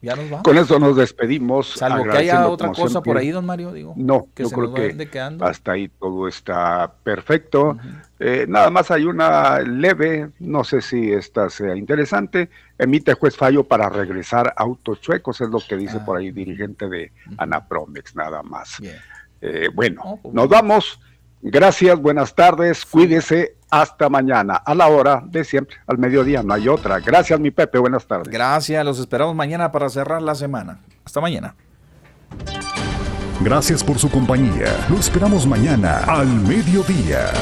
Ya 0.04 0.16
nos 0.16 0.28
vamos. 0.28 0.42
Con 0.42 0.58
eso 0.58 0.78
nos 0.78 0.96
despedimos. 0.96 1.68
Salvo 1.68 2.04
que 2.04 2.18
haya 2.18 2.46
otra 2.46 2.72
cosa 2.72 3.00
por 3.00 3.16
ahí, 3.16 3.30
don 3.30 3.46
Mario, 3.46 3.72
digo. 3.72 3.94
No, 3.96 4.28
yo 4.36 4.50
creo 4.50 4.74
que 4.74 5.08
hasta 5.40 5.72
ahí 5.72 5.88
todo 5.88 6.28
está 6.28 6.92
perfecto. 7.02 7.78
Eh, 8.18 8.44
nada 8.48 8.70
más 8.70 8.90
hay 8.90 9.04
una 9.04 9.60
leve, 9.60 10.30
no 10.38 10.62
sé 10.62 10.80
si 10.82 11.12
esta 11.12 11.48
sea 11.48 11.74
interesante. 11.74 12.50
Emite 12.78 13.14
juez 13.14 13.36
fallo 13.36 13.64
para 13.64 13.88
regresar 13.88 14.52
autos 14.56 15.00
chuecos, 15.00 15.40
es 15.40 15.48
lo 15.48 15.58
que 15.60 15.76
dice 15.76 16.00
por 16.00 16.18
ahí 16.18 16.28
ah. 16.28 16.32
dirigente 16.32 16.88
de 16.88 17.12
Anapromex, 17.38 18.14
nada 18.14 18.42
más. 18.42 18.80
Eh, 19.40 19.68
bueno, 19.74 20.18
pues 20.22 20.34
nos 20.34 20.48
vamos. 20.48 21.00
Gracias, 21.46 21.98
buenas 22.00 22.34
tardes, 22.34 22.86
cuídese, 22.86 23.56
hasta 23.80 24.08
mañana, 24.08 24.54
a 24.54 24.74
la 24.74 24.86
hora 24.86 25.22
de 25.24 25.44
siempre, 25.44 25.76
al 25.86 25.98
mediodía, 25.98 26.42
no 26.44 26.54
hay 26.54 26.68
otra. 26.68 27.00
Gracias, 27.00 27.40
mi 27.40 27.50
Pepe, 27.50 27.78
buenas 27.78 28.06
tardes. 28.06 28.32
Gracias, 28.32 28.84
los 28.84 29.00
esperamos 29.00 29.34
mañana 29.34 29.72
para 29.72 29.88
cerrar 29.88 30.22
la 30.22 30.36
semana. 30.36 30.78
Hasta 31.04 31.20
mañana. 31.20 31.56
Gracias 33.40 33.82
por 33.82 33.98
su 33.98 34.08
compañía. 34.10 34.86
Lo 34.88 34.96
esperamos 34.96 35.44
mañana 35.46 36.04
al 36.06 36.28
mediodía. 36.28 37.32